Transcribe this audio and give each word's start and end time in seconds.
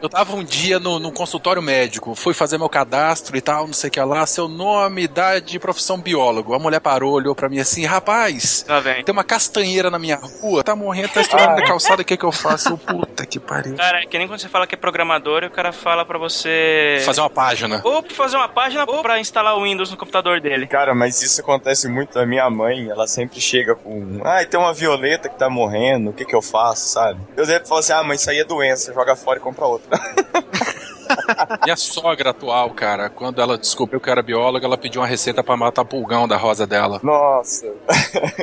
Eu 0.00 0.08
tava 0.08 0.34
um 0.34 0.44
dia 0.44 0.78
no, 0.78 0.98
no 0.98 1.12
consultório 1.12 1.60
médico, 1.60 2.14
fui 2.14 2.32
fazer 2.32 2.58
meu 2.58 2.68
cadastro 2.68 3.36
e 3.36 3.40
tal, 3.40 3.66
não 3.66 3.74
sei 3.74 3.88
o 3.88 3.90
que 3.90 4.00
lá, 4.00 4.24
seu 4.26 4.48
nome, 4.48 5.02
idade, 5.02 5.58
profissão 5.58 6.00
biólogo. 6.00 6.54
A 6.54 6.58
mulher 6.58 6.80
parou, 6.80 7.12
olhou 7.12 7.34
pra 7.34 7.48
mim 7.48 7.58
assim, 7.58 7.84
rapaz, 7.84 8.64
vem. 8.82 9.02
tem 9.04 9.12
uma 9.12 9.24
castanheira 9.24 9.90
na 9.90 9.98
minha 9.98 10.16
rua, 10.16 10.62
tá 10.62 10.76
morrendo, 10.76 11.08
tá 11.08 11.20
estourando 11.20 11.60
na 11.60 11.66
calçada, 11.66 12.02
o 12.02 12.04
que 12.04 12.16
que 12.16 12.24
eu 12.24 12.32
faço? 12.32 12.70
Eu, 12.70 12.78
Puta 12.78 13.26
que 13.26 13.38
pariu. 13.38 13.76
Cara, 13.76 14.00
é 14.00 14.06
que 14.06 14.16
nem 14.18 14.26
quando 14.26 14.40
você 14.40 14.48
fala 14.48 14.66
que 14.66 14.74
é 14.74 14.78
programador 14.78 15.42
e 15.42 15.46
o 15.46 15.50
cara 15.50 15.72
fala 15.72 16.04
pra 16.04 16.18
você. 16.18 17.02
Fazer 17.04 17.20
uma 17.20 17.30
página. 17.30 17.80
Ou 17.84 18.02
pra 18.02 18.14
fazer 18.14 18.36
uma 18.36 18.48
página 18.48 18.84
ou 18.86 19.02
pra 19.02 19.18
instalar 19.18 19.56
o 19.56 19.64
Windows 19.64 19.90
no 19.90 19.96
computador 19.96 20.40
dele. 20.40 20.66
Cara, 20.66 20.94
mas 20.94 21.20
isso 21.22 21.40
acontece 21.40 21.88
muito. 21.88 22.18
A 22.18 22.24
minha 22.24 22.48
mãe, 22.48 22.88
ela 22.88 23.06
sempre 23.06 23.40
chega 23.40 23.74
com. 23.74 24.20
Ai, 24.24 24.46
tem 24.46 24.58
uma 24.58 24.72
violeta 24.72 25.28
que 25.28 25.38
tá 25.38 25.50
morrendo, 25.50 26.10
o 26.10 26.12
que 26.12 26.24
que 26.24 26.34
eu 26.34 26.42
faço, 26.42 26.88
sabe? 26.88 27.20
Eu 27.36 27.44
sempre 27.44 27.68
falo 27.68 27.80
assim: 27.80 27.92
ah, 27.92 28.02
mãe, 28.02 28.16
isso 28.16 28.30
aí 28.30 28.38
é 28.38 28.44
doença, 28.44 28.92
joga 28.92 29.14
fora 29.16 29.38
e 29.38 29.42
compra 29.42 29.66
outra. 29.66 29.87
Minha 31.64 31.76
sogra 31.76 32.30
atual, 32.30 32.70
cara, 32.70 33.08
quando 33.08 33.40
ela 33.40 33.56
descobriu 33.56 34.00
que 34.00 34.08
eu 34.08 34.12
era 34.12 34.22
bióloga, 34.22 34.66
ela 34.66 34.76
pediu 34.76 35.00
uma 35.00 35.06
receita 35.06 35.42
pra 35.42 35.56
matar 35.56 35.84
pulgão 35.84 36.28
da 36.28 36.36
rosa 36.36 36.66
dela. 36.66 37.00
Nossa. 37.02 37.66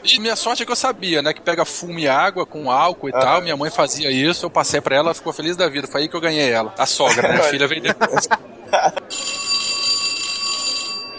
E 0.03 0.19
minha 0.19 0.35
sorte 0.35 0.63
é 0.63 0.65
que 0.65 0.71
eu 0.71 0.75
sabia, 0.75 1.21
né? 1.21 1.33
Que 1.33 1.41
pega 1.41 1.65
fumo 1.65 1.99
e 1.99 2.07
água 2.07 2.45
com 2.45 2.71
álcool 2.71 3.09
e 3.09 3.11
tal. 3.11 3.41
Minha 3.41 3.57
mãe 3.57 3.69
fazia 3.69 4.11
isso, 4.11 4.45
eu 4.45 4.49
passei 4.49 4.81
pra 4.81 4.95
ela, 4.95 5.07
ela 5.07 5.15
ficou 5.15 5.33
feliz 5.33 5.55
da 5.55 5.67
vida. 5.67 5.87
Foi 5.87 6.01
aí 6.01 6.07
que 6.07 6.15
eu 6.15 6.21
ganhei 6.21 6.51
ela. 6.51 6.73
A 6.77 6.85
sogra, 6.85 7.27
né? 7.27 7.35
A 7.39 7.43
filha 7.49 7.67
depois. 7.67 8.27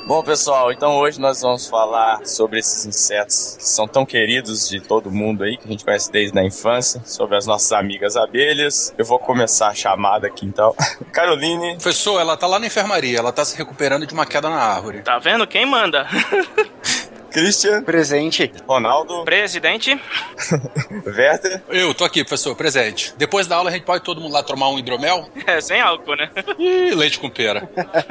Bom, 0.06 0.22
pessoal, 0.22 0.70
então 0.70 0.98
hoje 0.98 1.20
nós 1.20 1.40
vamos 1.40 1.66
falar 1.66 2.24
sobre 2.24 2.60
esses 2.60 2.86
insetos 2.86 3.56
que 3.58 3.68
são 3.68 3.88
tão 3.88 4.06
queridos 4.06 4.68
de 4.68 4.80
todo 4.80 5.10
mundo 5.10 5.42
aí, 5.42 5.56
que 5.56 5.66
a 5.66 5.68
gente 5.72 5.84
conhece 5.84 6.12
desde 6.12 6.38
a 6.38 6.44
infância, 6.44 7.02
sobre 7.04 7.36
as 7.36 7.44
nossas 7.44 7.72
amigas 7.72 8.16
abelhas. 8.16 8.94
Eu 8.96 9.04
vou 9.04 9.18
começar 9.18 9.66
a 9.66 9.74
chamada 9.74 10.28
aqui 10.28 10.46
então. 10.46 10.76
Caroline, 11.12 11.72
Professor, 11.72 12.20
ela 12.20 12.36
tá 12.36 12.46
lá 12.46 12.60
na 12.60 12.66
enfermaria, 12.66 13.18
ela 13.18 13.32
tá 13.32 13.44
se 13.44 13.58
recuperando 13.58 14.06
de 14.06 14.14
uma 14.14 14.24
queda 14.24 14.48
na 14.48 14.60
árvore. 14.60 15.02
Tá 15.02 15.18
vendo? 15.18 15.44
Quem 15.44 15.66
manda? 15.66 16.06
Christian, 17.36 17.82
Presente. 17.82 18.50
Ronaldo, 18.66 19.22
Presidente. 19.22 20.00
Werther. 21.06 21.62
Eu, 21.68 21.92
tô 21.92 22.06
aqui, 22.06 22.24
professor, 22.24 22.56
presente. 22.56 23.12
Depois 23.18 23.46
da 23.46 23.56
aula 23.56 23.68
a 23.68 23.72
gente 23.74 23.84
pode 23.84 24.02
todo 24.02 24.22
mundo 24.22 24.32
lá 24.32 24.42
tomar 24.42 24.70
um 24.70 24.78
hidromel 24.78 25.28
É, 25.46 25.60
sem 25.60 25.78
álcool, 25.78 26.16
né? 26.16 26.30
e 26.58 26.94
leite 26.94 27.18
com 27.18 27.28
pera. 27.28 27.68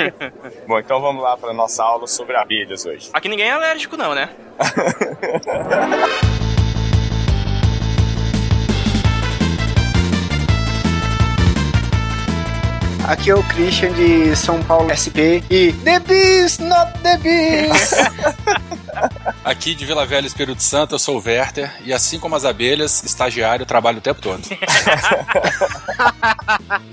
Bom, 0.68 0.78
então 0.78 1.02
vamos 1.02 1.24
lá 1.24 1.36
para 1.36 1.52
nossa 1.54 1.84
aula 1.84 2.06
sobre 2.06 2.38
abelhas 2.38 2.86
hoje. 2.86 3.10
Aqui 3.14 3.28
ninguém 3.28 3.48
é 3.48 3.54
alérgico, 3.54 3.98
não, 3.98 4.14
né? 4.14 4.30
Aqui 13.08 13.30
é 13.30 13.36
o 13.36 13.44
Christian 13.44 13.94
de 13.94 14.36
São 14.36 14.64
Paulo 14.64 14.90
SP 14.90 15.46
e 15.48 15.72
The 15.84 16.00
Beast, 16.00 16.60
not 16.60 16.92
the 17.04 17.18
Beast! 17.18 17.94
Aqui 19.46 19.76
de 19.76 19.86
Vila 19.86 20.08
Velha, 20.08 20.26
Espírito 20.26 20.64
Santo, 20.64 20.96
eu 20.96 21.00
sou 21.00 21.20
o 21.20 21.24
Werther 21.24 21.72
e 21.84 21.94
assim 21.94 22.18
como 22.18 22.36
as 22.36 22.44
abelhas, 22.46 23.04
estagiário, 23.04 23.64
trabalho 23.64 24.00
o 24.00 24.02
tempo 24.02 24.20
todo. 24.22 24.42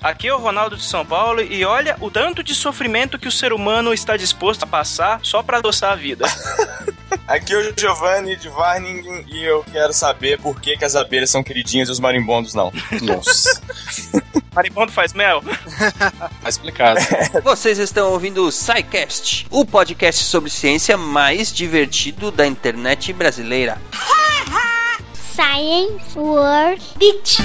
Aqui 0.02 0.28
é 0.28 0.34
o 0.34 0.38
Ronaldo 0.38 0.76
de 0.76 0.84
São 0.84 1.06
Paulo 1.06 1.40
e 1.40 1.64
olha 1.64 1.96
o 1.98 2.10
tanto 2.10 2.42
de 2.42 2.54
sofrimento 2.54 3.18
que 3.18 3.28
o 3.28 3.32
ser 3.32 3.54
humano 3.54 3.94
está 3.94 4.14
disposto 4.14 4.64
a 4.64 4.66
passar 4.66 5.20
só 5.22 5.42
pra 5.42 5.58
adoçar 5.58 5.92
a 5.92 5.96
vida. 5.96 6.26
Aqui 7.26 7.54
é 7.54 7.56
o 7.56 7.74
Giovanni 7.74 8.36
de 8.36 8.50
Varningen 8.50 9.24
e 9.28 9.42
eu 9.44 9.64
quero 9.72 9.94
saber 9.94 10.38
por 10.38 10.60
que, 10.60 10.76
que 10.76 10.84
as 10.84 10.94
abelhas 10.94 11.30
são 11.30 11.42
queridinhas 11.42 11.88
e 11.88 11.92
os 11.92 12.00
marimbondos 12.00 12.52
não. 12.52 12.70
Nossa, 13.00 13.62
Marimbondo 14.54 14.92
faz 14.92 15.14
mel? 15.14 15.42
Tá 16.10 16.48
explicado. 16.48 17.00
Vocês 17.44 17.78
estão 17.78 18.10
ouvindo 18.12 18.46
o 18.46 18.52
SciCast, 18.52 19.46
o 19.50 19.64
podcast 19.64 20.24
sobre 20.24 20.50
ciência 20.50 20.96
mais 20.96 21.52
divertido 21.52 22.30
da 22.30 22.46
internet 22.46 23.12
brasileira. 23.12 23.80
Science 25.34 26.18
World 26.18 26.82
Beach. 26.98 27.38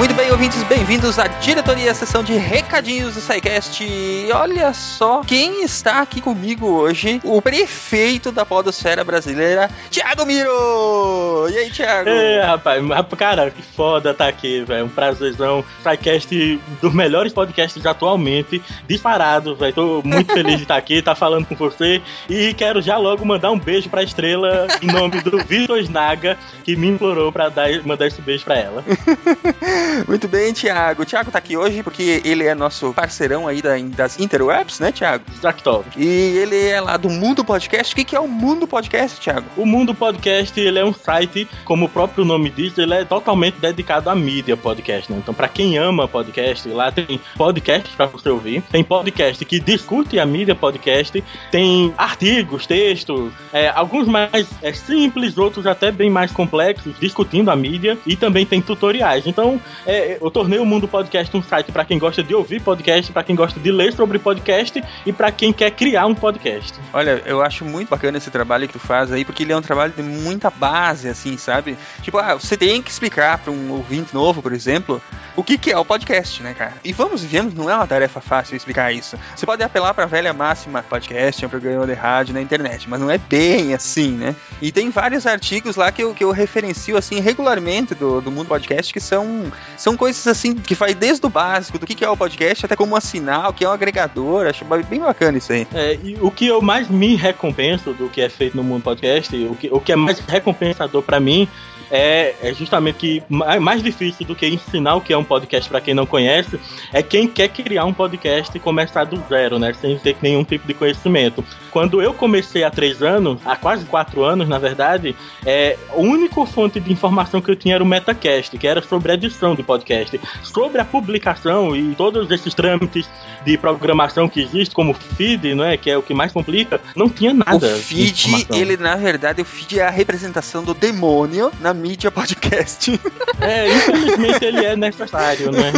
Muito 0.00 0.14
bem, 0.14 0.30
ouvintes, 0.30 0.62
bem-vindos 0.62 1.18
à 1.18 1.26
diretoria, 1.26 1.92
sessão 1.92 2.24
de 2.24 2.32
recadinhos 2.32 3.16
do 3.16 3.20
SciCast. 3.20 3.84
E 3.84 4.32
olha 4.32 4.72
só 4.72 5.20
quem 5.20 5.62
está 5.62 6.00
aqui 6.00 6.22
comigo 6.22 6.66
hoje, 6.66 7.20
o 7.22 7.42
prefeito 7.42 8.32
da 8.32 8.46
podosfera 8.46 9.04
brasileira, 9.04 9.68
Thiago 9.90 10.24
Miro! 10.24 11.50
E 11.50 11.58
aí, 11.58 11.70
Thiago? 11.70 12.08
É, 12.08 12.42
rapaz, 12.42 12.82
cara, 13.18 13.50
que 13.50 13.60
foda 13.60 14.14
tá 14.14 14.26
aqui, 14.26 14.64
velho. 14.64 14.86
Um 14.86 14.88
prazerzão. 14.88 15.62
Sidecast 15.82 16.58
dos 16.80 16.94
melhores 16.94 17.34
podcasts 17.34 17.84
atualmente, 17.84 18.62
disparado, 18.88 19.54
velho. 19.54 19.74
Tô 19.74 20.02
muito 20.02 20.32
feliz 20.32 20.56
de 20.56 20.62
estar 20.62 20.78
aqui, 20.78 21.02
tá 21.02 21.14
falando 21.14 21.44
com 21.44 21.54
você. 21.54 22.00
E 22.26 22.54
quero 22.54 22.80
já 22.80 22.96
logo 22.96 23.22
mandar 23.26 23.50
um 23.50 23.58
beijo 23.58 23.90
pra 23.90 24.02
estrela 24.02 24.66
em 24.80 24.86
nome 24.86 25.20
do 25.20 25.44
Vitor 25.44 25.78
Snaga, 25.80 26.38
que 26.64 26.74
me 26.74 26.88
implorou 26.88 27.30
pra 27.30 27.50
dar, 27.50 27.68
mandar 27.84 28.06
esse 28.06 28.22
beijo 28.22 28.46
pra 28.46 28.56
ela. 28.56 28.82
Muito 30.06 30.28
bem, 30.28 30.52
Thiago. 30.52 31.02
O 31.02 31.06
Thiago 31.06 31.30
tá 31.30 31.38
aqui 31.38 31.56
hoje 31.56 31.82
porque 31.82 32.22
ele 32.24 32.44
é 32.44 32.54
nosso 32.54 32.92
parceirão 32.92 33.46
aí 33.48 33.60
da- 33.62 33.78
das 33.78 34.18
interwebs, 34.20 34.78
né, 34.80 34.92
Thiago? 34.92 35.24
Zactov. 35.40 35.84
E 35.96 36.04
ele 36.06 36.68
é 36.68 36.80
lá 36.80 36.96
do 36.96 37.08
Mundo 37.08 37.44
Podcast. 37.44 37.92
O 37.92 37.96
que, 37.96 38.04
que 38.04 38.16
é 38.16 38.20
o 38.20 38.28
Mundo 38.28 38.66
Podcast, 38.66 39.20
Thiago? 39.20 39.46
O 39.56 39.66
Mundo 39.66 39.94
Podcast, 39.94 40.58
ele 40.58 40.78
é 40.78 40.84
um 40.84 40.92
site, 40.92 41.48
como 41.64 41.86
o 41.86 41.88
próprio 41.88 42.24
nome 42.24 42.50
diz, 42.50 42.76
ele 42.78 42.94
é 42.94 43.04
totalmente 43.04 43.58
dedicado 43.58 44.10
à 44.10 44.14
mídia 44.14 44.56
podcast, 44.56 45.10
né? 45.10 45.18
Então, 45.18 45.34
pra 45.34 45.48
quem 45.48 45.78
ama 45.78 46.06
podcast, 46.06 46.68
lá 46.68 46.90
tem 46.92 47.20
podcast 47.36 47.90
pra 47.96 48.06
você 48.06 48.28
ouvir, 48.28 48.62
tem 48.70 48.84
podcast 48.84 49.44
que 49.44 49.58
discute 49.60 50.18
a 50.18 50.26
mídia 50.26 50.54
podcast, 50.54 51.22
tem 51.50 51.92
artigos, 51.96 52.66
textos, 52.66 53.32
é, 53.52 53.68
alguns 53.68 54.06
mais 54.06 54.46
é, 54.62 54.72
simples, 54.72 55.36
outros 55.38 55.66
até 55.66 55.90
bem 55.90 56.10
mais 56.10 56.30
complexos, 56.32 56.94
discutindo 57.00 57.50
a 57.50 57.56
mídia, 57.56 57.98
e 58.06 58.16
também 58.16 58.44
tem 58.46 58.60
tutoriais. 58.60 59.26
Então, 59.26 59.60
é, 59.86 60.18
eu 60.20 60.30
tornei 60.30 60.58
o 60.58 60.66
Mundo 60.66 60.86
Podcast 60.86 61.36
um 61.36 61.42
site 61.42 61.72
pra 61.72 61.84
quem 61.84 61.98
gosta 61.98 62.22
de 62.22 62.34
ouvir 62.34 62.60
podcast, 62.60 63.12
pra 63.12 63.22
quem 63.22 63.34
gosta 63.34 63.58
de 63.58 63.70
ler 63.70 63.92
sobre 63.92 64.18
podcast 64.18 64.82
e 65.04 65.12
pra 65.12 65.32
quem 65.32 65.52
quer 65.52 65.70
criar 65.70 66.06
um 66.06 66.14
podcast. 66.14 66.78
Olha, 66.92 67.22
eu 67.24 67.42
acho 67.42 67.64
muito 67.64 67.88
bacana 67.88 68.18
esse 68.18 68.30
trabalho 68.30 68.66
que 68.66 68.74
tu 68.74 68.78
faz 68.78 69.12
aí, 69.12 69.24
porque 69.24 69.42
ele 69.42 69.52
é 69.52 69.56
um 69.56 69.62
trabalho 69.62 69.92
de 69.92 70.02
muita 70.02 70.50
base, 70.50 71.08
assim, 71.08 71.36
sabe? 71.36 71.76
Tipo, 72.02 72.18
ah, 72.18 72.34
você 72.34 72.56
tem 72.56 72.82
que 72.82 72.90
explicar 72.90 73.38
pra 73.38 73.52
um 73.52 73.72
ouvinte 73.72 74.14
novo, 74.14 74.42
por 74.42 74.52
exemplo, 74.52 75.00
o 75.36 75.42
que, 75.42 75.56
que 75.56 75.70
é 75.70 75.78
o 75.78 75.84
podcast, 75.84 76.42
né, 76.42 76.54
cara? 76.54 76.74
E 76.84 76.92
vamos 76.92 77.22
vendo, 77.22 77.54
não 77.54 77.70
é 77.70 77.74
uma 77.74 77.86
tarefa 77.86 78.20
fácil 78.20 78.56
explicar 78.56 78.92
isso. 78.92 79.18
Você 79.34 79.46
pode 79.46 79.62
apelar 79.62 79.94
pra 79.94 80.06
velha 80.06 80.32
máxima, 80.32 80.82
podcast 80.82 81.42
é 81.42 81.46
um 81.46 81.50
programa 81.50 81.86
de 81.86 81.94
rádio 81.94 82.34
na 82.34 82.40
internet, 82.40 82.88
mas 82.88 83.00
não 83.00 83.10
é 83.10 83.18
bem 83.18 83.74
assim, 83.74 84.12
né? 84.12 84.34
E 84.60 84.70
tem 84.72 84.90
vários 84.90 85.26
artigos 85.26 85.76
lá 85.76 85.90
que 85.90 86.02
eu, 86.02 86.14
que 86.14 86.24
eu 86.24 86.30
referencio, 86.30 86.96
assim, 86.96 87.20
regularmente 87.20 87.94
do, 87.94 88.20
do 88.20 88.30
mundo 88.30 88.48
podcast, 88.48 88.92
que 88.92 89.00
são, 89.00 89.50
são 89.76 89.96
coisas, 89.96 90.26
assim, 90.26 90.54
que 90.54 90.74
faz 90.74 90.94
desde 90.94 91.24
o 91.26 91.30
básico, 91.30 91.78
do 91.78 91.86
que, 91.86 91.94
que 91.94 92.04
é 92.04 92.08
o 92.08 92.16
podcast, 92.16 92.66
até 92.66 92.76
como 92.76 92.96
assinar, 92.96 93.48
o 93.48 93.52
que 93.52 93.64
é 93.64 93.68
um 93.68 93.72
agregador, 93.72 94.46
acho 94.46 94.64
bem 94.88 95.00
bacana 95.00 95.38
isso 95.38 95.52
aí. 95.52 95.66
É, 95.74 95.98
e 96.02 96.16
o 96.20 96.30
que 96.30 96.46
eu 96.46 96.60
mais 96.60 96.88
me 96.88 97.16
recompenso 97.16 97.92
do 97.92 98.08
que 98.08 98.20
é 98.20 98.28
feito 98.28 98.56
no 98.56 98.62
mundo 98.62 98.82
podcast, 98.82 99.34
o 99.36 99.54
que, 99.54 99.68
o 99.70 99.80
que 99.80 99.92
é 99.92 99.96
mais 99.96 100.18
recompensador 100.20 101.02
pra 101.02 101.20
mim 101.20 101.48
é, 101.90 102.34
é 102.42 102.54
justamente 102.54 102.96
que 102.96 103.22
ma- 103.28 103.58
mais 103.60 103.82
difícil 103.82 104.26
do 104.26 104.34
que 104.34 104.46
ensinar 104.46 104.94
o 104.96 105.00
que 105.00 105.12
é 105.12 105.18
um 105.18 105.24
podcast 105.24 105.68
pra 105.68 105.80
quem 105.80 105.94
não 105.94 106.06
conhece 106.06 106.58
é 106.92 107.02
quem 107.02 107.26
quer 107.26 107.48
criar 107.48 107.84
um 107.84 107.92
podcast 107.92 108.56
e 108.56 108.60
começar 108.60 109.04
do 109.04 109.22
zero, 109.28 109.58
né? 109.58 109.72
Sem 109.74 109.98
ter 109.98 110.16
nenhum 110.22 110.44
tipo 110.44 110.66
de 110.66 110.74
conhecimento. 110.74 111.44
Quando 111.70 112.02
eu 112.02 112.12
comecei 112.12 112.64
há 112.64 112.70
três 112.70 113.02
anos, 113.02 113.40
há 113.44 113.56
quase 113.56 113.84
quatro 113.84 114.24
anos, 114.24 114.48
na 114.48 114.58
verdade, 114.58 115.14
é, 115.46 115.76
a 115.90 115.96
única 115.96 116.44
fonte 116.46 116.80
de 116.80 116.92
informação 116.92 117.40
que 117.40 117.50
eu 117.50 117.56
tinha 117.56 117.76
era 117.76 117.84
o 117.84 117.86
Metacast, 117.86 118.56
que 118.58 118.66
era 118.66 118.82
sobre 118.82 119.12
a 119.12 119.14
edição 119.14 119.54
de 119.54 119.62
podcast. 119.62 120.20
Sobre 120.42 120.80
a 120.80 120.84
publicação 120.84 121.76
e 121.76 121.94
todos 121.94 122.30
esses 122.30 122.54
trâmites 122.54 123.08
de 123.44 123.56
programação 123.56 124.28
que 124.28 124.40
existe, 124.40 124.74
como 124.74 124.92
feed, 124.94 125.54
não 125.54 125.64
é? 125.64 125.76
Que 125.76 125.90
é 125.90 125.96
o 125.96 126.02
que 126.02 126.12
mais 126.12 126.32
complica, 126.32 126.80
não 126.96 127.08
tinha 127.08 127.32
nada. 127.32 127.66
O 127.66 127.78
feed, 127.78 128.46
ele 128.56 128.76
na 128.76 128.96
verdade, 128.96 129.40
o 129.42 129.44
feed 129.44 129.78
é 129.78 129.86
a 129.86 129.90
representação 129.90 130.64
do 130.64 130.74
demônio 130.74 131.50
na 131.60 131.72
mídia 131.80 132.10
podcast. 132.10 133.00
É, 133.40 133.66
infelizmente 133.74 134.44
ele 134.44 134.66
é 134.66 134.76
necessário, 134.76 135.50
né? 135.50 135.72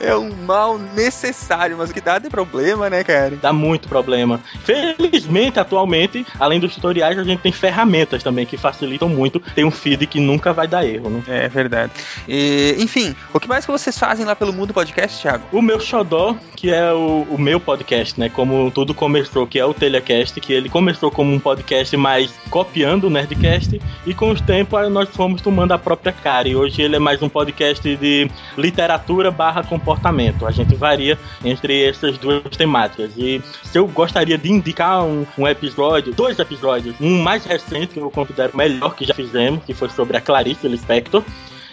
é 0.00 0.16
um 0.16 0.30
mal 0.46 0.78
necessário, 0.78 1.76
mas 1.76 1.90
o 1.90 1.94
que 1.94 2.00
dá 2.00 2.18
de 2.18 2.30
problema, 2.30 2.88
né, 2.88 3.04
cara? 3.04 3.36
Dá 3.36 3.52
muito 3.52 3.88
problema. 3.88 4.40
Felizmente, 4.64 5.60
atualmente, 5.60 6.26
além 6.40 6.58
dos 6.58 6.74
tutoriais, 6.74 7.18
a 7.18 7.24
gente 7.24 7.40
tem 7.40 7.52
ferramentas 7.52 8.22
também 8.22 8.46
que 8.46 8.56
facilitam 8.56 9.08
muito. 9.08 9.38
Tem 9.54 9.64
um 9.64 9.70
feed 9.70 10.06
que 10.06 10.18
nunca 10.18 10.52
vai 10.52 10.66
dar 10.66 10.86
erro, 10.86 11.10
né? 11.10 11.22
É 11.26 11.48
verdade. 11.48 11.92
E, 12.26 12.74
enfim, 12.78 13.14
o 13.32 13.40
que 13.40 13.48
mais 13.48 13.66
que 13.66 13.72
vocês 13.72 13.98
fazem 13.98 14.24
lá 14.24 14.34
pelo 14.34 14.52
Mundo 14.52 14.72
Podcast, 14.72 15.20
Thiago? 15.20 15.44
O 15.52 15.60
meu 15.60 15.80
xodó, 15.80 16.36
que 16.54 16.70
é 16.70 16.92
o, 16.92 17.26
o 17.30 17.38
meu 17.38 17.60
podcast, 17.60 18.18
né? 18.18 18.28
Como 18.28 18.70
tudo 18.70 18.94
começou, 18.94 19.46
que 19.46 19.58
é 19.58 19.64
o 19.64 19.74
Telecast, 19.74 20.40
que 20.40 20.52
ele 20.52 20.68
começou 20.68 21.10
como 21.10 21.32
um 21.32 21.38
podcast 21.38 21.96
mais 21.96 22.32
copiando 22.50 23.04
o 23.04 23.10
Nerdcast, 23.10 23.80
e 24.06 24.14
com 24.14 24.30
os 24.30 24.40
tempos 24.40 24.78
nós 24.88 25.08
fomos 25.08 25.40
tomando 25.40 25.72
a 25.72 25.78
própria 25.78 26.12
cara. 26.12 26.48
E 26.48 26.56
hoje 26.56 26.82
ele 26.82 26.96
é 26.96 26.98
mais 26.98 27.22
um 27.22 27.28
podcast 27.28 27.96
de 27.96 28.30
literatura 28.56 29.30
barra 29.30 29.62
comportamento. 29.62 30.46
A 30.46 30.50
gente 30.50 30.74
varia 30.74 31.18
entre 31.44 31.88
essas 31.88 32.18
duas 32.18 32.42
temáticas. 32.56 33.12
E 33.16 33.42
se 33.62 33.78
eu 33.78 33.86
gostaria 33.86 34.38
de 34.38 34.50
indicar 34.50 35.04
um, 35.04 35.26
um 35.38 35.46
episódio, 35.46 36.12
dois 36.14 36.38
episódios, 36.38 36.94
um 37.00 37.22
mais 37.22 37.44
recente 37.44 37.94
que 37.94 38.00
eu 38.00 38.10
considero 38.10 38.56
melhor 38.56 38.94
que 38.94 39.04
já 39.04 39.14
fizemos, 39.14 39.64
que 39.64 39.74
foi 39.74 39.88
sobre 39.90 40.16
a 40.16 40.20
Clarice 40.20 40.68
Lispector 40.68 41.22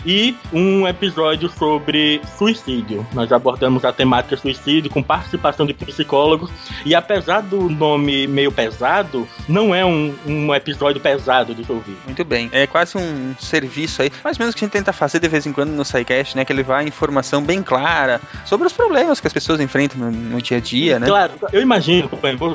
e 0.06 0.36
um 0.52 0.88
episódio 0.88 1.50
sobre 1.50 2.22
suicídio. 2.38 3.06
Nós 3.14 3.32
abordamos 3.32 3.86
a 3.86 3.92
temática 3.92 4.36
suicídio 4.38 4.92
com 4.92 5.02
participação 5.02 5.66
de 5.66 5.74
psicólogos 5.74 6.50
e 6.86 6.94
apesar 6.94 7.42
do 7.42 7.70
nome 7.70 8.28
meio 8.28 8.52
pesado, 8.52 9.28
não 9.48 9.74
é 9.74 9.86
um, 9.86 10.14
um 10.26 10.54
episódio 10.54 11.02
pesado 11.02 11.56
de 11.56 11.70
ouvir. 11.72 11.98
Muito 12.06 12.24
bem. 12.24 12.50
É 12.52 12.68
quase 12.68 12.98
um 12.98 13.36
serviço 13.40 14.02
aí, 14.02 14.12
mais 14.24 14.38
ou 14.38 14.44
menos 14.44 14.56
que 14.56 14.64
a 14.64 14.66
gente 14.66 14.74
tenta 14.74 14.92
fazer 14.92 15.20
de 15.20 15.28
vez 15.28 15.46
em 15.46 15.54
quando 15.54 15.72
no 15.72 15.86
SciCast, 15.86 16.36
né? 16.36 16.46
Que 16.46 16.52
ele 16.52 16.64
vai 16.64 16.86
informação 16.86 17.42
bem 17.42 17.64
clara 17.64 18.20
sobre 18.46 18.68
os 18.68 18.74
problemas 18.74 19.20
que 19.20 19.28
as 19.28 19.34
pessoas 19.34 19.60
enfrentam 19.60 20.00
no, 20.00 20.12
no 20.12 20.42
dia 20.42 20.58
a 20.58 20.60
dia, 20.60 21.00
né? 21.00 21.08
Claro, 21.08 21.34
eu 21.52 21.62
imagino, 21.62 22.10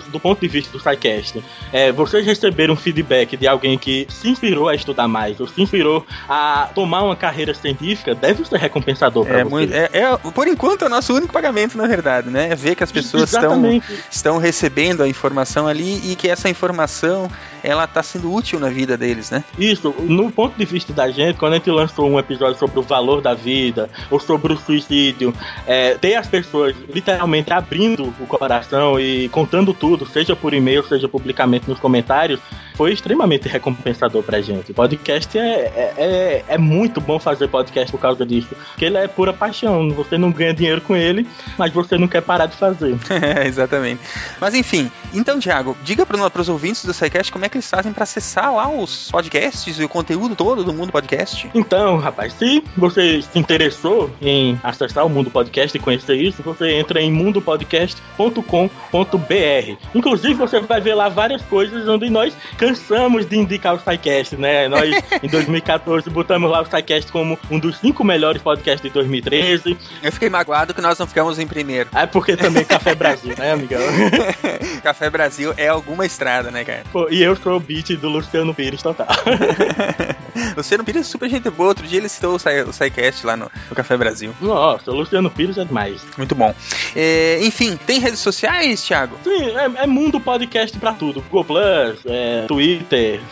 do 0.08 0.20
ponto 0.20 0.40
de 0.40 0.48
vista 0.48 0.70
do 0.72 0.80
SciCast, 0.80 1.42
é, 1.72 1.92
vocês 1.92 2.24
receberam 2.24 2.74
um 2.74 2.76
feedback 2.76 3.36
de 3.36 3.46
alguém 3.46 3.78
que 3.78 4.06
se 4.10 4.28
inspirou 4.28 4.68
a 4.68 4.74
estudar 4.74 5.08
mais, 5.08 5.40
ou 5.40 5.46
se 5.46 5.60
inspirou 5.60 6.06
a 6.28 6.68
tomar 6.74 7.02
uma 7.02 7.16
carreira 7.16 7.37
carreira 7.38 7.54
científica 7.54 8.14
deve 8.14 8.44
ser 8.44 8.58
recompensador 8.58 9.24
para 9.24 9.40
é, 9.40 9.44
muito, 9.44 9.72
é, 9.72 9.88
é, 9.92 10.16
Por 10.16 10.48
enquanto, 10.48 10.82
é 10.82 10.86
o 10.86 10.90
nosso 10.90 11.14
único 11.14 11.32
pagamento, 11.32 11.78
na 11.78 11.86
verdade, 11.86 12.28
né? 12.28 12.50
É 12.50 12.54
ver 12.56 12.74
que 12.74 12.82
as 12.82 12.90
pessoas 12.90 13.32
estão, 13.32 13.62
estão 14.10 14.38
recebendo 14.38 15.02
a 15.02 15.08
informação 15.08 15.68
ali 15.68 16.10
e 16.10 16.16
que 16.16 16.28
essa 16.28 16.48
informação 16.48 17.30
ela 17.62 17.86
tá 17.86 18.02
sendo 18.02 18.32
útil 18.32 18.58
na 18.58 18.68
vida 18.68 18.96
deles, 18.96 19.30
né? 19.30 19.44
Isso, 19.56 19.94
no 20.00 20.30
ponto 20.32 20.56
de 20.56 20.64
vista 20.64 20.92
da 20.92 21.10
gente, 21.10 21.38
quando 21.38 21.52
a 21.52 21.56
gente 21.56 21.70
lançou 21.70 22.08
um 22.08 22.18
episódio 22.18 22.58
sobre 22.58 22.78
o 22.80 22.82
valor 22.82 23.20
da 23.20 23.34
vida 23.34 23.88
ou 24.10 24.18
sobre 24.18 24.52
o 24.52 24.56
suicídio, 24.56 25.32
é, 25.66 25.94
ter 25.94 26.16
as 26.16 26.26
pessoas 26.26 26.74
literalmente 26.92 27.52
abrindo 27.52 28.12
o 28.20 28.26
coração 28.26 28.98
e 28.98 29.28
contando 29.28 29.72
tudo, 29.72 30.06
seja 30.06 30.34
por 30.34 30.52
e-mail, 30.52 30.82
seja 30.84 31.08
publicamente 31.08 31.68
nos 31.68 31.78
comentários, 31.78 32.40
foi 32.78 32.92
extremamente 32.92 33.48
recompensador 33.48 34.22
pra 34.22 34.40
gente. 34.40 34.72
Podcast 34.72 35.36
é, 35.36 35.42
é, 35.42 35.94
é, 35.98 36.44
é 36.46 36.56
muito 36.56 37.00
bom 37.00 37.18
fazer 37.18 37.48
podcast 37.48 37.90
por 37.90 38.00
causa 38.00 38.24
disso, 38.24 38.54
porque 38.70 38.84
ele 38.84 38.96
é 38.96 39.08
pura 39.08 39.32
paixão, 39.32 39.90
você 39.90 40.16
não 40.16 40.30
ganha 40.30 40.54
dinheiro 40.54 40.80
com 40.80 40.94
ele, 40.94 41.26
mas 41.58 41.72
você 41.72 41.98
não 41.98 42.06
quer 42.06 42.22
parar 42.22 42.46
de 42.46 42.56
fazer. 42.56 42.96
É, 43.18 43.48
exatamente. 43.48 44.00
Mas 44.40 44.54
enfim, 44.54 44.88
então, 45.12 45.40
Thiago, 45.40 45.76
diga 45.82 46.06
para 46.06 46.40
os 46.40 46.48
ouvintes 46.48 46.84
do 46.84 46.94
SciCast 46.94 47.32
como 47.32 47.44
é 47.44 47.48
que 47.48 47.56
eles 47.56 47.68
fazem 47.68 47.92
para 47.92 48.04
acessar 48.04 48.54
lá 48.54 48.68
os 48.68 49.10
podcasts 49.10 49.78
e 49.78 49.84
o 49.84 49.88
conteúdo 49.88 50.36
todo 50.36 50.62
do 50.62 50.72
Mundo 50.72 50.92
Podcast? 50.92 51.50
Então, 51.52 51.96
rapaz, 51.96 52.32
se 52.34 52.62
você 52.76 53.20
se 53.20 53.38
interessou 53.38 54.08
em 54.22 54.58
acessar 54.62 55.04
o 55.04 55.08
Mundo 55.08 55.30
Podcast 55.30 55.76
e 55.76 55.80
conhecer 55.80 56.14
isso, 56.14 56.42
você 56.42 56.74
entra 56.74 57.00
em 57.00 57.10
mundopodcast.com.br. 57.10 59.76
Inclusive, 59.94 60.34
você 60.34 60.60
vai 60.60 60.80
ver 60.80 60.94
lá 60.94 61.08
várias 61.08 61.42
coisas 61.42 61.88
onde 61.88 62.08
nós 62.08 62.34
cansamos 62.68 63.26
de 63.26 63.38
indicar 63.38 63.74
o 63.74 63.78
SciCast, 63.78 64.36
né? 64.36 64.68
Nós, 64.68 64.90
em 65.22 65.28
2014, 65.28 66.08
botamos 66.10 66.50
lá 66.50 66.60
o 66.60 66.66
SciCast 66.66 67.10
como 67.10 67.38
um 67.50 67.58
dos 67.58 67.78
cinco 67.78 68.04
melhores 68.04 68.42
podcasts 68.42 68.82
de 68.82 68.90
2013. 68.90 69.76
Eu 70.02 70.12
fiquei 70.12 70.28
magoado 70.28 70.74
que 70.74 70.80
nós 70.80 70.98
não 70.98 71.06
ficamos 71.06 71.38
em 71.38 71.46
primeiro. 71.46 71.88
É 71.94 72.06
porque 72.06 72.36
também 72.36 72.64
Café 72.64 72.94
Brasil, 72.94 73.34
né, 73.36 73.52
amigão? 73.52 73.80
Café 74.82 75.08
Brasil 75.08 75.54
é 75.56 75.68
alguma 75.68 76.04
estrada, 76.04 76.50
né, 76.50 76.64
cara? 76.64 76.82
Pô, 76.92 77.08
e 77.10 77.22
eu 77.22 77.36
sou 77.36 77.56
o 77.56 77.60
beat 77.60 77.96
do 77.96 78.08
Luciano 78.08 78.54
Pires 78.54 78.82
total. 78.82 79.06
Luciano 80.56 80.84
Pires 80.84 81.02
é 81.02 81.04
super 81.04 81.28
gente 81.28 81.48
boa. 81.50 81.70
Outro 81.70 81.86
dia 81.86 81.98
ele 81.98 82.08
citou 82.08 82.36
o 82.36 82.72
SciCast 82.72 83.26
lá 83.26 83.36
no, 83.36 83.50
no, 83.68 83.76
Café 83.76 83.96
Brasil. 83.96 84.34
Nossa, 84.40 84.90
o 84.90 84.94
Luciano 84.94 85.30
Pires 85.30 85.58
é 85.58 85.64
demais. 85.64 86.02
Muito 86.16 86.34
bom. 86.34 86.54
É, 86.94 87.38
enfim, 87.42 87.78
tem 87.86 87.98
redes 87.98 88.20
sociais, 88.20 88.82
Thiago? 88.82 89.18
Sim, 89.24 89.56
é, 89.56 89.82
é 89.82 89.86
mundo 89.86 90.20
podcast 90.20 90.78
pra 90.78 90.92
tudo. 90.92 91.20
Google 91.22 91.44
Plus, 91.44 92.00
é, 92.06 92.44
Twitter, 92.46 92.57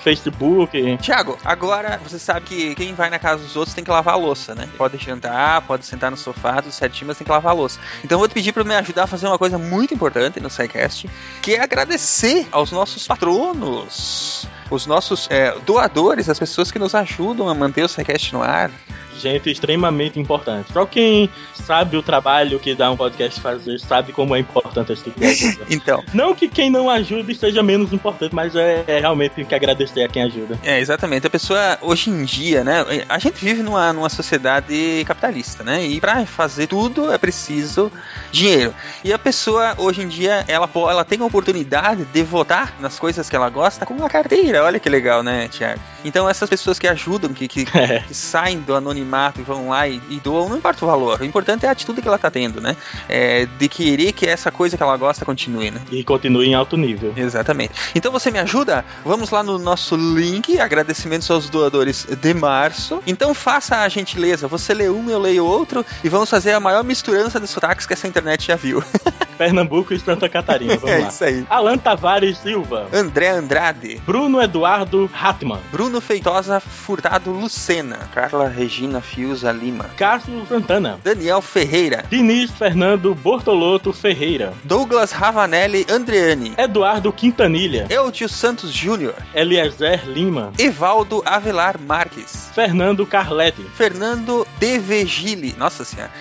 Facebook. 0.02 0.98
Thiago, 0.98 1.38
agora 1.44 1.98
você 2.02 2.18
sabe 2.18 2.46
que 2.46 2.74
quem 2.74 2.94
vai 2.94 3.10
na 3.10 3.18
casa 3.18 3.42
dos 3.42 3.56
outros 3.56 3.74
tem 3.74 3.84
que 3.84 3.90
lavar 3.90 4.14
a 4.14 4.16
louça, 4.16 4.54
né? 4.54 4.68
Pode 4.76 4.98
jantar, 4.98 5.62
pode 5.62 5.84
sentar 5.84 6.10
no 6.10 6.16
sofá, 6.16 6.62
tudo 6.62 6.72
certinho, 6.72 7.08
mas 7.08 7.18
tem 7.18 7.24
que 7.24 7.30
lavar 7.30 7.52
a 7.52 7.54
louça. 7.54 7.78
Então 8.04 8.16
eu 8.16 8.20
vou 8.20 8.28
te 8.28 8.34
pedir 8.34 8.52
pra 8.52 8.64
me 8.64 8.74
ajudar 8.74 9.04
a 9.04 9.06
fazer 9.06 9.26
uma 9.26 9.38
coisa 9.38 9.58
muito 9.58 9.94
importante 9.94 10.40
no 10.40 10.50
SciCast, 10.50 11.08
que 11.42 11.54
é 11.54 11.60
agradecer 11.60 12.46
aos 12.50 12.70
nossos 12.72 13.06
patronos 13.06 14.48
os 14.70 14.86
nossos 14.86 15.28
é, 15.30 15.54
doadores, 15.64 16.28
as 16.28 16.38
pessoas 16.38 16.70
que 16.70 16.78
nos 16.78 16.94
ajudam 16.94 17.48
a 17.48 17.54
manter 17.54 17.84
o 17.84 17.88
SciCast 17.88 18.32
no 18.32 18.42
ar 18.42 18.70
gente 19.18 19.50
extremamente 19.50 20.20
importante. 20.20 20.72
Só 20.72 20.86
quem 20.86 21.28
sabe 21.54 21.96
o 21.96 22.02
trabalho 22.02 22.58
que 22.58 22.74
dá 22.74 22.90
um 22.90 22.96
podcast 22.96 23.40
fazer 23.40 23.78
sabe 23.80 24.12
como 24.12 24.36
é 24.36 24.38
importante 24.38 24.92
esse 24.92 25.04
tipo 25.04 25.18
de 25.18 25.26
coisa. 25.26 25.58
então. 25.70 26.04
Não 26.12 26.34
que 26.34 26.48
quem 26.48 26.70
não 26.70 26.88
ajude 26.88 27.34
seja 27.34 27.62
menos 27.62 27.92
importante, 27.92 28.34
mas 28.34 28.54
é, 28.54 28.84
é, 28.86 29.00
realmente 29.00 29.32
tem 29.32 29.44
que 29.44 29.54
agradecer 29.54 30.02
a 30.02 30.08
quem 30.08 30.22
ajuda. 30.22 30.58
É, 30.62 30.78
exatamente. 30.78 31.26
A 31.26 31.30
pessoa, 31.30 31.78
hoje 31.80 32.10
em 32.10 32.24
dia, 32.24 32.62
né? 32.62 32.84
A 33.08 33.18
gente 33.18 33.44
vive 33.44 33.62
numa, 33.62 33.92
numa 33.92 34.08
sociedade 34.08 35.04
capitalista, 35.06 35.64
né? 35.64 35.84
E 35.84 36.00
para 36.00 36.24
fazer 36.26 36.66
tudo 36.66 37.12
é 37.12 37.18
preciso 37.18 37.90
dinheiro. 38.30 38.74
E 39.02 39.12
a 39.12 39.18
pessoa, 39.18 39.74
hoje 39.78 40.02
em 40.02 40.08
dia, 40.08 40.44
ela, 40.46 40.68
ela 40.74 41.04
tem 41.04 41.20
a 41.20 41.24
oportunidade 41.24 42.04
de 42.04 42.22
votar 42.22 42.74
nas 42.80 42.98
coisas 42.98 43.28
que 43.28 43.36
ela 43.36 43.48
gosta 43.48 43.86
com 43.86 43.94
uma 43.94 44.08
carteira. 44.08 44.55
Olha 44.60 44.78
que 44.78 44.88
legal, 44.88 45.22
né, 45.22 45.48
Tiago? 45.48 45.80
Então, 46.04 46.28
essas 46.28 46.48
pessoas 46.48 46.78
que 46.78 46.86
ajudam, 46.86 47.32
que, 47.32 47.48
que, 47.48 47.66
é. 47.76 48.00
que 48.06 48.14
saem 48.14 48.60
do 48.60 48.74
anonimato 48.74 48.96
anonimato 49.06 49.40
e 49.40 49.44
vão 49.44 49.68
lá 49.68 49.88
e, 49.88 50.00
e, 50.10 50.20
doam, 50.20 50.48
não 50.48 50.56
importa 50.56 50.84
o 50.84 50.88
valor. 50.88 51.20
O 51.20 51.24
importante 51.24 51.64
é 51.64 51.68
a 51.68 51.72
atitude 51.72 52.02
que 52.02 52.08
ela 52.08 52.18
tá 52.18 52.30
tendo, 52.30 52.60
né? 52.60 52.76
É, 53.08 53.46
de 53.46 53.68
querer 53.68 54.12
que 54.12 54.26
essa 54.26 54.50
coisa 54.50 54.76
que 54.76 54.82
ela 54.82 54.96
gosta 54.96 55.24
continue, 55.24 55.70
né? 55.70 55.80
E 55.90 56.02
continue 56.02 56.48
em 56.48 56.54
alto 56.54 56.76
nível. 56.76 57.12
Exatamente. 57.16 57.72
Então 57.94 58.10
você 58.10 58.30
me 58.30 58.38
ajuda? 58.38 58.84
Vamos 59.04 59.30
lá 59.30 59.42
no 59.42 59.58
nosso 59.58 59.96
link, 59.96 60.58
agradecimentos 60.58 61.30
aos 61.30 61.48
doadores 61.48 62.04
de 62.04 62.34
março. 62.34 63.02
Então 63.06 63.34
faça 63.34 63.78
a 63.78 63.88
gentileza, 63.88 64.48
você 64.48 64.74
lê 64.74 64.88
um, 64.88 65.08
eu 65.10 65.18
leio 65.18 65.44
outro 65.44 65.84
e 66.02 66.08
vamos 66.08 66.28
fazer 66.28 66.52
a 66.52 66.60
maior 66.60 66.82
misturança 66.82 67.38
de 67.38 67.46
sotaques 67.46 67.86
que 67.86 67.92
essa 67.92 68.08
internet 68.08 68.46
já 68.46 68.56
viu. 68.56 68.82
Pernambuco 69.36 69.92
e 69.92 70.00
Santa 70.00 70.28
Catarina, 70.28 70.76
vamos 70.76 70.90
é 70.90 70.98
lá. 70.98 71.08
isso 71.08 71.24
aí. 71.24 71.46
Alan 71.50 71.76
Tavares 71.76 72.38
Silva. 72.38 72.88
André 72.92 73.28
Andrade. 73.28 74.00
Bruno 74.06 74.40
Eduardo 74.46 75.10
Hatman. 75.12 75.58
Bruno 75.72 76.00
Feitosa 76.00 76.60
Furtado 76.60 77.32
Lucena. 77.32 77.98
Carla 78.14 78.46
Regina 78.48 79.00
Fiuza 79.00 79.50
Lima. 79.50 79.86
Cássio 79.96 80.46
Santana. 80.46 81.00
Daniel 81.02 81.42
Ferreira. 81.42 82.04
Diniz 82.08 82.52
Fernando 82.52 83.12
Bortoloto 83.12 83.92
Ferreira. 83.92 84.54
Douglas 84.62 85.10
Ravanelli 85.10 85.84
Andreani. 85.90 86.54
Eduardo 86.56 87.12
Quintanilha. 87.12 87.88
Eudio 87.90 88.28
Santos 88.28 88.72
Júnior. 88.72 89.14
Eliezer 89.34 90.08
Lima. 90.08 90.52
Evaldo 90.56 91.22
Avelar 91.26 91.76
Marques. 91.80 92.48
Fernando 92.54 93.04
Carletti. 93.04 93.62
Fernando 93.74 94.46
De 94.60 94.78
Vegili. 94.78 95.56
Nossa 95.58 95.84
senhora. 95.84 96.12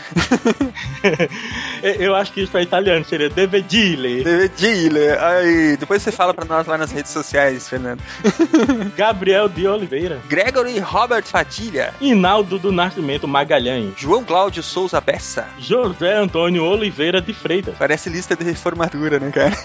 Eu 2.00 2.16
acho 2.16 2.34
que 2.34 2.42
isso 2.42 2.58
é 2.58 2.64
italiano, 2.64 3.06
seria 3.06 3.30
De 3.30 3.46
Vegile. 3.46 4.24
De 4.24 4.36
Vegile. 4.48 5.10
Aí, 5.20 5.78
depois 5.78 6.02
você 6.02 6.12
fala 6.12 6.34
pra 6.34 6.44
nós 6.44 6.66
lá 6.66 6.76
nas 6.76 6.92
redes 6.92 7.12
sociais, 7.12 7.70
Fernando. 7.70 8.02
Gabriel 8.96 9.50
de 9.50 9.68
Oliveira. 9.68 10.22
Gregory 10.28 10.80
Robert 10.80 11.26
Fadilha. 11.26 11.94
Inaldo 12.00 12.58
do 12.58 12.72
Nascimento 12.72 13.28
Magalhães. 13.28 13.94
João 13.98 14.24
Cláudio 14.24 14.64
Souza 14.64 15.00
Bessa. 15.02 15.48
José 15.60 16.16
Antônio 16.16 16.64
Oliveira 16.64 17.22
de 17.22 17.34
Freitas. 17.34 17.76
Parece 17.78 18.10
lista 18.10 18.36
de 18.36 18.44
reformatura, 18.44 19.20
né, 19.20 19.32
cara? 19.32 19.56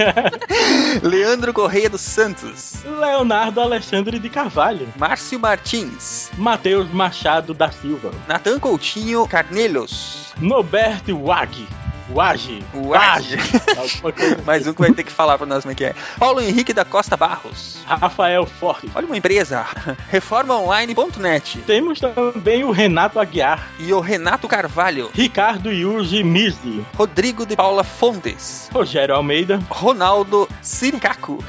Leandro 1.02 1.52
Correia 1.52 1.90
dos 1.90 2.00
Santos. 2.00 2.82
Leonardo 2.84 3.60
Alexandre 3.60 4.18
de 4.18 4.28
Carvalho. 4.28 4.88
Márcio 4.96 5.38
Martins. 5.38 6.30
Matheus 6.36 6.90
Machado 6.90 7.52
da 7.54 7.70
Silva. 7.70 8.10
Natan 8.28 8.58
Coutinho 8.58 9.26
Carnelhos. 9.26 10.32
Noberto 10.38 11.16
Wag. 11.16 11.66
Wage. 12.12 12.62
Alguma 13.76 14.12
coisa. 14.12 14.42
Mais 14.44 14.66
um 14.66 14.72
que 14.72 14.80
vai 14.80 14.92
ter 14.92 15.04
que 15.04 15.12
falar 15.12 15.38
pra 15.38 15.46
nós 15.46 15.62
como 15.62 15.72
é 15.72 15.74
que 15.74 15.84
é. 15.84 15.94
Paulo 16.18 16.40
Henrique 16.40 16.72
da 16.72 16.84
Costa 16.84 17.16
Barros. 17.16 17.78
Rafael 17.86 18.46
Forte. 18.46 18.90
Olha 18.94 19.06
uma 19.06 19.16
empresa. 19.16 19.66
Reformaonline.net. 20.10 21.58
Temos 21.66 22.00
também 22.00 22.64
o 22.64 22.70
Renato 22.70 23.18
Aguiar. 23.18 23.68
E 23.78 23.92
o 23.92 24.00
Renato 24.00 24.48
Carvalho. 24.48 25.10
Ricardo 25.12 25.72
Yuji 25.72 26.22
Mizzi. 26.22 26.84
Rodrigo 26.94 27.46
de 27.46 27.56
Paula 27.56 27.84
Fontes. 27.84 28.68
Rogério 28.72 29.14
Almeida. 29.14 29.60
Ronaldo 29.68 30.48
Siricaco. 30.62 31.42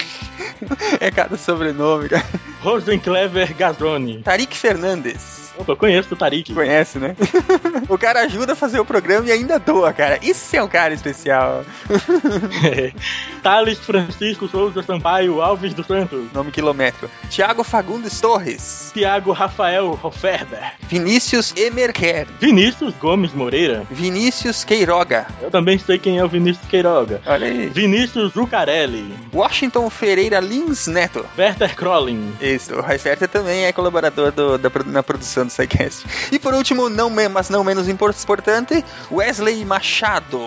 é 1.00 1.10
cada 1.10 1.36
sobrenome, 1.36 2.08
cara. 2.08 2.24
Rosenclever 2.60 3.54
Gazzoni. 3.54 4.22
Tarik 4.22 4.56
Fernandes. 4.56 5.41
Eu 5.66 5.76
conheço 5.76 6.14
o 6.14 6.16
Tarik. 6.16 6.52
Conhece, 6.52 6.98
né? 6.98 7.14
o 7.88 7.98
cara 7.98 8.20
ajuda 8.20 8.52
a 8.52 8.56
fazer 8.56 8.80
o 8.80 8.84
programa 8.84 9.28
e 9.28 9.32
ainda 9.32 9.58
doa, 9.58 9.92
cara. 9.92 10.18
Isso 10.22 10.56
é 10.56 10.62
um 10.62 10.68
cara 10.68 10.94
especial. 10.94 11.64
Thales 13.42 13.78
Francisco 13.78 14.48
Souza 14.48 14.82
Sampaio 14.82 15.40
Alves 15.40 15.74
dos 15.74 15.86
Santos. 15.86 16.32
Nome 16.32 16.50
quilométrico. 16.50 17.10
Tiago 17.28 17.62
Fagundes 17.64 18.20
Torres. 18.20 18.90
Tiago 18.94 19.32
Rafael 19.32 19.90
Roferber. 19.92 20.72
Vinícius 20.88 21.54
Emerquer. 21.56 22.26
Vinícius 22.40 22.94
Gomes 23.00 23.32
Moreira. 23.32 23.84
Vinícius 23.90 24.64
Queiroga. 24.64 25.26
Eu 25.40 25.50
também 25.50 25.78
sei 25.78 25.98
quem 25.98 26.18
é 26.18 26.24
o 26.24 26.28
Vinícius 26.28 26.66
Queiroga. 26.68 27.20
Olha 27.26 27.46
aí. 27.46 27.68
Vinícius 27.68 28.32
Zucarelli. 28.32 29.14
Washington 29.32 29.88
Ferreira 29.90 30.40
Lins 30.40 30.86
Neto. 30.86 31.24
Werther 31.36 31.74
Krollin. 31.74 32.32
Isso, 32.40 32.74
o 32.74 32.80
Raiferter 32.80 33.28
também 33.28 33.64
é 33.64 33.72
colaborador 33.72 34.32
do, 34.32 34.58
da, 34.58 34.70
na 34.86 35.02
produção 35.02 35.41
do 35.44 35.52
SciCast. 35.52 36.06
E 36.30 36.38
por 36.38 36.54
último, 36.54 36.88
não, 36.88 37.10
mas 37.10 37.48
não 37.48 37.64
menos 37.64 37.88
importante, 37.88 38.84
Wesley 39.10 39.64
Machado. 39.64 40.38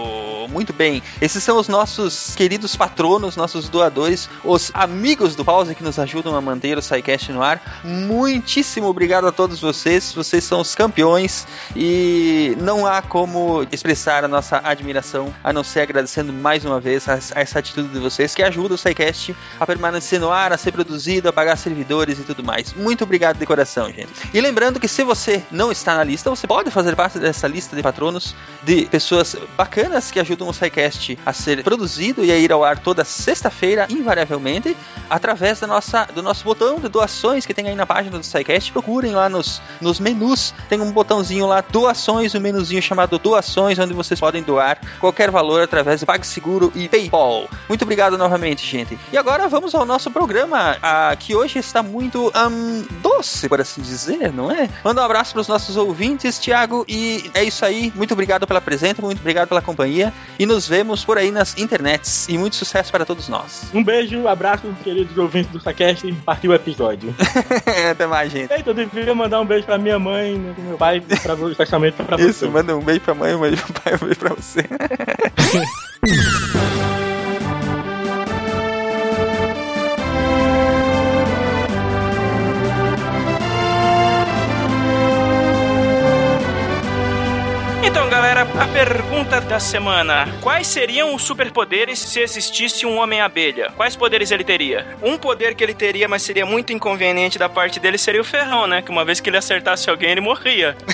Muito 0.49 0.73
bem, 0.73 1.01
esses 1.21 1.43
são 1.43 1.57
os 1.57 1.67
nossos 1.67 2.35
queridos 2.35 2.75
patronos, 2.75 3.35
nossos 3.35 3.67
doadores, 3.69 4.29
os 4.43 4.71
amigos 4.73 5.35
do 5.35 5.43
Pause 5.43 5.75
que 5.75 5.83
nos 5.83 5.97
ajudam 5.99 6.35
a 6.35 6.41
manter 6.41 6.77
o 6.77 6.81
SciCast 6.81 7.31
no 7.31 7.41
ar. 7.41 7.81
Muitíssimo 7.83 8.87
obrigado 8.87 9.27
a 9.27 9.31
todos 9.31 9.59
vocês, 9.59 10.13
vocês 10.13 10.43
são 10.43 10.61
os 10.61 10.75
campeões 10.75 11.47
e 11.75 12.55
não 12.59 12.85
há 12.85 13.01
como 13.01 13.65
expressar 13.71 14.23
a 14.23 14.27
nossa 14.27 14.61
admiração 14.63 15.33
a 15.43 15.51
não 15.51 15.63
ser 15.63 15.81
agradecendo 15.81 16.31
mais 16.31 16.63
uma 16.65 16.79
vez 16.79 17.07
a, 17.07 17.15
a 17.35 17.41
essa 17.41 17.59
atitude 17.59 17.89
de 17.89 17.99
vocês 17.99 18.35
que 18.35 18.43
ajuda 18.43 18.75
o 18.75 18.77
SciCast 18.77 19.35
a 19.59 19.65
permanecer 19.65 20.19
no 20.19 20.31
ar, 20.31 20.53
a 20.53 20.57
ser 20.57 20.71
produzido, 20.71 21.29
a 21.29 21.33
pagar 21.33 21.57
servidores 21.57 22.19
e 22.19 22.23
tudo 22.23 22.43
mais. 22.43 22.73
Muito 22.73 23.03
obrigado 23.03 23.37
de 23.37 23.45
coração, 23.45 23.87
gente. 23.87 24.11
E 24.33 24.41
lembrando 24.41 24.79
que 24.79 24.84
se 24.87 25.03
você 25.03 25.43
não 25.51 25.71
está 25.71 25.95
na 25.95 26.03
lista, 26.03 26.29
você 26.29 26.47
pode 26.47 26.71
fazer 26.71 26.95
parte 26.95 27.19
dessa 27.19 27.47
lista 27.47 27.75
de 27.75 27.81
patronos 27.81 28.35
de 28.63 28.85
pessoas 28.85 29.35
bacanas 29.55 30.11
que 30.11 30.19
ajudam 30.19 30.49
o 30.49 30.53
SciCast 30.53 31.17
a 31.25 31.33
ser 31.33 31.63
produzido 31.63 32.23
e 32.23 32.31
a 32.31 32.37
ir 32.37 32.51
ao 32.51 32.63
ar 32.63 32.77
toda 32.79 33.05
sexta-feira, 33.05 33.87
invariavelmente, 33.89 34.75
através 35.09 35.59
da 35.59 35.67
nossa, 35.67 36.05
do 36.13 36.21
nosso 36.21 36.43
botão 36.43 36.79
de 36.79 36.87
doações 36.87 37.45
que 37.45 37.53
tem 37.53 37.67
aí 37.67 37.75
na 37.75 37.85
página 37.85 38.17
do 38.17 38.25
SciCast. 38.25 38.71
Procurem 38.71 39.13
lá 39.13 39.29
nos, 39.29 39.61
nos 39.79 39.99
menus, 39.99 40.53
tem 40.67 40.81
um 40.81 40.91
botãozinho 40.91 41.45
lá, 41.45 41.61
doações, 41.61 42.35
um 42.35 42.39
menuzinho 42.39 42.81
chamado 42.81 43.17
doações, 43.17 43.79
onde 43.79 43.93
vocês 43.93 44.19
podem 44.19 44.43
doar 44.43 44.79
qualquer 44.99 45.31
valor 45.31 45.61
através 45.61 45.99
de 45.99 46.05
PagSeguro 46.05 46.71
e 46.75 46.89
PayPal. 46.89 47.47
Muito 47.67 47.83
obrigado 47.83 48.17
novamente, 48.17 48.65
gente. 48.65 48.97
E 49.11 49.17
agora 49.17 49.47
vamos 49.47 49.73
ao 49.75 49.85
nosso 49.85 50.11
programa, 50.11 50.77
a, 50.81 51.15
que 51.15 51.35
hoje 51.35 51.59
está 51.59 51.81
muito 51.81 52.31
um, 52.35 52.85
doce, 53.01 53.47
por 53.47 53.61
assim 53.61 53.81
dizer, 53.81 54.31
não 54.31 54.51
é? 54.51 54.69
Manda 54.83 55.01
um 55.01 55.05
abraço 55.05 55.33
para 55.33 55.41
os 55.41 55.47
nossos 55.47 55.77
ouvintes, 55.77 56.37
Thiago, 56.39 56.85
e 56.87 57.29
é 57.33 57.43
isso 57.43 57.65
aí. 57.65 57.91
Muito 57.95 58.13
obrigado 58.13 58.47
pela 58.47 58.61
presença, 58.61 59.01
muito 59.01 59.19
obrigado 59.19 59.47
pela 59.47 59.61
companhia 59.61 60.13
e 60.37 60.45
nos 60.45 60.67
vemos 60.67 61.03
por 61.03 61.17
aí 61.17 61.31
nas 61.31 61.57
internets. 61.57 62.27
E 62.29 62.37
muito 62.37 62.55
sucesso 62.55 62.91
para 62.91 63.05
todos 63.05 63.27
nós. 63.27 63.63
Um 63.73 63.83
beijo, 63.83 64.27
abraço, 64.27 64.63
queridos 64.83 65.17
ouvintes 65.17 65.51
do 65.51 65.59
Saquest. 65.59 66.03
Partiu 66.25 66.51
o 66.51 66.53
episódio. 66.53 67.13
Até 67.91 68.05
mais, 68.05 68.31
gente. 68.31 68.51
Eita, 68.51 68.69
eu 68.69 68.73
devia 68.73 69.15
mandar 69.15 69.41
um 69.41 69.45
beijo 69.45 69.65
pra 69.65 69.77
minha 69.77 69.99
mãe, 69.99 70.37
né, 70.37 70.53
meu 70.57 70.77
pai, 70.77 71.01
pra, 71.01 71.33
especialmente 71.49 71.95
Isso, 72.19 72.39
você. 72.39 72.47
manda 72.47 72.75
um 72.75 72.81
beijo 72.81 73.01
pra 73.01 73.13
mãe, 73.13 73.35
um 73.35 73.41
beijo 73.41 73.61
pro 73.63 73.81
pai, 73.81 73.93
um 73.95 74.05
beijo 74.05 74.19
pra 74.19 74.33
você. 74.33 74.65
a 88.55 88.64
pergunta 88.85 89.41
da 89.41 89.59
semana: 89.59 90.27
Quais 90.41 90.67
seriam 90.67 91.15
os 91.15 91.23
superpoderes 91.23 91.97
se 91.97 92.19
existisse 92.19 92.85
um 92.85 92.99
Homem-Abelha? 92.99 93.71
Quais 93.75 93.95
poderes 93.95 94.29
ele 94.29 94.43
teria? 94.43 94.85
Um 95.01 95.17
poder 95.17 95.55
que 95.55 95.63
ele 95.63 95.73
teria, 95.73 96.07
mas 96.07 96.21
seria 96.21 96.45
muito 96.45 96.71
inconveniente 96.71 97.39
da 97.39 97.49
parte 97.49 97.79
dele, 97.79 97.97
seria 97.97 98.21
o 98.21 98.23
ferrão, 98.23 98.67
né? 98.67 98.83
Que 98.83 98.91
uma 98.91 99.03
vez 99.03 99.19
que 99.19 99.29
ele 99.29 99.37
acertasse 99.37 99.89
alguém, 99.89 100.11
ele 100.11 100.21
morria. 100.21 100.77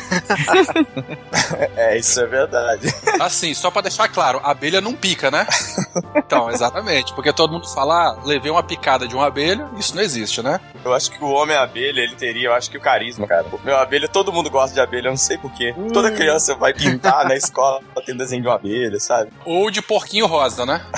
É, 1.75 1.97
isso 1.97 2.19
é 2.19 2.25
verdade. 2.25 2.87
Assim, 3.19 3.53
só 3.53 3.69
pra 3.69 3.81
deixar 3.81 4.07
claro, 4.07 4.39
a 4.43 4.51
abelha 4.51 4.79
não 4.79 4.93
pica, 4.93 5.29
né? 5.29 5.45
Então, 6.15 6.49
exatamente. 6.49 7.13
Porque 7.13 7.33
todo 7.33 7.51
mundo 7.51 7.67
fala, 7.67 8.09
ah, 8.09 8.17
levei 8.23 8.51
uma 8.51 8.63
picada 8.63 9.07
de 9.07 9.15
uma 9.15 9.27
abelha, 9.27 9.67
isso 9.77 9.95
não 9.95 10.01
existe, 10.01 10.41
né? 10.41 10.59
Eu 10.83 10.93
acho 10.93 11.11
que 11.11 11.23
o 11.23 11.29
homem-abelha, 11.29 12.01
ele 12.01 12.15
teria, 12.15 12.47
eu 12.47 12.53
acho 12.53 12.69
que 12.69 12.77
o 12.77 12.81
carisma, 12.81 13.27
cara. 13.27 13.45
O 13.51 13.59
meu 13.63 13.77
abelha, 13.77 14.07
todo 14.07 14.31
mundo 14.31 14.49
gosta 14.49 14.73
de 14.73 14.79
abelha, 14.79 15.07
eu 15.07 15.11
não 15.11 15.17
sei 15.17 15.37
porquê. 15.37 15.73
Toda 15.93 16.11
criança 16.11 16.55
vai 16.55 16.73
pintar 16.73 17.25
na 17.25 17.35
escola 17.35 17.80
tem 18.05 18.15
desenho 18.15 18.41
de 18.41 18.47
uma 18.47 18.55
abelha, 18.55 18.99
sabe? 18.99 19.31
Ou 19.45 19.69
de 19.69 19.81
porquinho 19.81 20.25
rosa, 20.25 20.65
né? 20.65 20.81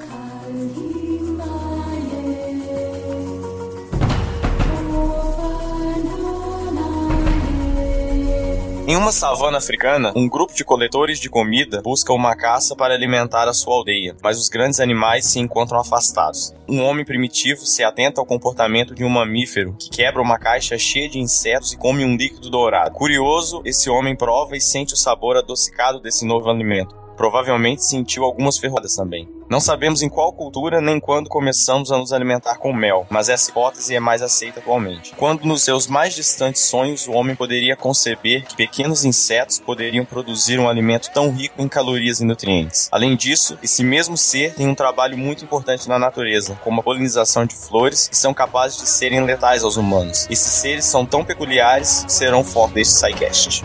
Em 8.88 8.94
uma 8.94 9.10
savana 9.10 9.58
africana, 9.58 10.12
um 10.14 10.28
grupo 10.28 10.54
de 10.54 10.64
coletores 10.64 11.18
de 11.18 11.28
comida 11.28 11.82
busca 11.82 12.12
uma 12.12 12.36
caça 12.36 12.76
para 12.76 12.94
alimentar 12.94 13.48
a 13.48 13.52
sua 13.52 13.74
aldeia, 13.74 14.14
mas 14.22 14.38
os 14.38 14.48
grandes 14.48 14.78
animais 14.78 15.26
se 15.26 15.40
encontram 15.40 15.80
afastados. 15.80 16.54
Um 16.68 16.84
homem 16.84 17.04
primitivo 17.04 17.66
se 17.66 17.82
atenta 17.82 18.20
ao 18.20 18.26
comportamento 18.26 18.94
de 18.94 19.02
um 19.02 19.08
mamífero 19.08 19.74
que 19.76 19.90
quebra 19.90 20.22
uma 20.22 20.38
caixa 20.38 20.78
cheia 20.78 21.08
de 21.08 21.18
insetos 21.18 21.72
e 21.72 21.76
come 21.76 22.04
um 22.04 22.14
líquido 22.14 22.48
dourado. 22.48 22.92
Curioso, 22.92 23.60
esse 23.64 23.90
homem 23.90 24.14
prova 24.14 24.56
e 24.56 24.60
sente 24.60 24.94
o 24.94 24.96
sabor 24.96 25.36
adocicado 25.36 25.98
desse 25.98 26.24
novo 26.24 26.48
alimento. 26.48 27.05
Provavelmente 27.16 27.84
sentiu 27.84 28.24
algumas 28.24 28.58
ferroadas 28.58 28.94
também. 28.94 29.28
Não 29.48 29.60
sabemos 29.60 30.02
em 30.02 30.08
qual 30.08 30.32
cultura 30.32 30.80
nem 30.80 30.98
quando 30.98 31.28
começamos 31.28 31.92
a 31.92 31.98
nos 31.98 32.12
alimentar 32.12 32.56
com 32.56 32.72
mel, 32.72 33.06
mas 33.08 33.28
essa 33.28 33.48
hipótese 33.48 33.94
é 33.94 34.00
mais 34.00 34.20
aceita 34.20 34.58
atualmente. 34.58 35.14
Quando 35.16 35.44
nos 35.44 35.62
seus 35.62 35.86
mais 35.86 36.14
distantes 36.14 36.62
sonhos 36.62 37.06
o 37.06 37.12
homem 37.12 37.36
poderia 37.36 37.76
conceber 37.76 38.44
que 38.44 38.56
pequenos 38.56 39.04
insetos 39.04 39.60
poderiam 39.60 40.04
produzir 40.04 40.58
um 40.58 40.68
alimento 40.68 41.10
tão 41.12 41.30
rico 41.30 41.62
em 41.62 41.68
calorias 41.68 42.20
e 42.20 42.24
nutrientes. 42.24 42.88
Além 42.90 43.14
disso, 43.14 43.56
esse 43.62 43.84
mesmo 43.84 44.16
ser 44.16 44.54
tem 44.54 44.66
um 44.66 44.74
trabalho 44.74 45.16
muito 45.16 45.44
importante 45.44 45.88
na 45.88 45.98
natureza, 45.98 46.58
como 46.64 46.80
a 46.80 46.84
polinização 46.84 47.46
de 47.46 47.54
flores, 47.54 48.08
que 48.08 48.16
são 48.16 48.34
capazes 48.34 48.78
de 48.78 48.88
serem 48.88 49.24
letais 49.24 49.62
aos 49.62 49.76
humanos. 49.76 50.26
Esses 50.28 50.52
seres 50.52 50.84
são 50.84 51.06
tão 51.06 51.24
peculiares 51.24 52.02
que 52.04 52.12
serão 52.12 52.42
foco 52.42 52.74
deste 52.74 52.94
SciCast. 52.94 53.64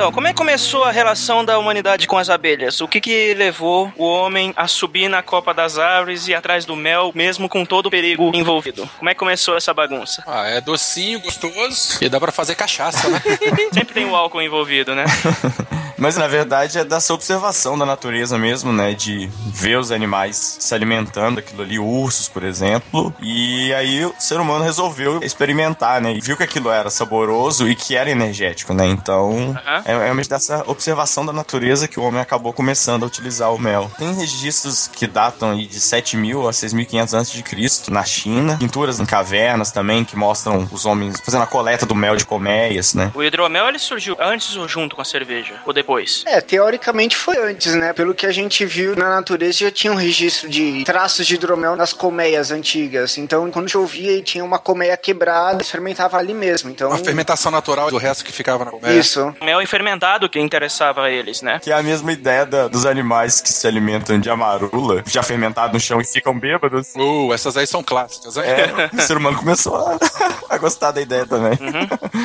Então, 0.00 0.10
como 0.10 0.26
é 0.26 0.30
que 0.30 0.38
começou 0.38 0.82
a 0.84 0.90
relação 0.90 1.44
da 1.44 1.58
humanidade 1.58 2.06
com 2.06 2.16
as 2.16 2.30
abelhas? 2.30 2.80
O 2.80 2.88
que 2.88 3.02
que 3.02 3.34
levou 3.34 3.92
o 3.98 4.06
homem 4.06 4.50
a 4.56 4.66
subir 4.66 5.10
na 5.10 5.22
copa 5.22 5.52
das 5.52 5.78
árvores 5.78 6.26
e 6.26 6.34
atrás 6.34 6.64
do 6.64 6.74
mel, 6.74 7.12
mesmo 7.14 7.50
com 7.50 7.66
todo 7.66 7.84
o 7.84 7.90
perigo 7.90 8.32
envolvido? 8.34 8.88
Como 8.98 9.10
é 9.10 9.12
que 9.12 9.18
começou 9.18 9.58
essa 9.58 9.74
bagunça? 9.74 10.24
Ah, 10.26 10.48
é 10.48 10.58
docinho, 10.58 11.20
gostoso. 11.20 11.98
E 12.00 12.08
dá 12.08 12.18
pra 12.18 12.32
fazer 12.32 12.54
cachaça, 12.54 13.10
né? 13.10 13.20
Sempre 13.74 13.92
tem 13.92 14.06
o 14.06 14.16
álcool 14.16 14.40
envolvido, 14.40 14.94
né? 14.94 15.04
Mas 16.00 16.16
na 16.16 16.26
verdade 16.26 16.78
é 16.78 16.84
dessa 16.84 17.12
observação 17.12 17.78
da 17.78 17.84
natureza 17.84 18.38
mesmo, 18.38 18.72
né? 18.72 18.94
De 18.94 19.30
ver 19.52 19.78
os 19.78 19.92
animais 19.92 20.56
se 20.58 20.74
alimentando 20.74 21.36
daquilo 21.36 21.62
ali, 21.62 21.78
ursos, 21.78 22.26
por 22.26 22.42
exemplo. 22.42 23.14
E 23.20 23.72
aí 23.74 24.06
o 24.06 24.14
ser 24.18 24.40
humano 24.40 24.64
resolveu 24.64 25.22
experimentar, 25.22 26.00
né? 26.00 26.14
E 26.14 26.20
viu 26.20 26.38
que 26.38 26.42
aquilo 26.42 26.70
era 26.70 26.88
saboroso 26.88 27.68
e 27.68 27.76
que 27.76 27.94
era 27.94 28.10
energético, 28.10 28.72
né? 28.72 28.86
Então 28.86 29.54
é, 29.84 29.92
é 29.92 30.20
dessa 30.26 30.64
observação 30.66 31.26
da 31.26 31.32
natureza 31.32 31.86
que 31.86 32.00
o 32.00 32.02
homem 32.02 32.20
acabou 32.20 32.52
começando 32.52 33.02
a 33.02 33.06
utilizar 33.06 33.52
o 33.52 33.58
mel. 33.58 33.90
Tem 33.98 34.14
registros 34.14 34.88
que 34.88 35.06
datam 35.06 35.50
aí 35.50 35.66
de 35.66 35.78
7000 35.78 36.48
a 36.48 36.52
6500 36.52 37.14
a.C. 37.14 37.90
na 37.90 38.04
China, 38.04 38.56
pinturas 38.58 39.00
em 39.00 39.04
cavernas 39.04 39.70
também 39.70 40.02
que 40.04 40.16
mostram 40.16 40.66
os 40.72 40.86
homens 40.86 41.20
fazendo 41.20 41.42
a 41.42 41.46
coleta 41.46 41.84
do 41.84 41.94
mel 41.94 42.16
de 42.16 42.24
colmeias, 42.24 42.94
né? 42.94 43.12
O 43.14 43.22
hidromel 43.22 43.68
ele 43.68 43.78
surgiu 43.78 44.16
antes 44.18 44.56
ou 44.56 44.66
junto 44.66 44.96
com 44.96 45.02
a 45.02 45.04
cerveja? 45.04 45.60
Ou 45.66 45.74
depois? 45.74 45.89
É, 46.26 46.40
teoricamente 46.40 47.16
foi 47.16 47.36
antes, 47.38 47.74
né? 47.74 47.92
Pelo 47.92 48.14
que 48.14 48.26
a 48.26 48.32
gente 48.32 48.64
viu 48.64 48.94
na 48.96 49.08
natureza 49.10 49.58
já 49.58 49.70
tinha 49.70 49.92
um 49.92 49.96
registro 49.96 50.48
de 50.48 50.84
traços 50.84 51.26
de 51.26 51.34
hidromel 51.34 51.76
nas 51.76 51.92
colmeias 51.92 52.50
antigas. 52.50 53.18
Então, 53.18 53.50
quando 53.50 53.68
chovia 53.68 54.12
e 54.16 54.22
tinha 54.22 54.44
uma 54.44 54.58
colmeia 54.58 54.96
quebrada, 54.96 55.64
fermentava 55.64 56.16
ali 56.16 56.34
mesmo. 56.34 56.70
Então, 56.70 56.88
Uma 56.88 56.98
fermentação 56.98 57.50
natural 57.50 57.90
do 57.90 57.96
resto 57.98 58.24
que 58.24 58.32
ficava 58.32 58.64
na 58.64 58.70
colmeia. 58.70 58.98
isso. 58.98 59.34
Mel 59.42 59.60
fermentado 59.66 60.28
que 60.28 60.38
interessava 60.40 61.02
a 61.04 61.10
eles, 61.10 61.42
né? 61.42 61.58
Que 61.62 61.70
é 61.70 61.74
a 61.74 61.82
mesma 61.82 62.12
ideia 62.12 62.44
da- 62.46 62.66
dos 62.68 62.86
animais 62.86 63.40
que 63.40 63.52
se 63.52 63.66
alimentam 63.66 64.18
de 64.18 64.28
amarula, 64.30 65.02
já 65.06 65.22
fermentado 65.22 65.74
no 65.74 65.80
chão 65.80 66.00
e 66.00 66.04
ficam 66.04 66.38
bêbados. 66.38 66.88
Uh, 66.96 67.32
essas 67.32 67.56
aí 67.56 67.66
são 67.66 67.82
clássicas, 67.82 68.36
hein? 68.36 68.44
É, 68.44 68.90
o 68.96 69.00
ser 69.02 69.16
humano 69.16 69.36
começou 69.38 69.76
a, 69.76 69.98
a 70.48 70.58
gostar 70.58 70.90
da 70.92 71.00
ideia 71.00 71.26
também. 71.26 71.58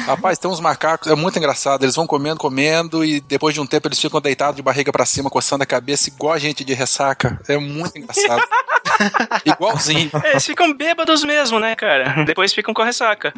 Rapaz, 0.05 0.37
tem 0.37 0.49
uns 0.49 0.59
macacos, 0.59 1.11
é 1.11 1.15
muito 1.15 1.37
engraçado. 1.37 1.83
Eles 1.83 1.95
vão 1.95 2.07
comendo, 2.07 2.37
comendo, 2.39 3.03
e 3.03 3.19
depois 3.21 3.54
de 3.55 3.61
um 3.61 3.65
tempo 3.65 3.87
eles 3.87 3.99
ficam 3.99 4.21
deitados 4.21 4.55
de 4.55 4.61
barriga 4.61 4.91
pra 4.91 5.05
cima, 5.05 5.29
coçando 5.29 5.63
a 5.63 5.65
cabeça, 5.65 6.09
igual 6.09 6.33
a 6.33 6.37
gente 6.37 6.63
de 6.63 6.73
ressaca. 6.73 7.39
É 7.47 7.57
muito 7.57 7.97
engraçado. 7.97 8.43
Igualzinho. 9.45 10.11
Eles 10.23 10.45
ficam 10.45 10.73
bêbados 10.73 11.23
mesmo, 11.23 11.59
né, 11.59 11.75
cara? 11.75 12.23
Depois 12.25 12.53
ficam 12.53 12.73
com 12.73 12.83
ressaca. 12.83 13.33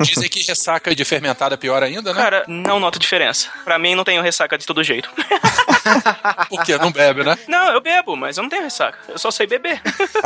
Dizem 0.00 0.28
que 0.28 0.42
ressaca 0.42 0.94
de 0.94 1.04
fermentada 1.04 1.54
é 1.54 1.58
pior 1.58 1.82
ainda, 1.82 2.12
né? 2.12 2.22
Cara, 2.22 2.44
não 2.46 2.80
noto 2.80 2.98
diferença. 2.98 3.48
Pra 3.64 3.78
mim, 3.78 3.94
não 3.94 4.04
tenho 4.04 4.22
ressaca 4.22 4.56
de 4.58 4.66
todo 4.66 4.82
jeito. 4.82 5.10
Porque 6.48 6.76
não 6.78 6.90
bebe, 6.90 7.24
né? 7.24 7.36
Não, 7.48 7.72
eu 7.72 7.80
bebo, 7.80 8.16
mas 8.16 8.36
eu 8.36 8.42
não 8.42 8.48
tenho 8.48 8.62
ressaca. 8.62 8.98
Eu 9.08 9.18
só 9.18 9.30
sei 9.30 9.46
beber. 9.46 9.80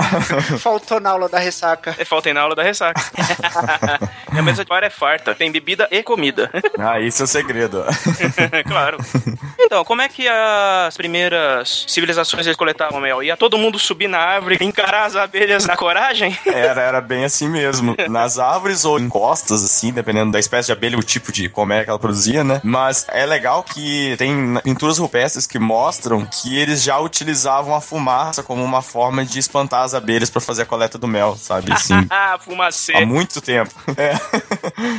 Faltou 0.60 1.00
na 1.00 1.10
aula 1.10 1.28
da 1.28 1.38
ressaca. 1.38 1.94
Eu 1.98 2.06
faltei 2.06 2.32
na 2.32 2.40
aula 2.40 2.54
da 2.54 2.62
ressaca. 2.62 3.00
Minha 4.30 4.42
mesa 4.42 4.64
de 4.64 4.68
bar 4.68 4.84
é 4.84 4.90
farta. 4.90 5.34
Tem 5.34 5.50
bebida 5.50 5.88
e 5.90 6.02
comida. 6.02 6.50
Ah, 6.78 7.00
isso 7.00 7.22
é 7.22 7.24
o 7.24 7.28
segredo. 7.28 7.84
claro. 8.66 8.98
Então, 9.58 9.84
como 9.84 10.02
é 10.02 10.08
que 10.08 10.28
as 10.28 10.96
primeiras 10.96 11.84
civilizações 11.88 12.46
eles 12.46 12.56
coletavam 12.56 13.00
mel? 13.00 13.22
Ia 13.22 13.36
todo 13.36 13.58
mundo 13.58 13.78
subir 13.78 14.08
na 14.08 14.18
árvore, 14.18 14.56
encarar 14.68 15.06
as 15.06 15.16
abelhas 15.16 15.66
na 15.66 15.76
coragem? 15.76 16.36
Era, 16.46 16.82
era 16.82 17.00
bem 17.00 17.24
assim 17.24 17.48
mesmo. 17.48 17.96
Nas 18.08 18.38
árvores 18.38 18.84
ou 18.84 18.98
em 18.98 19.08
costas, 19.08 19.64
assim, 19.64 19.92
dependendo 19.92 20.32
da 20.32 20.38
espécie 20.38 20.66
de 20.66 20.72
abelha, 20.72 20.98
o 20.98 21.02
tipo 21.02 21.32
de 21.32 21.48
colmeia 21.48 21.84
que 21.84 21.90
ela 21.90 21.98
produzia, 21.98 22.44
né? 22.44 22.60
Mas 22.64 23.06
é 23.08 23.24
legal 23.26 23.62
que 23.62 24.14
tem 24.18 24.58
pinturas 24.62 24.98
rupestres 24.98 25.46
que 25.46 25.58
mostram 25.58 26.24
que 26.26 26.58
eles 26.58 26.82
já 26.82 26.98
utilizavam 26.98 27.74
a 27.74 27.80
fumaça 27.80 28.42
como 28.42 28.62
uma 28.62 28.82
forma 28.82 29.24
de 29.24 29.38
espantar 29.38 29.82
as 29.82 29.94
abelhas 29.94 30.30
pra 30.30 30.40
fazer 30.40 30.62
a 30.62 30.66
coleta 30.66 30.98
do 30.98 31.08
mel, 31.08 31.36
sabe? 31.36 31.72
Assim, 31.72 31.94
Ah, 32.10 32.38
fumacê. 32.38 32.94
há 32.94 33.04
muito 33.06 33.40
tempo. 33.40 33.74
É. 33.96 34.14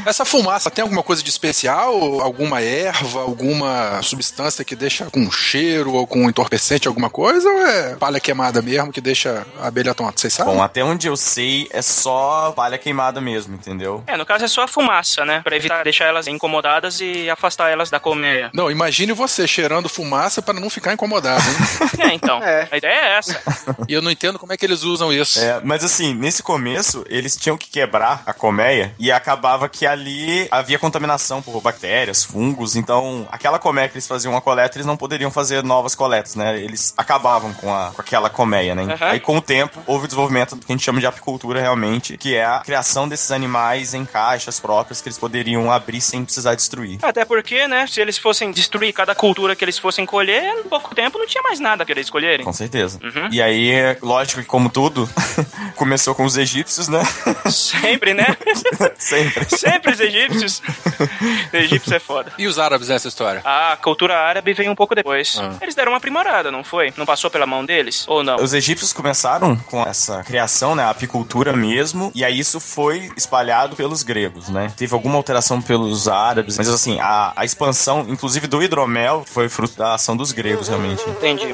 Essa 0.05 0.25
fumaça 0.25 0.69
tem 0.69 0.81
alguma 0.81 1.01
coisa 1.03 1.23
de 1.23 1.29
especial? 1.29 2.19
Alguma 2.21 2.61
erva, 2.61 3.21
alguma 3.21 4.01
substância 4.01 4.65
que 4.65 4.75
deixa 4.75 5.05
com 5.05 5.29
cheiro 5.31 5.93
ou 5.93 6.05
com 6.05 6.27
entorpecente, 6.29 6.87
alguma 6.87 7.09
coisa? 7.09 7.47
Ou 7.49 7.65
é 7.65 7.95
palha 7.95 8.19
queimada 8.19 8.61
mesmo 8.61 8.91
que 8.91 8.99
deixa 8.99 9.45
abelha 9.61 9.93
tonta? 9.93 10.19
Vocês 10.19 10.33
sabem? 10.33 10.55
Bom, 10.55 10.63
até 10.63 10.83
onde 10.83 11.07
eu 11.07 11.15
sei, 11.15 11.67
é 11.71 11.81
só 11.81 12.51
palha 12.55 12.77
queimada 12.77 13.21
mesmo, 13.21 13.55
entendeu? 13.55 14.03
É, 14.07 14.17
no 14.17 14.25
caso 14.25 14.45
é 14.45 14.47
só 14.47 14.63
a 14.63 14.67
fumaça, 14.67 15.25
né? 15.25 15.41
Pra 15.43 15.55
evitar 15.55 15.83
deixar 15.83 16.05
elas 16.05 16.27
incomodadas 16.27 16.99
e 17.01 17.29
afastar 17.29 17.69
elas 17.69 17.89
da 17.89 17.99
colmeia. 17.99 18.49
Não, 18.53 18.69
imagine 18.69 19.13
você 19.13 19.47
cheirando 19.47 19.89
fumaça 19.89 20.41
para 20.41 20.59
não 20.59 20.69
ficar 20.69 20.93
incomodado, 20.93 21.43
hein? 21.43 21.89
É, 22.09 22.13
então. 22.13 22.41
É. 22.41 22.67
A 22.71 22.77
ideia 22.77 22.93
é 22.93 23.17
essa. 23.17 23.41
e 23.87 23.93
eu 23.93 24.01
não 24.01 24.09
entendo 24.09 24.39
como 24.39 24.53
é 24.53 24.57
que 24.57 24.65
eles 24.65 24.83
usam 24.83 25.11
isso. 25.11 25.39
É, 25.39 25.59
mas 25.63 25.83
assim, 25.83 26.13
nesse 26.13 26.41
começo, 26.41 27.05
eles 27.09 27.35
tinham 27.35 27.57
que 27.57 27.69
quebrar 27.69 28.23
a 28.25 28.33
colmeia 28.33 28.93
e 28.97 29.11
acabava 29.11 29.67
que 29.67 29.85
ali 29.85 30.47
havia 30.49 30.79
contaminação 30.79 31.41
por 31.41 31.59
bactérias, 31.61 32.23
fungos, 32.23 32.75
então 32.75 33.27
aquela 33.31 33.59
colmeia 33.59 33.87
que 33.87 33.95
eles 33.95 34.07
faziam 34.07 34.35
a 34.35 34.41
coleta, 34.41 34.77
eles 34.77 34.85
não 34.85 34.97
poderiam 34.97 35.29
fazer 35.29 35.63
novas 35.63 35.93
coletas, 35.93 36.35
né? 36.35 36.59
Eles 36.59 36.93
acabavam 36.97 37.53
com, 37.53 37.73
a, 37.73 37.91
com 37.91 38.01
aquela 38.01 38.29
colmeia, 38.29 38.73
né? 38.73 38.83
Uhum. 38.83 38.97
Aí 39.01 39.19
com 39.19 39.37
o 39.37 39.41
tempo, 39.49 39.81
houve 39.87 40.05
o 40.05 40.07
desenvolvimento 40.07 40.55
do 40.55 40.63
que 40.63 40.71
a 40.71 40.75
gente 40.75 40.85
chama 40.85 40.99
de 40.99 41.07
apicultura 41.07 41.59
realmente, 41.59 42.15
que 42.17 42.35
é 42.35 42.45
a 42.45 42.59
criação 42.59 43.09
desses 43.09 43.31
animais 43.31 43.95
em 43.95 44.05
caixas 44.05 44.59
próprias 44.59 45.01
que 45.01 45.09
eles 45.09 45.17
poderiam 45.17 45.71
abrir 45.71 46.01
sem 46.01 46.23
precisar 46.23 46.53
destruir. 46.53 46.99
Até 47.01 47.25
porque, 47.25 47.67
né, 47.67 47.87
se 47.87 47.99
eles 47.99 48.19
fossem 48.19 48.51
destruir 48.51 48.93
cada 48.93 49.15
cultura 49.15 49.55
que 49.55 49.65
eles 49.65 49.79
fossem 49.79 50.05
colher, 50.05 50.43
em 50.59 50.69
pouco 50.69 50.93
tempo 50.93 51.17
não 51.17 51.25
tinha 51.25 51.41
mais 51.41 51.59
nada 51.59 51.83
que 51.83 51.91
eles 51.91 52.05
escolherem. 52.05 52.45
Com 52.45 52.53
certeza. 52.53 52.99
Uhum. 53.01 53.29
E 53.31 53.41
aí, 53.41 53.71
lógico 54.03 54.39
que 54.39 54.47
como 54.47 54.69
tudo, 54.69 55.09
começou 55.75 56.13
com 56.13 56.25
os 56.25 56.37
egípcios, 56.37 56.87
né? 56.87 57.01
Sempre, 57.49 58.13
né? 58.13 58.37
Sempre. 58.99 59.45
Sempre 59.57 59.93
os 59.93 59.99
egípcios. 59.99 60.61
Os 61.49 61.53
egípcios 61.53 61.91
é 61.91 61.99
foda. 61.99 62.31
E 62.37 62.45
os 62.45 62.59
árabes 62.59 62.89
nessa 62.89 63.07
história? 63.07 63.41
A 63.43 63.77
cultura 63.77 64.17
árabe 64.17 64.53
veio 64.53 64.71
um 64.71 64.75
pouco 64.75 64.93
depois. 64.93 65.37
Ah. 65.39 65.55
Eles 65.61 65.73
deram 65.73 65.91
uma 65.91 65.97
aprimorada, 65.97 66.51
não 66.51 66.63
foi? 66.63 66.93
Não 66.97 67.05
passou 67.05 67.29
pela 67.29 67.45
mão 67.45 67.65
deles? 67.65 68.05
Ou 68.07 68.23
não? 68.23 68.35
Os 68.35 68.53
egípcios 68.53 68.91
começaram 68.91 69.38
com 69.65 69.81
essa 69.83 70.23
criação, 70.23 70.75
né, 70.75 70.83
a 70.83 70.89
apicultura 70.89 71.55
mesmo, 71.55 72.11
e 72.13 72.23
aí 72.23 72.39
isso 72.39 72.59
foi 72.59 73.11
espalhado 73.15 73.75
pelos 73.75 74.03
gregos, 74.03 74.49
né? 74.49 74.71
Teve 74.75 74.93
alguma 74.93 75.15
alteração 75.15 75.61
pelos 75.61 76.07
árabes, 76.07 76.57
mas 76.57 76.67
assim, 76.69 76.99
a, 76.99 77.33
a 77.35 77.45
expansão, 77.45 78.05
inclusive 78.07 78.47
do 78.47 78.61
hidromel, 78.61 79.23
foi 79.25 79.49
fruto 79.49 79.77
da 79.77 79.95
ação 79.95 80.15
dos 80.15 80.31
gregos, 80.31 80.67
realmente. 80.67 81.01
Entendi. 81.09 81.53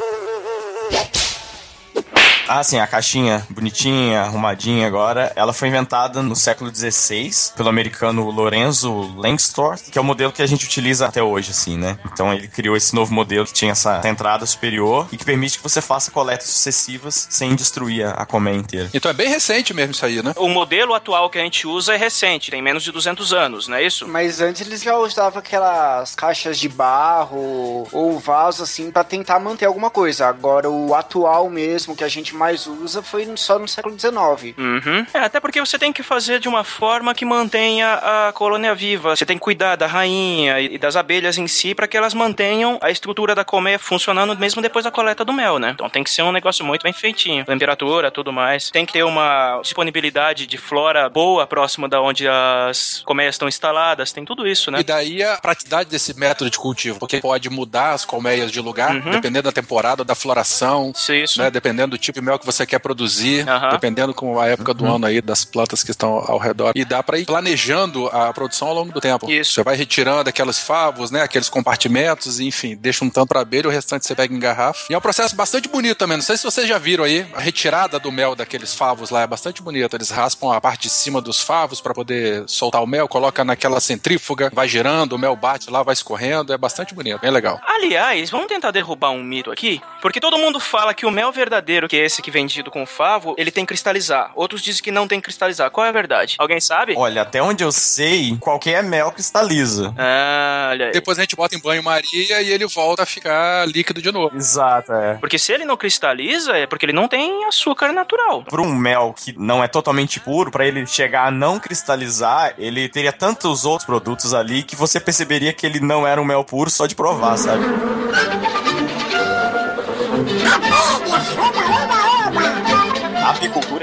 Ah, 2.47 2.63
sim, 2.63 2.77
a 2.77 2.85
caixinha 2.85 3.45
bonitinha, 3.49 4.21
arrumadinha 4.21 4.87
agora, 4.87 5.31
ela 5.35 5.51
foi 5.51 5.67
inventada 5.67 6.21
no 6.21 6.35
século 6.35 6.73
XVI 6.73 7.31
pelo 7.55 7.69
americano 7.69 8.29
Lorenzo 8.29 9.13
Langsdorff, 9.17 9.89
que 9.89 9.97
é 9.97 10.01
o 10.01 10.03
modelo 10.03 10.31
que 10.31 10.41
a 10.41 10.45
gente 10.45 10.65
utiliza 10.65 11.07
até 11.07 11.23
hoje, 11.23 11.51
assim, 11.51 11.77
né? 11.77 11.97
Então 12.11 12.33
ele 12.33 12.47
criou 12.47 12.77
esse 12.77 12.93
novo 12.93 13.13
modelo 13.13 13.45
que 13.45 13.53
tinha 13.53 13.71
essa 13.71 14.01
entrada 14.05 14.45
superior 14.45 15.07
e 15.11 15.17
que 15.17 15.25
permite 15.25 15.57
que 15.57 15.63
você 15.63 15.81
faça 15.81 16.11
coletas 16.11 16.47
sucessivas 16.47 17.27
sem 17.29 17.55
destruir 17.55 18.05
a, 18.05 18.25
colmeia 18.25 18.55
inteira. 18.55 18.89
Então 18.93 19.09
é 19.09 19.13
bem 19.13 19.29
recente 19.29 19.73
mesmo 19.73 19.91
isso 19.91 20.05
aí, 20.05 20.21
né? 20.21 20.33
O 20.37 20.47
modelo 20.47 20.93
atual 20.93 21.29
que 21.29 21.39
a 21.39 21.41
gente 21.41 21.65
usa 21.65 21.95
é 21.95 21.97
recente, 21.97 22.51
tem 22.51 22.61
menos 22.61 22.83
de 22.83 22.91
200 22.91 23.33
anos, 23.33 23.67
não 23.67 23.77
é 23.77 23.83
isso? 23.83 24.07
Mas 24.07 24.39
antes 24.39 24.61
eles 24.61 24.83
já 24.83 24.95
usavam 24.97 25.39
aquelas 25.39 26.13
caixas 26.13 26.59
de 26.59 26.69
barro 26.69 27.87
ou 27.91 28.19
vasos 28.19 28.69
assim 28.69 28.91
pra 28.91 29.03
tentar 29.03 29.39
manter 29.39 29.65
alguma 29.65 29.89
coisa. 29.89 30.27
Agora 30.27 30.69
o 30.69 30.93
atual 30.93 31.49
mesmo 31.49 31.95
que 31.95 32.03
a 32.03 32.07
gente 32.07 32.34
mais 32.35 32.67
usa 32.67 33.01
foi 33.01 33.27
só 33.35 33.57
no 33.57 33.67
século 33.67 33.97
XIX. 33.99 34.55
Uhum. 34.57 35.05
É, 35.13 35.19
até 35.19 35.39
porque 35.39 35.59
você 35.59 35.79
tem 35.79 35.91
que 35.93 36.03
fazer 36.03 36.39
de 36.39 36.47
uma 36.47 36.63
forma 36.63 37.13
que 37.15 37.25
mantenha 37.25 37.93
a 37.95 38.31
colônia 38.33 38.75
viva. 38.75 39.15
Você 39.15 39.25
tem 39.25 39.37
que 39.37 39.43
cuidar 39.43 39.75
da 39.75 39.87
rainha 39.87 40.59
e 40.59 40.77
das 40.77 40.95
abelhas 40.95 41.37
em 41.37 41.47
si 41.47 41.73
para 41.73 41.87
que 41.87 41.95
elas 41.97 42.13
mantenham 42.13 42.77
a 42.81 42.91
estrutura 42.91 43.33
da 43.33 43.43
colmeia 43.45 43.79
funcionando 43.79 44.37
mesmo 44.37 44.61
depois 44.61 44.83
da 44.85 44.91
coleta 44.91 45.23
do 45.25 45.33
mel, 45.33 45.57
né? 45.59 45.71
Então 45.73 45.89
tem 45.89 46.03
que 46.03 46.09
ser 46.09 46.21
um 46.23 46.31
negócio 46.31 46.65
muito 46.65 46.83
bem 46.83 46.93
feitinho. 46.93 47.45
Temperatura, 47.45 48.11
tudo 48.11 48.31
mais. 48.33 48.69
Tem 48.69 48.85
que 48.85 48.93
ter 48.93 49.03
uma 49.03 49.59
disponibilidade 49.61 50.47
de 50.47 50.57
flora 50.57 51.07
boa 51.09 51.45
próximo 51.47 51.87
da 51.87 52.01
onde 52.01 52.27
as 52.27 53.01
colmeias 53.05 53.35
estão 53.35 53.47
instaladas. 53.47 54.11
Tem 54.11 54.25
tudo 54.25 54.47
isso, 54.47 54.69
né? 54.71 54.79
E 54.79 54.83
daí 54.83 55.23
a 55.23 55.37
praticidade 55.37 55.89
desse 55.89 56.17
método 56.17 56.49
de 56.49 56.57
cultivo, 56.57 56.99
porque 56.99 57.19
pode 57.21 57.49
mudar 57.49 57.91
as 57.91 58.03
colmeias 58.05 58.51
de 58.51 58.59
lugar, 58.59 58.95
Uhum. 58.95 59.11
dependendo 59.11 59.43
da 59.43 59.51
temporada, 59.51 60.03
da 60.03 60.15
floração, 60.15 60.91
Isso. 61.09 61.39
né? 61.41 61.49
Dependendo 61.51 61.91
do 61.91 61.97
tipo 61.97 62.19
de 62.19 62.24
mel 62.25 62.39
que 62.39 62.45
você 62.45 62.65
quer 62.65 62.79
produzir, 62.79 63.47
Aham. 63.47 63.69
dependendo 63.69 64.13
com 64.13 64.39
a 64.39 64.47
época 64.47 64.73
do 64.73 64.85
ano 64.85 65.05
aí 65.05 65.21
das 65.21 65.45
plantas 65.45 65.83
que 65.83 65.91
estão 65.91 66.23
ao 66.27 66.37
redor. 66.37 66.71
E 66.75 66.83
dá 66.83 67.01
pra 67.03 67.17
ir 67.17 67.25
planejando 67.25 68.07
a 68.07 68.33
produção 68.33 68.67
ao 68.67 68.73
longo 68.73 68.91
do 68.91 68.99
tempo. 68.99 69.29
Isso. 69.31 69.53
Você 69.53 69.63
vai 69.63 69.75
retirando 69.75 70.29
aqueles 70.29 70.59
favos, 70.59 71.11
né? 71.11 71.21
Aqueles 71.21 71.49
compartimentos, 71.49 72.39
enfim, 72.39 72.75
deixa 72.75 73.03
um 73.05 73.09
tanto 73.09 73.29
pra 73.29 73.41
abelha, 73.41 73.67
o 73.67 73.71
restante 73.71 74.05
você 74.05 74.15
pega 74.15 74.33
em 74.33 74.39
garrafa. 74.39 74.85
E 74.89 74.93
é 74.93 74.97
um 74.97 75.01
processo 75.01 75.35
bastante 75.35 75.67
bonito 75.69 75.97
também. 75.97 76.17
Não 76.17 76.23
sei 76.23 76.37
se 76.37 76.43
vocês 76.43 76.67
já 76.67 76.77
viram 76.77 77.03
aí, 77.03 77.25
a 77.33 77.39
retirada 77.39 77.99
do 77.99 78.11
mel 78.11 78.35
daqueles 78.35 78.73
favos 78.73 79.09
lá 79.09 79.21
é 79.21 79.27
bastante 79.27 79.61
bonita. 79.61 79.95
Eles 79.95 80.09
raspam 80.09 80.51
a 80.51 80.59
parte 80.61 80.83
de 80.83 80.89
cima 80.89 81.21
dos 81.21 81.39
favos 81.41 81.79
pra 81.81 81.93
poder 81.93 82.43
soltar 82.47 82.81
o 82.81 82.87
mel, 82.87 83.07
coloca 83.07 83.43
naquela 83.43 83.79
centrífuga, 83.79 84.49
vai 84.53 84.67
girando, 84.67 85.13
o 85.13 85.19
mel 85.19 85.35
bate 85.35 85.69
lá, 85.69 85.83
vai 85.83 85.93
escorrendo. 85.93 86.53
É 86.53 86.57
bastante 86.57 86.93
bonito, 86.93 87.19
bem 87.19 87.31
legal. 87.31 87.59
Aliás, 87.67 88.29
vamos 88.29 88.47
tentar 88.47 88.71
derrubar 88.71 89.11
um 89.11 89.23
mito 89.23 89.51
aqui, 89.51 89.81
Porque 90.01 90.19
todo 90.19 90.37
mundo 90.37 90.59
fala 90.59 90.93
que 90.93 91.05
o 91.05 91.11
mel 91.11 91.31
verdadeiro, 91.31 91.87
que 91.87 91.95
é 91.97 92.05
esse 92.05 92.14
que 92.21 92.31
vendido 92.31 92.71
com 92.71 92.85
favo, 92.85 93.35
ele 93.37 93.51
tem 93.51 93.65
que 93.65 93.69
cristalizar. 93.69 94.31
Outros 94.35 94.61
dizem 94.61 94.83
que 94.83 94.91
não 94.91 95.07
tem 95.07 95.19
que 95.19 95.25
cristalizar. 95.25 95.69
Qual 95.71 95.85
é 95.85 95.89
a 95.89 95.91
verdade? 95.91 96.35
Alguém 96.39 96.59
sabe? 96.59 96.93
Olha, 96.97 97.21
até 97.21 97.41
onde 97.41 97.63
eu 97.63 97.71
sei, 97.71 98.37
qualquer 98.39 98.83
mel 98.83 99.11
cristaliza. 99.11 99.93
Ah, 99.97 100.69
olha 100.71 100.87
aí. 100.87 100.91
Depois 100.91 101.17
a 101.17 101.21
gente 101.21 101.35
bota 101.35 101.55
em 101.55 101.59
banho-maria 101.59 102.41
e 102.41 102.51
ele 102.51 102.65
volta 102.67 103.03
a 103.03 103.05
ficar 103.05 103.67
líquido 103.67 104.01
de 104.01 104.11
novo. 104.11 104.35
Exato, 104.35 104.93
é. 104.93 105.15
Porque 105.15 105.37
se 105.37 105.51
ele 105.51 105.65
não 105.65 105.77
cristaliza, 105.77 106.53
é 106.53 106.65
porque 106.65 106.85
ele 106.85 106.93
não 106.93 107.07
tem 107.07 107.45
açúcar 107.45 107.91
natural. 107.91 108.43
Por 108.43 108.59
um 108.59 108.73
mel 108.73 109.13
que 109.17 109.33
não 109.37 109.63
é 109.63 109.67
totalmente 109.67 110.19
puro, 110.19 110.51
pra 110.51 110.65
ele 110.65 110.85
chegar 110.85 111.27
a 111.27 111.31
não 111.31 111.59
cristalizar, 111.59 112.53
ele 112.57 112.87
teria 112.89 113.11
tantos 113.11 113.65
outros 113.65 113.85
produtos 113.85 114.33
ali 114.33 114.63
que 114.63 114.75
você 114.75 114.99
perceberia 114.99 115.53
que 115.53 115.65
ele 115.65 115.79
não 115.79 116.05
era 116.05 116.21
um 116.21 116.25
mel 116.25 116.43
puro 116.43 116.69
só 116.69 116.85
de 116.85 116.95
provar, 116.95 117.37
sabe? 117.37 117.63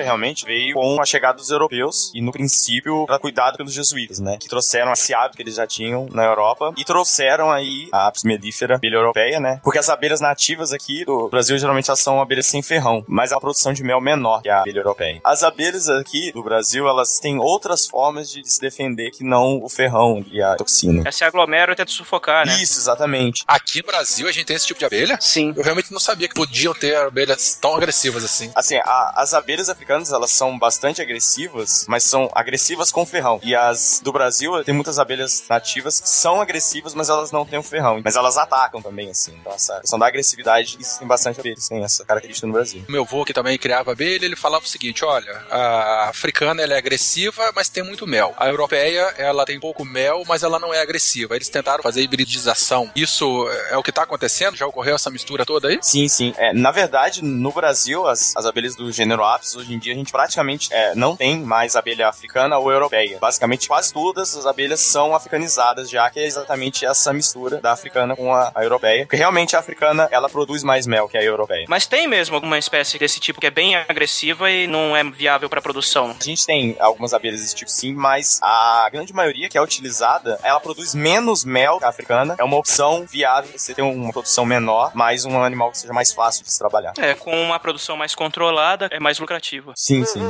Apicultura 0.03 0.05
realmente 0.05 0.45
veio 0.45 0.75
com 0.75 1.01
a 1.01 1.05
chegada 1.05 1.39
dos 1.39 1.51
europeus 1.51 2.11
e, 2.15 2.21
no 2.21 2.33
princípio, 2.33 3.07
era 3.09 3.19
cuidado 3.19 3.57
pelos 3.57 3.73
jesuítas, 3.73 4.19
né? 4.19 4.37
Que 4.39 4.49
trouxeram 4.49 4.93
esse 4.93 5.15
hábito 5.15 5.37
que 5.37 5.43
eles 5.43 5.55
já 5.55 5.67
tinham 5.67 6.09
na 6.13 6.25
Europa 6.25 6.73
e 6.77 6.85
trouxeram 6.85 7.51
aí 7.51 7.89
a 7.93 8.09
apis 8.09 8.25
mellifera, 8.25 8.77
abelha 8.77 8.97
europeia, 8.97 9.41
né? 9.41 9.61
Porque 9.63 9.79
as 9.79 9.89
abelhas 9.89 10.21
nativas 10.21 10.73
aqui 10.73 11.05
do 11.05 11.29
Brasil, 11.29 11.59
geralmente, 11.59 11.89
elas 11.89 12.01
são 12.01 12.21
abelhas 12.21 12.47
sem 12.47 12.63
ferrão, 12.63 13.05
mas 13.09 13.33
a 13.33 13.41
produção 13.41 13.73
de 13.73 13.83
mel 13.83 14.01
menor 14.01 14.43
que 14.43 14.49
a 14.49 14.61
abelha 14.61 14.81
europeia. 14.81 15.21
As 15.25 15.43
abelhas 15.43 15.89
aqui 15.89 16.33
do 16.33 16.43
Brasil, 16.43 16.87
elas 16.89 17.19
têm 17.19 17.39
outras 17.39 17.87
formas 17.87 18.31
de 18.31 18.43
se 18.49 18.61
defender 18.61 19.11
que 19.11 19.25
não 19.25 19.63
o 19.63 19.69
ferrão 19.69 20.25
e 20.31 20.43
a 20.43 20.57
toxina. 20.57 21.11
Se 21.13 21.25
aglomera 21.25 21.73
e 21.73 21.77
tenta 21.77 21.91
sufocar, 21.91 22.47
né? 22.47 22.55
Isso, 22.61 22.79
exatamente. 22.79 23.45
Aqui 23.47 23.81
no 23.81 23.87
Brasil 23.87 24.27
a 24.29 24.33
gente 24.33 24.47
tem 24.47 24.57
esse 24.57 24.67
tipo 24.67 24.79
de 24.79 24.87
abelha? 24.87 25.19
Sim. 25.21 25.53
Eu 25.57 25.63
realmente 25.63 25.93
não 25.93 26.01
sabia 26.01 26.27
que 26.29 26.35
podiam 26.35 26.75
ter 26.75 26.97
abelhas 26.97 27.55
tão 27.61 27.75
agressivas 27.77 28.25
assim. 28.25 28.51
Assim, 28.55 28.77
a- 28.77 29.13
as 29.17 29.35
abelhas 29.35 29.69
africanas, 29.69 29.92
elas 29.93 30.31
são 30.31 30.59
bastante 30.59 31.03
agressivas, 31.03 31.85
mas 31.89 32.05
são 32.05 32.31
agressivas 32.35 32.91
com 32.91 33.05
ferrão. 33.05 33.41
E 33.43 33.55
as 33.55 34.01
do 34.03 34.13
Brasil, 34.13 34.63
tem 34.65 34.75
muitas 34.75 34.99
abelhas 34.99 35.45
nativas 35.49 36.01
que 36.01 36.09
são 36.09 36.41
agressivas, 36.41 36.95
mas 36.95 37.09
elas 37.09 37.31
não 37.31 37.45
têm 37.45 37.59
o 37.59 37.63
ferrão. 37.63 38.01
Mas 38.05 38.17
elas 38.17 38.37
atacam 38.37 38.81
também, 38.81 39.11
assim. 39.11 39.35
Então, 39.41 39.53
essa 39.53 39.81
questão 39.81 39.99
da 39.99 40.07
agressividade, 40.07 40.77
isso 40.81 40.99
tem 40.99 41.07
bastante 41.07 41.41
abelhas, 41.41 41.69
tem 41.69 41.83
essa 41.83 42.05
característica 42.05 42.47
no 42.47 42.53
Brasil. 42.53 42.85
Meu 42.89 43.03
avô, 43.03 43.25
que 43.25 43.33
também 43.33 43.59
criava 43.59 43.93
abelha, 43.93 44.25
ele 44.25 44.37
falava 44.37 44.65
o 44.65 44.69
seguinte: 44.69 45.05
olha, 45.05 45.33
a 45.51 46.09
africana 46.09 46.63
ela 46.63 46.75
é 46.75 46.79
agressiva, 46.79 47.53
mas 47.55 47.69
tem 47.69 47.83
muito 47.83 48.07
mel. 48.07 48.35
A 48.37 48.49
europeia, 48.49 49.15
ela 49.19 49.45
tem 49.45 49.59
pouco 49.59 49.85
mel, 49.85 50.23
mas 50.27 50.43
ela 50.43 50.59
não 50.59 50.73
é 50.73 50.81
agressiva. 50.81 51.37
Eles 51.37 51.49
tentaram 51.49 51.83
fazer 51.83 52.03
hibridização. 52.03 52.91
Isso 52.95 53.49
é 53.71 53.77
o 53.77 53.83
que 53.83 53.91
está 53.91 54.03
acontecendo? 54.03 54.57
Já 54.57 54.67
ocorreu 54.67 54.95
essa 54.95 55.11
mistura 55.11 55.45
toda 55.45 55.69
aí? 55.69 55.79
Sim, 55.83 56.09
sim. 56.09 56.35
É, 56.37 56.53
na 56.53 56.71
verdade, 56.71 57.23
no 57.23 57.53
Brasil, 57.53 58.07
as, 58.07 58.37
as 58.37 58.47
abelhas 58.47 58.75
do 58.75 58.91
gênero 58.93 59.25
Apis, 59.25 59.57
hoje 59.57 59.72
em 59.75 59.79
dia, 59.79 59.93
a 59.93 59.97
gente 59.97 60.13
praticamente 60.13 60.73
é, 60.73 60.95
não 60.95 61.17
tem 61.17 61.41
mais 61.41 61.77
abelha 61.77 62.09
africana 62.09 62.59
ou 62.59 62.71
europeia. 62.71 63.19
Basicamente, 63.21 63.69
quase 63.69 63.93
todas 63.93 64.37
as 64.37 64.47
abelhas 64.47 64.81
são 64.81 65.15
africanizadas, 65.15 65.91
já 65.91 66.09
que 66.11 66.21
é 66.21 66.25
exatamente 66.25 66.85
essa 66.85 67.13
mistura 67.13 67.59
da 67.59 67.73
africana 67.73 68.17
com 68.17 68.33
a, 68.35 68.53
a 68.55 68.63
europeia. 68.63 69.05
Porque 69.05 69.17
realmente 69.17 69.57
a 69.57 69.59
africana, 69.59 70.09
ela 70.11 70.29
produz 70.29 70.63
mais 70.63 70.87
mel 70.87 71.09
que 71.09 71.17
a 71.17 71.23
europeia. 71.23 71.67
Mas 71.69 71.87
tem 71.87 72.07
mesmo 72.07 72.35
alguma 72.35 72.59
espécie 72.59 72.99
desse 72.99 73.21
tipo 73.21 73.41
que 73.41 73.47
é 73.47 73.51
bem 73.51 73.77
agressiva 73.77 74.51
e 74.51 74.67
não 74.67 74.97
é 74.97 75.03
viável 75.05 75.49
pra 75.49 75.61
produção. 75.61 76.15
A 76.19 76.25
gente 76.25 76.47
tem 76.47 76.77
algumas 76.79 77.15
abelhas 77.15 77.41
desse 77.41 77.55
tipo 77.55 77.71
sim, 77.71 77.95
mas 77.95 78.39
a 78.43 78.89
grande 78.91 79.13
maioria 79.13 79.49
que 79.49 79.57
é 79.57 79.63
utilizada, 79.63 80.39
ela 80.43 80.61
produz 80.61 80.95
menos 80.95 81.45
mel 81.45 81.79
que 81.79 81.85
a 81.85 81.89
africana. 81.89 82.35
É 82.39 82.45
uma 82.45 82.57
opção 82.57 83.05
viável 83.07 83.51
você 83.57 83.75
ter 83.75 83.83
uma 83.83 84.13
produção 84.13 84.45
menor, 84.45 84.93
mas 84.95 85.25
um 85.25 85.43
animal 85.43 85.71
que 85.71 85.79
seja 85.79 85.93
mais 85.93 86.13
fácil 86.13 86.45
de 86.45 86.53
se 86.53 86.59
trabalhar. 86.59 86.93
É, 86.99 87.15
com 87.15 87.31
uma 87.41 87.59
produção 87.59 87.97
mais 87.97 88.15
controlada, 88.15 88.89
é 88.91 88.99
mais 88.99 89.19
lucrativa. 89.63 89.75
Sim, 89.77 90.05
sim. 90.05 90.21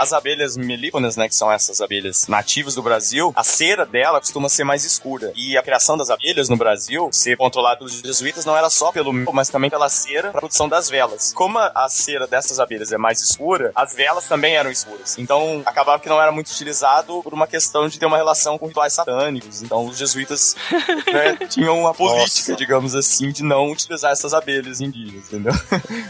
As 0.00 0.14
abelhas 0.14 0.56
melíponas, 0.56 1.14
né, 1.14 1.28
que 1.28 1.34
são 1.34 1.52
essas 1.52 1.82
abelhas 1.82 2.26
nativas 2.26 2.74
do 2.74 2.82
Brasil, 2.82 3.34
a 3.36 3.44
cera 3.44 3.84
dela 3.84 4.18
costuma 4.18 4.48
ser 4.48 4.64
mais 4.64 4.82
escura. 4.82 5.30
E 5.36 5.58
a 5.58 5.62
criação 5.62 5.94
das 5.94 6.08
abelhas 6.08 6.48
no 6.48 6.56
Brasil, 6.56 7.10
ser 7.12 7.36
controlada 7.36 7.76
pelos 7.76 7.92
jesuítas, 7.92 8.46
não 8.46 8.56
era 8.56 8.70
só 8.70 8.90
pelo 8.90 9.12
mel, 9.12 9.30
mas 9.30 9.50
também 9.50 9.68
pela 9.68 9.90
cera 9.90 10.30
para 10.30 10.38
a 10.38 10.40
produção 10.40 10.70
das 10.70 10.88
velas. 10.88 11.34
Como 11.34 11.58
a 11.58 11.86
cera 11.90 12.26
dessas 12.26 12.58
abelhas 12.58 12.92
é 12.92 12.96
mais 12.96 13.20
escura, 13.20 13.72
as 13.74 13.94
velas 13.94 14.26
também 14.26 14.56
eram 14.56 14.70
escuras. 14.70 15.18
Então, 15.18 15.62
acabava 15.66 16.00
que 16.00 16.08
não 16.08 16.18
era 16.18 16.32
muito 16.32 16.48
utilizado 16.50 17.22
por 17.22 17.34
uma 17.34 17.46
questão 17.46 17.86
de 17.86 17.98
ter 17.98 18.06
uma 18.06 18.16
relação 18.16 18.56
com 18.56 18.68
rituais 18.68 18.94
satânicos. 18.94 19.60
Então, 19.62 19.84
os 19.84 19.98
jesuítas 19.98 20.56
né, 21.12 21.46
tinham 21.46 21.78
uma 21.78 21.92
política, 21.92 22.56
digamos 22.56 22.94
assim, 22.94 23.30
de 23.30 23.42
não 23.42 23.70
utilizar 23.70 24.12
essas 24.12 24.32
abelhas 24.32 24.80
indígenas, 24.80 25.26
entendeu? 25.26 25.52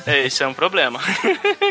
É, 0.06 0.26
isso 0.26 0.44
é 0.44 0.46
um 0.46 0.54
problema. 0.54 1.00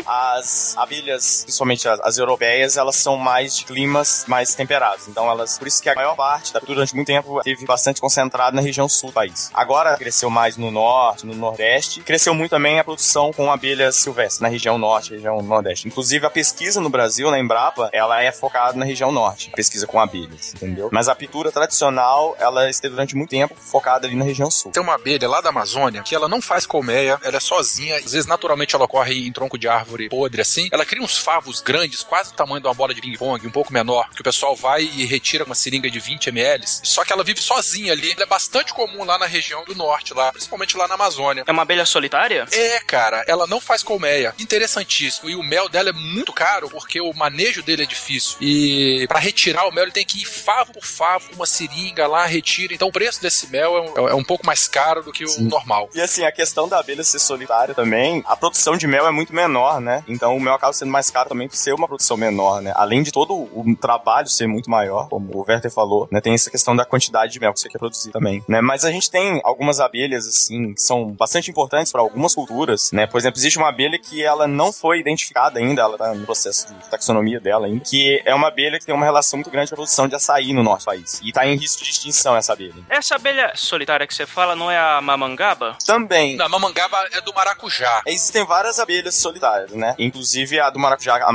As 0.06 0.76
abelhas, 0.76 1.44
principalmente 1.44 1.88
as, 1.88 2.09
as 2.10 2.18
europeias, 2.18 2.76
elas 2.76 2.96
são 2.96 3.16
mais 3.16 3.56
de 3.56 3.64
climas 3.64 4.24
mais 4.26 4.54
temperados. 4.54 5.08
Então 5.08 5.28
elas, 5.30 5.58
por 5.58 5.66
isso 5.66 5.82
que 5.82 5.88
a 5.88 5.94
maior 5.94 6.14
parte 6.14 6.52
da 6.52 6.60
durante 6.60 6.94
muito 6.94 7.06
tempo 7.06 7.38
esteve 7.38 7.64
bastante 7.64 8.00
concentrada 8.00 8.54
na 8.54 8.62
região 8.62 8.88
sul 8.88 9.10
do 9.10 9.12
país. 9.12 9.50
Agora 9.54 9.96
cresceu 9.96 10.30
mais 10.30 10.56
no 10.56 10.70
norte, 10.70 11.26
no 11.26 11.34
nordeste. 11.34 12.00
Cresceu 12.00 12.34
muito 12.34 12.50
também 12.50 12.78
a 12.78 12.84
produção 12.84 13.32
com 13.32 13.50
abelhas 13.50 13.96
silvestres 13.96 14.40
na 14.40 14.48
região 14.48 14.78
norte, 14.78 15.14
região 15.14 15.40
nordeste. 15.42 15.88
Inclusive 15.88 16.26
a 16.26 16.30
pesquisa 16.30 16.80
no 16.80 16.90
Brasil, 16.90 17.30
na 17.30 17.38
Embrapa, 17.38 17.88
ela 17.92 18.22
é 18.22 18.30
focada 18.30 18.78
na 18.78 18.84
região 18.84 19.10
norte, 19.10 19.50
pesquisa 19.50 19.86
com 19.86 19.98
abelhas, 19.98 20.54
entendeu? 20.54 20.88
Mas 20.92 21.08
a 21.08 21.12
apicultura 21.12 21.50
tradicional, 21.50 22.36
ela 22.38 22.68
esteve 22.68 22.94
durante 22.94 23.16
muito 23.16 23.30
tempo 23.30 23.54
focada 23.58 24.06
ali 24.06 24.16
na 24.16 24.24
região 24.24 24.50
sul. 24.50 24.70
Tem 24.70 24.82
uma 24.82 24.94
abelha 24.94 25.28
lá 25.28 25.40
da 25.40 25.48
Amazônia 25.48 26.02
que 26.02 26.14
ela 26.14 26.28
não 26.28 26.40
faz 26.40 26.66
colmeia, 26.66 27.18
ela 27.22 27.36
é 27.36 27.40
sozinha, 27.40 27.96
às 27.96 28.12
vezes 28.12 28.26
naturalmente 28.26 28.74
ela 28.74 28.84
ocorre 28.84 29.26
em 29.26 29.32
tronco 29.32 29.58
de 29.58 29.68
árvore 29.68 30.08
podre 30.08 30.40
assim. 30.40 30.68
Ela 30.72 30.84
cria 30.84 31.02
uns 31.02 31.18
favos 31.18 31.60
grandes, 31.60 31.99
quase 32.02 32.32
o 32.32 32.34
tamanho 32.34 32.60
de 32.60 32.66
uma 32.66 32.74
bola 32.74 32.94
de 32.94 33.00
ping-pong, 33.00 33.46
um 33.46 33.50
pouco 33.50 33.72
menor, 33.72 34.08
que 34.10 34.20
o 34.20 34.24
pessoal 34.24 34.54
vai 34.56 34.82
e 34.82 35.04
retira 35.04 35.44
com 35.44 35.50
uma 35.50 35.54
seringa 35.54 35.90
de 35.90 35.98
20 35.98 36.28
ml. 36.28 36.64
Só 36.66 37.04
que 37.04 37.12
ela 37.12 37.24
vive 37.24 37.40
sozinha 37.40 37.92
ali. 37.92 38.12
Ela 38.12 38.22
é 38.22 38.26
bastante 38.26 38.72
comum 38.72 39.04
lá 39.04 39.18
na 39.18 39.26
região 39.26 39.64
do 39.64 39.74
norte, 39.74 40.14
lá, 40.14 40.32
principalmente 40.32 40.76
lá 40.76 40.86
na 40.88 40.94
Amazônia. 40.94 41.44
É 41.46 41.52
uma 41.52 41.62
abelha 41.62 41.86
solitária? 41.86 42.46
É, 42.52 42.80
cara, 42.80 43.24
ela 43.26 43.46
não 43.46 43.60
faz 43.60 43.82
colmeia. 43.82 44.34
Interessantíssimo. 44.38 45.30
E 45.30 45.34
o 45.34 45.42
mel 45.42 45.68
dela 45.68 45.90
é 45.90 45.92
muito 45.92 46.32
caro 46.32 46.68
porque 46.68 47.00
o 47.00 47.12
manejo 47.12 47.62
dele 47.62 47.82
é 47.82 47.86
difícil. 47.86 48.36
E 48.40 49.06
para 49.08 49.18
retirar 49.18 49.66
o 49.66 49.72
mel, 49.72 49.84
ele 49.84 49.92
tem 49.92 50.04
que 50.04 50.22
ir 50.22 50.24
favo 50.24 50.72
por 50.72 50.84
favo, 50.84 51.28
com 51.30 51.36
uma 51.36 51.46
seringa 51.46 52.06
lá, 52.06 52.26
retira. 52.26 52.74
Então 52.74 52.88
o 52.88 52.92
preço 52.92 53.20
desse 53.20 53.46
mel 53.48 53.76
é 53.76 53.80
um, 53.80 54.08
é 54.08 54.14
um 54.14 54.24
pouco 54.24 54.46
mais 54.46 54.68
caro 54.68 55.02
do 55.02 55.12
que 55.12 55.24
o 55.24 55.28
Sim. 55.28 55.48
normal. 55.48 55.88
E 55.94 56.00
assim, 56.00 56.24
a 56.24 56.32
questão 56.32 56.68
da 56.68 56.78
abelha 56.78 57.04
ser 57.04 57.18
solitária 57.18 57.74
também, 57.74 58.22
a 58.26 58.36
produção 58.36 58.76
de 58.76 58.86
mel 58.86 59.06
é 59.06 59.10
muito 59.10 59.34
menor, 59.34 59.80
né? 59.80 60.04
Então 60.06 60.36
o 60.36 60.40
mel 60.40 60.54
acaba 60.54 60.72
sendo 60.72 60.90
mais 60.90 61.10
caro 61.10 61.28
também 61.28 61.48
por 61.48 61.56
ser 61.56 61.72
uma 61.80 61.88
produção 61.88 62.16
menor, 62.16 62.60
né? 62.62 62.72
Além 62.76 63.02
de 63.02 63.10
todo 63.10 63.34
o 63.34 63.76
trabalho 63.80 64.28
ser 64.28 64.46
muito 64.46 64.70
maior, 64.70 65.08
como 65.08 65.30
o 65.34 65.44
Werther 65.46 65.70
falou, 65.70 66.08
né? 66.10 66.20
Tem 66.20 66.34
essa 66.34 66.50
questão 66.50 66.74
da 66.76 66.84
quantidade 66.84 67.32
de 67.32 67.40
mel 67.40 67.52
que 67.52 67.60
você 67.60 67.68
quer 67.68 67.78
produzir 67.78 68.10
também, 68.10 68.42
né? 68.48 68.60
Mas 68.60 68.84
a 68.84 68.90
gente 68.90 69.10
tem 69.10 69.40
algumas 69.44 69.80
abelhas, 69.80 70.26
assim, 70.26 70.74
que 70.74 70.80
são 70.80 71.10
bastante 71.12 71.50
importantes 71.50 71.90
para 71.90 72.00
algumas 72.00 72.34
culturas, 72.34 72.92
né? 72.92 73.06
Por 73.06 73.18
exemplo, 73.18 73.38
existe 73.38 73.58
uma 73.58 73.68
abelha 73.68 73.98
que 73.98 74.22
ela 74.22 74.46
não 74.46 74.72
foi 74.72 75.00
identificada 75.00 75.58
ainda, 75.58 75.82
ela 75.82 75.96
tá 75.98 76.14
no 76.14 76.24
processo 76.24 76.66
de 76.68 76.88
taxonomia 76.90 77.40
dela 77.40 77.66
ainda, 77.66 77.84
que 77.84 78.22
é 78.24 78.34
uma 78.34 78.48
abelha 78.48 78.78
que 78.78 78.86
tem 78.86 78.94
uma 78.94 79.04
relação 79.04 79.38
muito 79.38 79.50
grande 79.50 79.70
com 79.70 79.74
a 79.74 79.76
produção 79.76 80.06
de 80.06 80.14
açaí 80.14 80.52
no 80.52 80.62
nosso 80.62 80.86
país. 80.86 81.20
E 81.24 81.32
tá 81.32 81.46
em 81.46 81.56
risco 81.56 81.82
de 81.82 81.90
extinção 81.90 82.36
essa 82.36 82.52
abelha. 82.52 82.74
Essa 82.88 83.16
abelha 83.16 83.52
solitária 83.54 84.06
que 84.06 84.14
você 84.14 84.26
fala 84.26 84.54
não 84.54 84.70
é 84.70 84.78
a 84.78 85.00
mamangaba? 85.00 85.76
Também, 85.84 86.36
Na 86.36 86.48
mamangaba 86.48 87.06
é 87.12 87.20
do 87.20 87.32
maracujá. 87.34 88.02
Existem 88.06 88.44
várias 88.44 88.78
abelhas 88.78 89.14
solitárias, 89.14 89.72
né? 89.72 89.94
Inclusive 89.98 90.60
a 90.60 90.70
do 90.70 90.78
maracujá, 90.78 91.16
a 91.24 91.32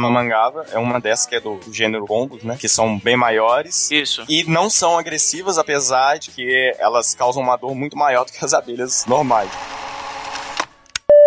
é 0.71 0.77
uma 0.77 0.99
dessas 0.99 1.25
que 1.25 1.35
é 1.35 1.39
do 1.39 1.59
gênero 1.71 2.05
pombos, 2.05 2.43
né? 2.43 2.57
Que 2.59 2.69
são 2.69 2.99
bem 2.99 3.15
maiores. 3.15 3.89
Isso. 3.91 4.23
E 4.27 4.43
não 4.43 4.69
são 4.69 4.97
agressivas, 4.97 5.57
apesar 5.57 6.17
de 6.17 6.31
que 6.31 6.75
elas 6.77 7.15
causam 7.15 7.41
uma 7.41 7.57
dor 7.57 7.73
muito 7.73 7.97
maior 7.97 8.25
do 8.25 8.31
que 8.31 8.43
as 8.43 8.53
abelhas 8.53 9.05
normais. 9.05 9.49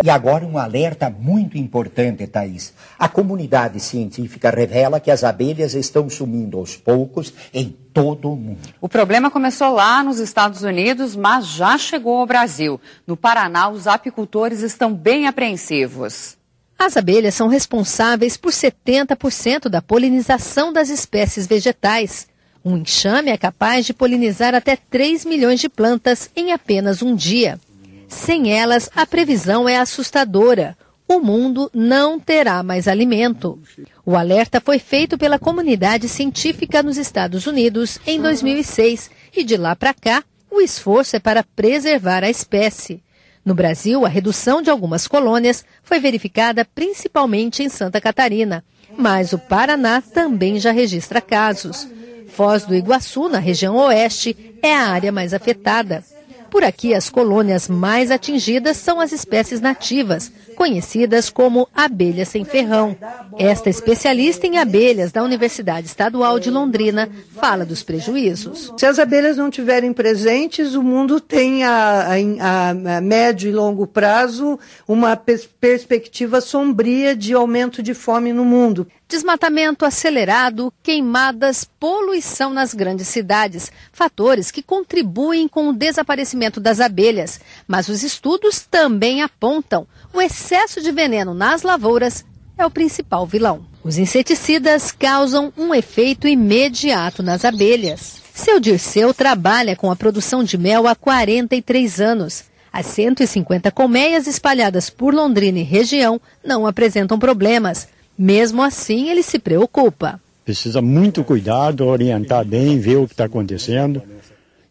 E 0.01 0.09
agora 0.09 0.45
um 0.45 0.57
alerta 0.57 1.09
muito 1.09 1.57
importante, 1.57 2.25
Thaís. 2.25 2.73
A 2.97 3.09
comunidade 3.09 3.81
científica 3.81 4.49
revela 4.49 4.97
que 4.97 5.11
as 5.11 5.25
abelhas 5.25 5.73
estão 5.73 6.09
sumindo 6.09 6.57
aos 6.57 6.77
poucos 6.77 7.33
em 7.53 7.77
todo 7.93 8.31
o 8.31 8.35
mundo. 8.37 8.61
O 8.79 8.87
problema 8.87 9.29
começou 9.29 9.73
lá 9.73 10.01
nos 10.01 10.19
Estados 10.19 10.63
Unidos, 10.63 11.17
mas 11.17 11.47
já 11.47 11.77
chegou 11.77 12.17
ao 12.17 12.25
Brasil. 12.25 12.79
No 13.05 13.17
Paraná, 13.17 13.67
os 13.67 13.87
apicultores 13.87 14.61
estão 14.61 14.93
bem 14.93 15.27
apreensivos. 15.27 16.38
As 16.79 16.95
abelhas 16.95 17.35
são 17.35 17.49
responsáveis 17.49 18.37
por 18.37 18.53
70% 18.53 19.67
da 19.67 19.81
polinização 19.81 20.71
das 20.71 20.87
espécies 20.87 21.45
vegetais. 21.45 22.25
Um 22.63 22.77
enxame 22.77 23.31
é 23.31 23.37
capaz 23.37 23.85
de 23.85 23.93
polinizar 23.93 24.55
até 24.55 24.77
3 24.77 25.25
milhões 25.25 25.59
de 25.59 25.67
plantas 25.67 26.29
em 26.33 26.53
apenas 26.53 27.01
um 27.01 27.13
dia. 27.13 27.59
Sem 28.07 28.53
elas, 28.53 28.89
a 28.95 29.05
previsão 29.05 29.67
é 29.67 29.77
assustadora. 29.77 30.77
O 31.05 31.19
mundo 31.19 31.69
não 31.73 32.17
terá 32.17 32.63
mais 32.63 32.87
alimento. 32.87 33.59
O 34.05 34.15
alerta 34.15 34.61
foi 34.61 34.79
feito 34.79 35.17
pela 35.17 35.37
comunidade 35.37 36.07
científica 36.07 36.81
nos 36.81 36.97
Estados 36.97 37.45
Unidos 37.45 37.99
em 38.07 38.21
2006 38.21 39.11
e 39.35 39.43
de 39.43 39.57
lá 39.57 39.75
para 39.75 39.93
cá, 39.93 40.23
o 40.49 40.61
esforço 40.61 41.17
é 41.17 41.19
para 41.19 41.43
preservar 41.43 42.23
a 42.23 42.29
espécie. 42.29 43.01
No 43.49 43.55
Brasil, 43.55 44.05
a 44.05 44.07
redução 44.07 44.61
de 44.61 44.69
algumas 44.69 45.07
colônias 45.07 45.65
foi 45.81 45.99
verificada 45.99 46.63
principalmente 46.63 47.63
em 47.63 47.67
Santa 47.67 47.99
Catarina, 47.99 48.63
mas 48.95 49.33
o 49.33 49.39
Paraná 49.39 50.03
também 50.03 50.59
já 50.59 50.71
registra 50.71 51.19
casos. 51.19 51.87
Foz 52.27 52.63
do 52.63 52.75
Iguaçu, 52.75 53.27
na 53.27 53.39
região 53.39 53.75
oeste, 53.77 54.37
é 54.61 54.75
a 54.75 54.89
área 54.89 55.11
mais 55.11 55.33
afetada. 55.33 56.03
Por 56.49 56.63
aqui, 56.63 56.93
as 56.93 57.09
colônias 57.09 57.67
mais 57.67 58.09
atingidas 58.09 58.77
são 58.77 58.99
as 58.99 59.11
espécies 59.11 59.61
nativas, 59.61 60.31
conhecidas 60.55 61.29
como 61.29 61.67
abelha 61.73 62.25
sem 62.25 62.43
ferrão. 62.43 62.97
Esta 63.37 63.69
especialista 63.69 64.47
em 64.47 64.57
abelhas 64.57 65.11
da 65.11 65.23
Universidade 65.23 65.87
Estadual 65.87 66.39
de 66.39 66.49
Londrina 66.49 67.09
fala 67.35 67.65
dos 67.65 67.83
prejuízos. 67.83 68.73
Se 68.77 68.85
as 68.85 68.99
abelhas 68.99 69.37
não 69.37 69.49
tiverem 69.49 69.93
presentes, 69.93 70.75
o 70.75 70.83
mundo 70.83 71.21
tem 71.21 71.63
a, 71.63 72.07
a, 72.41 72.69
a 72.97 73.01
médio 73.01 73.49
e 73.49 73.53
longo 73.53 73.85
prazo 73.85 74.59
uma 74.87 75.15
pers 75.15 75.47
perspectiva 75.59 76.41
sombria 76.41 77.15
de 77.15 77.33
aumento 77.33 77.83
de 77.83 77.93
fome 77.93 78.33
no 78.33 78.43
mundo. 78.43 78.87
Desmatamento 79.09 79.85
acelerado, 79.85 80.71
queimadas, 80.83 81.63
poluição 81.79 82.53
nas 82.53 82.75
grandes 82.75 83.07
cidades, 83.07 83.71
fatores 83.91 84.51
que 84.51 84.61
contribuem 84.61 85.47
com 85.47 85.67
o 85.69 85.73
desaparecimento 85.73 86.59
das 86.59 86.79
abelhas. 86.79 87.39
Mas 87.67 87.89
os 87.89 88.03
estudos 88.03 88.59
também 88.59 89.23
apontam 89.23 89.87
o 90.13 90.21
excesso 90.21 90.79
de 90.79 90.91
veneno 90.91 91.33
nas 91.33 91.63
lavouras 91.63 92.23
é 92.55 92.63
o 92.63 92.69
principal 92.69 93.25
vilão. 93.25 93.65
Os 93.83 93.97
inseticidas 93.97 94.91
causam 94.91 95.51
um 95.57 95.73
efeito 95.73 96.27
imediato 96.27 97.23
nas 97.23 97.43
abelhas. 97.43 98.21
Seu 98.31 98.59
Dirceu 98.59 99.11
trabalha 99.11 99.75
com 99.75 99.89
a 99.89 99.95
produção 99.95 100.43
de 100.43 100.55
mel 100.55 100.87
há 100.87 100.93
43 100.93 101.99
anos. 101.99 102.43
As 102.71 102.85
150 102.85 103.71
colmeias 103.71 104.27
espalhadas 104.27 104.87
por 104.87 105.15
Londrina 105.15 105.57
e 105.57 105.63
região 105.63 106.21
não 106.45 106.67
apresentam 106.67 107.17
problemas. 107.17 107.87
Mesmo 108.19 108.61
assim, 108.61 109.09
ele 109.09 109.23
se 109.23 109.39
preocupa. 109.39 110.19
Precisa 110.43 110.81
muito 110.81 111.23
cuidado, 111.23 111.85
orientar 111.85 112.43
bem, 112.43 112.77
ver 112.77 112.97
o 112.97 113.07
que 113.07 113.13
está 113.13 113.23
acontecendo. 113.23 114.03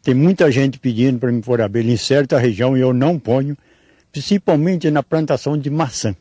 Tem 0.03 0.13
muita 0.13 0.53
gente 0.53 0.79
pedindo 0.79 1.19
para 1.19 1.33
me 1.33 1.41
pôr 1.41 1.63
abelha 1.63 1.91
em 1.91 1.97
certa 1.97 2.39
região 2.39 2.77
e 2.77 2.81
eu 2.81 2.93
não 2.93 3.19
ponho, 3.19 3.57
principalmente 4.13 4.91
na 4.91 5.03
plantação 5.03 5.57
de 5.57 5.71
maçã. 5.71 6.15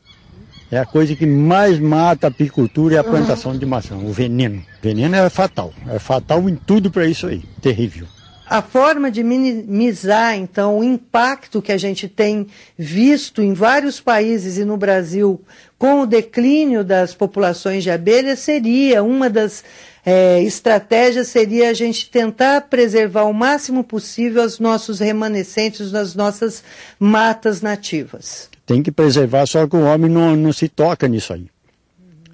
É 0.70 0.78
a 0.78 0.86
coisa 0.86 1.14
que 1.14 1.26
mais 1.26 1.78
mata 1.78 2.26
a 2.26 2.30
apicultura 2.30 2.94
é 2.94 2.98
a 2.98 3.04
plantação 3.04 3.58
de 3.58 3.66
maçã, 3.66 3.96
o 3.96 4.10
veneno. 4.10 4.60
O 4.60 4.82
veneno 4.82 5.14
é 5.14 5.28
fatal, 5.28 5.74
é 5.86 5.98
fatal 5.98 6.48
em 6.48 6.56
tudo 6.56 6.90
para 6.90 7.06
isso 7.06 7.26
aí, 7.26 7.42
terrível. 7.60 8.06
A 8.50 8.62
forma 8.62 9.10
de 9.10 9.22
minimizar, 9.22 10.34
então, 10.34 10.78
o 10.78 10.84
impacto 10.84 11.60
que 11.60 11.70
a 11.70 11.76
gente 11.76 12.08
tem 12.08 12.46
visto 12.78 13.42
em 13.42 13.52
vários 13.52 14.00
países 14.00 14.56
e 14.56 14.64
no 14.64 14.76
Brasil 14.76 15.40
com 15.76 16.00
o 16.00 16.06
declínio 16.06 16.82
das 16.82 17.14
populações 17.14 17.82
de 17.82 17.90
abelhas 17.90 18.38
seria 18.38 19.02
uma 19.02 19.28
das 19.28 19.62
é, 20.04 20.42
estratégias 20.42 21.28
seria 21.28 21.68
a 21.68 21.74
gente 21.74 22.10
tentar 22.10 22.62
preservar 22.62 23.24
o 23.24 23.34
máximo 23.34 23.84
possível 23.84 24.42
os 24.42 24.58
nossos 24.58 25.00
remanescentes 25.00 25.90
das 25.90 26.14
nossas 26.14 26.64
matas 26.98 27.60
nativas. 27.60 28.48
Tem 28.64 28.82
que 28.82 28.90
preservar, 28.90 29.44
só 29.44 29.66
que 29.66 29.76
o 29.76 29.84
homem 29.84 30.10
não, 30.10 30.34
não 30.34 30.52
se 30.52 30.66
toca 30.66 31.06
nisso 31.06 31.34
aí. 31.34 31.46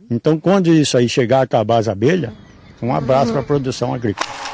Então, 0.08 0.38
quando 0.38 0.72
isso 0.72 0.96
aí 0.96 1.08
chegar 1.08 1.40
a 1.40 1.42
acabar 1.42 1.78
as 1.78 1.88
abelhas, 1.88 2.30
um 2.80 2.94
abraço 2.94 3.32
para 3.32 3.40
a 3.40 3.44
produção 3.44 3.92
agrícola. 3.92 4.53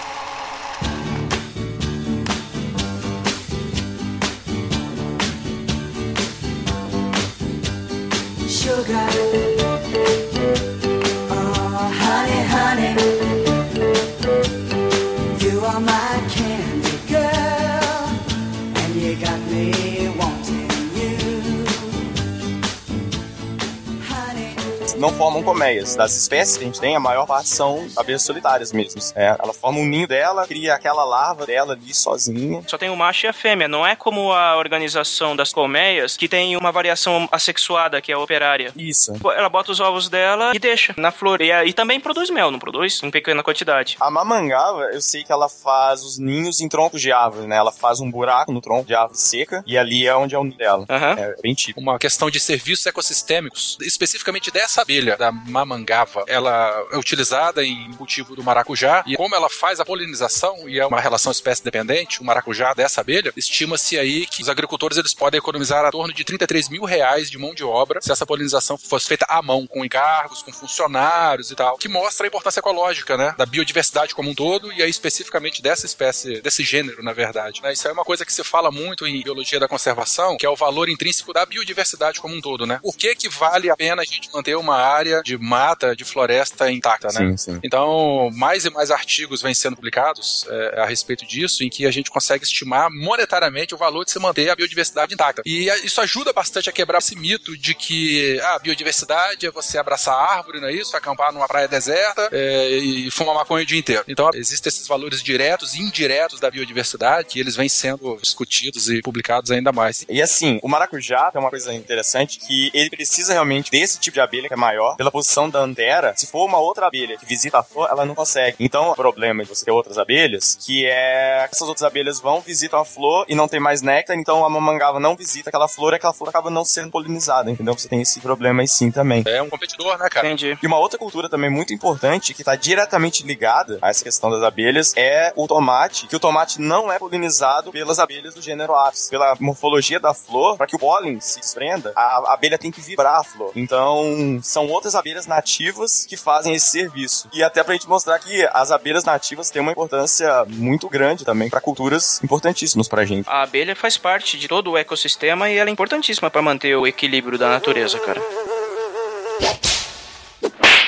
Não 25.01 25.09
formam 25.15 25.43
colmeias. 25.43 25.97
Das 25.97 26.15
espécies 26.15 26.59
que 26.59 26.63
a 26.63 26.67
gente 26.67 26.79
tem, 26.79 26.95
a 26.95 27.01
maior 27.01 27.27
parte 27.27 27.49
são 27.49 27.89
abelhas 27.97 28.23
solitárias 28.23 28.71
mesmo. 28.71 29.01
É, 29.15 29.35
ela 29.43 29.55
forma 29.55 29.79
um 29.79 29.87
ninho 29.87 30.07
dela, 30.07 30.47
cria 30.47 30.75
aquela 30.75 31.05
larva 31.05 31.47
dela 31.47 31.73
ali 31.73 31.95
sozinha. 31.95 32.63
Só 32.67 32.77
tem 32.77 32.91
o 32.91 32.97
macho 32.97 33.27
e 33.27 33.29
a 33.29 33.33
fêmea. 33.33 33.67
Não 33.67 33.87
é 33.87 33.97
como 33.97 34.31
a 34.31 34.57
organização 34.57 35.35
das 35.35 35.53
colmeias, 35.53 36.19
que 36.19 36.29
tem 36.29 36.55
uma 36.55 36.71
variação 36.71 37.27
assexuada, 37.33 38.01
que 38.03 38.13
é 38.13 38.15
a 38.15 38.19
operária. 38.19 38.73
Isso. 38.77 39.15
Ela 39.35 39.49
bota 39.49 39.73
os 39.73 39.81
ovos 39.81 40.11
dela 40.11 40.53
e 40.55 40.59
deixa 40.59 40.95
na 40.99 41.11
flor. 41.11 41.41
E, 41.41 41.51
e 41.51 41.73
também 41.73 41.99
produz 41.99 42.29
mel, 42.29 42.51
não 42.51 42.59
produz? 42.59 43.03
Em 43.03 43.11
pequena 43.11 43.43
quantidade. 43.43 43.97
A 43.99 44.11
mamangava, 44.11 44.91
eu 44.93 45.01
sei 45.01 45.25
que 45.25 45.33
ela 45.33 45.49
faz 45.49 46.03
os 46.03 46.19
ninhos 46.19 46.61
em 46.61 46.69
troncos 46.69 47.01
de 47.01 47.11
árvore, 47.11 47.47
né? 47.47 47.57
Ela 47.57 47.73
faz 47.73 48.01
um 48.01 48.11
buraco 48.11 48.53
no 48.53 48.61
tronco 48.61 48.87
de 48.87 48.95
árvore 48.95 49.19
seca 49.19 49.65
e 49.67 49.79
ali 49.79 50.07
é 50.07 50.15
onde 50.15 50.35
é 50.35 50.39
o 50.39 50.45
ninho 50.45 50.59
dela. 50.59 50.85
Uhum. 50.91 51.25
É 51.25 51.37
bem 51.43 51.55
típico. 51.55 51.81
Uma 51.81 51.99
questão 51.99 52.31
de 52.31 52.39
serviços 52.39 52.85
ecossistêmicos, 52.85 53.79
especificamente 53.81 54.51
dessa 54.51 54.85
abelha, 54.91 55.17
da 55.17 55.31
mamangava, 55.31 56.25
ela 56.27 56.87
é 56.91 56.99
utilizada 56.99 57.65
em 57.65 57.93
cultivo 57.93 58.35
do 58.35 58.43
maracujá 58.43 59.05
e 59.07 59.17
como 59.17 59.35
ela 59.35 59.49
faz 59.49 59.79
a 59.79 59.85
polinização 59.85 60.69
e 60.69 60.81
é 60.81 60.87
uma 60.87 61.01
relação 61.01 61.31
espécie 61.31 61.63
dependente, 61.63 62.21
o 62.21 62.25
maracujá 62.25 62.75
dessa 62.75 63.01
abelha, 63.01 63.33
estima-se 63.37 63.99
aí 63.99 64.27
que 64.27 64.43
os 64.43 64.49
agricultores 64.49 64.99
eles 64.99 65.15
podem 65.15 65.39
economizar 65.39 65.85
a 65.85 65.91
torno 65.91 66.13
de 66.13 66.25
33 66.25 66.69
mil 66.69 66.85
reais 66.85 67.31
de 67.31 67.39
mão 67.39 67.55
de 67.55 67.63
obra 67.63 68.01
se 68.01 68.11
essa 68.11 68.27
polinização 68.27 68.77
fosse 68.77 69.07
feita 69.07 69.27
à 69.29 69.41
mão, 69.41 69.67
com 69.67 69.85
encargos, 69.85 70.43
com 70.43 70.53
funcionários 70.53 71.51
e 71.51 71.55
tal, 71.55 71.77
que 71.77 71.89
mostra 71.89 72.27
a 72.27 72.29
importância 72.29 72.59
ecológica, 72.59 73.17
né, 73.17 73.35
da 73.39 73.47
biodiversidade 73.47 74.15
como 74.15 74.31
um 74.31 74.35
todo 74.35 74.73
e 74.73 74.83
aí 74.83 74.91
especificamente 74.91 75.63
dessa 75.63 75.87
espécie, 75.87 76.41
desse 76.41 76.65
gênero, 76.65 77.03
na 77.03 77.13
verdade. 77.13 77.63
Né? 77.63 77.73
Isso 77.73 77.87
é 77.87 77.93
uma 77.93 78.05
coisa 78.05 78.25
que 78.25 78.33
se 78.33 78.43
fala 78.43 78.73
muito 78.73 79.07
em 79.07 79.23
biologia 79.23 79.61
da 79.61 79.69
conservação, 79.69 80.37
que 80.37 80.47
é 80.47 80.51
o 80.51 80.57
valor 80.57 80.89
intrínseco 80.89 81.33
da 81.33 81.47
biodiversidade 81.47 82.21
como 82.21 82.35
um 82.35 82.41
todo, 82.41 82.67
né? 82.67 82.81
Por 82.83 82.97
que 82.97 83.15
que 83.15 83.29
vale 83.29 83.71
a 83.71 83.77
pena 83.77 84.03
a 84.03 84.05
gente 84.05 84.31
manter 84.33 84.57
uma 84.57 84.80
área 84.81 85.23
de 85.23 85.37
mata, 85.39 85.95
de 85.95 86.05
floresta 86.05 86.71
intacta, 86.71 87.09
né? 87.09 87.31
Sim, 87.31 87.37
sim. 87.37 87.61
Então, 87.63 88.31
mais 88.35 88.65
e 88.65 88.71
mais 88.71 88.91
artigos 88.91 89.43
vêm 89.43 89.55
sendo 89.55 89.77
publicados 89.77 90.47
é, 90.49 90.81
a 90.81 90.87
respeito 90.87 91.27
disso, 91.27 91.63
em 91.65 91.71
que 91.71 91.87
a 91.87 91.91
gente 91.91 92.11
consegue 92.11 92.45
estimar 92.45 92.91
monetariamente 92.91 93.75
o 93.75 93.79
valor 93.79 94.05
de 94.05 94.11
se 94.11 94.19
manter 94.19 94.51
a 94.51 94.57
biodiversidade 94.57 95.15
intacta. 95.15 95.43
E 95.45 95.69
isso 95.85 96.01
ajuda 96.01 96.33
bastante 96.33 96.69
a 96.69 96.73
quebrar 96.73 96.99
esse 96.99 97.17
mito 97.17 97.57
de 97.57 97.75
que 97.75 98.41
a 98.41 98.59
biodiversidade 98.59 99.47
é 99.47 99.51
você 99.51 99.79
abraçar 99.79 100.15
árvore, 100.15 100.61
não 100.61 100.69
é 100.69 100.73
isso? 100.73 100.97
Acampar 100.97 101.33
numa 101.33 101.47
praia 101.47 101.69
deserta 101.69 102.29
é, 102.33 102.71
e 102.71 103.11
fumar 103.11 103.35
maconha 103.35 103.63
o 103.63 103.67
dia 103.67 103.79
inteiro. 103.79 104.05
Então, 104.09 104.31
existem 104.35 104.69
esses 104.69 104.87
valores 104.87 105.23
diretos 105.23 105.75
e 105.75 105.81
indiretos 105.81 106.41
da 106.41 106.51
biodiversidade 106.51 107.37
e 107.37 107.41
eles 107.41 107.57
vêm 107.57 107.69
sendo 107.69 108.19
discutidos 108.21 108.89
e 108.89 109.01
publicados 109.01 109.51
ainda 109.51 109.73
mais. 109.73 110.05
E 110.09 110.21
assim, 110.23 110.59
o 110.63 110.69
maracujá 110.69 111.31
é 111.35 111.39
uma 111.39 111.51
coisa 111.51 111.73
interessante 111.73 112.39
que 112.39 112.71
ele 112.75 112.91
precisa 112.91 113.33
realmente 113.33 113.71
desse 113.71 113.99
tipo 113.99 114.15
de 114.15 114.21
abelha 114.21 114.49
que 114.49 114.55
é 114.55 114.57
maior, 114.71 114.97
pela 114.97 115.11
posição 115.11 115.51
da 115.51 115.61
antera. 115.61 116.15
Se 116.17 116.27
for 116.27 116.45
uma 116.45 116.59
outra 116.59 116.87
abelha 116.87 117.17
que 117.17 117.27
visita 117.27 117.59
a 117.59 117.63
flor, 117.63 117.89
ela 117.91 118.05
não 118.05 118.15
consegue. 118.15 118.57
Então, 118.61 118.91
o 118.91 118.95
problema 118.95 119.43
de 119.43 119.49
você 119.49 119.65
ter 119.65 119.71
outras 119.71 119.99
abelhas, 119.99 120.57
que 120.61 120.87
é 120.87 121.49
essas 121.51 121.69
outras 121.69 121.83
abelhas 121.83 122.21
vão, 122.21 122.41
visitam 122.41 122.81
a 122.81 122.85
flor 122.85 123.25
e 123.29 123.35
não 123.35 123.49
tem 123.49 123.61
mais 123.61 123.83
néctar, 123.83 124.17
então 124.17 124.45
a 124.45 124.49
mamangava 124.49 125.01
não 125.01 125.17
visita 125.17 125.51
aquela 125.51 125.69
flor 125.69 125.93
e 125.93 125.97
aquela 125.97 126.13
flor 126.13 126.29
acaba 126.29 126.51
não 126.51 126.65
sendo 126.65 126.91
polinizada, 126.91 127.51
entendeu? 127.51 127.75
Você 127.75 127.89
tem 127.89 128.01
esse 128.01 128.21
problema 128.21 128.63
aí 128.63 128.69
sim 128.69 128.91
também. 128.91 129.25
É 129.27 129.43
um 129.43 129.51
competidor, 129.51 129.99
né, 129.99 130.09
cara? 130.09 130.27
Entendi. 130.27 130.57
E 130.63 130.67
uma 130.67 130.79
outra 130.79 130.99
cultura 130.99 131.29
também 131.29 131.51
muito 131.51 131.73
importante, 131.73 132.33
que 132.35 132.43
está 132.43 132.55
diretamente 132.55 133.27
ligada 133.27 133.79
a 133.83 133.91
essa 133.91 134.05
questão 134.05 134.31
das 134.31 134.43
abelhas, 134.43 134.93
é 134.97 135.33
o 135.35 135.47
tomate, 135.47 136.07
que 136.07 136.17
o 136.17 136.21
tomate 136.21 136.61
não 136.61 136.93
é 136.93 136.99
polinizado 136.99 137.73
pelas 137.73 137.99
abelhas 137.99 138.35
do 138.35 138.43
gênero 138.43 138.75
Apis. 138.75 139.09
Pela 139.09 139.37
morfologia 139.41 139.99
da 139.99 140.15
flor, 140.15 140.57
para 140.57 140.67
que 140.67 140.77
o 140.77 140.79
pólen 140.79 141.21
se 141.21 141.41
desprenda, 141.41 141.93
a 141.97 142.33
abelha 142.33 142.59
tem 142.59 142.71
que 142.71 142.81
vibrar 142.81 143.21
a 143.21 143.25
flor. 143.25 143.53
Então, 143.57 144.39
são 144.43 144.60
outras 144.69 144.95
abelhas 144.95 145.27
nativas 145.27 146.07
que 146.09 146.17
fazem 146.17 146.55
esse 146.55 146.69
serviço. 146.69 147.29
E 147.33 147.43
até 147.43 147.63
pra 147.63 147.75
gente 147.75 147.89
mostrar 147.89 148.19
que 148.19 148.49
as 148.53 148.71
abelhas 148.71 149.05
nativas 149.05 149.51
têm 149.51 149.63
uma 149.63 149.73
importância 149.73 150.45
muito 150.49 150.89
grande 150.89 151.25
também 151.25 151.49
para 151.49 151.61
culturas 151.61 152.23
importantíssimas 152.23 152.89
pra 152.89 153.05
gente. 153.05 153.29
A 153.29 153.43
abelha 153.43 153.75
faz 153.77 153.97
parte 153.97 154.39
de 154.39 154.49
todo 154.49 154.73
o 154.73 154.79
ecossistema 154.79 155.49
e 155.49 155.57
ela 155.57 155.71
é 155.71 155.73
importantíssima 155.73 156.31
para 156.31 156.43
manter 156.43 156.77
o 156.77 156.87
equilíbrio 156.87 157.39
da 157.39 157.49
natureza, 157.49 157.99
cara. 158.01 158.21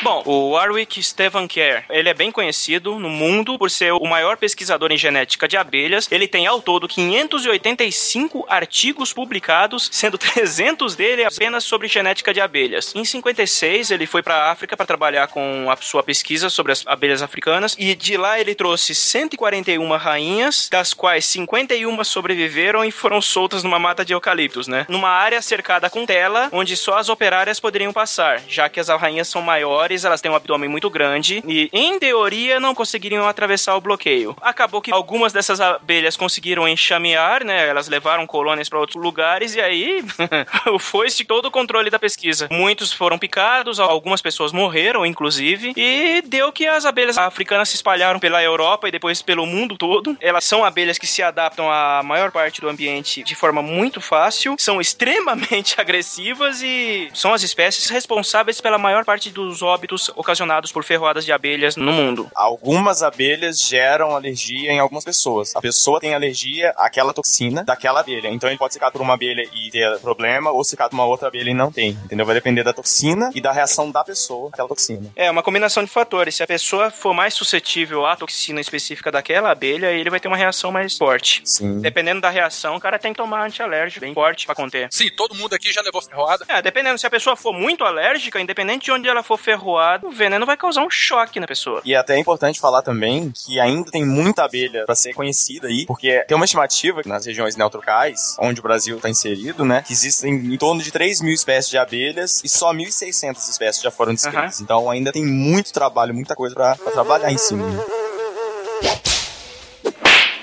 Bom, 0.03 0.21
o 0.27 0.51
Warwick 0.51 1.01
Stevancare, 1.01 1.85
ele 1.88 2.09
é 2.09 2.15
bem 2.15 2.33
conhecido 2.33 2.99
no 2.99 3.09
mundo 3.09 3.57
por 3.57 3.71
ser 3.71 3.93
o 3.93 4.05
maior 4.05 4.37
pesquisador 4.37 4.91
em 4.91 4.97
genética 4.97 5.47
de 5.47 5.57
abelhas. 5.57 6.09
Ele 6.11 6.27
tem 6.27 6.45
ao 6.45 6.61
todo 6.61 6.88
585 6.88 8.45
artigos 8.49 9.12
publicados, 9.12 9.88
sendo 9.93 10.19
300 10.19 10.97
dele 10.97 11.25
apenas 11.25 11.62
sobre 11.62 11.87
genética 11.87 12.35
de 12.35 12.41
abelhas. 12.41 12.93
Em 12.97 13.05
56, 13.05 13.93
ele 13.93 14.05
foi 14.05 14.25
para 14.25 14.35
a 14.35 14.51
África 14.51 14.77
para 14.77 14.85
trabalhar 14.87 15.29
com 15.29 15.71
a 15.71 15.77
sua 15.77 16.03
pesquisa 16.03 16.51
sobre 16.51 16.73
as 16.73 16.85
abelhas 16.85 17.23
africanas 17.23 17.77
e 17.79 17.95
de 17.95 18.17
lá 18.17 18.41
ele 18.41 18.57
trouxe 18.57 18.97
141 18.97 19.88
rainhas, 19.97 20.69
das 20.69 20.93
quais 20.93 21.27
51 21.27 22.03
sobreviveram 22.03 22.85
e 22.85 22.91
foram 22.91 23.23
soltas 23.23 23.62
numa 23.62 23.79
mata 23.79 24.05
de 24.05 24.12
eucaliptos, 24.12 24.67
né? 24.67 24.85
Numa 24.88 25.11
área 25.11 25.41
cercada 25.41 25.88
com 25.88 26.05
tela, 26.05 26.49
onde 26.51 26.77
só 26.77 26.99
as 26.99 27.09
operárias 27.09 27.61
poderiam 27.61 27.93
passar, 27.93 28.43
já 28.49 28.69
que 28.69 28.81
as 28.81 28.88
rainhas 28.88 29.29
são 29.29 29.41
maiores, 29.41 29.91
elas 30.05 30.20
têm 30.20 30.31
um 30.31 30.35
abdômen 30.35 30.68
muito 30.68 30.88
grande 30.90 31.42
e, 31.46 31.68
em 31.72 31.98
teoria, 31.98 32.59
não 32.59 32.74
conseguiriam 32.74 33.26
atravessar 33.26 33.76
o 33.76 33.81
bloqueio. 33.81 34.37
Acabou 34.40 34.81
que 34.81 34.92
algumas 34.92 35.33
dessas 35.33 35.61
abelhas 35.61 36.16
conseguiram 36.16 36.66
enxamear, 36.66 37.44
né? 37.44 37.68
Elas 37.68 37.88
levaram 37.88 38.26
colônias 38.26 38.68
para 38.68 38.78
outros 38.78 39.02
lugares 39.02 39.55
e 39.55 39.61
aí 39.61 40.02
foi-se 40.81 41.24
todo 41.24 41.46
o 41.46 41.50
controle 41.50 41.90
da 41.90 41.98
pesquisa. 41.98 42.48
Muitos 42.50 42.92
foram 42.92 43.18
picados, 43.18 43.78
algumas 43.78 44.22
pessoas 44.22 44.52
morreram, 44.52 45.05
inclusive, 45.05 45.72
e 45.76 46.22
deu 46.22 46.52
que 46.52 46.66
as 46.66 46.85
abelhas 46.85 47.18
africanas 47.18 47.68
se 47.68 47.76
espalharam 47.76 48.18
pela 48.18 48.42
Europa 48.42 48.88
e 48.88 48.90
depois 48.90 49.22
pelo 49.22 49.46
mundo 49.46 49.76
todo. 49.76 50.16
Elas 50.20 50.44
são 50.44 50.64
abelhas 50.64 50.98
que 50.98 51.07
se 51.07 51.22
adaptam 51.22 51.70
à 51.70 52.02
maior 52.02 52.31
parte 52.31 52.61
do 52.61 52.68
ambiente 52.68 53.22
de 53.22 53.35
forma 53.35 53.62
muito 53.62 54.00
fácil, 54.00 54.57
são 54.59 54.81
extremamente 54.81 55.81
agressivas 55.81 56.62
e 56.62 57.11
são 57.12 57.33
as 57.33 57.42
espécies 57.42 57.88
responsáveis 57.88 58.61
pela 58.61 58.78
maior 58.78 59.05
parte 59.05 59.31
dos 59.31 59.62
óbitos 59.62 59.82
ocasionados 60.16 60.73
por 60.73 60.85
ferroadas 60.85 61.25
de 61.25 61.33
abelhas 61.33 61.77
no 61.77 61.92
mundo. 61.92 62.31
Algumas 62.35 63.03
abelhas 63.03 63.61
geram 63.61 64.14
alergia 64.14 64.73
em 64.73 64.79
algumas 64.79 65.05
pessoas. 65.05 65.55
A 65.57 65.61
pessoa 65.61 66.01
tem 66.01 66.14
alergia 66.14 66.73
àquela 66.77 67.12
toxina 67.12 67.64
daquela 67.64 68.01
abelha. 68.01 68.29
Então 68.29 68.49
ele 68.49 68.59
pode 68.59 68.75
ser 68.75 68.81
por 68.90 69.01
uma 69.01 69.14
abelha 69.14 69.42
e 69.55 69.71
ter 69.71 69.99
problema, 70.01 70.51
ou 70.51 70.64
se 70.64 70.77
por 70.77 70.88
uma 70.92 71.05
outra 71.05 71.29
abelha 71.29 71.51
e 71.51 71.55
não 71.55 71.71
tem. 71.71 71.90
Entendeu? 72.05 72.27
Vai 72.27 72.35
depender 72.35 72.62
da 72.62 72.73
toxina 72.73 73.31
e 73.35 73.40
da 73.40 73.53
reação 73.53 73.90
da 73.90 74.05
pessoa 74.05 74.49
àquela 74.53 74.68
toxina. 74.68 75.11
É, 75.14 75.31
uma 75.31 75.42
combinação 75.42 75.85
de 75.85 75.90
fatores. 75.90 76.35
Se 76.35 76.42
a 76.42 76.47
pessoa 76.47 76.90
for 76.90 77.14
mais 77.14 77.35
suscetível 77.35 78.05
à 78.05 78.16
toxina 78.16 78.61
específica 78.61 79.11
daquela 79.11 79.51
abelha, 79.51 79.92
ele 79.92 80.11
vai 80.11 80.21
ter 80.21 80.29
uma 80.29 80.37
reação 80.37 80.73
mais 80.73 80.97
forte. 80.97 81.42
Sim. 81.45 81.81
Dependendo 81.81 82.21
da 82.21 82.31
reação, 82.31 82.77
o 82.77 82.81
cara 82.81 82.99
tem 82.99 83.12
que 83.12 83.18
tomar 83.18 83.45
antialérgico 83.45 84.01
bem 84.01 84.14
forte 84.14 84.47
pra 84.47 84.55
conter. 84.55 84.88
Sim, 84.90 85.11
todo 85.11 85.35
mundo 85.35 85.55
aqui 85.55 85.73
já 85.73 85.81
levou 85.83 86.03
ferroada. 86.03 86.45
É, 86.49 86.61
dependendo. 86.61 86.99
Se 86.99 87.07
a 87.07 87.11
pessoa 87.11 87.37
for 87.37 87.53
muito 87.53 87.85
alérgica, 87.85 88.40
independente 88.40 88.87
de 88.87 88.92
onde 88.92 89.09
ela 89.09 89.23
for 89.23 89.38
ferroada, 89.38 89.71
o 90.02 90.11
veneno 90.11 90.46
vai 90.46 90.56
causar 90.56 90.82
um 90.82 90.90
choque 90.90 91.40
na 91.40 91.46
pessoa. 91.46 91.80
E 91.85 91.94
é 91.94 91.96
até 91.96 92.18
importante 92.18 92.61
falar 92.61 92.82
também 92.82 93.32
que 93.32 93.61
ainda 93.61 93.90
tem 93.90 94.04
muita 94.04 94.44
abelha 94.44 94.85
para 94.85 94.94
ser 94.94 95.14
conhecida 95.14 95.68
aí, 95.68 95.87
porque 95.87 96.24
tem 96.26 96.37
uma 96.37 96.44
estimativa 96.44 97.02
nas 97.04 97.26
regiões 97.26 97.56
neotropicais, 97.56 98.37
onde 98.38 98.61
o 98.61 98.62
Brasil 98.62 98.96
está 98.96 99.08
inserido, 99.08 99.64
né, 99.64 99.82
que 99.87 99.92
existem 99.92 100.35
em 100.35 100.56
torno 100.56 100.82
de 100.82 100.90
3 100.90 101.20
mil 101.20 101.35
espécies 101.35 101.70
de 101.70 101.78
abelhas 101.78 102.40
e 102.44 102.48
só 102.48 102.72
1.600 102.72 103.48
espécies 103.48 103.82
já 103.82 103.90
foram 103.90 104.14
descritas. 104.14 104.58
Uhum. 104.58 104.64
Então 104.64 104.90
ainda 104.90 105.12
tem 105.12 105.24
muito 105.24 105.72
trabalho, 105.72 106.14
muita 106.14 106.35
coisa 106.35 106.54
para 106.54 106.76
trabalhar 106.76 107.30
em 107.30 107.38
cima. 107.38 107.66
Né? 107.68 107.85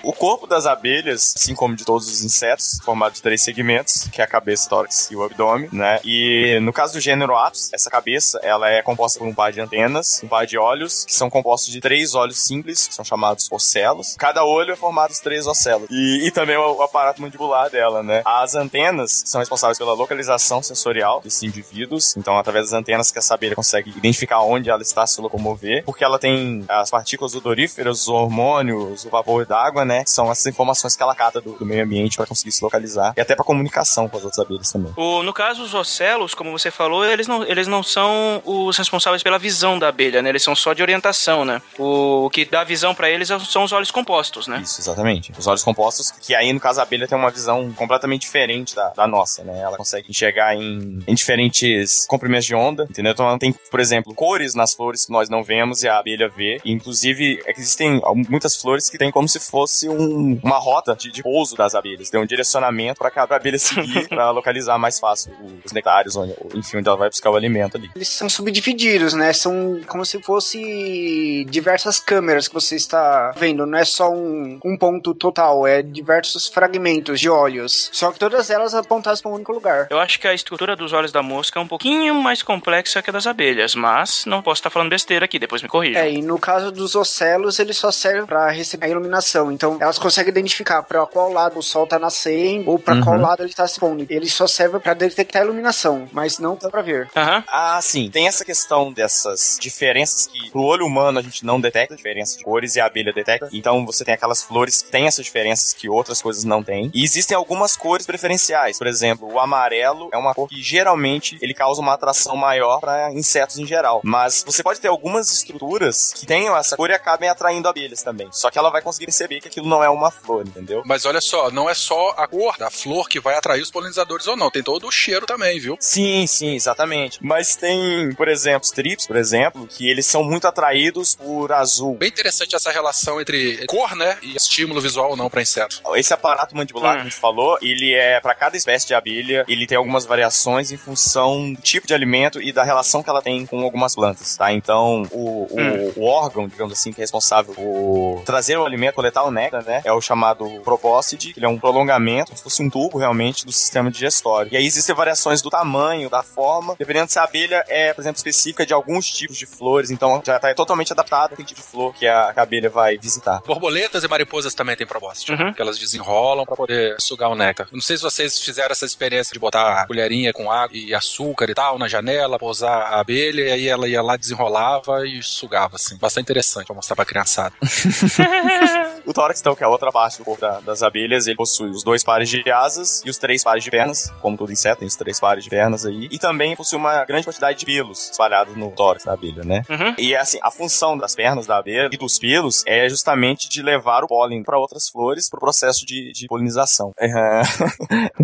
O 0.10 0.12
corpo 0.12 0.48
das 0.48 0.66
abelhas, 0.66 1.36
assim 1.38 1.54
como 1.54 1.76
de 1.76 1.86
todos 1.86 2.08
os 2.08 2.24
insetos, 2.24 2.80
formado 2.84 3.14
de 3.14 3.22
três 3.22 3.44
segmentos, 3.44 4.08
que 4.12 4.20
é 4.20 4.24
a 4.24 4.28
cabeça, 4.28 4.68
tórax 4.68 5.12
e 5.12 5.16
o 5.16 5.24
abdômen, 5.24 5.70
né? 5.72 6.00
E 6.04 6.60
no 6.64 6.74
caso 6.74 6.94
do 6.94 7.00
gênero 7.00 7.36
Apis, 7.36 7.70
essa 7.72 7.92
cabeça, 7.92 8.40
ela 8.42 8.68
é 8.72 8.82
composta 8.82 9.20
por 9.20 9.28
um 9.28 9.36
par 9.36 9.52
de 9.52 9.62
antenas, 9.62 10.20
um 10.24 10.28
par 10.28 10.48
de 10.48 10.58
olhos, 10.58 11.06
que 11.06 11.14
são 11.14 11.30
compostos 11.30 11.72
de 11.72 11.80
três 11.80 12.16
olhos 12.16 12.40
simples, 12.40 12.88
que 12.88 12.96
são 12.96 13.06
chamados 13.06 13.48
ocelos. 13.52 14.16
Cada 14.18 14.44
olho 14.44 14.74
é 14.74 14.76
formado 14.76 15.14
de 15.14 15.22
três 15.22 15.46
ocelos. 15.46 15.88
E, 15.92 16.26
e 16.26 16.32
também 16.32 16.58
o, 16.58 16.78
o, 16.78 16.82
aparato 16.82 17.22
mandibular 17.22 17.70
dela, 17.70 18.02
né? 18.02 18.24
As 18.26 18.56
antenas 18.56 19.22
são 19.28 19.38
responsáveis 19.38 19.78
pela 19.78 19.94
localização 19.94 20.64
sensorial 20.64 21.22
desses 21.22 21.44
indivíduos. 21.44 22.18
Então, 22.18 22.36
através 22.36 22.72
das 22.72 22.74
antenas 22.74 23.12
que 23.12 23.20
essa 23.20 23.36
abelha 23.36 23.56
consegue 23.56 23.92
identificar 23.96 24.42
onde 24.42 24.72
ela 24.72 24.82
está 24.82 25.06
se 25.06 25.22
locomover, 25.22 25.84
porque 25.86 26.04
ela 26.04 26.18
tem 26.18 26.66
as 26.68 26.90
partículas 26.90 27.36
odoríferas, 27.36 28.02
os 28.02 28.08
hormônios, 28.08 29.06
o 29.06 29.10
vapor 29.12 29.46
d'água, 29.46 29.86
né? 29.86 29.99
São 30.06 30.32
essas 30.32 30.46
informações 30.46 30.96
que 30.96 31.04
ela 31.04 31.16
cata 31.16 31.42
do, 31.42 31.54
do 31.54 31.66
meio 31.66 31.84
ambiente 31.84 32.18
para 32.18 32.26
conseguir 32.26 32.52
se 32.52 32.64
localizar 32.64 33.14
e 33.16 33.22
até 33.22 33.36
para 33.36 33.46
comunicação 33.46 34.08
com 34.08 34.18
as 34.18 34.24
outras 34.24 34.40
abelhas 34.40 34.72
também. 34.72 34.94
O, 34.96 35.24
no 35.24 35.34
caso, 35.34 35.64
os 35.64 35.74
ocelos, 35.74 36.34
como 36.34 36.52
você 36.52 36.72
falou, 36.72 37.06
eles 37.06 37.28
não, 37.28 37.44
eles 37.44 37.68
não 37.68 37.84
são 37.84 38.42
os 38.46 38.78
responsáveis 38.78 39.24
pela 39.24 39.38
visão 39.38 39.78
da 39.78 39.88
abelha, 39.88 40.22
né? 40.22 40.30
Eles 40.30 40.44
são 40.44 40.56
só 40.56 40.74
de 40.74 40.82
orientação, 40.82 41.46
né? 41.46 41.62
O, 41.78 42.26
o 42.26 42.30
que 42.30 42.46
dá 42.46 42.64
visão 42.64 42.94
para 42.94 43.10
eles 43.10 43.30
são 43.50 43.64
os 43.64 43.72
olhos 43.72 43.92
compostos, 43.92 44.48
né? 44.48 44.62
Isso, 44.64 44.82
exatamente. 44.82 45.32
Os 45.38 45.48
olhos 45.48 45.64
compostos, 45.64 46.12
que 46.12 46.36
aí, 46.36 46.52
no 46.54 46.60
caso, 46.60 46.80
a 46.80 46.84
abelha 46.84 47.08
tem 47.08 47.18
uma 47.18 47.32
visão 47.32 47.72
completamente 47.74 48.22
diferente 48.22 48.76
da, 48.76 48.90
da 48.90 49.08
nossa, 49.08 49.44
né? 49.44 49.60
Ela 49.60 49.78
consegue 49.78 50.10
enxergar 50.10 50.56
em, 50.56 51.00
em 51.08 51.16
diferentes 51.16 52.06
comprimentos 52.08 52.46
de 52.46 52.56
onda, 52.56 52.84
entendeu? 52.90 53.12
Então 53.12 53.28
ela 53.28 53.40
tem, 53.40 53.52
por 53.52 53.80
exemplo, 53.80 54.14
cores 54.14 54.56
nas 54.56 54.74
flores 54.74 55.06
que 55.06 55.12
nós 55.12 55.30
não 55.30 55.44
vemos 55.44 55.84
e 55.84 55.88
a 55.88 55.98
abelha 55.98 56.30
vê. 56.30 56.60
E, 56.64 56.72
inclusive, 56.72 57.42
existem 57.48 58.02
muitas 58.30 58.56
flores 58.56 58.90
que 58.90 58.98
tem 58.98 59.12
como 59.12 59.28
se 59.28 59.40
fosse 59.40 59.89
um, 59.90 60.40
uma 60.44 60.58
rota 60.58 60.96
de, 60.96 61.12
de, 61.12 61.24
pouso 61.24 61.56
das 61.56 61.76
abelhas, 61.76 62.10
tem 62.10 62.20
um 62.20 62.26
direcionamento 62.26 63.00
para 63.00 63.12
cada 63.12 63.36
abelha 63.36 63.58
seguir 63.60 64.08
para 64.08 64.32
localizar 64.32 64.78
mais 64.78 65.00
fácil 65.00 65.34
os 65.64 65.72
nectários, 65.72 66.16
onde, 66.16 66.34
enfim, 66.56 66.78
onde 66.78 66.88
ela 66.88 66.98
vai 66.98 67.10
buscar 67.10 67.30
o 67.30 67.36
alimento 67.36 67.78
ali. 67.78 67.90
Eles 67.96 68.10
são 68.10 68.30
subdivididos, 68.30 69.14
né? 69.14 69.34
São 69.34 69.82
como 69.88 70.06
se 70.06 70.22
fosse 70.22 71.46
diversas 71.50 72.00
câmeras 72.00 72.48
que 72.48 72.54
você 72.54 72.76
está 72.76 73.32
vendo, 73.36 73.66
não 73.66 73.78
é 73.78 73.86
só 73.86 74.12
um, 74.12 74.60
um 74.64 74.78
ponto 74.78 75.14
total, 75.14 75.68
é 75.68 75.82
diversos 75.82 76.48
fragmentos 76.48 77.20
de 77.20 77.30
olhos, 77.30 77.90
só 77.92 78.12
que 78.12 78.20
todas 78.20 78.50
elas 78.50 78.74
apontadas 78.74 79.22
para 79.22 79.32
um 79.32 79.36
único 79.36 79.52
lugar. 79.52 79.88
Eu 79.90 80.00
acho 80.00 80.20
que 80.20 80.28
a 80.28 80.34
estrutura 80.34 80.76
dos 80.76 80.94
olhos 80.94 81.12
da 81.12 81.22
mosca 81.22 81.60
é 81.60 81.62
um 81.62 81.68
pouquinho 81.68 82.16
mais 82.16 82.42
complexa 82.42 83.02
que 83.02 83.10
a 83.10 83.14
das 83.14 83.28
abelhas, 83.28 83.76
mas 83.76 84.26
não 84.26 84.42
posso 84.42 84.60
estar 84.60 84.70
falando 84.70 84.90
besteira 84.90 85.26
aqui, 85.26 85.40
depois 85.40 85.62
me 85.62 85.70
corrija. 85.70 86.00
É, 86.00 86.12
e 86.12 86.22
no 86.22 86.40
caso 86.40 86.72
dos 86.72 86.96
ocelos, 86.96 87.60
eles 87.60 87.78
só 87.78 87.92
servem 87.92 88.26
para 88.26 88.50
receber 88.50 88.88
a 88.88 88.90
iluminação, 88.90 89.52
então 89.52 89.78
elas 89.80 89.98
conseguem 89.98 90.30
identificar 90.30 90.84
para 90.84 91.06
qual 91.06 91.32
lado 91.32 91.60
o 91.60 91.64
sol 91.64 91.88
tá 91.88 91.98
nascendo 91.98 92.70
ou 92.70 92.80
para 92.80 92.96
uhum. 92.96 93.02
qual 93.02 93.18
lado 93.18 93.44
ele 93.44 93.54
tá 93.54 93.68
se 93.68 93.80
pondo. 93.80 94.06
Ele 94.10 94.30
só 94.30 94.48
serve 94.48 94.80
para 94.80 94.94
detectar 94.94 95.42
a 95.42 95.46
iluminação, 95.46 96.08
mas 96.12 96.40
não 96.40 96.56
dá 96.56 96.70
para 96.70 96.82
ver. 96.82 97.10
Uhum. 97.16 97.44
Ah, 97.48 97.80
sim. 97.82 98.10
Tem 98.10 98.28
essa 98.28 98.44
questão 98.44 98.92
dessas 98.92 99.58
diferenças 99.60 100.28
que 100.28 100.50
pro 100.52 100.62
olho 100.62 100.86
humano 100.86 101.20
a 101.20 101.22
gente 101.22 101.46
não 101.46 101.60
detecta 101.60 101.96
diferença 101.96 102.38
de 102.38 102.44
cores 102.44 102.76
e 102.76 102.80
a 102.80 102.86
abelha 102.86 103.14
detecta. 103.14 103.50
Então 103.52 103.86
você 103.86 104.04
tem 104.04 104.14
aquelas 104.14 104.44
flores 104.44 104.82
que 104.82 104.92
têm 104.92 105.08
essas 105.08 105.26
diferenças 105.26 105.74
que 105.74 105.90
outras 105.90 106.22
coisas 106.22 106.44
não 106.44 106.64
têm. 106.64 106.92
E 106.94 107.04
existem 107.04 107.36
algumas 107.36 107.76
cores 107.76 108.06
preferenciais. 108.06 108.78
Por 108.78 108.88
exemplo, 108.88 109.32
o 109.32 109.40
amarelo 109.40 110.10
é 110.12 110.18
uma 110.18 110.34
cor 110.34 110.50
que 110.50 110.62
geralmente 110.62 111.38
ele 111.42 111.54
causa 111.54 111.82
uma 111.82 111.94
atração 111.94 112.36
maior 112.36 112.80
para 112.80 113.12
insetos 113.14 113.58
em 113.58 113.66
geral. 113.66 114.02
Mas 114.04 114.44
você 114.46 114.64
pode 114.64 114.80
ter 114.80 114.88
algumas 114.88 115.32
estruturas 115.32 116.14
que 116.14 116.26
tenham 116.26 116.56
essa 116.58 116.76
cor 116.76 116.90
e 116.90 116.94
acabem 116.94 117.30
atraindo 117.30 117.68
abelhas 117.68 118.02
também. 118.02 118.28
Só 118.32 118.50
que 118.50 118.58
ela 118.58 118.70
vai 118.70 118.82
conseguir 118.82 119.06
perceber 119.06 119.40
que 119.40 119.48
aquilo 119.60 119.68
não 119.68 119.84
é 119.84 119.90
uma 119.90 120.10
flor, 120.10 120.48
entendeu? 120.48 120.82
Mas 120.86 121.06
olha 121.06 121.22
só, 121.22 121.52
não 121.52 121.70
é 121.70 121.74
só 121.74 122.14
a 122.18 122.28
cor 122.28 122.58
da 122.58 122.70
flor 122.70 123.08
que 123.08 123.20
vai 123.20 123.36
atrair 123.36 123.62
os 123.62 123.70
polinizadores 123.70 124.28
ou 124.28 124.36
não, 124.36 124.50
tem 124.50 124.64
todo 124.64 124.88
o 124.88 124.92
cheiro 124.92 125.26
também, 125.26 125.60
viu? 125.60 125.78
Sim, 125.80 126.26
sim, 126.26 126.56
exatamente. 126.56 127.20
Mas 127.22 127.56
tem, 127.56 128.14
por 128.14 128.28
exemplo, 128.28 128.62
os 128.64 128.72
trips, 128.72 129.06
por 129.06 129.16
exemplo, 129.16 129.68
que 129.68 129.90
eles 129.90 130.06
são 130.06 130.24
muito 130.24 130.48
atraídos 130.48 131.16
por 131.16 131.52
azul. 131.52 131.96
Bem 131.96 132.10
interessante 132.10 132.56
essa 132.56 132.72
relação 132.72 133.20
entre 133.20 133.66
cor, 133.68 133.96
né, 133.96 134.18
e 134.22 134.36
estímulo 134.36 134.82
visual 134.82 135.12
ou 135.12 135.18
não 135.18 135.30
para 135.30 135.42
inseto. 135.42 135.82
Esse 135.96 136.14
aparato 136.14 136.56
mandibular 136.56 136.94
hum. 136.94 136.96
que 136.96 137.02
a 137.02 137.04
gente 137.06 137.16
falou, 137.16 137.58
ele 137.62 137.94
é 137.94 138.20
para 138.20 138.34
cada 138.34 138.56
espécie 138.56 138.88
de 138.88 138.94
abelha, 138.94 139.46
ele 139.48 139.68
tem 139.68 139.78
algumas 139.78 140.06
variações 140.06 140.72
em 140.72 140.78
função 140.78 141.54
do 141.54 141.62
tipo 141.62 141.88
de 141.88 141.94
alimento 141.94 142.42
e 142.42 142.52
da 142.52 142.64
relação 142.64 143.04
que 143.04 143.10
ela 143.10 143.22
tem 143.22 143.46
com 143.46 143.62
algumas 143.62 143.96
plantas, 143.96 144.38
tá? 144.38 144.52
Então, 144.54 145.04
o, 145.12 145.48
hum. 145.52 145.92
o, 145.96 146.02
o 146.02 146.06
órgão, 146.06 146.48
digamos 146.48 146.74
assim, 146.74 146.94
que 146.94 147.02
é 147.02 147.04
responsável 147.04 147.54
por 147.54 148.24
trazer 148.26 148.58
o 148.58 148.66
alimento, 148.66 148.96
coletar 148.96 149.24
o 149.24 149.32
néctar, 149.32 149.49
né, 149.52 149.82
é 149.84 149.92
o 149.92 150.02
chamado 150.02 150.46
probóscide, 150.64 151.34
que 151.34 151.40
ele 151.40 151.46
é 151.46 151.50
um 151.50 151.60
prolongamento, 151.60 152.28
como 152.28 152.38
se 152.38 152.44
fosse 152.44 152.64
um 152.64 152.70
tubo 152.70 152.98
realmente 152.98 153.46
do 153.46 153.52
sistema 153.52 153.92
digestório. 153.92 154.54
E 154.54 154.58
aí 154.58 154.66
existem 154.66 154.96
variações 154.96 155.42
do 155.42 155.50
tamanho, 155.50 156.10
da 156.10 156.24
forma, 156.24 156.76
dependendo 156.78 157.12
se 157.12 157.20
a 157.20 157.24
abelha 157.24 157.64
é, 157.68 157.94
por 157.94 158.02
exemplo, 158.02 158.18
específica 158.18 158.66
de 158.66 158.74
alguns 158.74 159.10
tipos 159.12 159.38
de 159.38 159.46
flores, 159.46 159.92
então 159.92 160.22
já 160.26 160.36
está 160.36 160.54
totalmente 160.54 160.92
adaptado 160.94 161.32
ao 161.32 161.38
tipo 161.38 161.44
de 161.44 161.62
flor 161.62 161.94
que 161.94 162.08
a, 162.08 162.34
que 162.34 162.40
a, 162.40 162.44
abelha 162.44 162.70
vai 162.70 162.98
visitar. 162.98 163.42
Borboletas 163.46 164.04
e 164.04 164.08
mariposas 164.08 164.54
também 164.54 164.76
têm 164.76 164.88
probóscide, 164.88 165.32
uhum. 165.32 165.54
que 165.54 165.62
elas 165.62 165.78
desenrolam 165.78 166.46
para 166.46 166.56
poder 166.56 166.96
sugar 167.00 167.30
o 167.30 167.36
néctar. 167.36 167.68
Não 167.72 167.82
sei 167.82 167.98
se 167.98 168.04
vocês 168.04 168.40
fizeram 168.40 168.72
essa 168.72 168.86
experiência 168.86 169.34
de 169.34 169.40
botar 169.40 169.82
a 169.82 169.88
colherinha 169.88 170.34
com 170.34 170.52
água 170.52 170.76
e 170.76 170.94
açúcar 170.94 171.50
e 171.50 171.54
tal 171.54 171.78
na 171.78 171.88
janela, 171.88 172.40
pousar 172.40 172.94
a 172.94 173.00
abelha 173.00 173.42
e 173.42 173.52
aí 173.52 173.68
ela 173.68 173.88
ia 173.88 174.02
lá, 174.02 174.16
desenrolava 174.16 175.08
e 175.08 175.22
sugava, 175.24 175.76
assim. 175.76 175.98
Bastante 175.98 176.26
interessante 176.26 176.66
pra 176.66 176.76
mostrar 176.76 176.96
pra 176.96 177.06
criançada. 177.06 177.54
o 179.10 179.14
tórax, 179.14 179.40
então, 179.42 179.56
que 179.56 179.64
é 179.64 179.66
a 179.66 179.70
outra 179.70 179.92
parte 179.92 180.18
do 180.20 180.24
corpo 180.26 180.42
da- 180.42 180.60
das 180.60 180.84
abelhas, 180.84 181.28
ele 181.28 181.36
possui 181.36 181.70
os 181.70 181.84
dois 181.84 182.04
pares 182.04 182.30
de 182.30 182.50
asas 182.52 183.02
e 183.06 183.10
os 183.10 183.18
três 183.18 183.44
pares 183.44 183.64
de 183.64 183.72
pernas, 183.72 184.12
como 184.22 184.38
todo 184.38 184.52
inseto 184.52 184.80
tem 184.80 184.88
os 184.88 184.96
três 184.96 185.20
pares 185.20 185.44
de 185.44 185.50
pernas 185.50 185.86
aí. 185.86 186.08
E 186.12 186.20
também 186.20 186.56
possui 186.56 186.78
uma 186.78 187.04
grande 187.06 187.26
quantidade 187.26 187.58
de 187.60 187.66
pelos 187.66 188.10
espalhados 188.12 188.56
no 188.56 188.72
tórax 188.72 189.06
da 189.06 189.14
abelha, 189.14 189.44
né? 189.44 189.64
Uhum. 189.70 189.96
E 189.98 190.16
assim, 190.16 190.40
a 190.44 190.52
função 190.52 190.98
das 190.98 191.16
pernas 191.16 191.46
da 191.48 191.58
abelha 191.58 191.90
e 191.92 191.98
dos 191.98 192.20
pelos 192.20 192.64
é 192.66 192.88
justamente 192.88 193.50
de 193.50 193.62
levar 193.62 194.04
o 194.04 194.08
pólen 194.08 194.44
para 194.44 194.58
outras 194.60 194.88
flores 194.90 195.30
pro 195.30 195.40
processo 195.40 195.86
de, 195.86 196.12
de 196.14 196.28
polinização. 196.28 196.92
É. 197.00 197.42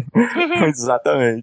Exatamente. 0.67 1.41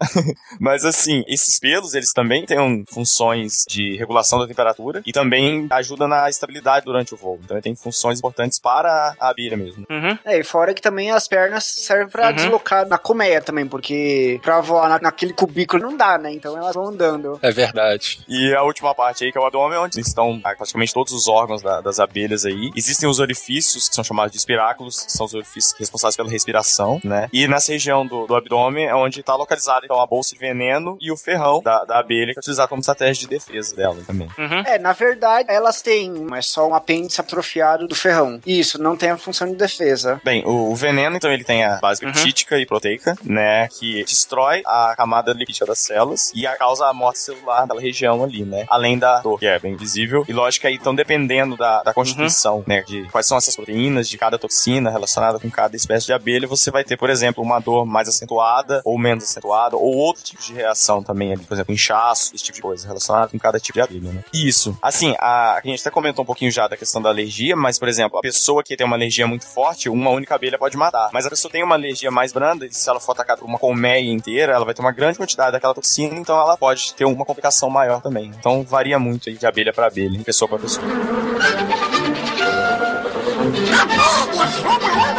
Mas 0.61 0.85
assim, 0.85 1.25
esses 1.27 1.59
pelos, 1.59 1.95
eles 1.95 2.13
também 2.13 2.45
têm 2.47 2.85
funções 2.89 3.65
de 3.69 3.97
regulação 3.97 4.39
da 4.39 4.47
temperatura 4.47 5.03
e 5.07 5.13
também 5.13 5.67
ajudam 5.71 6.09
na 6.09 6.29
estabilidade 6.29 6.85
durante 6.85 7.15
o 7.15 7.17
voo. 7.17 7.39
Então 7.43 7.57
ele 7.57 7.63
tem 7.63 7.75
funções 7.75 8.19
importantes 8.19 8.59
para 8.59 9.15
a 9.19 9.32
abelha 9.33 9.57
mesmo. 9.57 9.85
Uhum. 9.91 10.19
É, 10.25 10.39
e 10.39 10.45
fora 10.45 10.73
que 10.75 10.81
também 10.83 11.11
as 11.11 11.27
pernas 11.27 11.65
servem 11.65 12.09
pra 12.09 12.29
Uhum. 12.29 12.35
deslocar 12.37 12.87
na 12.87 12.99
colmeia 12.99 13.41
também, 13.41 13.67
porque 13.67 14.41
pra 14.43 14.61
voar 14.61 14.89
na- 14.89 14.99
naquele 15.01 15.33
cubículo 15.33 15.83
não 15.83 15.97
dá, 15.97 16.17
né? 16.19 16.33
Então 16.33 16.57
elas 16.57 16.75
vão 16.75 16.87
andando. 16.87 17.39
É 17.43 17.51
verdade. 17.51 18.21
E 18.29 18.55
a 18.55 18.63
última 18.63 18.95
parte 18.95 19.25
aí, 19.25 19.33
que 19.33 19.39
é 19.39 19.41
o 19.41 19.45
abdômen, 19.45 19.79
onde 19.79 20.01
estão 20.01 20.41
ah, 20.45 20.55
praticamente 20.55 20.93
todos 20.95 21.13
os 21.13 21.27
órgãos 21.29 21.63
da- 21.63 21.81
das 21.81 21.99
abelhas 21.99 22.45
aí. 22.45 22.71
Existem 22.77 23.09
os 23.09 23.19
orifícios, 23.19 23.89
que 23.89 23.95
são 23.95 24.05
chamados 24.05 24.33
de 24.33 24.39
espiráculos, 24.39 25.03
que 25.03 25.13
são 25.13 25.27
os 25.27 25.35
orifícios 25.35 25.75
responsáveis 25.79 26.17
pela 26.17 26.29
respiração, 26.31 27.01
né? 27.05 27.29
E 27.33 27.47
nessa 27.49 27.73
região 27.73 28.07
do, 28.07 28.27
do 28.27 28.35
abdômen 28.37 28.87
é 28.87 28.95
onde 28.95 29.21
está 29.21 29.35
localizada 29.35 29.85
então, 29.85 30.01
a 30.01 30.07
bolsa 30.07 30.35
de 30.35 30.39
veneno 30.41 30.97
e 31.01 31.11
o 31.11 31.17
ferrão 31.17 31.61
da, 31.63 31.85
da 31.85 31.99
abelha, 31.99 32.33
que 32.33 32.39
é 32.39 32.41
utilizado 32.41 32.69
como 32.69 32.81
estratégia 32.81 33.23
de 33.23 33.29
defesa 33.29 33.75
dela 33.75 33.97
também. 34.07 34.29
Uhum. 34.39 34.61
É, 34.67 34.79
na 34.79 34.93
verdade, 34.93 35.49
elas 35.51 35.81
têm, 35.83 36.11
mas 36.13 36.47
só 36.47 36.69
um 36.69 36.75
apêndice 36.75 37.21
atrofiado 37.21 37.87
do 37.87 37.95
ferrão. 37.95 38.41
Isso, 38.47 38.81
não 38.83 38.97
tem 38.97 39.11
a 39.11 39.17
função 39.23 39.49
de 39.49 39.55
defesa. 39.55 40.21
Bem, 40.25 40.45
o, 40.45 40.71
o 40.71 40.75
veneno, 40.75 41.17
então, 41.17 41.33
ele 41.33 41.45
tem 41.45 41.65
a 41.65 41.77
base 41.77 42.01
peptídica 42.01 42.59
e 42.59 42.67
proteica, 42.67 43.17
né? 43.23 43.69
Que 43.69 44.05
destrói 44.05 44.63
a 44.67 44.95
camada 44.97 45.33
lipídica 45.33 45.67
das 45.67 45.79
células 45.79 46.33
e 46.35 46.47
a 46.47 46.57
causa 46.57 46.87
a 46.87 46.95
morte 46.95 47.21
celular 47.21 47.63
daquela 47.63 47.81
região 47.81 48.23
ali, 48.23 48.45
né? 48.45 48.65
Além 48.69 48.99
da 48.99 49.21
dor, 49.21 49.39
que 49.39 49.47
é 49.47 49.59
bem 49.59 49.77
visível. 49.77 50.25
E 50.29 50.33
lógico 50.33 50.67
aí, 50.67 50.75
então, 50.75 50.95
dependendo 50.95 51.57
da, 51.57 51.83
da 51.83 51.95
constituição, 51.95 52.65
né? 52.67 52.83
De 52.83 53.05
quais 53.11 53.27
são 53.27 53.39
essas 53.39 53.55
proteínas 53.55 54.09
de 54.09 54.19
cada 54.19 54.39
toxina 54.39 54.91
relacionada 54.91 55.39
com 55.39 55.51
cada 55.51 55.77
espécie 55.77 56.07
de 56.07 56.13
abelha, 56.13 56.47
você 56.47 56.71
vai 56.71 56.85
ter, 56.85 56.97
por 56.97 57.11
exemplo, 57.11 57.43
uma 57.43 57.59
dor 57.61 57.87
mais 57.87 58.09
acentuada 58.09 58.83
ou 58.85 58.99
menos 58.99 59.25
acentuada, 59.25 59.77
ou 59.77 59.95
outro 59.97 60.23
tipo 60.23 60.43
de 60.43 60.53
reação 60.53 61.03
também 61.03 61.33
ali, 61.33 61.45
por 61.45 61.55
exemplo, 61.55 61.73
inchaço, 61.73 62.35
esse 62.35 62.45
tipo 62.45 62.57
de 62.57 62.63
coisa 62.63 62.87
relacionada 62.87 63.29
com 63.29 63.39
cada 63.39 63.59
tipo 63.59 63.75
de 63.75 63.81
abelha, 63.81 64.13
né? 64.13 64.25
Isso. 64.33 64.77
Assim, 64.81 65.15
a, 65.19 65.57
a 65.57 65.61
gente 65.65 65.81
até 65.81 65.91
comentou 65.91 66.23
um 66.23 66.27
pouquinho 66.27 66.51
já 66.51 66.67
da 66.69 66.77
questão 66.77 67.01
da 67.01 67.09
alergia, 67.09 67.57
mas, 67.57 67.79
por 67.79 67.89
exemplo, 67.89 68.19
a 68.19 68.23
pessoa 68.23 68.63
que 68.63 68.77
tem 68.77 68.87
uma 68.87 68.97
alergia 68.97 69.12
muito 69.27 69.47
forte, 69.47 69.89
uma 69.89 70.11
única 70.11 70.35
abelha 70.35 70.59
pode 70.59 70.77
matar. 70.77 71.11
Mas 71.13 71.27
a 71.27 71.31
pessoa 71.31 71.51
tem 71.51 71.63
uma 71.63 71.75
alergia 71.75 72.11
mais 72.11 72.33
branda, 72.33 72.67
e 72.67 72.73
se 72.73 72.89
ela 72.89 73.01
for 73.01 73.13
atacada 73.13 73.41
por 73.41 73.47
uma 73.47 73.59
colmeia 73.59 74.11
inteira, 74.11 74.53
ela 74.53 74.65
vai 74.65 74.75
ter 74.75 74.81
uma 74.81 74.93
grande 74.93 75.19
quantidade 75.19 75.53
daquela 75.53 75.75
toxina, 75.75 76.19
então 76.19 76.39
ela 76.39 76.57
pode 76.57 76.95
ter 76.95 77.05
uma 77.05 77.25
complicação 77.25 77.69
maior 77.69 78.01
também. 78.01 78.33
Então 78.39 78.63
varia 78.63 78.99
muito 78.99 79.31
de 79.31 79.47
abelha 79.47 79.73
para 79.73 79.87
abelha, 79.87 80.17
de 80.17 80.25
pessoa 80.25 80.49
para 80.49 80.59
pessoa. 80.59 80.87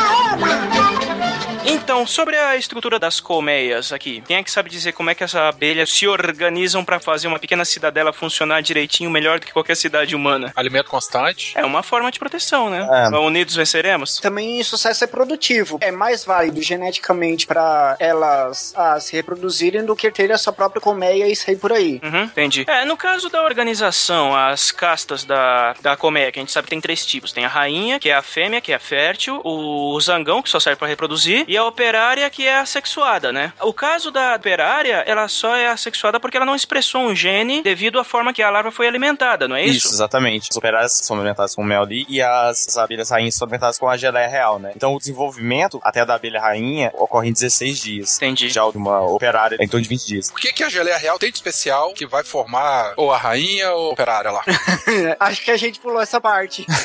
Então, 2.01 2.07
sobre 2.07 2.35
a 2.35 2.57
estrutura 2.57 2.97
das 2.97 3.19
colmeias 3.19 3.93
aqui, 3.93 4.23
quem 4.25 4.37
é 4.37 4.43
que 4.43 4.49
sabe 4.49 4.71
dizer 4.71 4.91
como 4.91 5.11
é 5.11 5.13
que 5.13 5.23
as 5.23 5.35
abelhas 5.35 5.91
se 5.91 6.07
organizam 6.07 6.83
pra 6.83 6.99
fazer 6.99 7.27
uma 7.27 7.37
pequena 7.37 7.63
cidadela 7.63 8.11
funcionar 8.11 8.61
direitinho, 8.61 9.07
melhor 9.07 9.39
do 9.39 9.45
que 9.45 9.53
qualquer 9.53 9.75
cidade 9.75 10.15
humana? 10.15 10.51
Alimento 10.55 10.89
constante. 10.89 11.53
É 11.55 11.63
uma 11.63 11.83
forma 11.83 12.11
de 12.11 12.17
proteção, 12.17 12.71
né? 12.71 12.87
É. 12.91 13.15
Unidos 13.19 13.55
venceremos? 13.55 14.17
Também 14.17 14.63
sucesso 14.63 15.03
é 15.03 15.07
produtivo. 15.07 15.77
É 15.79 15.91
mais 15.91 16.25
válido 16.25 16.59
geneticamente 16.59 17.45
pra 17.45 17.95
elas 17.99 18.73
ah, 18.75 18.99
se 18.99 19.15
reproduzirem 19.15 19.85
do 19.85 19.95
que 19.95 20.09
ter 20.09 20.31
a 20.31 20.39
sua 20.39 20.53
própria 20.53 20.81
colmeia 20.81 21.27
e 21.27 21.35
sair 21.35 21.57
por 21.57 21.71
aí. 21.71 22.01
Uhum, 22.03 22.23
entendi. 22.23 22.65
É, 22.67 22.83
no 22.83 22.97
caso 22.97 23.29
da 23.29 23.43
organização, 23.43 24.35
as 24.35 24.71
castas 24.71 25.23
da, 25.23 25.75
da 25.83 25.95
colmeia, 25.95 26.31
que 26.31 26.39
a 26.39 26.41
gente 26.41 26.51
sabe 26.51 26.65
que 26.65 26.71
tem 26.71 26.81
três 26.81 27.05
tipos. 27.05 27.31
Tem 27.31 27.45
a 27.45 27.47
rainha, 27.47 27.99
que 27.99 28.09
é 28.09 28.15
a 28.15 28.23
fêmea, 28.23 28.59
que 28.59 28.73
é 28.73 28.79
fértil, 28.79 29.39
o 29.43 29.99
zangão, 30.01 30.41
que 30.41 30.49
só 30.49 30.59
serve 30.59 30.79
pra 30.79 30.87
reproduzir, 30.87 31.45
e 31.47 31.55
a 31.55 31.63
operária, 31.63 31.90
que 32.31 32.45
é 32.47 32.57
assexuada, 32.57 33.31
né? 33.31 33.53
O 33.61 33.73
caso 33.73 34.11
da 34.11 34.35
operária, 34.35 35.03
ela 35.07 35.27
só 35.27 35.55
é 35.55 35.67
assexuada 35.67 36.19
porque 36.19 36.37
ela 36.37 36.45
não 36.45 36.55
expressou 36.55 37.01
um 37.01 37.15
gene 37.15 37.61
devido 37.61 37.99
à 37.99 38.03
forma 38.03 38.33
que 38.33 38.41
a 38.41 38.49
larva 38.49 38.71
foi 38.71 38.87
alimentada, 38.87 39.47
não 39.47 39.55
é 39.55 39.63
isso? 39.63 39.87
exatamente. 39.87 40.49
As 40.49 40.57
operárias 40.57 40.93
são 40.93 41.17
alimentadas 41.17 41.55
com 41.55 41.63
mel 41.63 41.83
ali 41.83 42.05
e 42.07 42.21
as, 42.21 42.67
as 42.67 42.77
abelhas 42.77 43.09
rainhas 43.09 43.35
são 43.35 43.45
alimentadas 43.45 43.77
com 43.77 43.89
a 43.89 43.97
geleia 43.97 44.27
real, 44.27 44.59
né? 44.59 44.71
Então 44.75 44.95
o 44.95 44.99
desenvolvimento 44.99 45.79
até 45.83 46.05
da 46.05 46.15
abelha 46.15 46.39
rainha 46.39 46.91
ocorre 46.93 47.29
em 47.29 47.33
16 47.33 47.79
dias. 47.79 48.17
Entendi. 48.17 48.49
Já 48.49 48.69
de 48.69 48.77
uma 48.77 49.01
operária 49.01 49.57
em 49.59 49.67
torno 49.67 49.83
de 49.83 49.89
20 49.89 50.07
dias. 50.07 50.29
O 50.29 50.35
que, 50.35 50.53
que 50.53 50.63
a 50.63 50.69
geleia 50.69 50.97
real 50.97 51.19
tem 51.19 51.29
de 51.29 51.37
especial 51.37 51.93
que 51.93 52.05
vai 52.05 52.23
formar 52.23 52.93
ou 52.97 53.11
a 53.11 53.17
rainha 53.17 53.71
ou 53.71 53.89
a 53.89 53.93
operária 53.93 54.31
lá? 54.31 54.43
Acho 55.19 55.43
que 55.43 55.51
a 55.51 55.57
gente 55.57 55.79
pulou 55.79 56.01
essa 56.01 56.19
parte. 56.19 56.65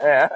É. 0.00 0.28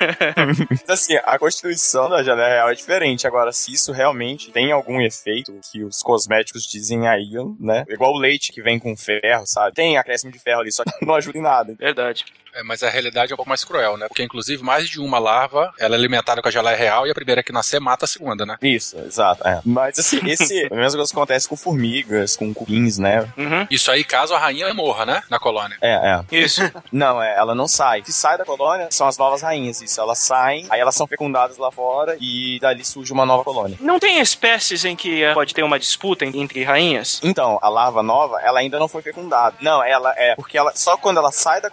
Então, 0.70 0.94
assim, 0.94 1.16
a 1.24 1.38
constituição 1.38 2.08
da 2.08 2.22
geleia 2.22 2.48
real 2.48 2.70
é 2.70 2.74
diferente. 2.74 3.17
Agora, 3.26 3.52
se 3.52 3.72
isso 3.72 3.92
realmente 3.92 4.50
tem 4.50 4.72
algum 4.72 5.00
efeito 5.00 5.58
que 5.70 5.82
os 5.84 6.02
cosméticos 6.02 6.64
dizem 6.64 7.06
aí, 7.06 7.32
né? 7.58 7.84
Igual 7.88 8.12
o 8.12 8.18
leite 8.18 8.52
que 8.52 8.62
vem 8.62 8.78
com 8.78 8.96
ferro, 8.96 9.46
sabe? 9.46 9.74
Tem 9.74 9.96
acréscimo 9.96 10.32
de 10.32 10.38
ferro 10.38 10.60
ali, 10.60 10.72
só 10.72 10.84
que 10.84 10.90
não 11.04 11.14
ajuda 11.14 11.38
em 11.38 11.42
nada. 11.42 11.74
Verdade. 11.78 12.24
É, 12.54 12.62
mas 12.62 12.82
a 12.82 12.88
realidade 12.90 13.32
é 13.32 13.34
um 13.34 13.36
pouco 13.36 13.48
mais 13.48 13.64
cruel, 13.64 13.96
né? 13.96 14.06
Porque, 14.08 14.22
inclusive, 14.22 14.62
mais 14.62 14.88
de 14.88 15.00
uma 15.00 15.18
larva, 15.18 15.72
ela 15.78 15.94
é 15.94 15.98
alimentada 15.98 16.40
com 16.42 16.48
a 16.48 16.50
geleia 16.50 16.76
real 16.76 17.06
e 17.06 17.10
a 17.10 17.14
primeira 17.14 17.42
que 17.42 17.52
nascer 17.52 17.80
mata 17.80 18.04
a 18.04 18.08
segunda, 18.08 18.44
né? 18.46 18.56
Isso, 18.62 18.96
exato. 18.98 19.46
É. 19.46 19.60
Mas, 19.64 19.98
assim, 19.98 20.20
esse... 20.28 20.66
a 20.70 20.74
mesma 20.74 20.98
coisa 20.98 21.12
que 21.12 21.18
acontece 21.18 21.48
com 21.48 21.56
formigas, 21.56 22.36
com 22.36 22.52
cupins, 22.54 22.98
né? 22.98 23.28
Isso 23.70 23.90
aí 23.90 24.04
caso 24.04 24.34
a 24.34 24.38
rainha 24.38 24.72
morra, 24.74 25.04
né? 25.06 25.22
Na 25.30 25.38
colônia. 25.38 25.76
É, 25.80 25.94
é. 25.94 26.36
Isso. 26.36 26.60
Não, 26.92 27.22
é, 27.22 27.36
ela 27.36 27.54
não 27.54 27.68
sai. 27.68 28.02
Se 28.04 28.12
sai 28.12 28.38
da 28.38 28.44
colônia, 28.44 28.88
são 28.90 29.06
as 29.06 29.18
novas 29.18 29.42
rainhas. 29.42 29.80
Isso, 29.80 30.00
elas 30.00 30.18
saem, 30.18 30.66
aí 30.70 30.80
elas 30.80 30.94
são 30.94 31.06
fecundadas 31.06 31.58
lá 31.58 31.70
fora 31.70 32.16
e 32.20 32.58
dali 32.60 32.84
surge 32.84 33.12
uma 33.12 33.24
nova 33.26 33.44
colônia. 33.44 33.76
Não 33.80 33.98
tem 33.98 34.20
espécies 34.20 34.84
em 34.84 34.96
que 34.96 35.22
eh, 35.22 35.34
pode 35.34 35.54
ter 35.54 35.62
uma 35.62 35.78
disputa 35.78 36.24
en- 36.24 36.40
entre 36.40 36.62
rainhas? 36.64 37.20
Então, 37.22 37.58
a 37.62 37.68
larva 37.68 38.02
nova, 38.02 38.40
ela 38.40 38.60
ainda 38.60 38.78
não 38.78 38.88
foi 38.88 39.02
fecundada. 39.02 39.56
Não, 39.60 39.82
ela 39.82 40.12
é 40.16 40.34
porque 40.34 40.56
ela 40.56 40.72
só 40.74 40.96
quando 40.96 41.18
ela 41.18 41.30
sai 41.30 41.60
da 41.60 41.70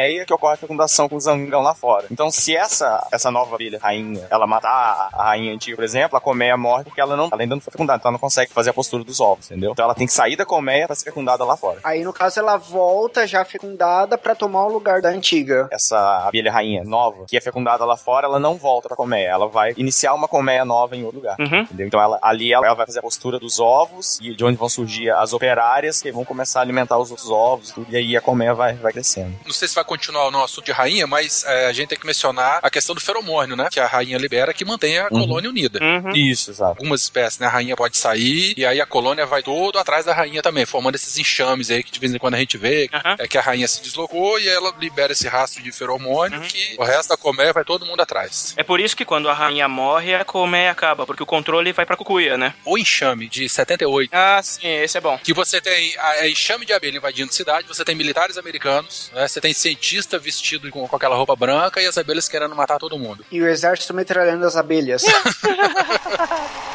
colmeia 0.00 0.24
que 0.24 0.32
ocorre 0.32 0.54
a 0.54 0.56
fecundação 0.56 1.08
com 1.08 1.16
o 1.16 1.20
zangão 1.20 1.62
lá 1.62 1.74
fora. 1.74 2.06
Então, 2.10 2.30
se 2.30 2.56
essa 2.56 3.06
essa 3.12 3.30
nova 3.30 3.54
abelha 3.54 3.78
rainha, 3.80 4.26
ela 4.30 4.46
matar 4.46 5.10
a, 5.12 5.24
rainha 5.24 5.52
antiga, 5.52 5.76
por 5.76 5.84
exemplo, 5.84 6.16
a 6.16 6.20
colmeia 6.20 6.56
morre 6.56 6.84
porque 6.84 7.00
ela 7.00 7.16
não, 7.16 7.28
ela 7.30 7.40
ainda 7.40 7.54
não 7.54 7.60
foi 7.60 7.72
fecundada, 7.72 7.98
então 7.98 8.08
ela 8.08 8.12
não 8.14 8.18
consegue 8.18 8.52
fazer 8.52 8.70
a 8.70 8.72
postura 8.72 9.04
dos 9.04 9.20
ovos, 9.20 9.50
entendeu? 9.50 9.72
Então, 9.72 9.84
ela 9.84 9.94
tem 9.94 10.06
que 10.06 10.12
sair 10.12 10.36
da 10.36 10.46
colmeia 10.46 10.86
para 10.86 10.96
ser 10.96 11.04
fecundada 11.04 11.44
lá 11.44 11.56
fora. 11.56 11.80
Aí, 11.84 12.02
no 12.02 12.12
caso, 12.12 12.40
ela 12.40 12.56
volta 12.56 13.26
já 13.26 13.44
fecundada 13.44 14.16
pra 14.16 14.34
tomar 14.34 14.66
o 14.66 14.72
lugar 14.72 15.00
da 15.00 15.10
antiga. 15.10 15.68
Essa 15.70 16.26
abelha 16.26 16.52
rainha 16.52 16.84
nova, 16.84 17.24
que 17.26 17.36
é 17.36 17.40
fecundada 17.40 17.84
lá 17.84 17.96
fora, 17.96 18.26
ela 18.26 18.38
não 18.38 18.56
volta 18.56 18.88
pra 18.88 18.96
colmeia, 18.96 19.28
ela 19.28 19.48
vai 19.48 19.74
iniciar 19.76 20.14
uma 20.14 20.28
colmeia 20.28 20.64
nova 20.64 20.96
em 20.96 21.04
outro 21.04 21.18
lugar. 21.18 21.36
Uhum. 21.38 21.60
Entendeu? 21.60 21.86
Então 21.86 22.00
ela, 22.00 22.18
ali 22.22 22.52
ela, 22.52 22.66
ela 22.66 22.74
vai 22.74 22.86
fazer 22.86 23.00
a 23.00 23.02
postura 23.02 23.38
dos 23.38 23.60
ovos 23.60 24.18
e 24.20 24.34
de 24.34 24.44
onde 24.44 24.56
vão 24.56 24.68
surgir 24.68 25.10
as 25.10 25.32
operárias 25.32 26.00
que 26.00 26.10
vão 26.10 26.24
começar 26.24 26.60
a 26.60 26.62
alimentar 26.62 26.98
os 26.98 27.10
outros 27.10 27.30
ovos 27.30 27.70
tudo, 27.72 27.86
e 27.90 27.96
aí 27.96 28.16
a 28.16 28.20
colmeia 28.20 28.54
vai, 28.54 28.74
vai 28.74 28.92
crescendo. 28.92 29.34
Não 29.44 29.52
sei 29.52 29.68
se 29.68 29.74
vai 29.74 29.84
continuar 29.90 30.28
o 30.28 30.30
nosso 30.30 30.44
assunto 30.54 30.66
de 30.66 30.72
rainha, 30.72 31.06
mas 31.06 31.44
é, 31.44 31.66
a 31.66 31.72
gente 31.72 31.88
tem 31.88 31.98
que 31.98 32.06
mencionar 32.06 32.60
a 32.62 32.70
questão 32.70 32.94
do 32.94 33.00
feromônio, 33.00 33.56
né? 33.56 33.68
Que 33.70 33.80
a 33.80 33.86
rainha 33.86 34.16
libera 34.18 34.54
que 34.54 34.64
mantém 34.64 34.98
a 34.98 35.04
Uhum. 35.10 35.20
colônia 35.26 35.50
unida. 35.50 35.80
Isso, 36.14 36.50
exato. 36.52 36.72
Algumas 36.78 37.02
espécies, 37.02 37.38
né? 37.40 37.46
A 37.46 37.50
rainha 37.50 37.76
pode 37.76 37.96
sair 37.96 38.54
e 38.56 38.64
aí 38.64 38.80
a 38.80 38.86
colônia 38.86 39.26
vai 39.26 39.42
todo 39.42 39.78
atrás 39.78 40.04
da 40.04 40.14
rainha 40.14 40.42
também, 40.42 40.64
formando 40.64 40.94
esses 40.94 41.18
enxames 41.18 41.70
aí 41.70 41.82
que 41.82 41.90
de 41.90 41.98
vez 41.98 42.14
em 42.14 42.18
quando 42.18 42.34
a 42.34 42.38
gente 42.38 42.56
vê. 42.56 42.88
É 43.18 43.26
que 43.26 43.36
a 43.36 43.40
rainha 43.40 43.66
se 43.66 43.82
deslocou 43.82 44.38
e 44.38 44.48
ela 44.48 44.72
libera 44.78 45.12
esse 45.12 45.26
rastro 45.28 45.62
de 45.62 45.72
feromônio 45.72 46.40
que 46.42 46.76
o 46.78 46.84
resto 46.84 47.08
da 47.10 47.16
colmeia 47.16 47.52
vai 47.52 47.64
todo 47.64 47.84
mundo 47.84 48.00
atrás. 48.00 48.54
É 48.56 48.62
por 48.62 48.78
isso 48.80 48.96
que 48.96 49.04
quando 49.04 49.28
a 49.28 49.34
rainha 49.34 49.68
morre, 49.68 50.14
a 50.14 50.24
colmeia 50.24 50.70
acaba, 50.70 51.04
porque 51.06 51.22
o 51.22 51.26
controle 51.26 51.72
vai 51.72 51.84
pra 51.84 51.96
cucuia, 51.96 52.36
né? 52.38 52.54
O 52.64 52.78
enxame 52.78 53.28
de 53.28 53.48
78. 53.48 54.10
Ah, 54.12 54.40
sim, 54.42 54.66
esse 54.66 54.96
é 54.96 55.00
bom. 55.00 55.18
Que 55.18 55.32
você 55.34 55.60
tem 55.60 55.94
a, 55.98 56.08
a 56.22 56.28
enxame 56.28 56.64
de 56.64 56.72
abelha 56.72 56.96
invadindo 56.96 57.32
cidade, 57.32 57.66
você 57.66 57.84
tem 57.84 57.94
militares 57.94 58.36
americanos, 58.38 59.10
né? 59.14 59.26
Você 59.26 59.40
tem 59.40 59.52
cientista 59.80 60.18
vestido 60.18 60.70
com, 60.70 60.86
com 60.86 60.96
aquela 60.96 61.16
roupa 61.16 61.34
branca 61.34 61.80
e 61.80 61.86
as 61.86 61.96
abelhas 61.96 62.28
querendo 62.28 62.54
matar 62.54 62.78
todo 62.78 62.98
mundo. 62.98 63.24
E 63.32 63.40
o 63.40 63.48
exército 63.48 63.94
metralhando 63.94 64.44
as 64.44 64.56
abelhas. 64.56 65.02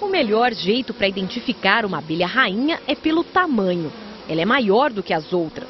O 0.00 0.10
melhor 0.10 0.54
jeito 0.54 0.94
para 0.94 1.06
identificar 1.06 1.84
uma 1.84 1.98
abelha 1.98 2.26
rainha 2.26 2.80
é 2.86 2.94
pelo 2.94 3.22
tamanho. 3.22 3.92
Ela 4.26 4.40
é 4.40 4.44
maior 4.44 4.90
do 4.90 5.02
que 5.02 5.12
as 5.12 5.34
outras. 5.34 5.68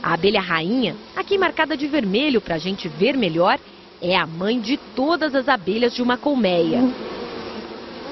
A 0.00 0.14
abelha 0.14 0.40
rainha, 0.40 0.94
aqui 1.16 1.36
marcada 1.36 1.76
de 1.76 1.88
vermelho 1.88 2.40
para 2.40 2.54
a 2.54 2.58
gente 2.58 2.88
ver 2.88 3.16
melhor, 3.16 3.58
é 4.00 4.16
a 4.16 4.26
mãe 4.26 4.60
de 4.60 4.76
todas 4.76 5.34
as 5.34 5.48
abelhas 5.48 5.92
de 5.92 6.02
uma 6.02 6.16
colmeia. 6.16 6.82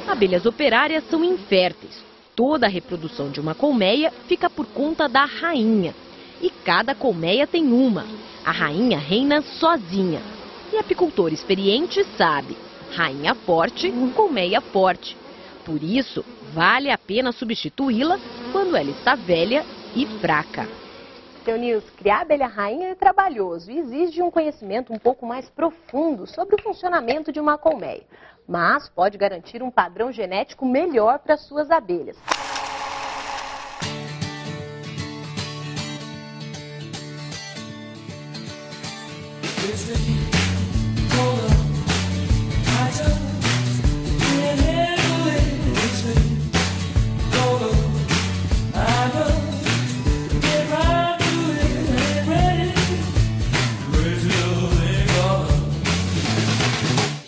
Abelhas 0.09 0.47
operárias 0.47 1.05
são 1.09 1.22
inférteis. 1.22 2.03
Toda 2.34 2.66
a 2.66 2.68
reprodução 2.68 3.30
de 3.30 3.38
uma 3.38 3.55
colmeia 3.55 4.12
fica 4.26 4.51
por 4.51 4.66
conta 4.66 5.09
da 5.09 5.24
rainha. 5.24 5.95
E 6.43 6.51
cada 6.51 6.95
colmeia 6.95 7.47
tem 7.47 7.72
uma. 7.72 8.05
A 8.45 8.51
rainha 8.51 8.99
reina 8.99 9.40
sozinha. 9.40 10.20
E 10.72 10.76
apicultor 10.76 11.32
experiente 11.32 12.05
sabe: 12.16 12.57
rainha 12.90 13.34
forte, 13.34 13.90
colmeia 14.14 14.61
forte. 14.61 15.16
Por 15.64 15.82
isso, 15.82 16.24
vale 16.53 16.90
a 16.90 16.99
pena 16.99 17.30
substituí-la 17.30 18.18
quando 18.51 18.76
ela 18.76 18.90
está 18.90 19.14
velha 19.14 19.64
e 19.95 20.05
fraca. 20.20 20.68
Seu 21.45 21.57
Nils, 21.57 21.84
criar 21.97 22.22
abelha 22.22 22.47
rainha 22.47 22.88
é 22.88 22.95
trabalhoso 22.95 23.70
e 23.70 23.78
exige 23.78 24.22
um 24.22 24.30
conhecimento 24.30 24.93
um 24.93 24.99
pouco 24.99 25.26
mais 25.26 25.49
profundo 25.51 26.26
sobre 26.26 26.55
o 26.55 26.62
funcionamento 26.62 27.32
de 27.32 27.40
uma 27.40 27.59
colmeia, 27.59 28.05
mas 28.47 28.88
pode 28.88 29.18
garantir 29.18 29.62
um 29.62 29.70
padrão 29.70 30.12
genético 30.12 30.64
melhor 30.64 31.18
para 31.18 31.36
suas 31.36 31.70
abelhas. 31.70 32.16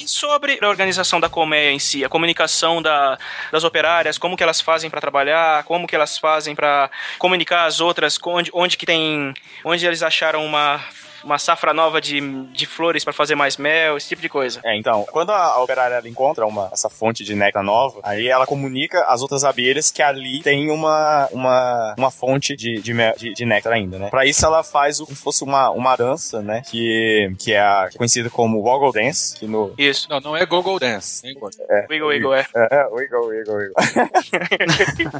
Sobre 0.06 0.58
a 0.60 0.68
organização 0.68 1.20
da 1.20 1.28
colmeia 1.28 1.70
em 1.70 1.78
si, 1.78 2.04
a 2.04 2.08
comunicação 2.08 2.82
da- 2.82 3.18
das 3.52 3.64
operárias, 3.64 4.18
como 4.18 4.36
que 4.36 4.42
elas 4.42 4.60
fazem 4.60 4.90
para 4.90 5.00
trabalhar, 5.00 5.64
como 5.64 5.86
que 5.86 5.94
elas 5.94 6.18
fazem 6.18 6.54
para 6.54 6.90
comunicar 7.18 7.66
as 7.66 7.80
outras, 7.80 8.18
onde, 8.22 8.50
onde 8.52 8.76
que 8.76 8.86
tem, 8.86 9.32
onde 9.64 9.86
eles 9.86 10.02
acharam 10.02 10.44
uma 10.44 10.80
uma 11.24 11.38
safra 11.38 11.72
nova 11.72 12.00
de, 12.00 12.20
de 12.52 12.66
flores 12.66 13.02
para 13.04 13.12
fazer 13.12 13.34
mais 13.34 13.56
mel, 13.56 13.96
esse 13.96 14.08
tipo 14.08 14.20
de 14.22 14.28
coisa. 14.28 14.60
É, 14.64 14.76
então, 14.76 15.04
quando 15.10 15.30
a, 15.30 15.60
operária 15.62 15.94
ela 15.96 16.08
encontra 16.08 16.46
uma, 16.46 16.68
essa 16.72 16.88
fonte 16.90 17.24
de 17.24 17.34
néctar 17.34 17.62
nova, 17.62 18.00
aí 18.02 18.28
ela 18.28 18.46
comunica 18.46 19.04
às 19.06 19.22
outras 19.22 19.44
abelhas 19.44 19.90
que 19.90 20.02
ali 20.02 20.42
tem 20.42 20.70
uma, 20.70 21.28
uma, 21.32 21.94
uma 21.96 22.10
fonte 22.10 22.54
de, 22.56 22.80
de, 22.80 22.92
mel- 22.94 23.14
de, 23.16 23.32
de 23.32 23.44
néctar 23.44 23.72
ainda, 23.72 23.98
né? 23.98 24.10
Pra 24.10 24.24
isso 24.26 24.44
ela 24.44 24.62
faz 24.62 25.00
o- 25.00 25.04
como 25.06 25.16
se 25.16 25.22
fosse 25.22 25.42
uma, 25.44 25.70
uma 25.70 25.96
dança, 25.96 26.42
né? 26.42 26.62
Que, 26.70 27.32
que 27.38 27.52
é 27.52 27.60
a, 27.60 27.88
que 27.90 27.96
é 27.96 27.98
conhecida 27.98 28.28
como 28.30 28.60
Woggle 28.60 28.92
Dance, 28.92 29.36
que 29.36 29.46
no... 29.46 29.72
Isso. 29.78 30.06
Não, 30.10 30.20
não 30.20 30.36
é 30.36 30.44
Google 30.44 30.78
Dance. 30.78 31.26
hein? 31.26 31.34
É, 31.70 31.86
Wiggle, 31.90 32.08
wiggle, 32.08 32.34
é. 32.34 32.46
É, 32.54 32.68
é, 32.76 32.86
wiggle, 32.90 33.26
wiggle, 33.28 33.54
wiggle. 33.56 33.74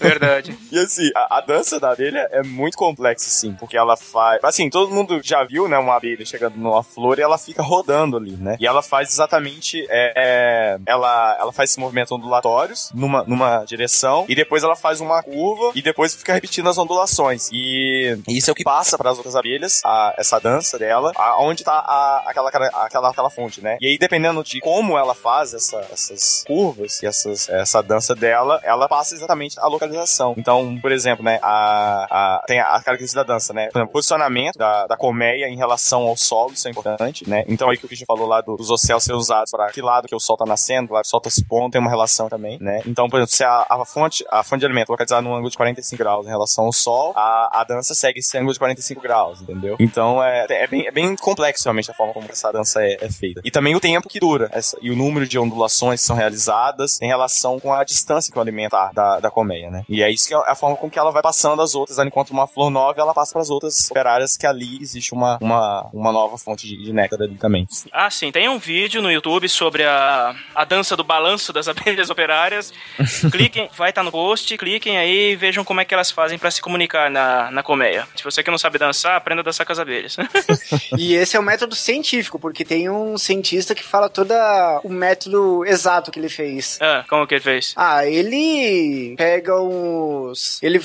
Verdade. 0.00 0.56
E 0.72 0.78
assim, 0.78 1.10
a, 1.14 1.38
a 1.38 1.40
dança 1.40 1.78
da 1.78 1.92
abelha 1.92 2.28
é 2.32 2.42
muito 2.42 2.76
complexa, 2.76 3.26
assim, 3.26 3.54
porque 3.54 3.76
ela 3.76 3.96
faz. 3.96 4.42
Assim, 4.42 4.65
todo 4.70 4.92
mundo 4.94 5.20
já 5.22 5.44
viu, 5.44 5.68
né, 5.68 5.78
uma 5.78 5.96
abelha 5.96 6.24
chegando 6.24 6.56
numa 6.56 6.82
flor 6.82 7.18
e 7.18 7.22
ela 7.22 7.38
fica 7.38 7.62
rodando 7.62 8.16
ali, 8.16 8.32
né? 8.36 8.56
E 8.60 8.66
ela 8.66 8.82
faz 8.82 9.12
exatamente. 9.12 9.84
é, 9.88 10.12
é, 10.16 10.78
ela, 10.86 11.36
ela 11.40 11.52
faz 11.52 11.70
esses 11.70 11.78
movimentos 11.78 12.12
ondulatórios 12.12 12.90
numa, 12.94 13.22
numa 13.24 13.64
direção 13.64 14.24
e 14.28 14.34
depois 14.34 14.62
ela 14.62 14.76
faz 14.76 15.00
uma 15.00 15.22
curva 15.22 15.72
e 15.74 15.82
depois 15.82 16.14
fica 16.14 16.32
repetindo 16.34 16.68
as 16.68 16.78
ondulações. 16.78 17.48
E 17.52 18.18
isso 18.28 18.50
é 18.50 18.52
o 18.52 18.54
que 18.54 18.64
passa 18.64 18.96
para 18.98 19.10
as 19.10 19.16
outras 19.16 19.36
abelhas, 19.36 19.80
a- 19.84 20.14
essa 20.16 20.38
dança 20.40 20.78
dela, 20.78 21.12
a- 21.16 21.40
onde 21.42 21.64
tá 21.64 21.72
a- 21.72 22.22
aquela, 22.26 22.48
aquela, 22.48 23.10
aquela 23.10 23.30
fonte, 23.30 23.60
né? 23.62 23.76
E 23.80 23.86
aí, 23.86 23.98
dependendo 23.98 24.42
de 24.42 24.60
como 24.60 24.96
ela 24.98 25.14
faz 25.14 25.54
essa- 25.54 25.84
essas 25.92 26.44
curvas 26.46 27.02
e 27.02 27.06
essas, 27.06 27.48
essa 27.48 27.82
dança 27.82 28.14
dela, 28.14 28.60
ela 28.62 28.88
passa 28.88 29.14
exatamente 29.14 29.58
a 29.60 29.66
localização. 29.66 30.34
Então, 30.36 30.78
por 30.80 30.92
exemplo, 30.92 31.24
né, 31.24 31.38
a, 31.42 32.06
a- 32.38 32.44
tem 32.46 32.60
a 32.60 32.80
característica 32.82 33.24
da 33.24 33.32
dança, 33.34 33.52
né? 33.52 33.68
Por 33.68 33.78
exemplo, 33.78 33.92
posicionamento 33.92 34.55
da, 34.56 34.86
da 34.86 34.96
colmeia 34.96 35.48
em 35.48 35.56
relação 35.56 36.02
ao 36.02 36.16
solo, 36.16 36.52
isso 36.52 36.66
é 36.68 36.70
importante, 36.70 37.28
né? 37.28 37.44
Então, 37.48 37.68
aí 37.70 37.76
que 37.76 37.84
o 37.84 37.88
Christian 37.88 38.06
falou 38.06 38.26
lá 38.26 38.40
do- 38.40 38.56
dos 38.56 38.70
ocelos 38.70 39.04
ser 39.04 39.14
usados 39.14 39.50
para 39.50 39.70
que 39.70 39.80
lado 39.82 40.08
que 40.08 40.14
o 40.14 40.20
sol 40.20 40.36
tá 40.36 40.44
nascendo, 40.46 40.92
lá 40.92 41.00
o 41.00 41.04
sol 41.04 41.20
tá 41.20 41.30
se 41.30 41.44
pondo, 41.44 41.72
tem 41.72 41.80
uma 41.80 41.90
relação 41.90 42.28
também, 42.28 42.58
né? 42.60 42.80
Então, 42.86 43.08
por 43.08 43.18
exemplo, 43.18 43.34
se 43.36 43.44
a, 43.44 43.66
a 43.68 43.84
fonte, 43.84 44.24
a 44.30 44.42
fonte 44.42 44.60
de 44.60 44.66
alimento 44.66 44.88
é 44.88 44.92
localizada 44.92 45.22
num 45.22 45.34
ângulo 45.34 45.50
de 45.50 45.56
45 45.56 45.96
graus 45.98 46.26
em 46.26 46.30
relação 46.30 46.64
ao 46.66 46.72
sol, 46.72 47.12
a, 47.16 47.60
a 47.60 47.64
dança 47.64 47.94
segue 47.94 48.20
esse 48.20 48.36
ângulo 48.36 48.52
de 48.52 48.58
45 48.58 49.00
graus, 49.00 49.40
entendeu? 49.40 49.76
Então, 49.78 50.22
é, 50.22 50.46
é, 50.48 50.66
bem, 50.66 50.86
é 50.86 50.90
bem 50.90 51.14
complexo 51.16 51.64
realmente 51.64 51.90
a 51.90 51.94
forma 51.94 52.12
como 52.12 52.26
essa 52.30 52.52
dança 52.52 52.82
é, 52.82 52.96
é 53.00 53.10
feita. 53.10 53.40
E 53.44 53.50
também 53.50 53.74
o 53.74 53.80
tempo 53.80 54.08
que 54.08 54.18
dura, 54.20 54.48
essa- 54.52 54.76
e 54.80 54.90
o 54.90 54.96
número 54.96 55.26
de 55.26 55.38
ondulações 55.38 56.00
que 56.00 56.06
são 56.06 56.16
realizadas 56.16 57.00
em 57.00 57.06
relação 57.06 57.58
com 57.58 57.72
a 57.72 57.84
distância 57.84 58.32
que 58.32 58.38
o 58.38 58.42
alimento 58.42 58.70
tá 58.72 58.90
da, 58.94 59.20
da 59.20 59.30
colmeia, 59.30 59.70
né? 59.70 59.84
E 59.88 60.02
é 60.02 60.10
isso 60.10 60.28
que 60.28 60.34
é 60.34 60.36
a 60.38 60.54
forma 60.54 60.76
com 60.76 60.88
que 60.90 60.98
ela 60.98 61.10
vai 61.10 61.22
passando 61.22 61.60
as 61.62 61.74
outras, 61.74 61.98
encontra 61.98 62.32
uma 62.32 62.46
flor 62.46 62.70
nova, 62.70 63.00
ela 63.00 63.12
passa 63.14 63.32
para 63.32 63.42
as 63.42 63.50
outras 63.50 63.90
operárias 63.90 64.36
que 64.36 64.45
ali 64.46 64.78
existe 64.80 65.12
uma, 65.12 65.38
uma, 65.40 65.88
uma 65.92 66.12
nova 66.12 66.38
fonte 66.38 66.66
de, 66.66 66.76
de 66.76 66.92
néctar 66.92 67.20
ali 67.20 67.34
também. 67.36 67.66
Ah, 67.92 68.10
sim, 68.10 68.30
tem 68.30 68.48
um 68.48 68.58
vídeo 68.58 69.02
no 69.02 69.10
YouTube 69.10 69.48
sobre 69.48 69.84
a, 69.84 70.34
a 70.54 70.64
dança 70.64 70.96
do 70.96 71.04
balanço 71.04 71.52
das 71.52 71.68
abelhas 71.68 72.10
operárias. 72.10 72.72
cliquem, 73.30 73.68
vai 73.76 73.90
estar 73.90 74.02
no 74.02 74.10
post, 74.10 74.56
cliquem 74.56 74.98
aí 74.98 75.32
e 75.32 75.36
vejam 75.36 75.64
como 75.64 75.80
é 75.80 75.84
que 75.84 75.94
elas 75.94 76.10
fazem 76.10 76.38
pra 76.38 76.50
se 76.50 76.60
comunicar 76.60 77.10
na, 77.10 77.50
na 77.50 77.62
colmeia. 77.62 78.06
Se 78.14 78.24
você 78.24 78.42
que 78.42 78.50
não 78.50 78.58
sabe 78.58 78.78
dançar, 78.78 79.16
aprenda 79.16 79.40
a 79.42 79.44
dançar 79.44 79.66
com 79.66 79.72
as 79.72 79.78
abelhas. 79.78 80.16
E 80.96 81.14
esse 81.14 81.36
é 81.36 81.40
o 81.40 81.42
método 81.42 81.74
científico, 81.74 82.38
porque 82.38 82.64
tem 82.64 82.88
um 82.88 83.18
cientista 83.18 83.74
que 83.74 83.82
fala 83.82 84.08
todo 84.08 84.32
o 84.84 84.88
método 84.88 85.64
exato 85.64 86.10
que 86.10 86.18
ele 86.18 86.28
fez. 86.28 86.78
ah, 86.80 87.04
como 87.08 87.26
que 87.26 87.34
ele 87.34 87.40
fez? 87.40 87.72
Ah, 87.76 88.06
ele 88.06 89.14
pega 89.16 89.60
uns. 89.60 90.62
Ele 90.62 90.80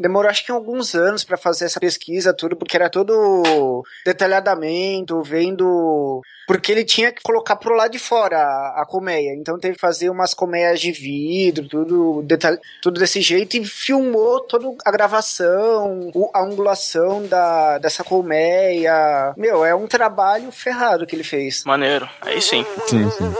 demorou 0.00 0.30
acho 0.30 0.44
que 0.44 0.52
alguns 0.52 0.94
anos 0.94 1.24
pra 1.24 1.36
fazer 1.36 1.64
essa 1.64 1.80
pesquisa, 1.80 2.34
tudo, 2.34 2.56
porque 2.64 2.76
era 2.76 2.90
todo 2.90 3.84
detalhadamento, 4.04 5.22
vendo. 5.22 6.20
Porque 6.46 6.70
ele 6.72 6.84
tinha 6.84 7.10
que 7.10 7.22
colocar 7.22 7.56
pro 7.56 7.74
lado 7.74 7.92
de 7.92 7.98
fora 7.98 8.36
a, 8.38 8.82
a 8.82 8.86
colmeia. 8.86 9.34
Então 9.34 9.58
teve 9.58 9.74
que 9.76 9.80
fazer 9.80 10.10
umas 10.10 10.34
colmeias 10.34 10.78
de 10.80 10.92
vidro, 10.92 11.66
tudo, 11.68 12.22
detalhe, 12.22 12.58
tudo 12.82 13.00
desse 13.00 13.20
jeito, 13.22 13.56
e 13.56 13.64
filmou 13.64 14.40
toda 14.40 14.68
a 14.84 14.90
gravação, 14.90 16.10
o- 16.14 16.30
a 16.34 16.42
angulação 16.42 17.26
da, 17.26 17.78
dessa 17.78 18.04
colmeia. 18.04 19.32
Meu, 19.36 19.64
é 19.64 19.74
um 19.74 19.86
trabalho 19.86 20.50
ferrado 20.52 21.06
que 21.06 21.16
ele 21.16 21.24
fez. 21.24 21.64
Maneiro. 21.64 22.08
Aí 22.20 22.40
sim. 22.42 22.64
Sim, 22.86 23.10
sim. 23.10 23.34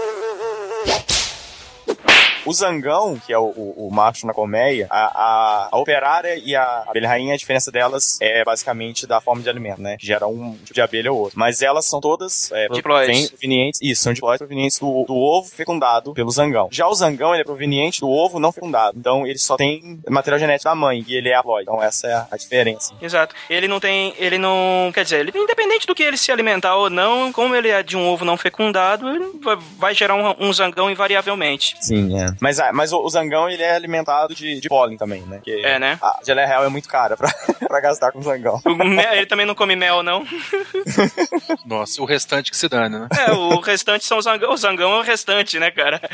O 2.45 2.53
zangão, 2.53 3.19
que 3.27 3.33
é 3.33 3.39
o, 3.39 3.45
o- 3.45 3.89
o 3.89 3.91
macho 3.93 4.27
na 4.27 4.33
colmeia, 4.35 4.87
a, 4.91 5.05
a, 5.07 5.69
a 5.73 5.79
operária 5.79 6.37
e 6.37 6.55
a 6.55 6.85
abelha 6.87 7.09
rainha, 7.09 7.35
a 7.35 7.37
diferença 7.37 7.71
delas 7.71 8.19
é 8.21 8.45
basicamente 8.45 9.07
da 9.07 9.21
forma 9.21 9.43
de 9.43 9.49
alimento, 9.49 9.81
né? 9.81 9.97
Que 9.97 10.07
gera 10.07 10.27
um 10.27 10.53
tipo 10.63 10.75
de 10.75 10.81
abelha 10.81 11.13
ou 11.13 11.19
outro. 11.21 11.39
Mas 11.39 11.63
elas 11.63 11.87
são 11.87 12.01
todas 12.01 12.51
é, 12.53 12.69
Diploides. 12.69 13.29
provenientes, 13.31 13.81
isso, 13.83 14.03
são 14.03 14.13
diploides 14.13 14.39
provenientes 14.39 14.79
do, 14.79 15.05
do 15.07 15.15
ovo 15.15 15.49
fecundado 15.49 16.13
pelo 16.15 16.31
zangão. 16.31 16.69
Já 16.71 16.87
o 16.89 16.95
zangão, 16.95 17.33
ele 17.33 17.43
é 17.43 17.45
proveniente 17.45 18.01
do 18.01 18.09
ovo 18.11 18.39
não 18.39 18.53
fecundado. 18.53 18.97
Então, 18.99 19.27
ele 19.27 19.39
só 19.39 19.57
tem 19.57 20.01
material 20.09 20.39
genético 20.39 20.69
da 20.69 20.75
mãe 20.75 21.05
e 21.07 21.15
ele 21.17 21.29
é 21.29 21.35
haploide. 21.35 21.63
Então, 21.69 21.83
essa 21.83 22.07
é 22.07 22.13
a, 22.15 22.29
a 22.31 22.37
diferença. 22.37 22.93
Exato. 23.01 23.35
Ele 23.49 23.67
não 23.69 23.81
tem. 23.81 24.15
Ele 24.19 24.39
não. 24.39 24.91
Quer 24.93 25.05
dizer, 25.05 25.21
ele, 25.21 25.33
independente 25.35 25.87
do 25.87 25.95
que 25.95 26.03
ele 26.03 26.17
se 26.17 26.31
alimentar 26.31 26.77
ou 26.77 26.91
não, 26.91 27.33
como 27.33 27.55
ele 27.55 27.69
é 27.69 27.83
de 27.83 27.97
um 27.97 28.07
ovo 28.09 28.25
não 28.25 28.37
fecundado, 28.37 29.09
ele 29.09 29.27
vai, 29.43 29.57
vai 29.79 29.95
gerar 29.95 30.15
um, 30.15 30.49
um 30.49 30.53
zangão 30.53 30.91
invariavelmente. 30.91 31.77
Sim, 31.81 32.19
é. 32.21 32.34
Mas, 32.41 32.59
ah, 32.61 32.71
mas 32.73 32.93
o, 32.93 32.99
o 33.01 33.09
zangão, 33.09 33.49
ele 33.49 33.63
é 33.63 33.75
alimentado 33.75 34.35
de, 34.35 34.61
de 34.61 34.69
pólen 34.69 34.97
também, 34.97 35.23
né? 35.23 35.41
Que 35.43 35.65
É, 35.65 35.79
né? 35.79 35.99
A 36.03 36.21
geleia 36.25 36.47
real 36.47 36.65
é 36.65 36.69
muito 36.69 36.89
cara 36.89 37.17
pra, 37.17 37.29
pra 37.67 37.81
gastar 37.81 38.13
com 38.13 38.23
zangão. 38.23 38.61
O 38.65 38.75
mel- 38.85 39.13
ele 39.15 39.27
também 39.27 39.47
não 39.47 39.55
come 39.55 39.77
mel, 39.77 40.03
não. 40.03 40.25
Nossa, 41.65 42.01
o 42.03 42.05
restante 42.05 42.51
que 42.51 42.57
se 42.57 42.69
dane, 42.69 42.99
né? 42.99 43.09
É, 43.27 43.33
o 43.33 43.61
restante 43.61 44.05
são 44.05 44.19
os 44.19 44.25
zangão. 44.25 44.53
O 44.53 44.57
zangão 44.57 44.93
é 44.95 44.99
o 44.99 45.03
restante, 45.03 45.59
né, 45.59 45.71
cara? 45.71 46.01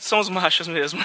São 0.00 0.20
os 0.20 0.28
machos 0.28 0.68
mesmo. 0.68 1.04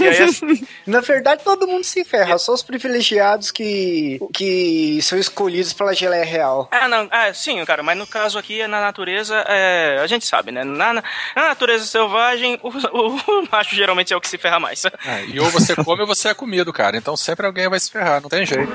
E 0.00 0.08
aí, 0.08 0.22
assim, 0.24 0.66
Na 0.86 1.00
verdade, 1.00 1.44
todo 1.44 1.68
mundo 1.68 1.84
se 1.84 2.04
ferra, 2.04 2.36
só 2.36 2.52
os 2.52 2.62
privilegiados 2.62 3.50
que, 3.52 4.18
que 4.34 4.98
são 5.02 5.16
escolhidos 5.18 5.72
pela 5.72 5.94
geleia 5.94 6.24
real. 6.24 6.68
Ah, 6.72 6.88
não, 6.88 7.06
ah, 7.12 7.32
sim, 7.32 7.64
cara, 7.64 7.82
mas 7.84 7.96
no 7.96 8.06
caso 8.06 8.38
aqui, 8.38 8.66
na 8.66 8.80
natureza, 8.80 9.36
é, 9.48 9.98
a 10.02 10.06
gente 10.08 10.26
sabe, 10.26 10.50
né? 10.50 10.64
Na, 10.64 10.92
na, 10.94 11.02
na 11.36 11.42
natureza 11.48 11.86
selvagem, 11.86 12.58
o, 12.62 12.68
o- 12.68 13.15
o 13.26 13.48
macho 13.50 13.74
geralmente 13.74 14.12
é 14.12 14.16
o 14.16 14.20
que 14.20 14.28
se 14.28 14.38
ferra 14.38 14.60
mais. 14.60 14.84
É, 14.84 15.24
e 15.26 15.40
ou 15.40 15.50
você 15.50 15.74
come 15.76 16.00
ou 16.02 16.06
você 16.06 16.28
é 16.28 16.34
comido, 16.34 16.72
cara. 16.72 16.96
Então 16.96 17.16
sempre 17.16 17.46
alguém 17.46 17.68
vai 17.68 17.80
se 17.80 17.90
ferrar, 17.90 18.20
não 18.20 18.28
tem 18.28 18.44
jeito. 18.44 18.72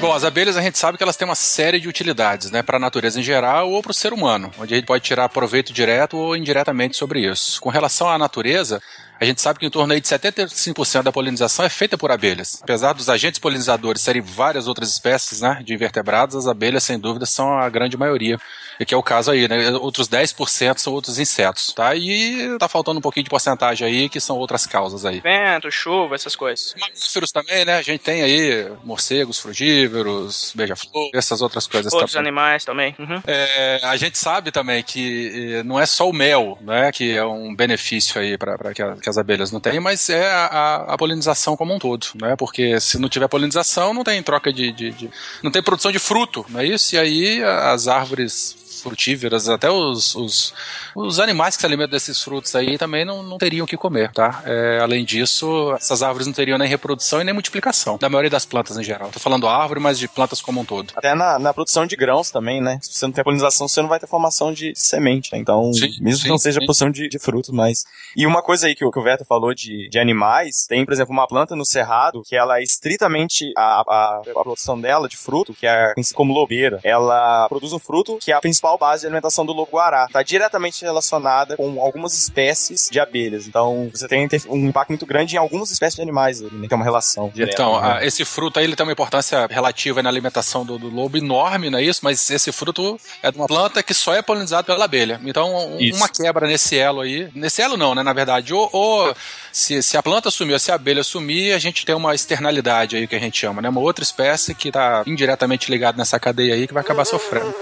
Bom, 0.00 0.12
as 0.12 0.22
abelhas 0.22 0.54
a 0.56 0.60
gente 0.60 0.78
sabe 0.78 0.98
que 0.98 1.02
elas 1.02 1.16
têm 1.16 1.26
uma 1.26 1.34
série 1.34 1.80
de 1.80 1.88
utilidades, 1.88 2.50
né, 2.50 2.62
para 2.62 2.76
a 2.76 2.80
natureza 2.80 3.18
em 3.18 3.22
geral 3.22 3.70
ou 3.70 3.80
para 3.80 3.90
o 3.90 3.94
ser 3.94 4.12
humano, 4.12 4.50
onde 4.58 4.74
a 4.74 4.76
gente 4.76 4.86
pode 4.86 5.02
tirar 5.02 5.30
proveito 5.30 5.72
direto 5.72 6.18
ou 6.18 6.36
indiretamente 6.36 6.94
sobre 6.94 7.20
isso. 7.20 7.58
Com 7.58 7.70
relação 7.70 8.10
à 8.10 8.18
natureza, 8.18 8.82
a 9.20 9.24
gente 9.24 9.40
sabe 9.40 9.58
que 9.58 9.66
em 9.66 9.70
torno 9.70 9.92
aí 9.92 10.00
de 10.00 10.08
75% 10.08 11.02
da 11.02 11.12
polinização 11.12 11.64
é 11.64 11.68
feita 11.68 11.96
por 11.96 12.10
abelhas. 12.10 12.60
Apesar 12.62 12.92
dos 12.92 13.08
agentes 13.08 13.38
polinizadores 13.38 14.02
serem 14.02 14.22
várias 14.22 14.66
outras 14.66 14.90
espécies 14.90 15.40
né, 15.40 15.62
de 15.64 15.74
invertebrados, 15.74 16.36
as 16.36 16.46
abelhas, 16.46 16.84
sem 16.84 16.98
dúvida, 16.98 17.26
são 17.26 17.58
a 17.58 17.68
grande 17.68 17.96
maioria. 17.96 18.38
E 18.78 18.84
que 18.84 18.92
é 18.92 18.96
o 18.96 19.02
caso 19.02 19.30
aí, 19.30 19.46
né? 19.46 19.70
Outros 19.72 20.08
10% 20.08 20.78
são 20.78 20.92
outros 20.92 21.18
insetos, 21.20 21.72
tá? 21.72 21.94
E 21.94 22.56
tá 22.58 22.68
faltando 22.68 22.98
um 22.98 23.00
pouquinho 23.00 23.22
de 23.22 23.30
porcentagem 23.30 23.86
aí, 23.86 24.08
que 24.08 24.18
são 24.20 24.36
outras 24.36 24.66
causas 24.66 25.04
aí. 25.04 25.20
Vento, 25.20 25.70
chuva, 25.70 26.16
essas 26.16 26.34
coisas. 26.34 26.74
Mamíferos 26.80 27.30
também, 27.30 27.64
né? 27.64 27.76
A 27.76 27.82
gente 27.82 28.00
tem 28.00 28.22
aí 28.22 28.68
morcegos, 28.82 29.38
frugíveros, 29.38 30.52
beija-flor, 30.56 31.10
essas 31.14 31.40
outras 31.40 31.68
coisas 31.68 31.92
Outros 31.92 32.16
animais 32.16 32.64
também. 32.64 32.96
Uhum. 32.98 33.22
É, 33.26 33.80
a 33.84 33.96
gente 33.96 34.18
sabe 34.18 34.50
também 34.50 34.82
que 34.82 35.58
eh, 35.58 35.62
não 35.62 35.78
é 35.78 35.86
só 35.86 36.08
o 36.08 36.12
mel, 36.12 36.58
né, 36.60 36.90
que 36.92 37.16
é 37.16 37.24
um 37.24 37.54
benefício 37.54 38.20
aí 38.20 38.36
para 38.36 38.56
que, 39.04 39.10
as 39.10 39.18
abelhas 39.18 39.52
não 39.52 39.60
têm, 39.60 39.78
mas 39.80 40.08
é 40.10 40.26
a, 40.32 40.46
a- 40.46 40.94
a 40.94 40.98
polinização 40.98 41.56
como 41.56 41.74
um 41.74 41.78
todo, 41.78 42.06
né? 42.20 42.34
Porque 42.36 42.80
se 42.80 42.98
não 42.98 43.08
tiver 43.08 43.28
polinização, 43.28 43.92
não 43.94 44.02
tem 44.02 44.22
troca 44.22 44.52
de, 44.52 44.72
de- 44.72 44.90
de- 44.90 45.10
não 45.42 45.50
tem 45.50 45.62
produção 45.62 45.92
de 45.92 45.98
fruto, 45.98 46.44
não 46.48 46.60
é 46.60 46.66
isso? 46.66 46.94
E 46.94 46.98
aí 46.98 47.42
as 47.44 47.86
árvores 47.86 48.56
frutíferas, 48.84 49.48
até 49.48 49.70
os, 49.70 50.14
os, 50.14 50.54
os 50.94 51.18
animais 51.18 51.56
que 51.56 51.60
se 51.62 51.66
alimentam 51.66 51.90
desses 51.92 52.22
frutos 52.22 52.54
aí 52.54 52.76
também 52.78 53.04
não, 53.04 53.22
não 53.22 53.38
teriam 53.38 53.64
o 53.64 53.66
que 53.66 53.76
comer, 53.76 54.12
tá? 54.12 54.42
É, 54.44 54.78
além 54.82 55.04
disso, 55.04 55.72
essas 55.72 56.02
árvores 56.02 56.26
não 56.26 56.34
teriam 56.34 56.58
nem 56.58 56.68
reprodução 56.68 57.20
e 57.20 57.24
nem 57.24 57.32
multiplicação, 57.34 57.96
da 57.98 58.08
maioria 58.08 58.30
das 58.30 58.44
plantas 58.44 58.76
em 58.78 58.84
geral. 58.84 59.08
Tô 59.10 59.18
falando 59.18 59.48
árvore, 59.48 59.80
mas 59.80 59.98
de 59.98 60.06
plantas 60.06 60.40
como 60.40 60.60
um 60.60 60.64
todo. 60.64 60.92
Até 60.94 61.14
na, 61.14 61.38
na 61.38 61.52
produção 61.54 61.86
de 61.86 61.96
grãos 61.96 62.30
também, 62.30 62.60
né? 62.60 62.78
Se 62.82 62.92
você 62.92 63.06
não 63.06 63.12
tem 63.12 63.24
polinização, 63.24 63.66
você 63.66 63.80
não 63.80 63.88
vai 63.88 63.98
ter 63.98 64.06
formação 64.06 64.52
de 64.52 64.72
semente, 64.76 65.32
né? 65.32 65.38
Então, 65.38 65.70
mesmo 66.00 66.22
que 66.22 66.28
não 66.28 66.38
seja 66.38 66.60
sim. 66.60 66.66
produção 66.66 66.90
de, 66.90 67.08
de 67.08 67.18
frutos, 67.18 67.50
mas... 67.50 67.84
E 68.16 68.26
uma 68.26 68.42
coisa 68.42 68.66
aí 68.66 68.74
que, 68.74 68.84
o- 68.84 68.90
que 68.92 68.98
o 68.98 69.02
Verto 69.02 69.24
falou 69.24 69.54
de, 69.54 69.88
de 69.88 69.98
animais, 69.98 70.66
tem, 70.68 70.84
por 70.84 70.92
exemplo, 70.92 71.12
uma 71.12 71.26
planta 71.26 71.56
no 71.56 71.64
cerrado 71.64 72.22
que 72.22 72.36
ela 72.36 72.60
é 72.60 72.62
estritamente, 72.62 73.52
a, 73.56 73.80
a, 73.80 74.20
a 74.20 74.42
produção 74.42 74.80
dela 74.80 75.08
de 75.08 75.16
fruto, 75.16 75.54
que 75.54 75.66
é 75.66 75.94
como 76.14 76.32
lobeira, 76.34 76.80
ela 76.82 77.48
produz 77.48 77.72
um 77.72 77.78
fruto 77.78 78.18
que 78.20 78.30
é 78.30 78.34
a 78.34 78.40
principal 78.40 78.73
base 78.78 79.00
de 79.02 79.06
alimentação 79.06 79.44
do 79.46 79.52
lobo-guará. 79.52 80.04
Está 80.06 80.22
diretamente 80.22 80.82
relacionada 80.84 81.56
com 81.56 81.80
algumas 81.80 82.14
espécies 82.14 82.88
de 82.90 82.98
abelhas. 83.00 83.46
Então, 83.46 83.90
você 83.92 84.06
tem 84.08 84.28
um 84.48 84.66
impacto 84.68 84.90
muito 84.90 85.06
grande 85.06 85.34
em 85.36 85.38
algumas 85.38 85.70
espécies 85.70 85.96
de 85.96 86.02
animais, 86.02 86.40
ali, 86.40 86.50
né? 86.54 86.68
Tem 86.68 86.76
uma 86.76 86.84
relação 86.84 87.30
direta. 87.34 87.52
Então, 87.54 87.80
né? 87.80 87.98
a- 88.00 88.04
esse 88.06 88.24
fruto 88.24 88.58
aí 88.58 88.64
ele 88.64 88.76
tem 88.76 88.84
uma 88.86 88.92
importância 88.92 89.46
relativa 89.50 90.02
na 90.02 90.08
alimentação 90.08 90.64
do, 90.64 90.78
do 90.78 90.88
lobo 90.88 91.16
enorme, 91.16 91.70
não 91.70 91.78
é 91.78 91.82
isso? 91.82 92.00
Mas 92.02 92.30
esse 92.30 92.50
fruto 92.52 92.98
é 93.22 93.30
de 93.30 93.36
uma 93.38 93.46
planta 93.46 93.82
que 93.82 93.94
só 93.94 94.14
é 94.14 94.22
polinizado 94.22 94.66
pela 94.66 94.84
abelha. 94.84 95.20
Então, 95.24 95.74
um- 95.74 95.80
Isso. 95.80 95.96
uma 95.98 96.08
quebra 96.08 96.46
nesse 96.46 96.76
elo 96.78 97.00
aí, 97.00 97.28
nesse 97.34 97.62
elo 97.62 97.76
não, 97.76 97.94
né? 97.94 98.02
Na 98.02 98.12
verdade, 98.12 98.52
ou, 98.54 98.68
ou 98.72 99.14
se, 99.52 99.82
se 99.82 99.96
a 99.96 100.02
planta 100.02 100.30
sumir 100.30 100.58
se 100.60 100.70
a 100.70 100.74
abelha 100.76 101.02
sumir, 101.02 101.52
a 101.54 101.58
gente 101.58 101.84
tem 101.84 101.94
uma 101.94 102.14
externalidade 102.14 102.96
aí 102.96 103.06
que 103.06 103.16
a 103.16 103.18
gente 103.18 103.38
chama, 103.38 103.60
né? 103.60 103.68
Uma 103.68 103.80
outra 103.80 104.02
espécie 104.02 104.54
que 104.54 104.68
está 104.68 105.02
indiretamente 105.06 105.70
ligada 105.70 105.96
nessa 105.98 106.18
cadeia 106.18 106.54
aí 106.54 106.66
que 106.66 106.72
vai 106.74 106.82
acabar 106.82 107.04
sofrendo. 107.04 107.52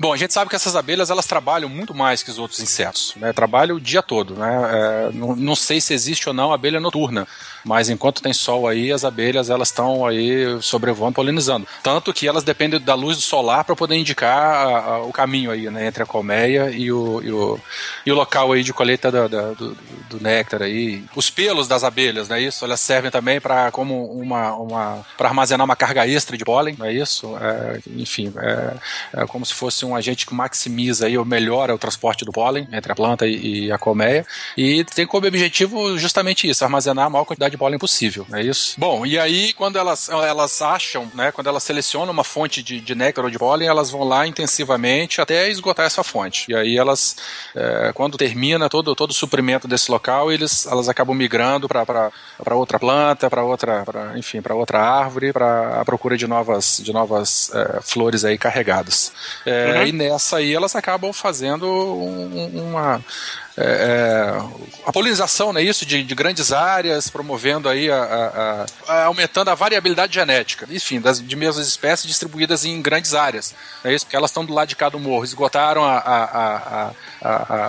Bom, 0.00 0.12
a 0.12 0.16
gente 0.16 0.32
sabe 0.32 0.48
que 0.48 0.56
essas 0.56 0.76
abelhas 0.76 1.10
elas 1.10 1.26
trabalham 1.26 1.68
muito 1.68 1.94
mais 1.94 2.22
que 2.22 2.30
os 2.30 2.38
outros 2.38 2.60
insetos, 2.60 3.14
né? 3.16 3.32
Trabalham 3.32 3.76
o 3.76 3.80
dia 3.80 4.02
todo, 4.02 4.34
né? 4.34 4.70
É, 4.72 5.12
não, 5.12 5.34
não 5.34 5.56
sei 5.56 5.80
se 5.80 5.92
existe 5.92 6.28
ou 6.28 6.34
não 6.34 6.52
abelha 6.52 6.78
noturna, 6.78 7.26
mas 7.68 7.90
enquanto 7.90 8.22
tem 8.22 8.32
sol 8.32 8.66
aí, 8.66 8.90
as 8.90 9.04
abelhas 9.04 9.50
elas 9.50 9.68
estão 9.68 10.06
aí 10.06 10.56
sobrevoando, 10.62 11.14
polinizando. 11.14 11.68
Tanto 11.82 12.12
que 12.14 12.26
elas 12.26 12.42
dependem 12.42 12.80
da 12.80 12.94
luz 12.94 13.16
do 13.18 13.22
solar 13.22 13.62
para 13.64 13.76
poder 13.76 13.96
indicar 13.96 14.38
a- 14.38 14.78
a- 14.94 15.02
o 15.02 15.12
caminho 15.12 15.50
aí, 15.50 15.68
né? 15.70 15.86
Entre 15.86 16.02
a 16.02 16.06
colmeia 16.06 16.70
e 16.70 16.90
o, 16.90 17.20
e 17.22 17.30
o, 17.30 17.60
e 18.06 18.10
o 18.12 18.14
local 18.14 18.52
aí 18.52 18.62
de 18.62 18.72
colheita 18.72 19.10
da- 19.12 19.28
da- 19.28 19.50
do, 19.52 19.76
do 20.08 20.20
néctar 20.20 20.62
aí. 20.62 21.04
Os 21.14 21.28
pelos 21.28 21.68
das 21.68 21.84
abelhas, 21.84 22.30
é 22.30 22.40
isso? 22.40 22.64
Elas 22.64 22.80
servem 22.80 23.10
também 23.10 23.38
para 23.40 23.70
como 23.70 24.06
uma, 24.12 24.54
uma 24.54 25.06
para 25.16 25.28
armazenar 25.28 25.64
uma 25.64 25.76
carga 25.76 26.06
extra 26.06 26.36
de 26.38 26.44
pólen, 26.44 26.74
não 26.78 26.86
é 26.86 26.92
isso? 26.94 27.36
É, 27.40 27.80
enfim, 27.96 28.32
é, 28.38 29.20
é 29.22 29.26
como 29.26 29.44
se 29.44 29.52
fosse 29.52 29.84
um 29.84 29.94
agente 29.94 30.24
que 30.26 30.34
maximiza 30.34 31.06
aí 31.06 31.18
ou 31.18 31.24
melhora 31.24 31.74
o 31.74 31.78
transporte 31.78 32.24
do 32.24 32.32
pólen 32.32 32.66
entre 32.72 32.90
a 32.90 32.94
planta 32.94 33.26
e, 33.26 33.66
e 33.66 33.72
a 33.72 33.76
colmeia. 33.76 34.24
E 34.56 34.84
tem 34.84 35.06
como 35.06 35.26
objetivo 35.26 35.98
justamente 35.98 36.48
isso, 36.48 36.64
armazenar 36.64 37.06
a 37.06 37.10
maior 37.10 37.24
quantidade 37.24 37.50
de 37.50 37.57
pólen 37.58 37.78
possível, 37.78 38.24
não 38.28 38.38
é 38.38 38.42
isso? 38.42 38.74
Bom, 38.78 39.04
e 39.04 39.18
aí 39.18 39.52
quando 39.52 39.76
elas, 39.78 40.08
elas 40.08 40.62
acham, 40.62 41.10
né, 41.14 41.30
quando 41.32 41.48
elas 41.48 41.62
selecionam 41.62 42.12
uma 42.12 42.24
fonte 42.24 42.62
de, 42.62 42.80
de 42.80 42.94
néctar 42.94 43.24
ou 43.24 43.30
de 43.30 43.38
pólen, 43.38 43.68
elas 43.68 43.90
vão 43.90 44.04
lá 44.04 44.26
intensivamente 44.26 45.20
até 45.20 45.48
esgotar 45.50 45.84
essa 45.86 46.02
fonte. 46.02 46.46
E 46.48 46.54
aí 46.54 46.76
elas, 46.78 47.16
é, 47.54 47.90
quando 47.94 48.16
termina 48.16 48.68
todo, 48.68 48.94
todo 48.94 49.10
o 49.10 49.14
suprimento 49.14 49.66
desse 49.68 49.90
local, 49.90 50.32
eles, 50.32 50.66
elas 50.66 50.88
acabam 50.88 51.16
migrando 51.16 51.68
para 51.68 52.10
outra 52.54 52.78
planta, 52.78 53.28
para 53.28 53.42
outra, 53.42 53.84
pra, 53.84 54.16
enfim, 54.18 54.40
para 54.40 54.54
outra 54.54 54.80
árvore, 54.80 55.32
para 55.32 55.80
a 55.80 55.84
procura 55.84 56.16
de 56.16 56.26
novas, 56.26 56.80
de 56.82 56.92
novas 56.92 57.50
é, 57.54 57.80
flores 57.82 58.24
aí 58.24 58.38
carregadas. 58.38 59.12
É, 59.44 59.58
Uhum. 59.78 59.86
E 59.88 59.92
nessa 59.92 60.36
aí 60.38 60.54
elas 60.54 60.74
acabam 60.76 61.12
fazendo 61.12 61.66
um- 61.66 62.68
uma 62.70 63.02
é, 63.60 63.64
é, 63.64 64.42
a 64.86 64.92
polinização, 64.92 65.52
né, 65.52 65.62
isso? 65.62 65.84
De, 65.84 66.02
de 66.02 66.14
grandes 66.14 66.52
áreas, 66.52 67.10
promovendo 67.10 67.68
aí 67.68 67.90
a, 67.90 67.96
a- 68.02 68.66
a- 68.92 69.04
aumentando 69.04 69.48
a 69.50 69.54
variabilidade 69.54 70.14
genética, 70.14 70.66
enfim, 70.70 71.00
das 71.00 71.20
de 71.20 71.36
mesmas 71.36 71.66
espécies 71.66 72.06
distribuídas 72.06 72.64
em 72.64 72.80
grandes 72.80 73.14
áreas, 73.14 73.54
é 73.84 73.92
isso? 73.92 74.06
Porque 74.06 74.16
elas 74.16 74.30
estão 74.30 74.44
do 74.44 74.54
lado 74.54 74.68
de 74.68 74.76
cada 74.76 74.96
morro, 74.96 75.24
esgotaram 75.24 75.84
a, 75.84 76.92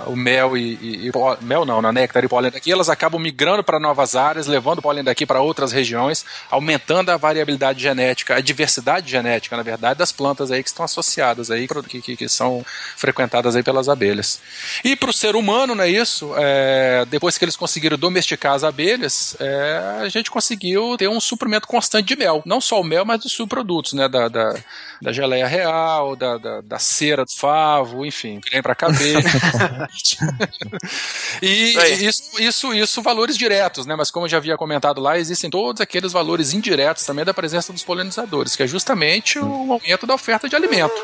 o 0.07 0.15
mel 0.15 0.55
e, 0.57 0.75
e- 0.81 1.07
e 1.07 1.11
pó- 1.11 1.37
mel 1.41 1.65
não, 1.65 1.81
na 1.81 1.91
néctar 1.91 2.23
e 2.23 2.27
pólen 2.27 2.51
daqui, 2.51 2.71
elas 2.71 2.89
acabam 2.89 3.19
migrando 3.21 3.63
para 3.63 3.79
novas 3.79 4.15
áreas, 4.15 4.47
levando 4.47 4.79
o 4.79 4.81
pólen 4.81 5.03
daqui 5.03 5.25
para 5.25 5.41
outras 5.41 5.71
regiões, 5.71 6.25
aumentando 6.49 7.09
a 7.09 7.17
variabilidade 7.17 7.81
genética, 7.81 8.35
a 8.35 8.41
diversidade 8.41 9.09
genética, 9.09 9.57
na 9.57 9.63
verdade, 9.63 9.97
das 9.99 10.11
plantas 10.11 10.51
aí 10.51 10.61
que 10.63 10.69
estão 10.69 10.85
associadas 10.85 11.49
aí, 11.51 11.67
que, 11.87 12.01
que, 12.01 12.15
que 12.15 12.29
são 12.29 12.63
frequentadas 12.95 13.55
aí 13.55 13.63
pelas 13.63 13.89
abelhas. 13.89 14.39
E 14.83 14.95
para 14.95 15.09
o 15.09 15.13
ser 15.13 15.35
humano, 15.35 15.75
não 15.79 15.85
é 15.85 15.89
isso? 15.89 16.33
É, 16.37 17.05
depois 17.05 17.37
que 17.37 17.45
eles 17.45 17.55
conseguiram 17.55 17.97
domesticar 17.97 18.53
as 18.53 18.65
abelhas, 18.65 19.35
é, 19.39 19.99
a 20.01 20.09
gente 20.09 20.29
conseguiu 20.29 20.97
ter 20.97 21.07
um 21.07 21.21
suprimento 21.21 21.67
constante 21.67 22.07
de 22.07 22.17
mel. 22.17 22.43
Não 22.45 22.59
só 22.59 22.81
o 22.81 22.83
mel, 22.83 23.05
mas 23.05 23.21
dos 23.21 23.31
subprodutos, 23.31 23.93
né? 23.93 24.09
Da, 24.09 24.27
da, 24.27 24.55
da 25.01 25.13
geleia 25.13 25.47
real, 25.47 26.17
da, 26.17 26.37
da, 26.37 26.61
da 26.61 26.79
cera 26.79 27.23
do 27.23 27.31
favo, 27.31 28.05
enfim, 28.05 28.41
creme 28.41 28.61
para 28.61 28.75
cabelo. 28.75 29.23
e 31.41 31.75
isso, 32.05 32.41
isso, 32.41 32.73
isso, 32.73 33.01
valores 33.01 33.37
diretos, 33.37 33.85
né? 33.85 33.95
Mas 33.95 34.11
como 34.11 34.25
eu 34.25 34.29
já 34.29 34.37
havia 34.37 34.57
comentado 34.57 34.99
lá, 34.99 35.17
existem 35.17 35.49
todos 35.49 35.79
aqueles 35.79 36.11
valores 36.11 36.53
indiretos 36.53 37.05
também 37.05 37.23
da 37.23 37.33
presença 37.33 37.71
dos 37.71 37.83
polinizadores, 37.83 38.55
que 38.55 38.63
é 38.63 38.67
justamente 38.67 39.39
o 39.39 39.71
aumento 39.71 40.05
da 40.05 40.13
oferta 40.13 40.49
de 40.49 40.57
alimento. 40.57 41.01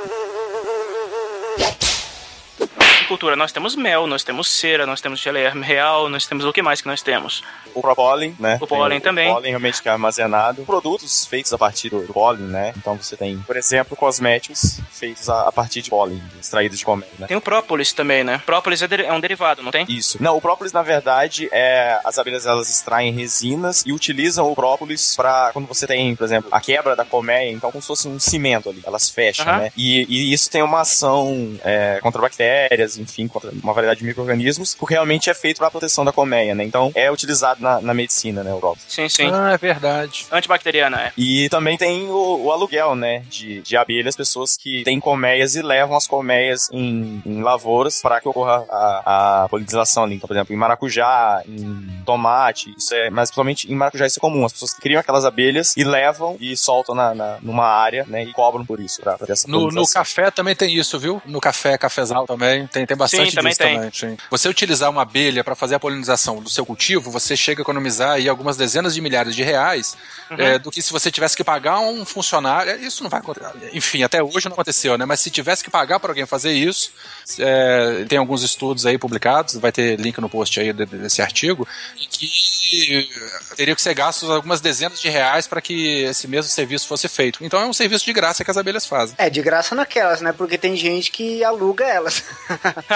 Agricultura, 3.06 3.36
nós 3.36 3.52
temos 3.52 3.76
mel, 3.76 4.08
nós 4.08 4.24
temos 4.24 4.50
cera, 4.50 4.84
nós 4.84 5.00
temos 5.00 5.20
geleia 5.20 5.52
real, 5.52 6.10
nós 6.10 6.26
temos 6.26 6.44
o 6.44 6.52
que 6.52 6.64
mais 6.64 6.82
que 6.82 6.88
nós 6.88 7.04
temos? 7.04 7.44
O 7.76 7.82
pólen, 7.94 8.36
né? 8.40 8.58
O 8.60 8.66
pólen 8.66 9.00
também. 9.00 9.30
O 9.30 9.34
pólen 9.36 9.50
realmente 9.52 9.80
que 9.80 9.88
é 9.88 9.92
armazenado. 9.92 10.64
Produtos 10.64 11.24
feitos 11.26 11.54
a 11.54 11.58
partir 11.58 11.90
do 11.90 12.02
pólen, 12.12 12.46
né? 12.48 12.74
Então 12.76 12.96
você 12.96 13.16
tem, 13.16 13.38
por 13.38 13.56
exemplo, 13.56 13.96
cosméticos 13.96 14.80
feitos 14.92 15.30
a, 15.30 15.48
a 15.48 15.52
partir 15.52 15.84
de 15.84 15.92
pólen, 15.92 16.20
extraídos 16.40 16.80
de 16.80 16.86
colmeia, 16.86 17.12
né? 17.20 17.28
Tem 17.28 17.38
o 17.38 17.42
própolis 17.42 17.94
também, 17.94 18.24
né? 18.24 18.42
Própolis 18.44 18.82
é, 18.82 18.88
é 19.06 19.14
um 19.14 19.20
derivado, 19.20 19.62
não 19.62 19.72
tem? 19.72 19.86
Isso. 19.88 20.18
Não, 20.20 20.36
o 20.36 20.42
própolis, 20.42 20.74
na 20.74 20.82
verdade, 20.82 21.48
é. 21.52 22.00
As 22.04 22.18
abelhas 22.18 22.48
elas 22.48 22.72
extraem 22.72 23.12
resinas 23.12 23.84
e 23.86 23.94
utilizam 23.94 24.52
o 24.52 24.56
própolis 24.56 25.16
pra. 25.16 25.52
Quando 25.54 25.68
você 25.68 25.86
tem, 25.86 26.16
por 26.16 26.24
exemplo, 26.24 26.50
a 26.52 26.60
quebra 26.60 26.96
da 26.96 27.06
colmeia, 27.06 27.52
então 27.52 27.72
como 27.72 27.82
se 27.84 27.88
fosse 27.88 28.08
um 28.08 28.20
cimento 28.20 28.70
ali. 28.70 28.82
Elas 28.84 29.10
fecham, 29.10 29.48
Aham. 29.48 29.58
né? 29.60 29.72
E, 29.78 30.08
e 30.10 30.34
isso 30.34 30.50
tem 30.50 30.64
uma 30.64 30.82
ação 30.82 31.56
é, 31.64 32.00
contra 32.02 32.20
bactérias, 32.20 32.95
enfim, 32.98 33.28
contra 33.28 33.52
uma 33.64 33.74
variedade 33.74 34.00
de 34.00 34.06
micro-organismos, 34.06 34.76
porque 34.76 34.94
realmente 34.94 35.30
é 35.30 35.34
feito 35.34 35.58
pra 35.58 35.70
proteção 35.72 36.04
da 36.06 36.12
colmeia, 36.12 36.54
né? 36.56 36.64
Então 36.64 36.92
é 36.96 37.12
utilizado 37.12 37.62
na, 37.62 37.80
na 37.82 37.94
medicina, 37.94 38.44
né? 38.44 38.52
Própolis. 38.60 38.84
Sim, 38.88 39.10
sim. 39.10 39.30
Ah, 39.32 39.52
é 39.54 39.58
verdade. 39.58 40.26
Antibacteriana, 40.32 41.02
é. 41.02 41.12
E 41.18 41.50
também 41.50 41.78
tem 41.78 42.08
o, 42.10 42.44
o 42.46 42.52
aluguel, 42.52 42.96
né? 42.96 43.24
De, 43.30 43.62
de 43.62 43.78
abelhas, 43.78 44.16
pessoas 44.16 44.56
que 44.58 44.84
têm 44.84 45.00
colmeias 45.00 45.56
e 45.56 45.62
levam 45.62 45.96
as 45.96 46.08
colmeias 46.08 46.70
em, 46.72 47.22
em 47.26 47.42
lavouras 47.42 48.02
para 48.02 48.20
que 48.22 48.28
ocorra 48.28 48.66
a, 48.70 49.44
a 49.44 49.50
polinização 49.50 50.04
ali. 50.04 50.16
Então, 50.16 50.28
por 50.28 50.34
exemplo, 50.36 50.54
em 50.54 50.58
maracujá, 50.58 51.42
em 51.48 51.88
tomate, 52.06 52.74
isso 52.78 52.94
é, 52.94 53.10
mas 53.10 53.30
principalmente 53.30 53.72
em 53.72 53.76
maracujá 53.76 54.06
isso 54.06 54.20
é 54.20 54.22
comum. 54.22 54.46
As 54.46 54.54
pessoas 54.54 54.74
criam 54.74 55.00
aquelas 55.00 55.26
abelhas 55.26 55.76
e 55.76 55.84
levam 55.84 56.38
e 56.40 56.56
soltam 56.56 56.96
na, 56.96 57.14
na- 57.14 57.38
numa 57.42 57.66
área, 57.66 58.06
né? 58.08 58.24
E 58.24 58.32
cobram 58.34 58.66
por 58.66 58.80
isso, 58.80 59.02
pra, 59.02 59.18
pra 59.18 59.26
ter 59.28 59.34
essa 59.34 59.48
No, 59.48 59.68
no 59.70 59.88
café 59.88 60.32
também 60.32 60.56
tem 60.56 60.74
isso, 60.76 60.98
viu? 61.00 61.22
No 61.26 61.40
café, 61.42 61.78
cafezal 61.78 62.26
também, 62.26 62.68
tem 62.68 62.85
Tem, 62.86 62.96
tem 62.96 62.98
bastante 62.98 63.30
Sim, 63.32 63.36
também 63.36 63.50
disso 63.52 63.60
tem. 63.62 63.76
também. 63.76 63.92
sim. 63.94 64.18
Você 64.30 64.48
utilizar 64.50 64.90
uma 64.90 65.02
abelha 65.02 65.44
para 65.44 65.56
fazer 65.56 65.76
a 65.76 65.80
polinização 65.80 66.42
do 66.42 66.50
seu 66.50 66.66
cultivo, 66.66 67.10
você 67.12 67.36
chega 67.36 67.62
a 67.62 67.64
economizar 67.64 68.12
aí 68.12 68.30
algumas 68.30 68.58
dezenas 68.58 68.94
de 68.94 69.02
milhares 69.02 69.36
de 69.36 69.44
reais 69.44 69.96
Uhum. 70.32 70.38
é, 70.40 70.58
do 70.58 70.72
que 70.72 70.82
se 70.82 70.92
você 70.92 71.12
tivesse 71.12 71.38
que 71.38 71.44
pagar 71.44 71.80
um 71.80 72.04
funcionário. 72.04 72.72
é, 72.72 72.78
Isso 72.78 73.04
não 73.04 73.10
vai 73.12 73.20
acontecer. 73.20 73.48
Enfim, 73.74 74.02
até 74.02 74.24
hoje 74.24 74.46
não 74.48 74.54
aconteceu, 74.54 74.98
né? 74.98 75.06
Mas 75.06 75.20
se 75.20 75.30
tivesse 75.30 75.64
que 75.64 75.70
pagar 75.70 76.00
para 76.00 76.10
alguém 76.12 76.26
fazer 76.26 76.52
isso, 76.52 76.92
é, 77.40 78.06
tem 78.10 78.18
alguns 78.18 78.42
estudos 78.42 78.86
aí 78.88 78.98
publicados, 78.98 79.56
vai 79.56 79.72
ter 79.72 80.00
link 80.00 80.18
no 80.20 80.28
post 80.30 80.60
aí 80.60 80.74
de- 80.74 80.86
desse 80.86 81.22
artigo, 81.22 81.68
que 82.10 83.08
teria 83.56 83.76
que 83.76 83.82
ser 83.82 83.94
gastos 83.94 84.30
algumas 84.30 84.62
dezenas 84.62 85.00
de 85.00 85.10
reais 85.10 85.48
para 85.48 85.62
que 85.62 86.00
esse 86.04 86.28
mesmo 86.28 86.50
serviço 86.52 86.88
fosse 86.88 87.08
feito. 87.08 87.44
Então 87.44 87.60
é 87.60 87.66
um 87.66 87.74
serviço 87.74 88.06
de 88.06 88.14
graça 88.14 88.44
que 88.44 88.50
as 88.52 88.58
abelhas 88.58 88.86
fazem. 88.86 89.16
É, 89.20 89.30
de 89.30 89.42
graça 89.42 89.76
naquelas, 89.76 90.22
né? 90.22 90.32
Porque 90.32 90.58
tem 90.58 90.76
gente 90.76 91.12
que 91.12 91.44
aluga 91.44 91.86
elas. 91.86 92.24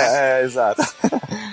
é, 0.00 0.42
exato. 0.44 0.82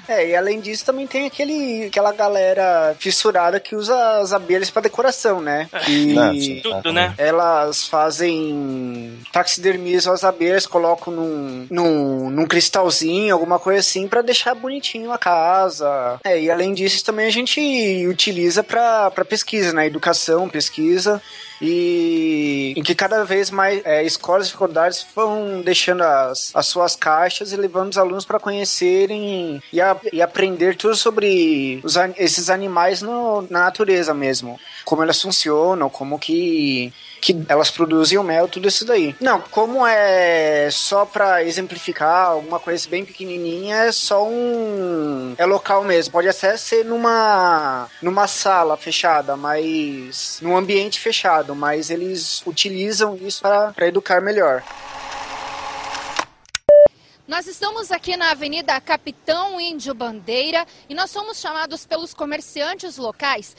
É, 0.07 0.29
e 0.29 0.35
além 0.35 0.59
disso 0.59 0.85
também 0.85 1.05
tem 1.05 1.27
aquele, 1.27 1.85
aquela 1.85 2.11
galera 2.11 2.95
fissurada 2.97 3.59
que 3.59 3.75
usa 3.75 3.95
as 4.19 4.33
abelhas 4.33 4.69
pra 4.71 4.81
decoração, 4.81 5.39
né? 5.39 5.69
E 5.87 6.13
Não, 6.13 6.33
sim. 6.33 6.59
Tudo, 6.61 6.91
né? 6.91 7.13
elas 7.17 7.85
fazem 7.85 9.19
taxidermizam 9.31 10.11
as 10.11 10.23
abelhas, 10.23 10.65
colocam 10.65 11.13
num, 11.13 11.67
num, 11.69 12.29
num 12.29 12.47
cristalzinho, 12.47 13.33
alguma 13.33 13.59
coisa 13.59 13.81
assim, 13.81 14.07
pra 14.07 14.23
deixar 14.23 14.55
bonitinho 14.55 15.11
a 15.11 15.17
casa. 15.17 16.19
É, 16.23 16.41
e 16.41 16.49
além 16.49 16.73
disso 16.73 17.05
também 17.05 17.27
a 17.27 17.31
gente 17.31 18.07
utiliza 18.07 18.63
pra 18.63 19.11
pra 19.11 19.23
pesquisa, 19.23 19.73
né? 19.73 19.85
Educação, 19.85 20.49
pesquisa. 20.49 21.21
E 21.61 22.73
em 22.75 22.83
que 22.83 22.95
cada 22.95 23.23
vez 23.25 23.51
mais 23.51 23.81
é, 23.85 24.03
escolas 24.03 24.47
e 24.47 24.51
faculdades 24.51 25.05
vão 25.15 25.61
deixando 25.61 26.01
as, 26.03 26.51
as 26.55 26.67
suas 26.67 26.95
caixas 26.95 27.51
e 27.51 27.57
levando 27.57 27.91
os 27.91 27.97
alunos 27.97 28.25
para 28.25 28.39
conhecerem 28.39 29.61
e, 29.71 29.81
a- 29.81 29.97
e 30.13 30.21
aprender 30.21 30.75
tudo 30.75 30.95
sobre 30.95 31.79
os 31.83 31.95
esses 32.17 32.49
animais 32.49 33.01
no- 33.01 33.41
na 33.49 33.65
natureza 33.65 34.13
mesmo. 34.13 34.59
Como 34.85 35.03
elas 35.03 35.21
funcionam, 35.21 35.89
como 35.89 36.17
que, 36.17 36.93
que 37.19 37.45
elas 37.47 37.69
produzem 37.69 38.17
o 38.17 38.23
mel, 38.23 38.47
tudo 38.47 38.67
isso 38.67 38.85
daí. 38.85 39.15
Não, 39.19 39.41
como 39.41 39.85
é 39.85 40.69
só 40.71 41.05
para 41.05 41.43
exemplificar 41.43 42.27
alguma 42.27 42.59
coisa 42.59 42.87
bem 42.89 43.05
pequenininha, 43.05 43.75
é 43.85 43.91
só 43.91 44.25
um. 44.25 45.35
É 45.37 45.45
local 45.45 45.83
mesmo. 45.83 46.11
Pode 46.11 46.29
até 46.29 46.55
ser 46.57 46.85
numa, 46.85 47.87
numa 48.01 48.27
sala 48.27 48.77
fechada, 48.77 49.35
mas. 49.35 50.39
num 50.41 50.55
ambiente 50.55 50.99
fechado, 50.99 51.55
mas 51.55 51.89
eles 51.89 52.41
utilizam 52.45 53.17
isso 53.21 53.41
para 53.41 53.87
educar 53.87 54.21
melhor. 54.21 54.63
Nós 57.29 57.45
estamos 57.45 57.91
aqui 57.91 58.17
na 58.17 58.31
Avenida 58.31 58.81
Capitão 58.81 59.61
Índio 59.61 59.93
Bandeira 59.93 60.65
e 60.89 60.95
nós 60.95 61.11
somos 61.11 61.39
chamados 61.39 61.85
pelos 61.85 62.11
comerciantes 62.11 62.97
locais 62.97 63.55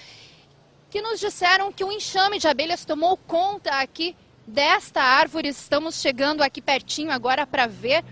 que 0.90 1.00
nos 1.00 1.20
disseram 1.20 1.72
que 1.72 1.84
o 1.84 1.92
enxame 1.92 2.38
de 2.38 2.48
abelhas 2.48 2.84
tomou 2.84 3.16
conta 3.16 3.70
aqui 3.80 4.16
desta 4.44 5.00
árvore. 5.00 5.48
Estamos 5.48 6.00
chegando 6.00 6.42
aqui 6.42 6.60
pertinho 6.60 7.12
agora 7.12 7.46
para 7.46 7.66
ver. 7.66 8.04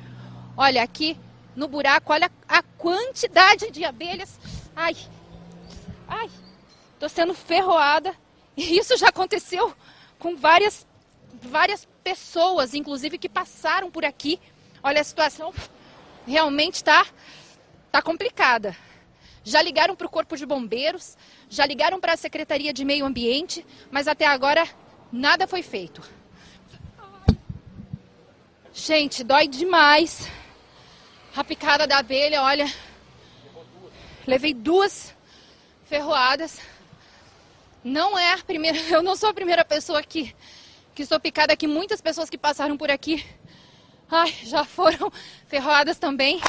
Olha 0.57 0.83
aqui 0.83 1.19
no 1.57 1.67
buraco, 1.67 2.13
olha 2.13 2.31
a 2.49 2.63
quantidade 2.63 3.71
de 3.73 3.85
abelhas. 3.85 4.39
Ai, 4.77 4.97
ai, 6.07 6.31
tô 7.01 7.09
sendo 7.09 7.35
ferroada. 7.35 8.15
E 8.57 8.79
isso 8.79 8.97
já 8.97 9.09
aconteceu 9.09 9.75
com 10.19 10.37
várias, 10.37 10.87
várias 11.43 11.87
pessoas, 12.05 12.75
inclusive 12.75 13.19
que 13.19 13.29
passaram 13.29 13.91
por 13.91 14.05
aqui. 14.05 14.41
Olha, 14.83 15.01
a 15.01 15.05
situação 15.05 15.53
realmente 16.27 16.83
tá, 16.85 17.05
tá 17.91 18.01
complicada. 18.01 18.77
Já 19.43 19.63
ligaram 19.63 19.97
para 19.97 20.07
o 20.07 20.11
Corpo 20.11 20.37
de 20.37 20.45
Bombeiros, 20.45 21.17
já 21.49 21.65
ligaram 21.65 21.99
para 22.01 22.13
a 22.13 22.17
Secretaria 22.17 22.73
de 22.73 22.85
Meio 22.85 23.07
Ambiente, 23.07 23.65
mas 23.91 24.07
até 24.07 24.27
agora 24.27 24.69
nada 25.11 25.47
foi 25.47 25.63
feito. 25.63 26.03
Gente, 28.73 29.25
dói 29.25 29.49
demais. 29.49 30.29
A 31.35 31.43
picada 31.43 31.87
da 31.87 31.99
abelha, 31.99 32.43
olha. 32.43 32.73
Levei 34.27 34.53
duas 34.53 35.15
ferroadas. 35.87 36.61
Não 37.83 38.19
é 38.19 38.35
a 38.35 38.39
primeira, 38.39 38.79
eu 38.91 39.03
não 39.03 39.17
sou 39.17 39.31
a 39.31 39.35
primeira 39.35 39.65
pessoa 39.65 40.03
que, 40.03 40.35
que 40.95 41.03
estou 41.03 41.19
picada 41.19 41.53
aqui. 41.53 41.67
Muitas 41.67 42.01
pessoas 42.01 42.29
que 42.29 42.37
passaram 42.37 42.77
por 42.77 42.91
aqui, 42.91 43.25
ai, 44.11 44.33
já 44.45 44.65
foram 44.65 45.11
ferroadas 45.49 45.99
também. 45.99 46.41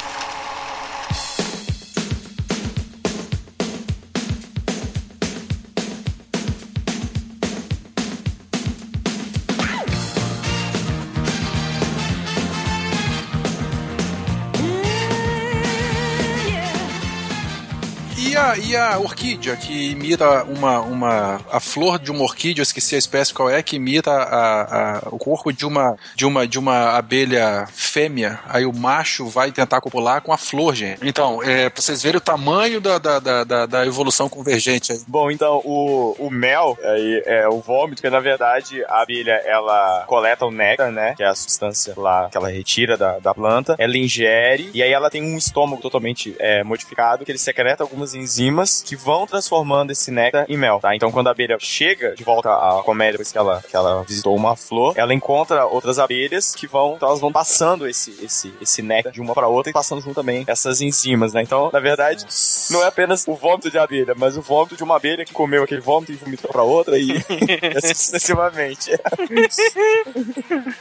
E 18.58 18.76
a 18.76 18.97
orquídea, 19.00 19.56
que 19.56 19.91
imita 19.91 20.43
uma, 20.43 20.80
uma. 20.82 21.41
A 21.52 21.60
flor 21.60 22.00
de 22.00 22.12
uma 22.12 22.24
orquídea, 22.24 22.62
eu 22.62 22.64
esqueci 22.64 22.95
a 22.95 22.97
espécie 22.97 23.34
qual 23.34 23.50
é, 23.50 23.62
que 23.62 23.76
imita 23.76 24.12
a, 24.12 24.97
a- 24.97 25.00
o 25.12 25.18
corpo 25.18 25.52
de 25.52 25.66
uma, 25.66 25.95
de, 26.16 26.26
uma, 26.26 26.47
de 26.47 26.58
uma 26.60 26.97
abelha 26.97 27.68
fêmea. 27.72 28.39
Aí 28.47 28.66
o 28.66 28.74
macho 28.74 29.28
vai 29.28 29.52
tentar 29.52 29.82
copular 29.82 30.22
com 30.22 30.32
a 30.34 30.38
flor, 30.38 30.74
gente. 30.76 31.00
Então, 31.06 31.41
é, 31.43 31.70
pra 31.70 31.82
vocês 31.82 32.02
verem 32.02 32.18
o 32.18 32.22
tamanho 32.22 32.80
da, 32.82 32.97
da, 32.97 33.20
da, 33.20 33.43
da- 33.43 33.66
da 33.66 33.86
evolução 33.86 34.30
convergente 34.30 34.91
aí. 34.91 35.00
Bom, 35.08 35.30
então 35.32 35.62
o, 35.66 36.16
o 36.20 36.30
mel 36.30 36.78
aí 36.84 37.24
é 37.26 37.47
o 37.47 37.60
vômito, 37.60 38.02
que 38.02 38.10
na 38.10 38.20
verdade 38.20 38.84
a 38.86 39.02
abelha 39.02 39.41
ela 39.45 40.04
coleta 40.08 40.45
o 40.45 40.52
néctar, 40.52 40.91
né? 40.91 41.14
Que 41.16 41.24
é 41.24 41.28
a 41.28 41.36
substância 41.36 41.93
lá 41.97 42.30
que 42.32 42.38
ela 42.38 42.50
retira 42.50 42.97
da, 42.97 43.20
da 43.20 43.34
planta, 43.34 43.76
ela 43.78 43.97
ingere 43.97 44.70
e 44.74 44.82
aí 44.82 44.91
ela 44.91 45.10
tem 45.10 45.22
um 45.22 45.38
estômago 45.38 45.82
totalmente 45.82 46.36
é, 46.39 46.64
modificado 46.64 47.26
que 47.26 47.32
ele 47.32 47.38
secreta 47.39 47.84
algumas 47.84 48.14
enzimas 48.14 48.39
que 48.86 48.96
vão 48.96 49.28
transformando 49.28 49.92
esse 49.92 50.12
néctar 50.12 50.46
em 50.48 50.58
mel, 50.58 50.80
tá? 50.80 50.96
Então 50.96 51.12
quando 51.12 51.28
a 51.28 51.32
abelha 51.32 51.58
chega 51.60 52.16
de 52.16 52.24
volta 52.24 52.50
à 52.50 52.82
colmeia 52.84 53.12
depois 53.12 53.32
que 53.32 53.38
ela, 53.38 53.62
que 53.62 53.76
ela 53.76 54.04
visitou 54.04 54.36
uma 54.36 54.56
flor, 54.56 54.94
ela 54.96 55.14
encontra 55.14 55.66
outras 55.66 56.00
abelhas 56.00 56.56
que 56.56 56.68
vão, 56.68 56.96
então 56.96 57.10
elas 57.10 57.20
vão 57.20 57.32
passando 57.32 57.88
esse, 57.88 58.12
esse, 58.24 58.54
esse 58.62 58.82
néctar 58.82 59.12
de 59.12 59.20
uma 59.20 59.34
para 59.34 59.48
outra 59.48 59.70
e 59.70 59.74
passando 59.74 60.02
junto 60.02 60.16
também 60.16 60.44
essas 60.48 60.82
enzimas, 60.82 61.34
né? 61.34 61.42
Então, 61.42 61.70
na 61.72 61.80
verdade, 61.80 62.26
não 62.70 62.84
é 62.84 62.88
apenas 62.88 63.28
o 63.28 63.36
vômito 63.36 63.70
de 63.70 63.78
abelha, 63.78 64.14
mas 64.16 64.38
o 64.38 64.42
vômito 64.42 64.76
de 64.76 64.84
uma 64.84 64.96
abelha 64.96 65.26
que 65.26 65.34
comeu 65.34 65.64
aquele 65.64 65.82
vômito 65.82 66.12
e 66.12 66.16
vomitou 66.16 66.50
para 66.50 66.64
outra 66.64 66.98
e 66.98 67.12
assim 67.76 67.94
sucessivamente. 67.94 68.92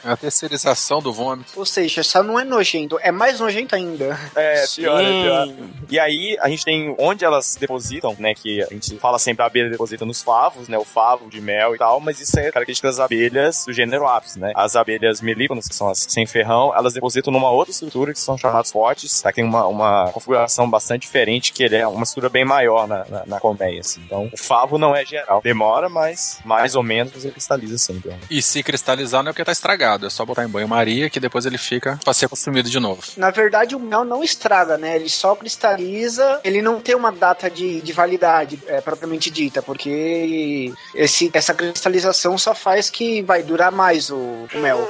A 0.04 0.16
terceirização 0.16 1.00
do 1.00 1.12
vômito. 1.12 1.52
Ou 1.56 1.66
seja, 1.66 2.02
só 2.02 2.22
não 2.22 2.38
é 2.38 2.44
nojento, 2.44 2.98
é 3.02 3.10
mais 3.10 3.40
nojento 3.40 3.74
ainda. 3.74 4.18
É, 4.34 4.64
pior, 4.74 5.00
é 5.00 5.22
pior. 5.22 5.48
E 5.90 5.98
aí, 5.98 6.36
a 6.40 6.48
gente 6.48 6.64
tem 6.64 6.94
onde 6.98 7.24
elas 7.24 7.47
depositam, 7.56 8.14
né? 8.18 8.34
Que 8.34 8.62
a 8.62 8.66
gente 8.72 8.98
fala 8.98 9.18
sempre 9.18 9.42
a 9.42 9.46
abelha 9.46 9.70
deposita 9.70 10.04
nos 10.04 10.22
favos, 10.22 10.68
né? 10.68 10.76
O 10.78 10.84
favo 10.84 11.28
de 11.28 11.40
mel 11.40 11.74
e 11.74 11.78
tal, 11.78 12.00
mas 12.00 12.20
isso 12.20 12.38
é 12.38 12.50
característica 12.50 12.88
das 12.88 12.98
abelhas 13.00 13.64
do 13.66 13.72
gênero 13.72 14.06
Apis, 14.06 14.36
né? 14.36 14.52
As 14.54 14.76
abelhas 14.76 15.20
melíconas, 15.20 15.68
que 15.68 15.74
são 15.74 15.88
as 15.88 15.98
sem 16.08 16.26
ferrão, 16.26 16.72
elas 16.74 16.94
depositam 16.94 17.32
numa 17.32 17.50
outra 17.50 17.70
estrutura 17.72 18.12
que 18.12 18.20
são 18.20 18.36
chamadas 18.38 18.72
potes, 18.72 19.20
tá? 19.20 19.30
Que 19.30 19.36
tem 19.36 19.44
uma, 19.44 19.66
uma 19.66 20.10
configuração 20.12 20.68
bastante 20.68 21.02
diferente, 21.02 21.52
que 21.52 21.62
ele 21.62 21.76
é 21.76 21.86
uma 21.86 22.02
estrutura 22.02 22.28
bem 22.28 22.44
maior 22.44 22.88
na, 22.88 23.04
na, 23.08 23.26
na 23.26 23.40
colmeia, 23.40 23.80
assim. 23.80 24.00
Então, 24.04 24.28
o 24.32 24.36
favo 24.36 24.78
não 24.78 24.94
é 24.96 25.04
geral. 25.04 25.40
Demora, 25.42 25.88
mas 25.88 26.40
mais 26.44 26.74
ou 26.74 26.82
menos 26.82 27.12
você 27.12 27.30
cristaliza 27.30 27.78
sempre. 27.78 28.10
né? 28.10 28.18
E 28.30 28.42
se 28.42 28.62
cristalizar 28.62 29.22
não 29.22 29.30
é 29.30 29.32
porque 29.32 29.44
tá 29.44 29.52
estragado, 29.52 30.06
é 30.06 30.10
só 30.10 30.24
botar 30.24 30.44
em 30.44 30.48
banho-maria 30.48 31.08
que 31.10 31.20
depois 31.20 31.46
ele 31.46 31.58
fica 31.58 31.98
pra 32.02 32.12
ser 32.14 32.28
consumido 32.28 32.68
de 32.68 32.80
novo. 32.80 33.02
Na 33.16 33.30
verdade, 33.30 33.76
o 33.76 33.80
mel 33.80 34.04
não 34.04 34.22
estraga, 34.24 34.76
né? 34.76 34.96
Ele 34.96 35.08
só 35.08 35.34
cristaliza. 35.36 36.40
Ele 36.44 36.62
não 36.62 36.80
tem 36.80 36.94
uma 36.94 37.12
data 37.12 37.37
de, 37.46 37.80
de 37.80 37.92
validade 37.92 38.58
é, 38.66 38.80
propriamente 38.80 39.30
dita, 39.30 39.62
porque 39.62 40.72
esse, 40.94 41.30
essa 41.32 41.54
cristalização 41.54 42.36
só 42.36 42.54
faz 42.54 42.90
que 42.90 43.22
vai 43.22 43.42
durar 43.42 43.70
mais 43.70 44.10
o, 44.10 44.16
o 44.16 44.58
mel. 44.58 44.88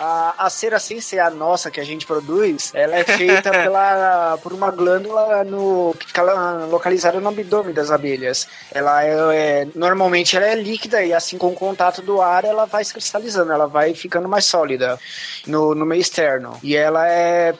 A, 0.00 0.46
a 0.46 0.50
cera 0.50 0.78
sem 0.78 1.00
ser 1.00 1.18
a 1.18 1.30
nossa 1.30 1.70
que 1.70 1.80
a 1.80 1.84
gente 1.84 2.06
produz, 2.06 2.70
ela 2.74 2.96
é 2.96 3.04
feita 3.04 3.50
pela, 3.50 4.38
por 4.42 4.52
uma 4.52 4.70
glândula 4.70 5.44
no, 5.44 5.94
que 5.98 6.06
fica 6.06 6.22
localizada 6.66 7.20
no 7.20 7.28
abdômen 7.28 7.74
das 7.74 7.90
abelhas. 7.90 8.46
Ela 8.72 9.04
é, 9.04 9.62
é- 9.62 9.68
normalmente 9.74 10.36
ela 10.36 10.46
é 10.46 10.54
líquida 10.54 11.02
e 11.02 11.12
assim 11.12 11.36
com 11.36 11.48
o 11.48 11.54
contato 11.54 12.02
do 12.02 12.20
ar 12.20 12.44
ela 12.44 12.64
vai 12.64 12.84
se 12.84 12.92
cristalizando, 12.92 13.52
ela 13.52 13.66
vai 13.66 13.94
ficando 13.94 14.28
mais 14.28 14.44
sólida 14.44 14.98
no, 15.46 15.74
no 15.74 15.84
meio 15.84 16.00
externo. 16.00 16.58
E 16.62 16.76
ela 16.76 17.08
é, 17.08 17.54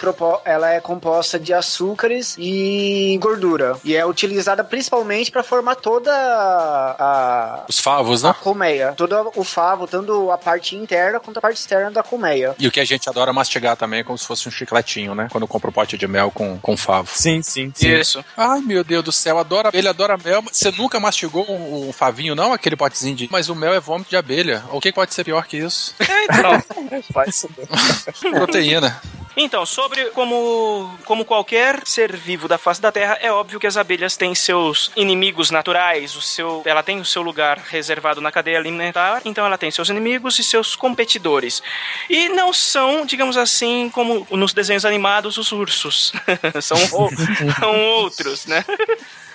ela 0.45 0.71
é 0.71 0.81
composta 0.81 1.39
de 1.39 1.53
açúcares 1.53 2.37
e 2.39 3.19
gordura. 3.21 3.77
E 3.85 3.97
é 3.97 4.07
utilizada 4.07 4.63
principalmente 4.63 5.31
para 5.31 5.43
formar 5.43 5.77
toda 5.77 6.13
a, 6.13 7.65
Os 7.69 7.81
favos, 7.81 8.23
né? 8.23 8.31
a 8.31 8.35
colmeia. 8.35 8.93
Todo 8.97 9.33
o 9.35 9.45
favo, 9.45 9.87
tanto 9.87 10.31
a 10.31 10.39
parte 10.39 10.77
interna 10.77 11.21
quanto 11.21 11.39
a 11.39 11.41
parte 11.41 11.59
externa 11.59 11.91
da 11.91 12.03
colmeia. 12.03 12.28
Colmeia. 12.29 12.55
E 12.59 12.67
o 12.67 12.71
que 12.71 12.81
a 12.81 12.85
gente 12.85 13.09
adora 13.09 13.33
mastigar 13.33 13.77
também 13.77 14.01
é 14.01 14.05
como 14.05 14.19
se 14.19 14.27
fosse 14.27 14.49
um 14.49 14.51
chicletinho, 14.51 15.15
né? 15.15 15.29
Quando 15.31 15.47
compra 15.47 15.71
um 15.71 15.73
pote 15.73 15.97
de 15.97 16.07
mel 16.07 16.31
com, 16.31 16.59
com 16.59 16.77
favo. 16.77 17.09
Sim, 17.13 17.43
sim, 17.43 17.73
sim. 17.75 17.89
Isso. 17.89 18.25
Ai, 18.37 18.61
meu 18.61 18.85
Deus 18.85 19.05
do 19.05 19.13
céu, 19.13 19.39
adora, 19.39 19.71
ele 19.73 19.89
adora 19.89 20.19
mel. 20.23 20.43
Você 20.43 20.71
nunca 20.73 21.01
mastigou 21.01 21.45
um, 21.49 21.89
um 21.89 21.93
favinho, 21.93 22.35
não? 22.35 22.53
Aquele 22.53 22.77
potezinho 22.77 23.17
de. 23.17 23.29
Mas 23.31 23.49
o 23.49 23.55
mel 23.55 23.75
é 23.75 23.81
vômito 23.81 24.11
de 24.11 24.17
abelha. 24.17 24.65
O 24.71 24.81
que 24.81 24.93
pode 24.93 25.15
ser 25.15 25.25
pior 25.25 25.47
que 25.47 25.59
isso? 25.59 25.95
Então, 26.01 26.63
Faz 27.13 27.47
Proteína. 28.31 29.01
Então, 29.37 29.65
sobre 29.65 30.07
como, 30.11 30.99
como 31.05 31.25
qualquer 31.25 31.81
ser 31.85 32.17
vivo 32.17 32.49
da 32.49 32.59
face 32.59 32.81
da 32.81 32.91
Terra, 32.91 33.19
é 33.21 33.31
óbvio 33.31 33.61
que 33.61 33.67
as 33.67 33.77
abelhas 33.77 34.17
têm 34.17 34.35
seus 34.35 34.91
inimigos 34.97 35.51
naturais, 35.51 36.17
o 36.17 36.21
seu, 36.21 36.63
ela 36.65 36.83
tem 36.83 36.99
o 37.01 37.05
seu 37.05 37.23
lugar 37.23 37.59
reservado 37.59 38.21
na 38.21 38.33
cadeia 38.33 38.59
alimentar, 38.59 39.23
então 39.25 39.47
ela 39.47 39.57
tem 39.57 39.71
seus 39.71 39.89
inimigos 39.89 40.39
e 40.39 40.45
seus 40.45 40.75
competidores. 40.75 41.63
E 42.11 42.29
não 42.31 42.53
são, 42.53 43.07
digamos 43.07 43.37
assim, 43.37 43.89
como 43.95 44.27
nos 44.31 44.53
desenhos 44.53 44.85
animados, 44.85 45.37
os 45.39 45.53
ursos. 45.53 46.13
são, 46.61 46.79
ou- 46.93 47.11
são 47.61 47.81
outros, 47.81 48.47
né? 48.47 48.65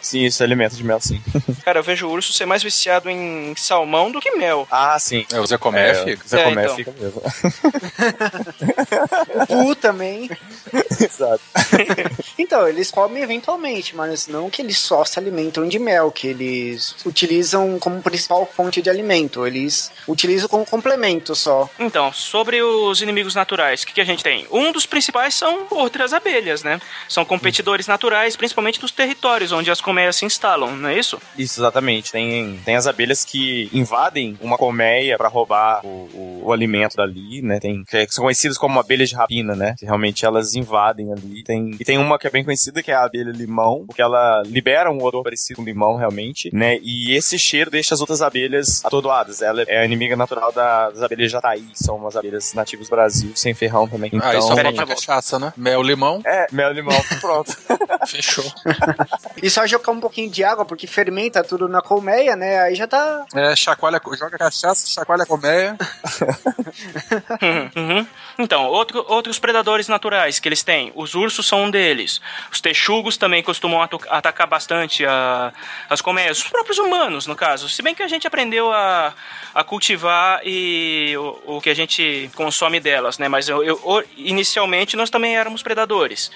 Sim, 0.03 0.25
isso 0.25 0.43
é 0.43 0.45
alimento 0.45 0.75
de 0.75 0.83
mel, 0.83 0.99
sim. 0.99 1.21
Cara, 1.63 1.79
eu 1.79 1.83
vejo 1.83 2.05
o 2.05 2.11
urso 2.11 2.33
ser 2.33 2.45
mais 2.45 2.61
viciado 2.61 3.09
em 3.09 3.53
salmão 3.55 4.11
do 4.11 4.19
que 4.19 4.31
mel. 4.31 4.67
Ah, 4.69 4.99
sim. 4.99 5.25
É, 5.31 5.39
o 5.39 5.45
Zé 5.45 5.57
Comé 5.57 5.91
É, 5.91 5.95
fica. 6.03 6.27
Zé 6.27 6.41
É, 6.41 6.43
Comé 6.43 6.63
então. 6.65 6.75
fica 6.75 6.91
mesmo. 6.99 7.21
O 9.69 9.75
também. 9.75 10.29
Exato. 10.99 11.41
Então, 12.37 12.67
eles 12.67 12.89
comem 12.89 13.21
eventualmente, 13.23 13.95
mas 13.95 14.27
não 14.27 14.49
que 14.49 14.61
eles 14.61 14.77
só 14.77 15.05
se 15.05 15.19
alimentam 15.19 15.67
de 15.67 15.77
mel, 15.77 16.11
que 16.11 16.27
eles 16.27 16.95
utilizam 17.05 17.77
como 17.79 18.01
principal 18.01 18.45
fonte 18.45 18.81
de 18.81 18.89
alimento. 18.89 19.45
Eles 19.45 19.91
utilizam 20.07 20.49
como 20.49 20.65
complemento 20.65 21.35
só. 21.35 21.69
Então, 21.79 22.11
sobre 22.11 22.61
os 22.61 23.01
inimigos 23.01 23.35
naturais, 23.35 23.83
o 23.83 23.87
que, 23.87 23.93
que 23.93 24.01
a 24.01 24.05
gente 24.05 24.23
tem? 24.23 24.47
Um 24.51 24.71
dos 24.71 24.85
principais 24.85 25.35
são 25.35 25.67
outras 25.69 26.11
abelhas, 26.11 26.63
né? 26.63 26.81
São 27.07 27.23
competidores 27.23 27.87
naturais, 27.87 28.35
principalmente 28.35 28.81
nos 28.81 28.91
territórios 28.91 29.51
onde 29.51 29.69
as 29.71 29.79
colmeias 29.93 30.15
se 30.15 30.25
instalam, 30.25 30.75
não 30.75 30.89
é 30.89 30.97
isso? 30.97 31.19
Isso, 31.37 31.59
exatamente. 31.59 32.11
Tem, 32.11 32.59
tem 32.65 32.75
as 32.75 32.87
abelhas 32.87 33.23
que 33.23 33.69
invadem 33.71 34.35
uma 34.41 34.57
colmeia 34.57 35.17
pra 35.17 35.27
roubar 35.27 35.85
o, 35.85 35.87
o, 36.13 36.41
o 36.45 36.51
alimento 36.53 36.95
dali, 36.97 37.41
né? 37.43 37.59
Tem, 37.59 37.83
que 37.83 38.07
são 38.09 38.23
conhecidas 38.23 38.57
como 38.57 38.79
abelhas 38.79 39.09
de 39.09 39.15
rapina, 39.15 39.55
né? 39.55 39.75
Que 39.77 39.85
realmente 39.85 40.25
elas 40.25 40.55
invadem 40.55 41.11
ali. 41.11 41.43
Tem, 41.43 41.71
e 41.79 41.85
tem 41.85 41.97
uma 41.99 42.17
que 42.17 42.25
é 42.25 42.29
bem 42.31 42.43
conhecida, 42.43 42.81
que 42.81 42.89
é 42.91 42.95
a 42.95 43.03
abelha 43.05 43.31
limão, 43.31 43.83
porque 43.85 44.01
ela 44.01 44.41
libera 44.45 44.91
um 44.91 45.01
odor 45.03 45.23
parecido 45.23 45.57
com 45.57 45.63
limão, 45.63 45.95
realmente, 45.95 46.49
né? 46.53 46.79
E 46.81 47.15
esse 47.15 47.37
cheiro 47.37 47.69
deixa 47.69 47.93
as 47.93 48.01
outras 48.01 48.21
abelhas 48.23 48.83
atordoadas. 48.83 49.41
Ela 49.43 49.61
é 49.67 49.79
a 49.81 49.85
inimiga 49.85 50.15
natural 50.15 50.51
da- 50.51 50.89
das 50.89 51.03
abelhas 51.03 51.31
jataí, 51.31 51.65
são 51.75 51.97
umas 51.97 52.15
abelhas 52.15 52.53
nativas 52.55 52.87
do 52.87 52.91
Brasil, 52.95 53.31
sem 53.35 53.53
ferrão 53.53 53.87
também. 53.87 54.09
Então, 54.13 54.27
Ah, 54.27 54.35
isso 54.37 54.47
falta 54.47 54.63
já 54.63 54.71
volto. 54.71 54.87
cachaça, 54.87 55.37
né? 55.37 55.53
Mel, 55.55 55.83
limão. 55.83 56.21
É, 56.25 56.47
mel 56.51 56.71
limão, 56.71 56.99
pronto. 57.21 57.55
Fechou. 58.07 58.43
E 59.41 59.49
só 59.49 59.65
jogar 59.83 59.97
um 59.97 59.99
pouquinho 59.99 60.29
de 60.29 60.43
água, 60.43 60.65
porque 60.65 60.87
fermenta 60.87 61.43
tudo 61.43 61.67
na 61.67 61.81
colmeia, 61.81 62.35
né? 62.35 62.59
Aí 62.61 62.75
já 62.75 62.87
tá. 62.87 63.25
É, 63.35 63.55
chacoalha, 63.55 64.01
joga 64.17 64.37
cachaça, 64.37 64.87
chacoalha 64.87 65.25
colmeia. 65.25 65.77
Uhum. 67.75 68.05
Então, 68.39 68.65
outro- 68.65 69.05
outros 69.07 69.37
predadores 69.37 69.87
naturais 69.87 70.39
que 70.39 70.47
eles 70.47 70.63
têm. 70.63 70.91
Os 70.95 71.13
ursos 71.13 71.47
são 71.47 71.63
um 71.65 71.71
deles. 71.71 72.19
Os 72.51 72.59
texugos 72.59 73.15
também 73.17 73.43
costumam 73.43 73.81
atacar 74.09 74.47
bastante 74.47 75.05
a- 75.05 75.53
as 75.89 76.01
colmeias. 76.01 76.39
Os 76.39 76.47
próprios 76.49 76.77
humanos, 76.79 77.27
no 77.27 77.35
caso. 77.35 77.69
Se 77.69 77.81
bem 77.81 77.93
que 77.93 78.01
a 78.03 78.07
gente 78.07 78.25
aprendeu 78.25 78.71
a, 78.71 79.13
a 79.53 79.63
cultivar 79.63 80.41
e 80.43 81.13
o, 81.17 81.57
o 81.57 81.61
que 81.61 81.69
a 81.69 81.75
gente 81.75 82.29
consome 82.35 82.79
delas, 82.79 83.17
né? 83.19 83.27
Mas 83.27 83.47
eu- 83.49 83.63
eu- 83.63 84.03
inicialmente 84.17 84.95
nós 84.95 85.09
também 85.11 85.37
éramos 85.37 85.61
predadores. 85.61 86.31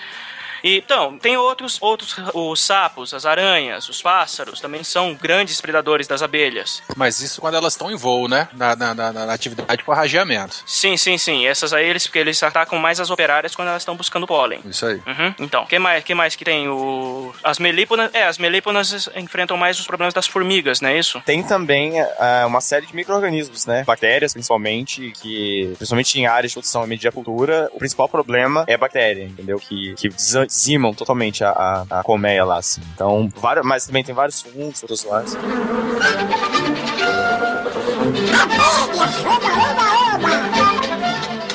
E, 0.64 0.78
então, 0.78 1.18
tem 1.18 1.38
outros, 1.38 1.78
outros, 1.82 2.16
os 2.34 2.62
sapos, 2.62 3.14
as 3.14 3.26
aranhas, 3.26 3.90
os 3.90 4.02
pássaros, 4.02 4.60
também 4.60 4.84
são 4.84 5.14
grandes 5.14 5.60
predadores 5.62 6.08
das 6.08 6.22
abelhas. 6.22 6.82
Mas 6.96 7.22
isso 7.22 7.42
quando 7.42 7.56
elas 7.56 7.74
estão 7.74 7.92
em 7.92 7.96
voo, 7.96 8.28
né? 8.28 8.48
Na, 8.54 8.76
na, 8.76 8.94
na, 8.94 9.12
na 9.12 9.34
atividade 9.34 9.84
por 9.84 9.92
arragiamento. 9.92 10.64
Sim, 10.66 10.98
sim, 10.98 11.18
sim. 11.18 11.46
Essas 11.46 11.74
aí 11.74 11.88
eles, 11.88 12.06
porque 12.06 12.20
eles 12.20 12.42
atacam 12.42 12.80
mais 12.80 13.00
as 13.00 13.10
operárias 13.10 13.56
quando 13.56 13.70
elas 13.70 13.82
estão 13.82 13.96
buscando 13.96 14.28
pólen. 14.28 14.62
Isso 14.66 14.86
aí. 14.86 14.96
Uhum. 14.96 15.36
Então, 15.40 15.66
que 15.66 15.80
mais, 15.80 16.04
que 16.04 16.14
mais 16.14 16.36
que 16.36 16.46
tem? 16.46 16.68
O, 16.68 17.34
as 17.44 17.60
melíponas. 17.60 18.14
É, 18.14 18.26
as 18.26 18.38
melíponas 18.38 19.10
enfrentam 19.16 19.58
mais 19.58 19.80
os 19.80 19.86
problemas 19.86 20.14
das 20.14 20.28
formigas, 20.28 20.82
não 20.82 20.90
é 20.90 20.98
isso? 20.98 21.22
Tem 21.26 21.44
também 21.44 22.00
é, 22.00 22.46
uma 22.46 22.62
série 22.62 22.86
de 22.86 22.96
micro-organismos, 22.96 23.66
né? 23.66 23.84
Bactérias, 23.84 24.34
principalmente, 24.34 25.12
que, 25.22 25.74
principalmente 25.78 26.20
em 26.20 26.26
áreas 26.26 26.52
de 26.52 26.56
produção 26.56 26.84
e 26.84 26.88
mediacultura, 26.88 27.70
o 27.74 27.80
principal 27.80 28.10
problema 28.10 28.64
é 28.68 28.78
bactéria, 28.78 29.24
entendeu? 29.24 29.60
Que, 29.60 29.96
que 29.96 30.10
dizimam 30.58 30.92
totalmente 30.92 31.44
a, 31.44 31.50
a, 31.52 32.00
a 32.00 32.04
colmeia 32.04 32.44
lá, 32.44 32.58
assim. 32.58 32.82
Então, 32.94 33.32
vários, 33.36 33.66
mas 33.66 33.86
também 33.86 34.04
tem 34.04 34.16
vários 34.16 34.42
fungos, 34.42 34.82
outros 34.82 35.04
lá. 35.04 35.20
assim. 35.20 35.38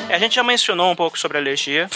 É, 0.09 0.15
A 0.15 0.19
gente 0.19 0.37
já 0.37 0.45
mencionou 0.45 0.91
um 0.91 0.95
pouco 0.97 1.19
sobre 1.19 1.39
alergia. 1.39 1.89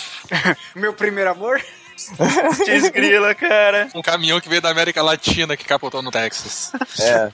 Meu 0.76 0.92
primeiro 0.92 1.30
amor? 1.30 1.62
Desgrila, 2.64 3.34
cara. 3.34 3.88
Um 3.94 4.02
caminhão 4.02 4.40
que 4.40 4.48
veio 4.48 4.60
da 4.62 4.70
América 4.70 5.02
Latina 5.02 5.56
que 5.56 5.64
capotou 5.64 6.02
no 6.02 6.10
Texas. 6.10 6.72
É. 7.00 7.28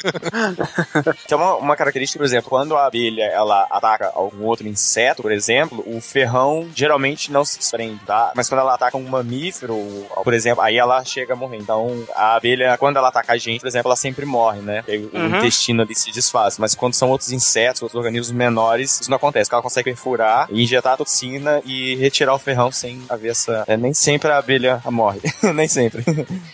Tem 1.26 1.36
uma, 1.36 1.54
uma 1.56 1.76
característica, 1.76 2.18
por 2.18 2.24
exemplo, 2.24 2.48
quando 2.50 2.76
a 2.76 2.86
abelha 2.86 3.24
ela 3.24 3.66
ataca 3.70 4.10
algum 4.14 4.44
outro 4.44 4.66
inseto, 4.66 5.22
por 5.22 5.32
exemplo, 5.32 5.82
o 5.86 6.00
ferrão 6.00 6.68
geralmente 6.74 7.30
não 7.30 7.44
se 7.44 7.58
desprende, 7.58 8.00
tá? 8.04 8.32
Mas 8.34 8.48
quando 8.48 8.60
ela 8.60 8.74
ataca 8.74 8.96
um 8.96 9.02
mamífero, 9.08 9.76
por 10.22 10.32
exemplo, 10.34 10.62
aí 10.62 10.76
ela 10.76 11.04
chega 11.04 11.32
a 11.34 11.36
morrer. 11.36 11.58
Então, 11.58 12.04
a 12.14 12.34
abelha, 12.36 12.76
quando 12.78 12.96
ela 12.96 13.08
ataca 13.08 13.32
a 13.32 13.36
gente, 13.36 13.60
por 13.60 13.68
exemplo, 13.68 13.88
ela 13.88 13.96
sempre 13.96 14.24
morre, 14.26 14.60
né? 14.60 14.82
Porque 14.82 15.08
o 15.12 15.18
Uhum. 15.24 15.38
intestino 15.38 15.82
ali 15.82 15.94
se 15.94 16.10
desfaz. 16.12 16.58
Mas 16.58 16.74
quando 16.74 16.94
são 16.94 17.08
outros 17.10 17.30
insetos, 17.32 17.82
outros 17.82 17.98
organismos 17.98 18.30
menores, 18.32 19.00
isso 19.00 19.10
não 19.10 19.16
acontece. 19.16 19.46
porque 19.48 19.54
Ela 19.54 19.62
consegue 19.62 19.84
perfurar, 19.90 20.48
injetar 20.50 20.94
a 20.94 20.96
toxina 20.96 21.62
e 21.64 21.94
retirar 21.96 22.34
o 22.34 22.38
ferrão 22.38 22.70
sem 22.70 23.02
haver 23.08 23.30
essa. 23.30 23.64
é, 23.66 23.76
nem 23.76 23.92
sempre 23.94 24.30
a 24.30 24.38
abelha 24.38 24.53
morre. 24.90 25.20
nem 25.54 25.68
sempre. 25.68 26.04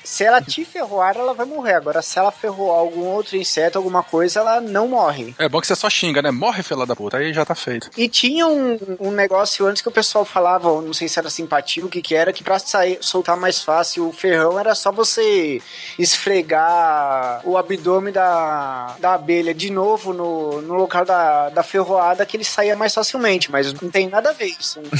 Se 0.04 0.24
ela 0.24 0.40
te 0.40 0.64
ferroar, 0.64 1.16
ela 1.16 1.34
vai 1.34 1.46
morrer. 1.46 1.74
Agora, 1.74 2.02
se 2.02 2.18
ela 2.18 2.30
ferroar 2.30 2.78
algum 2.78 3.06
outro 3.06 3.36
inseto, 3.36 3.78
alguma 3.78 4.02
coisa, 4.02 4.40
ela 4.40 4.60
não 4.60 4.88
morre. 4.88 5.34
É 5.38 5.48
bom 5.48 5.60
que 5.60 5.66
você 5.66 5.76
só 5.76 5.88
xinga, 5.88 6.22
né? 6.22 6.30
Morre, 6.30 6.62
fila 6.62 6.86
da 6.86 6.96
puta. 6.96 7.18
Aí 7.18 7.32
já 7.32 7.44
tá 7.44 7.54
feito. 7.54 7.90
E 7.96 8.08
tinha 8.08 8.46
um, 8.46 8.78
um 8.98 9.10
negócio 9.10 9.66
antes 9.66 9.82
que 9.82 9.88
o 9.88 9.92
pessoal 9.92 10.24
falava, 10.24 10.68
não 10.80 10.92
sei 10.92 11.08
se 11.08 11.18
era 11.18 11.30
simpatia, 11.30 11.84
o 11.84 11.88
que 11.88 12.02
que 12.02 12.14
era, 12.14 12.32
que 12.32 12.42
pra 12.42 12.58
sair, 12.58 12.98
soltar 13.00 13.36
mais 13.36 13.62
fácil 13.62 14.08
o 14.08 14.12
ferrão 14.12 14.58
era 14.58 14.74
só 14.74 14.92
você 14.92 15.60
esfregar 15.98 17.40
o 17.44 17.56
abdômen 17.56 18.12
da, 18.12 18.96
da 18.98 19.14
abelha 19.14 19.54
de 19.54 19.70
novo 19.70 20.12
no, 20.12 20.60
no 20.62 20.74
local 20.74 21.04
da, 21.04 21.48
da 21.50 21.62
ferroada 21.62 22.26
que 22.26 22.36
ele 22.36 22.44
saía 22.44 22.76
mais 22.76 22.94
facilmente, 22.94 23.50
mas 23.50 23.72
não 23.72 23.90
tem 23.90 24.08
nada 24.08 24.30
a 24.30 24.32
ver 24.32 24.54
isso. 24.58 24.80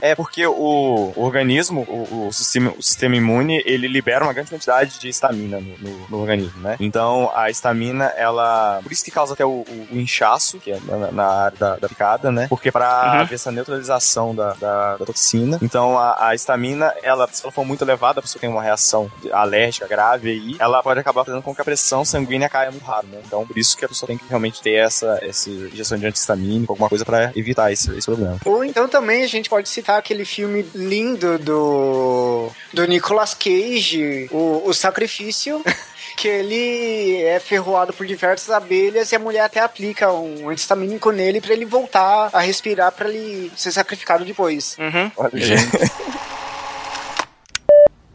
É 0.00 0.14
porque 0.14 0.46
o 0.46 1.12
organismo, 1.30 1.82
o, 1.88 2.26
o 2.28 2.32
sistema, 2.32 2.72
o 2.76 2.82
sistema 2.82 3.16
imune, 3.16 3.62
ele 3.64 3.88
libera 3.88 4.24
uma 4.24 4.32
grande 4.32 4.50
quantidade 4.50 4.98
de 4.98 5.08
estamina 5.08 5.58
no, 5.60 5.76
no- 5.78 6.06
no 6.08 6.18
organismo, 6.20 6.60
né? 6.60 6.76
Então, 6.80 7.30
a 7.34 7.50
estamina, 7.50 8.06
ela... 8.16 8.80
Por 8.82 8.92
isso 8.92 9.04
que 9.04 9.10
causa 9.10 9.34
até 9.34 9.44
o, 9.44 9.48
o- 9.66 9.86
o 9.92 9.96
inchaço, 9.98 10.58
que 10.58 10.72
é 10.72 10.78
na, 10.86 11.10
na 11.12 11.26
área 11.26 11.58
da, 11.58 11.76
da 11.76 11.88
picada, 11.88 12.30
né? 12.32 12.46
Porque 12.48 12.70
pra 12.72 12.90
Uhum. 13.14 13.20
haver 13.20 13.34
essa 13.34 13.50
neutralização 13.52 14.34
da, 14.34 14.52
da, 14.54 14.96
da 14.96 15.04
toxina, 15.06 15.58
então 15.62 15.98
a, 15.98 16.28
a 16.28 16.34
estamina, 16.34 16.92
ela, 17.02 17.28
se 17.30 17.42
ela 17.42 17.52
for 17.52 17.64
muito 17.64 17.82
elevada, 17.84 18.18
a 18.18 18.22
pessoa 18.22 18.40
tem 18.40 18.50
uma 18.50 18.62
reação 18.62 19.10
alérgica 19.32 19.86
grave 19.86 20.30
aí, 20.30 20.56
ela 20.58 20.82
pode 20.82 21.00
acabar 21.00 21.24
fazendo 21.24 21.42
com 21.42 21.54
que 21.54 21.60
a 21.60 21.64
pressão 21.64 22.04
sanguínea 22.04 22.48
caia 22.48 22.70
muito 22.70 22.84
rápido, 22.84 23.12
né? 23.12 23.22
Então, 23.26 23.46
por 23.46 23.56
isso 23.56 23.76
que 23.76 23.84
a 23.84 23.88
pessoa 23.88 24.06
tem 24.06 24.18
que 24.18 24.24
realmente 24.28 24.60
ter 24.60 24.74
essa, 24.74 25.18
essa 25.22 25.48
injeção 25.50 25.98
de 25.98 26.06
antihistamínico, 26.06 26.72
alguma 26.72 26.88
coisa 26.88 27.04
pra 27.04 27.30
evitar 27.36 27.72
esse, 27.72 27.90
esse 27.96 28.06
problema. 28.06 28.38
Ou 28.44 28.64
então 28.64 28.88
também 28.88 29.22
a 29.22 29.26
gente 29.26 29.48
pode 29.48 29.68
citar 29.68 29.98
aquele 29.98 30.24
filme 30.24 30.64
lindo 30.74 31.19
do, 31.38 32.50
do 32.72 32.86
Nicolas 32.86 33.34
Cage, 33.34 34.28
o, 34.30 34.62
o 34.66 34.74
Sacrifício. 34.74 35.62
Que 36.16 36.28
ele 36.28 37.22
é 37.22 37.38
ferroado 37.40 37.94
por 37.94 38.04
diversas 38.04 38.50
abelhas 38.50 39.10
e 39.10 39.16
a 39.16 39.18
mulher 39.18 39.40
até 39.42 39.60
aplica 39.60 40.12
um 40.12 40.50
antistamínico 40.50 41.10
nele 41.12 41.40
pra 41.40 41.54
ele 41.54 41.64
voltar 41.64 42.28
a 42.32 42.40
respirar 42.40 42.92
pra 42.92 43.08
ele 43.08 43.50
ser 43.56 43.70
sacrificado 43.72 44.24
depois. 44.24 44.76
Uhum. 44.78 45.10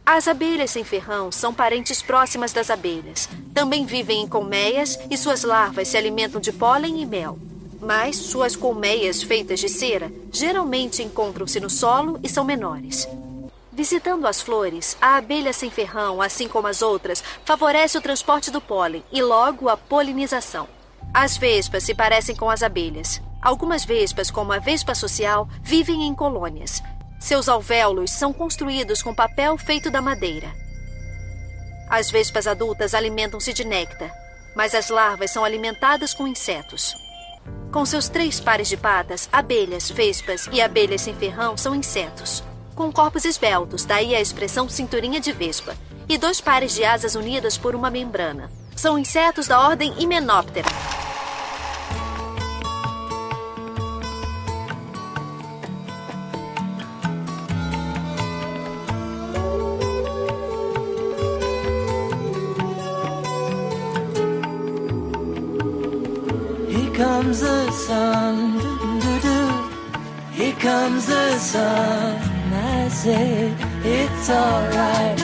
As 0.06 0.28
abelhas 0.28 0.70
sem 0.70 0.84
ferrão 0.84 1.32
são 1.32 1.52
parentes 1.52 2.00
próximas 2.00 2.52
das 2.52 2.70
abelhas. 2.70 3.28
Também 3.52 3.84
vivem 3.84 4.22
em 4.22 4.28
colmeias 4.28 4.96
e 5.10 5.18
suas 5.18 5.42
larvas 5.42 5.88
se 5.88 5.96
alimentam 5.96 6.40
de 6.40 6.52
pólen 6.52 7.02
e 7.02 7.06
mel. 7.06 7.36
Mas 7.80 8.16
suas 8.16 8.56
colmeias 8.56 9.22
feitas 9.22 9.60
de 9.60 9.68
cera 9.68 10.10
geralmente 10.32 11.02
encontram-se 11.02 11.60
no 11.60 11.70
solo 11.70 12.18
e 12.22 12.28
são 12.28 12.44
menores. 12.44 13.08
Visitando 13.72 14.26
as 14.26 14.40
flores, 14.40 14.96
a 15.00 15.16
abelha 15.16 15.52
sem 15.52 15.70
ferrão, 15.70 16.22
assim 16.22 16.48
como 16.48 16.66
as 16.66 16.80
outras, 16.80 17.22
favorece 17.44 17.98
o 17.98 18.00
transporte 18.00 18.50
do 18.50 18.60
pólen 18.60 19.04
e 19.12 19.20
logo 19.20 19.68
a 19.68 19.76
polinização. 19.76 20.66
As 21.12 21.36
vespas 21.36 21.82
se 21.82 21.94
parecem 21.94 22.34
com 22.34 22.48
as 22.48 22.62
abelhas. 22.62 23.20
Algumas 23.42 23.84
vespas, 23.84 24.30
como 24.30 24.52
a 24.52 24.58
vespa 24.58 24.94
social, 24.94 25.46
vivem 25.62 26.04
em 26.04 26.14
colônias. 26.14 26.82
Seus 27.20 27.48
alvéolos 27.48 28.10
são 28.10 28.32
construídos 28.32 29.02
com 29.02 29.14
papel 29.14 29.58
feito 29.58 29.90
da 29.90 30.00
madeira. 30.00 30.50
As 31.88 32.10
vespas 32.10 32.46
adultas 32.46 32.94
alimentam-se 32.94 33.52
de 33.52 33.64
néctar, 33.64 34.10
mas 34.54 34.74
as 34.74 34.88
larvas 34.88 35.30
são 35.30 35.44
alimentadas 35.44 36.14
com 36.14 36.26
insetos. 36.26 36.94
Com 37.72 37.84
seus 37.84 38.08
três 38.08 38.40
pares 38.40 38.68
de 38.68 38.76
patas, 38.76 39.28
abelhas, 39.32 39.90
vespas 39.90 40.48
e 40.52 40.60
abelhas 40.60 41.02
sem 41.02 41.14
ferrão 41.14 41.56
são 41.56 41.74
insetos. 41.74 42.42
Com 42.74 42.92
corpos 42.92 43.24
esbeltos, 43.24 43.84
daí 43.84 44.14
a 44.14 44.20
expressão 44.20 44.68
cinturinha 44.68 45.20
de 45.20 45.32
vespa, 45.32 45.76
e 46.08 46.16
dois 46.16 46.40
pares 46.40 46.74
de 46.74 46.84
asas 46.84 47.14
unidas 47.14 47.58
por 47.58 47.74
uma 47.74 47.90
membrana. 47.90 48.50
São 48.74 48.98
insetos 48.98 49.46
da 49.46 49.60
ordem 49.60 49.92
Hymenoptera. 49.98 50.68
Comes 67.26 67.40
the 67.40 67.70
sun. 67.72 68.60
Here 70.32 70.54
comes 70.60 71.06
the 71.06 71.38
sun. 71.38 72.16
I 72.52 72.88
say 72.88 73.52
it's 73.84 74.30
alright. 74.30 75.18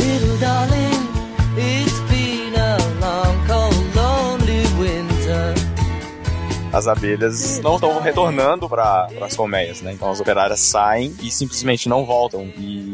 Little 0.00 0.36
darling, 0.38 1.02
it's 1.56 1.98
been 2.10 2.54
a 2.54 2.76
long, 3.00 3.46
cold, 3.46 3.96
lonely 3.96 4.66
winter. 4.78 5.54
as 6.72 6.88
abelhas 6.88 7.60
não 7.60 7.74
estão 7.74 8.00
retornando 8.00 8.68
para 8.68 9.08
as 9.20 9.36
colmeias, 9.36 9.82
né? 9.82 9.92
Então 9.92 10.10
as 10.10 10.20
operárias 10.20 10.60
saem 10.60 11.14
e 11.22 11.30
simplesmente 11.30 11.88
não 11.88 12.04
voltam. 12.04 12.50
E 12.56 12.91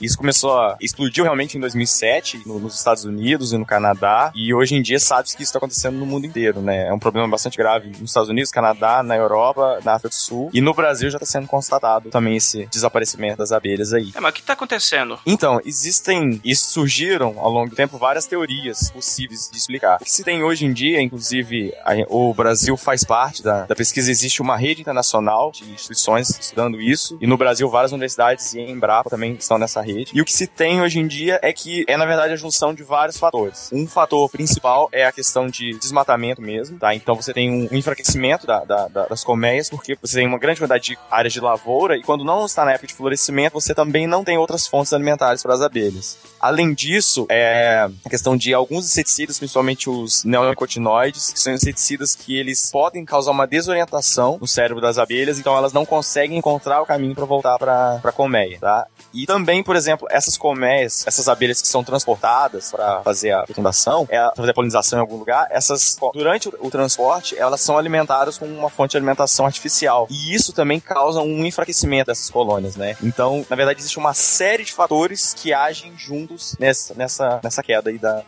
isso 0.00 0.16
começou 0.16 0.58
a 0.58 0.76
explodiu 0.80 1.24
realmente 1.24 1.56
em 1.56 1.60
2007 1.60 2.42
no- 2.46 2.58
nos 2.58 2.74
Estados 2.76 3.04
Unidos 3.04 3.52
e 3.52 3.58
no 3.58 3.66
Canadá. 3.66 4.32
E 4.34 4.52
hoje 4.54 4.74
em 4.74 4.82
dia 4.82 4.98
sabe-se 4.98 5.36
que 5.36 5.42
isso 5.42 5.50
está 5.50 5.58
acontecendo 5.58 5.96
no 5.98 6.06
mundo 6.06 6.26
inteiro, 6.26 6.60
né? 6.60 6.88
É 6.88 6.92
um 6.92 6.98
problema 6.98 7.28
bastante 7.28 7.56
grave 7.56 7.88
nos 7.98 8.10
Estados 8.10 8.28
Unidos, 8.30 8.50
Canadá, 8.50 9.02
na 9.02 9.16
Europa, 9.16 9.80
na 9.84 9.92
África 9.94 10.08
do 10.08 10.14
Sul. 10.14 10.50
E 10.52 10.60
no 10.60 10.72
Brasil 10.74 11.10
já 11.10 11.16
está 11.16 11.26
sendo 11.26 11.46
constatado 11.46 12.10
também 12.10 12.36
esse 12.36 12.66
desaparecimento 12.66 13.38
das 13.38 13.52
abelhas 13.52 13.92
aí. 13.92 14.10
É, 14.14 14.20
mas 14.20 14.30
o 14.30 14.34
que 14.34 14.42
tá 14.42 14.52
acontecendo? 14.54 15.18
Então, 15.26 15.60
existem 15.64 16.40
e 16.44 16.54
surgiram 16.54 17.34
ao 17.38 17.50
longo 17.50 17.70
do 17.70 17.76
tempo 17.76 17.98
várias 17.98 18.26
teorias 18.26 18.90
possíveis 18.90 19.48
de 19.50 19.58
explicar. 19.58 19.98
O 20.00 20.04
que 20.04 20.10
se 20.10 20.24
tem 20.24 20.42
hoje 20.42 20.64
em 20.64 20.72
dia, 20.72 21.00
inclusive, 21.00 21.72
a- 21.84 21.94
o 22.08 22.32
Brasil 22.34 22.76
faz 22.76 23.04
parte 23.04 23.42
da, 23.42 23.66
da 23.66 23.74
pesquisa, 23.74 24.10
existe 24.10 24.40
uma 24.42 24.56
rede 24.56 24.80
internacional 24.80 25.50
de 25.52 25.64
instituições 25.70 26.30
estudando 26.38 26.80
isso, 26.80 27.18
e 27.20 27.26
no 27.26 27.36
Brasil 27.36 27.68
várias 27.68 27.92
universidades 27.92 28.54
e 28.54 28.60
Embrapa 28.60 29.10
também 29.10 29.34
estão 29.34 29.58
nessa 29.58 29.80
rede. 29.80 29.89
E 30.12 30.20
o 30.20 30.24
que 30.24 30.32
se 30.32 30.46
tem 30.46 30.80
hoje 30.82 30.98
em 30.98 31.06
dia 31.06 31.38
é 31.42 31.52
que 31.52 31.84
é, 31.88 31.96
na 31.96 32.06
verdade, 32.06 32.32
a 32.32 32.36
junção 32.36 32.72
de 32.74 32.82
vários 32.82 33.18
fatores. 33.18 33.70
Um 33.72 33.86
fator 33.86 34.28
principal 34.30 34.88
é 34.92 35.04
a 35.06 35.12
questão 35.12 35.48
de 35.48 35.78
desmatamento 35.78 36.40
mesmo, 36.40 36.78
tá? 36.78 36.94
Então 36.94 37.14
você 37.14 37.32
tem 37.32 37.68
um 37.70 37.74
enfraquecimento 37.76 38.46
da- 38.46 38.64
da- 38.64 38.88
da- 38.88 39.06
das 39.06 39.24
colmeias, 39.24 39.68
porque 39.68 39.96
você 40.00 40.18
tem 40.18 40.26
uma 40.26 40.38
grande 40.38 40.60
quantidade 40.60 40.84
de 40.84 40.98
áreas 41.10 41.32
de 41.32 41.40
lavoura, 41.40 41.96
e 41.96 42.02
quando 42.02 42.24
não 42.24 42.46
está 42.46 42.64
na 42.64 42.72
época 42.72 42.86
de 42.86 42.94
florescimento, 42.94 43.54
você 43.54 43.74
também 43.74 44.06
não 44.06 44.24
tem 44.24 44.38
outras 44.38 44.66
fontes 44.66 44.92
alimentares 44.92 45.42
para 45.42 45.54
as 45.54 45.60
abelhas. 45.60 46.18
Além 46.40 46.72
disso, 46.72 47.26
é 47.28 47.88
a 48.04 48.08
questão 48.10 48.36
de 48.36 48.54
alguns 48.54 48.86
inseticidas, 48.86 49.38
principalmente 49.38 49.90
os 49.90 50.24
neonicotinoides, 50.24 51.32
que 51.32 51.40
são 51.40 51.52
inseticidas 51.52 52.14
que 52.14 52.38
eles 52.38 52.70
podem 52.70 53.04
causar 53.04 53.30
uma 53.30 53.46
desorientação 53.46 54.38
no 54.40 54.46
cérebro 54.46 54.80
das 54.80 54.98
abelhas, 54.98 55.38
então 55.38 55.56
elas 55.56 55.72
não 55.72 55.84
conseguem 55.84 56.38
encontrar 56.38 56.80
o 56.80 56.86
caminho 56.86 57.14
para 57.14 57.24
voltar 57.24 57.58
para 57.58 58.00
a 58.02 58.12
colmeia, 58.12 58.58
tá? 58.58 58.86
E 59.12 59.26
também, 59.26 59.62
por 59.62 59.76
exemplo, 59.76 59.79
essas 60.10 60.36
colmeias, 60.36 61.06
essas 61.06 61.28
abelhas 61.28 61.60
que 61.60 61.68
são 61.68 61.82
transportadas 61.84 62.70
para 62.70 63.02
fazer 63.02 63.32
a 63.32 63.46
fecundação, 63.46 64.06
é, 64.08 64.18
pra 64.18 64.36
fazer 64.36 64.50
a 64.50 64.54
polinização 64.54 64.98
em 64.98 65.02
algum 65.02 65.16
lugar, 65.16 65.46
essas 65.50 65.96
durante 66.12 66.48
o, 66.48 66.54
o 66.60 66.70
transporte, 66.70 67.36
elas 67.38 67.60
são 67.60 67.76
alimentadas 67.76 68.38
com 68.38 68.46
uma 68.46 68.70
fonte 68.70 68.92
de 68.92 68.96
alimentação 68.96 69.46
artificial. 69.46 70.06
E 70.10 70.34
isso 70.34 70.52
também 70.52 70.80
causa 70.80 71.20
um 71.20 71.44
enfraquecimento 71.44 72.06
dessas 72.06 72.30
colônias, 72.30 72.76
né? 72.76 72.96
Então, 73.02 73.44
na 73.48 73.56
verdade, 73.56 73.80
existe 73.80 73.98
uma 73.98 74.14
série 74.14 74.64
de 74.64 74.72
fatores 74.72 75.34
que 75.34 75.52
agem 75.52 75.92
juntos 75.96 76.56
nessa, 76.58 76.94
nessa, 76.94 77.40
nessa 77.42 77.62
queda 77.62 77.90
aí 77.90 77.98
da, 77.98 78.22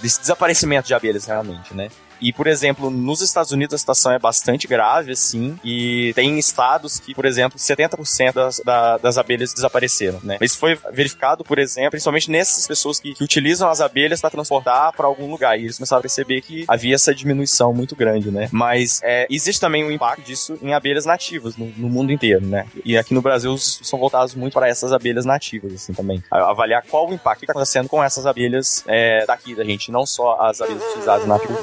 desse 0.00 0.20
desaparecimento 0.20 0.86
de 0.86 0.94
abelhas 0.94 1.26
realmente, 1.26 1.74
né? 1.74 1.88
E, 2.20 2.32
por 2.32 2.46
exemplo, 2.46 2.90
nos 2.90 3.20
Estados 3.20 3.52
Unidos 3.52 3.74
a 3.74 3.78
situação 3.78 4.12
é 4.12 4.18
bastante 4.18 4.66
grave, 4.66 5.12
assim, 5.12 5.58
e 5.64 6.12
tem 6.14 6.38
estados 6.38 6.98
que, 6.98 7.14
por 7.14 7.24
exemplo, 7.24 7.58
70% 7.58 8.32
das, 8.34 8.60
da- 8.64 8.98
das 8.98 9.18
abelhas 9.18 9.52
desapareceram, 9.52 10.20
né? 10.22 10.38
Isso 10.40 10.58
foi 10.58 10.78
verificado, 10.92 11.44
por 11.44 11.58
exemplo, 11.58 11.90
principalmente 11.92 12.30
nessas 12.30 12.66
pessoas 12.66 12.98
que, 12.98 13.14
que 13.14 13.24
utilizam 13.24 13.68
as 13.68 13.80
abelhas 13.80 14.20
para 14.20 14.30
transportar 14.30 14.92
para 14.92 15.06
algum 15.06 15.30
lugar, 15.30 15.58
e 15.58 15.64
eles 15.64 15.76
começaram 15.78 15.98
a 15.98 16.02
perceber 16.02 16.40
que 16.40 16.64
havia 16.68 16.94
essa 16.94 17.14
diminuição 17.14 17.72
muito 17.72 17.94
grande, 17.96 18.30
né? 18.30 18.48
Mas 18.52 19.00
é, 19.02 19.26
existe 19.30 19.60
também 19.60 19.84
um 19.84 19.90
impacto 19.90 20.22
disso 20.22 20.58
em 20.62 20.72
abelhas 20.74 21.04
nativas 21.04 21.56
no, 21.56 21.66
no 21.76 21.88
mundo 21.88 22.12
inteiro, 22.12 22.44
né? 22.46 22.66
E 22.84 22.96
aqui 22.96 23.14
no 23.14 23.22
Brasil 23.22 23.52
os 23.52 23.66
estudos 23.68 23.88
são 23.88 23.98
voltados 23.98 24.34
muito 24.34 24.52
para 24.54 24.68
essas 24.68 24.92
abelhas 24.92 25.24
nativas, 25.24 25.72
assim, 25.74 25.92
também. 25.92 26.22
Avaliar 26.30 26.82
qual 26.88 27.08
o 27.08 27.14
impacto 27.14 27.40
que 27.40 27.44
está 27.44 27.52
acontecendo 27.52 27.88
com 27.88 28.02
essas 28.02 28.26
abelhas 28.26 28.82
é, 28.86 29.24
daqui 29.26 29.54
da 29.54 29.64
gente, 29.64 29.90
não 29.90 30.06
só 30.06 30.40
as 30.40 30.60
abelhas 30.60 30.82
utilizadas 30.90 31.26
na 31.26 31.36
África. 31.36 31.54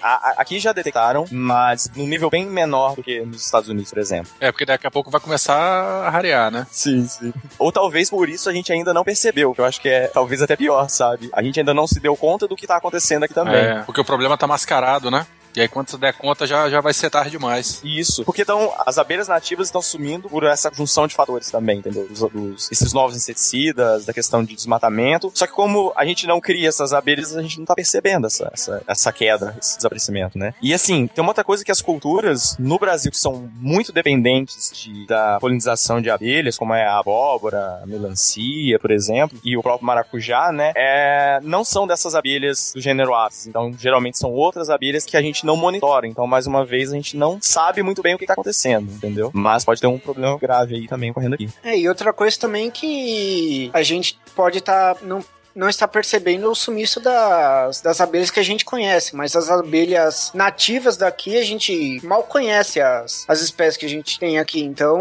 Aqui 0.00 0.58
já 0.60 0.72
detectaram, 0.72 1.26
mas 1.30 1.90
num 1.94 2.06
nível 2.06 2.30
bem 2.30 2.46
menor 2.46 2.94
do 2.94 3.02
que 3.02 3.20
nos 3.20 3.44
Estados 3.44 3.68
Unidos, 3.68 3.90
por 3.90 3.98
exemplo. 3.98 4.30
É, 4.40 4.50
porque 4.50 4.64
daqui 4.64 4.86
a 4.86 4.90
pouco 4.90 5.10
vai 5.10 5.20
começar 5.20 5.56
a 5.56 6.08
rarear, 6.08 6.50
né? 6.50 6.66
Sim, 6.70 7.06
sim. 7.06 7.32
Ou 7.58 7.72
talvez 7.72 8.08
por 8.08 8.28
isso 8.28 8.48
a 8.48 8.52
gente 8.52 8.72
ainda 8.72 8.94
não 8.94 9.04
percebeu, 9.04 9.52
que 9.52 9.60
eu 9.60 9.64
acho 9.64 9.80
que 9.80 9.88
é 9.88 10.06
talvez 10.06 10.40
até 10.40 10.56
pior, 10.56 10.88
sabe? 10.88 11.28
A 11.32 11.42
gente 11.42 11.58
ainda 11.58 11.74
não 11.74 11.86
se 11.86 12.00
deu 12.00 12.16
conta 12.16 12.46
do 12.46 12.56
que 12.56 12.66
tá 12.66 12.76
acontecendo 12.76 13.24
aqui 13.24 13.34
também. 13.34 13.56
É, 13.56 13.82
porque 13.82 14.00
o 14.00 14.04
problema 14.04 14.38
tá 14.38 14.46
mascarado, 14.46 15.10
né? 15.10 15.26
E 15.58 15.62
aí, 15.62 15.68
quando 15.68 15.90
você 15.90 15.98
der 15.98 16.12
conta, 16.14 16.46
já, 16.46 16.70
já 16.70 16.80
vai 16.80 16.94
ser 16.94 17.10
tarde 17.10 17.30
demais. 17.30 17.80
Isso. 17.84 18.24
Porque 18.24 18.42
então, 18.42 18.72
as 18.86 18.96
abelhas 18.96 19.26
nativas 19.28 19.66
estão 19.68 19.82
sumindo 19.82 20.28
por 20.28 20.44
essa 20.44 20.70
junção 20.72 21.06
de 21.06 21.14
fatores 21.14 21.50
também, 21.50 21.78
entendeu? 21.78 22.06
Os, 22.10 22.22
os- 22.22 22.70
esses 22.70 22.92
novos 22.92 23.16
inseticidas, 23.16 24.04
da 24.06 24.12
questão 24.12 24.44
de 24.44 24.54
desmatamento. 24.54 25.30
Só 25.34 25.46
que 25.46 25.52
como 25.52 25.92
a 25.96 26.04
gente 26.04 26.26
não 26.26 26.40
cria 26.40 26.68
essas 26.68 26.92
abelhas, 26.92 27.36
a 27.36 27.42
gente 27.42 27.58
não 27.58 27.64
tá 27.66 27.74
percebendo 27.74 28.26
essa, 28.26 28.50
essa, 28.52 28.82
essa 28.86 29.12
queda, 29.12 29.56
esse 29.60 29.76
desaparecimento, 29.76 30.38
né? 30.38 30.54
E 30.62 30.72
assim, 30.72 31.06
tem 31.08 31.22
uma 31.22 31.30
outra 31.30 31.42
coisa 31.44 31.64
que 31.64 31.72
as 31.72 31.80
culturas 31.82 32.56
no 32.58 32.78
Brasil 32.78 33.10
que 33.10 33.18
são 33.18 33.50
muito 33.56 33.92
dependentes 33.92 34.70
de, 34.74 35.06
da 35.06 35.38
polinização 35.40 36.00
de 36.00 36.08
abelhas, 36.10 36.56
como 36.56 36.72
é 36.74 36.86
a 36.86 36.98
abóbora, 36.98 37.80
a 37.82 37.86
melancia, 37.86 38.78
por 38.78 38.90
exemplo, 38.90 39.38
e 39.44 39.56
o 39.56 39.62
próprio 39.62 39.86
maracujá, 39.86 40.52
né? 40.52 40.72
É, 40.76 41.40
não 41.42 41.64
são 41.64 41.86
dessas 41.86 42.14
abelhas 42.14 42.72
do 42.74 42.80
gênero 42.80 43.14
Apis. 43.14 43.46
Então, 43.46 43.72
geralmente 43.78 44.18
são 44.18 44.30
outras 44.30 44.70
abelhas 44.70 45.04
que 45.04 45.16
a 45.16 45.22
gente 45.22 45.44
não 45.48 45.56
monitora. 45.56 46.06
Então, 46.06 46.26
mais 46.26 46.46
uma 46.46 46.64
vez, 46.64 46.92
a 46.92 46.94
gente 46.94 47.16
não 47.16 47.38
sabe 47.40 47.82
muito 47.82 48.02
bem 48.02 48.14
o 48.14 48.18
que 48.18 48.26
tá 48.26 48.34
acontecendo, 48.34 48.90
entendeu? 48.92 49.30
Mas 49.32 49.64
pode 49.64 49.80
ter 49.80 49.86
um 49.86 49.98
problema 49.98 50.36
grave 50.38 50.74
aí 50.74 50.86
também 50.86 51.10
ocorrendo 51.10 51.34
aqui. 51.34 51.48
É, 51.64 51.76
e 51.76 51.88
outra 51.88 52.12
coisa 52.12 52.38
também 52.38 52.70
que 52.70 53.70
a 53.72 53.82
gente 53.82 54.18
pode 54.36 54.58
estar. 54.58 54.98
não, 55.02 55.24
não 55.54 55.68
está 55.68 55.88
percebendo 55.88 56.50
o 56.50 56.54
sumiço 56.54 57.00
das, 57.00 57.80
das 57.80 58.00
abelhas 58.00 58.30
que 58.30 58.38
a 58.38 58.44
gente 58.44 58.64
conhece, 58.64 59.16
mas 59.16 59.34
as 59.34 59.50
abelhas 59.50 60.30
nativas 60.34 60.96
daqui 60.96 61.36
a 61.36 61.44
gente 61.44 61.98
mal 62.04 62.22
conhece 62.22 62.80
as, 62.80 63.24
as 63.26 63.40
espécies 63.40 63.76
que 63.76 63.86
a 63.86 63.88
gente 63.88 64.18
tem 64.18 64.38
aqui. 64.38 64.60
Então. 64.60 65.00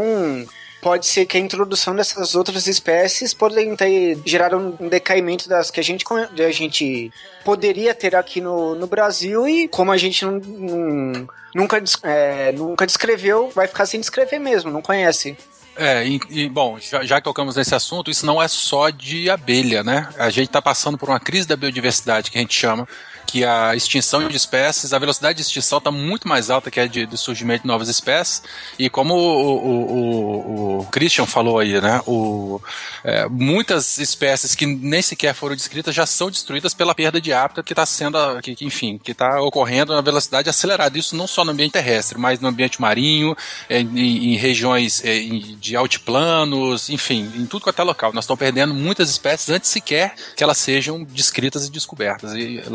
Pode 0.82 1.08
ser 1.08 1.26
que 1.26 1.38
a 1.38 1.40
introdução 1.40 1.96
dessas 1.96 2.36
outras 2.36 2.68
espécies 2.68 3.34
podem 3.34 3.76
ter 3.76 4.20
gerado 4.26 4.78
um 4.80 4.88
decaimento 4.88 5.50
das 5.50 5.72
que 5.72 5.80
a 5.80 5.84
gente, 5.84 6.06
a 6.14 6.52
gente 6.52 7.12
poderia 7.44 7.96
ter 7.96 8.16
aqui 8.16 8.40
no, 8.40 8.76
no 8.76 8.86
Brasil 8.88 9.48
e 9.48 9.68
como 9.68 9.92
a 9.92 9.98
gente 9.98 10.24
não, 10.24 10.34
não- 10.40 11.28
nunca, 11.56 11.84
é, 12.04 12.52
nunca 12.52 12.86
descreveu, 12.86 13.50
vai 13.56 13.68
ficar 13.68 13.86
sem 13.88 14.00
descrever 14.00 14.38
mesmo, 14.40 14.70
não 14.72 14.82
conhece. 14.82 15.36
É, 15.76 16.06
e, 16.08 16.20
e, 16.30 16.50
bom, 16.50 16.80
já, 16.80 17.04
já 17.04 17.18
que 17.20 17.24
tocamos 17.24 17.56
nesse 17.56 17.74
assunto, 17.76 18.10
isso 18.10 18.26
não 18.26 18.42
é 18.42 18.48
só 18.48 18.90
de 18.90 19.30
abelha, 19.30 19.84
né? 19.84 20.10
A 20.18 20.30
gente 20.30 20.48
está 20.48 20.62
passando 20.62 20.98
por 20.98 21.10
uma 21.10 21.20
crise 21.20 21.48
da 21.48 21.56
biodiversidade, 21.56 22.32
que 22.32 22.38
a 22.38 22.42
gente 22.42 22.54
chama, 22.56 22.88
que 23.28 23.44
a 23.44 23.76
extinção 23.76 24.28
de 24.28 24.38
espécies, 24.38 24.94
a 24.94 25.00
velocidade 25.00 25.36
de 25.36 25.42
extinção 25.42 25.80
está 25.80 25.92
muito 25.92 26.28
mais 26.28 26.50
alta 26.50 26.72
que 26.72 26.80
a 26.80 26.88
de, 26.88 27.06
surgimento 27.18 27.64
de 27.64 27.68
novas 27.68 27.90
espécies. 27.90 28.42
E 28.80 28.90
como 28.90 29.14
o, 29.14 29.58
o, 29.58 30.80
o, 30.80 30.86
Christian 30.86 31.26
falou 31.26 31.60
aí, 31.60 31.80
né? 31.80 32.02
O, 32.08 32.62
é, 33.04 33.28
muitas 33.28 33.98
espécies 33.98 34.56
que 34.56 34.66
nem 34.66 35.02
sequer 35.02 35.36
foram 35.36 35.56
descritas 35.56 35.94
já 35.94 36.06
são 36.06 36.32
destruídas 36.32 36.74
pela 36.74 36.96
perda 36.96 37.20
de 37.20 37.34
hábitat 37.34 37.66
que 37.66 37.74
está 37.74 37.86
sendo, 37.86 38.18
que, 38.42 38.56
que, 38.56 38.66
enfim, 38.66 38.98
que 38.98 39.12
está 39.12 39.42
ocorrendo 39.42 39.94
na 39.94 40.02
velocidade 40.02 40.50
acelerada. 40.50 40.98
Isso 40.98 41.16
não 41.16 41.28
só 41.28 41.44
no 41.44 41.52
ambiente 41.52 41.74
terrestre, 41.74 42.18
mas 42.18 42.40
no 42.40 42.48
ambiente 42.48 42.80
marinho, 42.80 43.36
é, 43.70 43.82
em, 43.82 44.34
em 44.34 44.38
regiões 44.38 45.04
é, 45.04 45.18
em- 45.18 45.58
de 45.60 45.76
altiplanos, 45.76 46.90
enfim, 46.90 47.30
em 47.36 47.46
tudo 47.46 47.64
quanto 47.64 47.82
é 47.82 47.84
local. 47.84 48.14
Nós 48.14 48.24
estamos 48.24 48.40
perdendo 48.40 48.74
muitas 48.74 49.10
espécies 49.10 49.50
antes 49.50 49.70
sequer 49.70 50.16
que 50.36 50.44
elas 50.44 50.58
sejam 50.58 51.04
descritas 51.04 51.68
e 51.68 51.72
descobertas. 51.72 52.34
E 52.34 52.60
é 52.60 52.70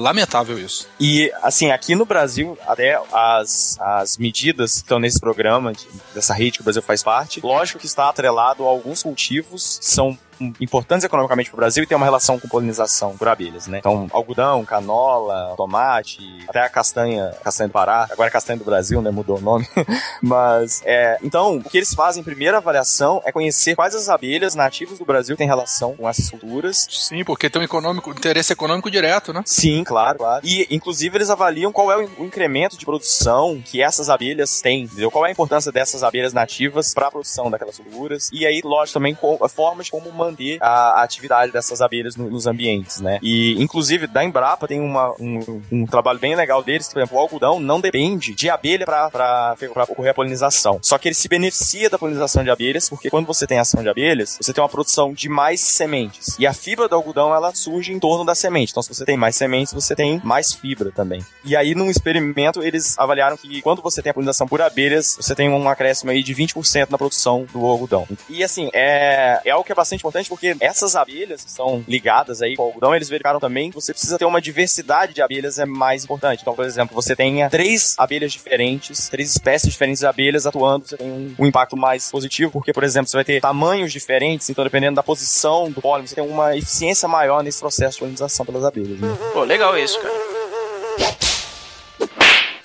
isso. 0.58 0.88
E, 0.98 1.32
assim, 1.42 1.70
aqui 1.70 1.94
no 1.94 2.04
Brasil, 2.04 2.58
até 2.66 3.00
as, 3.12 3.78
as 3.80 4.16
medidas 4.16 4.74
que 4.74 4.80
estão 4.80 4.98
nesse 4.98 5.20
programa, 5.20 5.72
de, 5.72 5.86
dessa 6.14 6.34
rede 6.34 6.52
que 6.52 6.60
o 6.60 6.64
Brasil 6.64 6.82
faz 6.82 7.02
parte, 7.02 7.40
lógico 7.42 7.78
que 7.78 7.86
está 7.86 8.08
atrelado 8.08 8.64
a 8.64 8.68
alguns 8.68 9.02
cultivos 9.02 9.78
que 9.78 9.86
são 9.86 10.18
importantes 10.60 11.04
economicamente 11.04 11.50
para 11.50 11.56
o 11.56 11.60
Brasil 11.60 11.84
e 11.84 11.86
tem 11.86 11.96
uma 11.96 12.06
relação 12.06 12.38
com 12.38 12.48
polinização 12.48 13.16
por 13.16 13.28
abelhas, 13.28 13.66
né? 13.66 13.78
Então, 13.78 14.08
algodão, 14.12 14.64
canola, 14.64 15.54
tomate, 15.56 16.22
até 16.48 16.60
a 16.60 16.68
castanha, 16.68 17.32
castanha 17.42 17.68
do 17.68 17.72
Pará, 17.72 18.08
agora 18.10 18.28
é 18.28 18.30
castanha 18.30 18.58
do 18.58 18.64
Brasil, 18.64 19.00
né? 19.02 19.10
Mudou 19.10 19.38
o 19.38 19.40
nome. 19.40 19.66
Mas, 20.22 20.82
é, 20.84 21.18
então, 21.22 21.56
o 21.56 21.62
que 21.62 21.78
eles 21.78 21.94
fazem, 21.94 22.22
primeira 22.22 22.58
avaliação, 22.58 23.22
é 23.24 23.32
conhecer 23.32 23.74
quais 23.74 23.94
as 23.94 24.08
abelhas 24.08 24.54
nativas 24.54 24.98
do 24.98 25.04
Brasil 25.04 25.36
têm 25.36 25.46
relação 25.46 25.94
com 25.94 26.08
essas 26.08 26.30
culturas. 26.30 26.86
Sim, 26.90 27.24
porque 27.24 27.50
tem 27.50 27.62
um 27.62 27.64
econômico, 27.64 28.10
interesse 28.10 28.52
econômico 28.52 28.90
direto, 28.90 29.32
né? 29.32 29.42
Sim, 29.44 29.84
claro, 29.84 30.18
claro. 30.18 30.46
E, 30.46 30.66
inclusive, 30.70 31.16
eles 31.16 31.30
avaliam 31.30 31.72
qual 31.72 31.90
é 31.90 31.96
o 31.96 32.24
incremento 32.24 32.76
de 32.76 32.84
produção 32.84 33.62
que 33.64 33.82
essas 33.82 34.08
abelhas 34.08 34.60
têm, 34.60 34.82
entendeu? 34.82 35.10
Qual 35.10 35.24
é 35.24 35.28
a 35.28 35.32
importância 35.32 35.72
dessas 35.72 36.02
abelhas 36.02 36.32
nativas 36.32 36.92
para 36.94 37.06
a 37.06 37.10
produção 37.10 37.50
daquelas 37.50 37.78
culturas. 37.78 38.30
E 38.32 38.46
aí, 38.46 38.60
lógico, 38.64 38.98
também 38.98 39.16
a 39.40 39.48
forma 39.48 39.82
de 39.82 39.90
como 39.90 40.12
manter 40.24 40.58
a, 40.60 41.02
atividade 41.02 41.52
dessas 41.52 41.80
abelhas 41.80 42.16
no, 42.16 42.30
nos 42.30 42.46
ambientes, 42.46 43.00
né? 43.00 43.18
E, 43.22 43.60
inclusive, 43.62 44.06
da 44.06 44.24
Embrapa 44.24 44.68
tem 44.68 44.80
uma, 44.80 45.10
um, 45.20 45.62
um, 45.70 45.86
trabalho 45.86 46.18
bem 46.18 46.34
legal 46.34 46.62
deles, 46.62 46.88
por 46.88 47.00
exemplo, 47.00 47.16
o 47.16 47.20
algodão 47.20 47.60
não 47.60 47.80
depende 47.80 48.34
de 48.34 48.48
abelha 48.50 48.84
para 48.84 49.56
ocorrer 49.88 50.10
a 50.10 50.14
polinização. 50.14 50.78
Só 50.82 50.98
que 50.98 51.08
ele 51.08 51.14
se 51.14 51.28
beneficia 51.28 51.90
da 51.90 51.98
polinização 51.98 52.44
de 52.44 52.50
abelhas, 52.50 52.88
porque 52.88 53.10
quando 53.10 53.26
você 53.26 53.46
tem 53.46 53.58
ação 53.58 53.82
de 53.82 53.88
abelhas, 53.88 54.38
você 54.40 54.52
tem 54.52 54.62
uma 54.62 54.68
produção 54.68 55.12
de 55.12 55.28
mais 55.28 55.60
sementes. 55.60 56.36
E 56.38 56.46
a 56.46 56.52
fibra 56.52 56.88
do 56.88 56.94
algodão, 56.94 57.34
ela 57.34 57.54
surge 57.54 57.92
em 57.92 57.98
torno 57.98 58.24
da 58.24 58.34
semente. 58.34 58.70
Então, 58.70 58.82
se 58.82 58.88
você 58.88 59.04
tem 59.04 59.16
mais 59.16 59.36
sementes, 59.36 59.72
você 59.72 59.94
tem 59.94 60.20
mais 60.24 60.52
fibra 60.52 60.90
também. 60.90 61.24
E 61.44 61.56
aí, 61.56 61.74
num 61.74 61.90
experimento, 61.90 62.62
eles 62.62 62.98
avaliaram 62.98 63.36
que 63.36 63.62
quando 63.62 63.82
você 63.82 64.02
tem 64.02 64.10
a 64.10 64.14
polinização 64.14 64.46
por 64.46 64.60
abelhas, 64.60 65.16
você 65.20 65.34
tem 65.34 65.48
um 65.48 65.68
acréscimo 65.68 66.10
aí 66.10 66.22
de 66.22 66.34
20% 66.34 66.90
na 66.90 66.98
produção 66.98 67.46
do 67.52 67.64
algodão. 67.66 68.06
E 68.28 68.42
assim, 68.42 68.70
é, 68.72 69.40
é 69.44 69.50
algo 69.50 69.64
que 69.64 69.72
é 69.72 69.74
bastante 69.74 70.00
importante 70.00 70.11
porque 70.28 70.56
essas 70.60 70.96
abelhas 70.96 71.44
que 71.44 71.50
são 71.50 71.84
ligadas 71.88 72.42
aí 72.42 72.56
com 72.56 72.62
o 72.62 72.66
algodão, 72.66 72.94
eles 72.94 73.08
verificaram 73.08 73.40
também 73.40 73.70
que 73.70 73.74
você 73.74 73.92
precisa 73.92 74.18
ter 74.18 74.24
uma 74.24 74.40
diversidade 74.40 75.14
de 75.14 75.22
abelhas 75.22 75.58
é 75.58 75.64
mais 75.64 76.04
importante. 76.04 76.40
Então, 76.42 76.54
por 76.54 76.64
exemplo, 76.64 76.94
você 76.94 77.16
tenha 77.16 77.48
três 77.48 77.94
abelhas 77.98 78.32
diferentes, 78.32 79.08
três 79.08 79.30
espécies 79.30 79.72
diferentes 79.72 80.00
de 80.00 80.06
abelhas 80.06 80.46
atuando, 80.46 80.86
você 80.86 80.96
tem 80.96 81.10
um, 81.10 81.34
um 81.38 81.46
impacto 81.46 81.76
mais 81.76 82.10
positivo, 82.10 82.52
porque, 82.52 82.72
por 82.72 82.84
exemplo, 82.84 83.08
você 83.08 83.16
vai 83.16 83.24
ter 83.24 83.40
tamanhos 83.40 83.92
diferentes, 83.92 84.48
então 84.50 84.64
dependendo 84.64 84.96
da 84.96 85.02
posição 85.02 85.70
do 85.70 85.80
pólen, 85.80 86.06
você 86.06 86.14
tem 86.14 86.24
uma 86.24 86.56
eficiência 86.56 87.08
maior 87.08 87.42
nesse 87.42 87.60
processo 87.60 87.94
de 87.94 88.00
polinização 88.00 88.44
pelas 88.44 88.64
abelhas. 88.64 89.00
Né? 89.00 89.08
Pô, 89.32 89.42
legal 89.44 89.76
isso, 89.78 90.00
cara. 90.00 90.32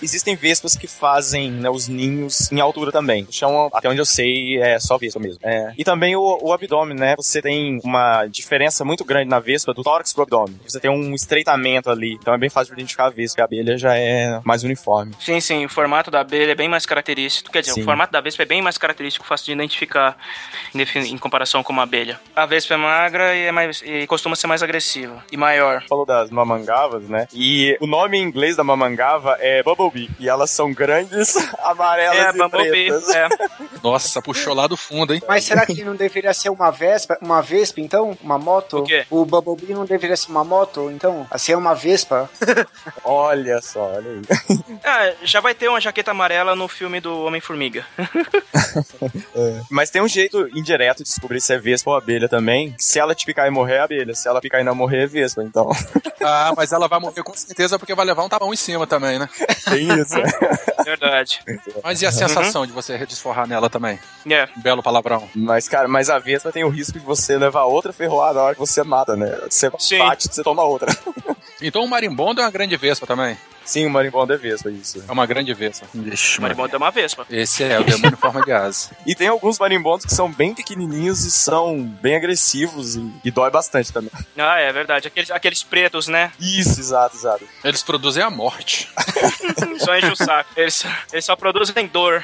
Existem 0.07 0.37
vespas 0.37 0.77
que 0.77 0.87
fazem 0.87 1.51
né, 1.51 1.69
os 1.69 1.89
ninhos 1.89 2.49
em 2.49 2.61
altura 2.61 2.93
também. 2.93 3.27
Chamam, 3.29 3.69
até 3.73 3.89
onde 3.89 3.99
eu 3.99 4.05
sei, 4.05 4.57
é 4.57 4.79
só 4.79 4.97
vespa 4.97 5.19
mesmo. 5.19 5.39
É. 5.43 5.73
E 5.77 5.83
também 5.83 6.15
o, 6.15 6.39
o 6.41 6.53
abdômen, 6.53 6.97
né? 6.97 7.13
Você 7.17 7.41
tem 7.41 7.81
uma 7.83 8.25
diferença 8.27 8.85
muito 8.85 9.03
grande 9.03 9.29
na 9.29 9.39
vespa 9.39 9.73
do 9.73 9.83
tórax 9.83 10.13
pro 10.13 10.23
abdômen. 10.23 10.57
Você 10.65 10.79
tem 10.79 10.89
um 10.89 11.13
estreitamento 11.13 11.89
ali. 11.89 12.13
Então 12.13 12.33
é 12.33 12.37
bem 12.37 12.49
fácil 12.49 12.73
de 12.73 12.79
identificar 12.79 13.07
a 13.07 13.09
vespa. 13.09 13.41
A 13.41 13.45
abelha 13.45 13.77
já 13.77 13.97
é 13.97 14.39
mais 14.45 14.63
uniforme. 14.63 15.13
Sim, 15.19 15.41
sim. 15.41 15.65
O 15.65 15.69
formato 15.69 16.09
da 16.09 16.21
abelha 16.21 16.53
é 16.53 16.55
bem 16.55 16.69
mais 16.69 16.85
característico. 16.85 17.51
Quer 17.51 17.59
dizer, 17.59 17.73
Sim. 17.73 17.81
o 17.81 17.83
formato 17.83 18.13
da 18.13 18.21
vespa 18.21 18.43
é 18.43 18.45
bem 18.45 18.61
mais 18.61 18.77
característico, 18.77 19.25
fácil 19.25 19.47
de 19.47 19.51
identificar 19.51 20.17
em, 20.73 20.81
em 21.13 21.17
comparação 21.17 21.61
com 21.61 21.73
uma 21.73 21.83
abelha. 21.83 22.19
A 22.33 22.45
vespa 22.45 22.75
é 22.75 22.77
magra 22.77 23.35
e, 23.35 23.43
é 23.43 23.51
mais, 23.51 23.81
e 23.85 24.07
costuma 24.07 24.35
ser 24.35 24.47
mais 24.47 24.63
agressiva 24.63 25.23
e 25.31 25.35
maior. 25.35 25.83
Falou 25.87 26.05
das 26.05 26.29
mamangavas, 26.29 27.09
né? 27.09 27.27
E 27.33 27.77
o 27.81 27.87
nome 27.87 28.17
em 28.17 28.23
inglês 28.23 28.55
da 28.55 28.63
mamangava 28.63 29.37
é 29.39 29.61
Bumblebee. 29.97 30.09
E 30.19 30.29
elas 30.29 30.49
são 30.51 30.71
grandes, 30.73 31.35
amarelas 31.63 32.17
É, 32.17 32.29
e 32.29 32.33
Bumblebee, 32.37 32.87
pretas. 32.89 33.09
é. 33.15 33.27
Nossa, 33.83 34.21
puxou 34.21 34.53
lá 34.53 34.67
do 34.67 34.75
fundo, 34.77 35.13
hein? 35.13 35.21
Mas 35.27 35.43
será 35.45 35.65
que 35.65 35.83
não 35.83 35.95
deveria 35.95 36.33
ser 36.33 36.49
uma 36.49 36.71
Vespa, 36.71 37.17
uma 37.21 37.41
Vespa, 37.41 37.79
então? 37.81 38.17
Uma 38.21 38.37
moto? 38.37 38.79
O 38.79 38.83
quê? 38.83 39.05
O 39.09 39.25
Bumblebee 39.25 39.73
não 39.73 39.85
deveria 39.85 40.15
ser 40.17 40.29
uma 40.31 40.43
moto, 40.43 40.89
então? 40.91 41.25
Assim 41.31 41.51
é 41.53 41.57
uma 41.57 41.73
Vespa? 41.75 42.29
Olha 43.03 43.61
só, 43.61 43.79
olha 43.95 44.11
aí. 44.11 44.21
Ah, 44.83 45.13
já 45.23 45.39
vai 45.39 45.53
ter 45.53 45.67
uma 45.69 45.79
jaqueta 45.79 46.11
amarela 46.11 46.55
no 46.55 46.67
filme 46.67 46.99
do 46.99 47.23
Homem-Formiga. 47.23 47.85
É. 49.35 49.61
Mas 49.69 49.89
tem 49.89 50.01
um 50.01 50.07
jeito 50.07 50.47
indireto 50.57 50.97
de 50.97 51.03
descobrir 51.03 51.39
se 51.41 51.53
é 51.53 51.57
vespa 51.57 51.91
ou 51.91 51.95
abelha 51.97 52.27
também. 52.27 52.75
Se 52.77 52.99
ela 52.99 53.15
te 53.15 53.25
picar 53.25 53.47
e 53.47 53.49
morrer, 53.51 53.75
é 53.75 53.79
abelha. 53.79 54.13
Se 54.13 54.27
ela 54.27 54.41
picar 54.41 54.59
e 54.61 54.63
não 54.63 54.75
morrer, 54.75 55.03
é 55.03 55.07
vespa. 55.07 55.43
Então, 55.43 55.69
Ah, 56.21 56.53
mas 56.55 56.71
ela 56.71 56.87
vai 56.87 56.99
morrer 56.99 57.23
com 57.23 57.33
certeza 57.35 57.77
porque 57.79 57.95
vai 57.95 58.05
levar 58.05 58.23
um 58.23 58.29
tapão 58.29 58.53
em 58.53 58.57
cima 58.57 58.85
também, 58.87 59.19
né? 59.19 59.29
Tem 59.77 59.99
isso. 59.99 60.15
Verdade. 60.83 61.41
Mas 61.83 62.01
e 62.01 62.05
a 62.05 62.11
sensação 62.11 62.65
de 62.65 62.71
você 62.71 62.97
desforrar 63.05 63.47
nela 63.47 63.69
também? 63.69 63.99
É. 64.29 64.47
Um 64.57 64.61
belo 64.61 64.81
palavrão. 64.81 65.27
Mas, 65.35 65.67
cara, 65.67 65.87
mas 65.87 66.09
a 66.09 66.17
vespa 66.17 66.51
tem 66.51 66.63
o 66.63 66.69
risco 66.69 66.97
de 66.97 67.05
você 67.05 67.37
levar 67.37 67.63
outra 67.63 67.91
ferroada 67.91 68.39
na 68.39 68.45
hora 68.45 68.53
que 68.55 68.59
você 68.59 68.83
mata, 68.83 69.15
né? 69.15 69.37
Você 69.49 69.71
Sim. 69.79 69.99
bate, 69.99 70.33
você 70.33 70.43
toma 70.43 70.63
outra. 70.63 70.95
Então 71.61 71.83
o 71.83 71.89
marimbondo 71.89 72.39
é 72.39 72.43
uma 72.43 72.51
grande 72.51 72.77
vespa 72.77 73.05
também. 73.05 73.37
Sim, 73.67 73.85
o 73.85 73.89
marimbondo 73.89 74.33
é 74.33 74.37
vespa, 74.37 74.71
isso. 74.71 75.03
É 75.05 75.11
uma 75.11 75.25
grande 75.25 75.53
vespa. 75.53 75.85
Ixi, 75.93 76.39
O 76.39 76.41
marimbondo 76.41 76.73
é 76.73 76.77
uma 76.77 76.89
vespa. 76.89 77.25
Esse 77.29 77.63
é 77.65 77.77
o 77.77 77.83
demônio 77.83 78.13
em 78.13 78.15
forma 78.15 78.41
de 78.41 78.51
asa. 78.53 78.91
E 79.05 79.13
tem 79.13 79.27
alguns 79.27 79.59
marimbondos 79.59 80.05
que 80.05 80.13
são 80.13 80.31
bem 80.31 80.53
pequenininhos 80.53 81.23
e 81.25 81.31
são 81.31 81.83
bem 81.83 82.15
agressivos 82.15 82.95
e, 82.95 83.11
e 83.25 83.31
dói 83.31 83.49
bastante 83.51 83.91
também. 83.91 84.11
Ah, 84.37 84.59
é 84.59 84.71
verdade. 84.71 85.07
Aqueles, 85.07 85.31
aqueles 85.31 85.63
pretos, 85.63 86.07
né? 86.07 86.31
Isso, 86.39 86.79
exato, 86.79 87.15
exato. 87.15 87.43
Eles 87.63 87.83
produzem 87.83 88.23
a 88.23 88.29
morte 88.29 88.89
Só 89.79 89.95
enche 89.97 90.11
o 90.11 90.15
saco. 90.15 90.49
Eles, 90.55 90.85
eles 91.11 91.25
só 91.25 91.35
produzem 91.35 91.87
dor. 91.87 92.23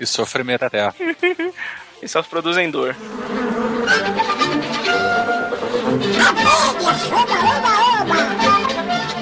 e 0.00 0.06
sofrimento 0.06 0.64
até. 0.64 0.90
Eles 1.98 2.10
só 2.10 2.22
produzem 2.22 2.70
dor. 2.70 2.94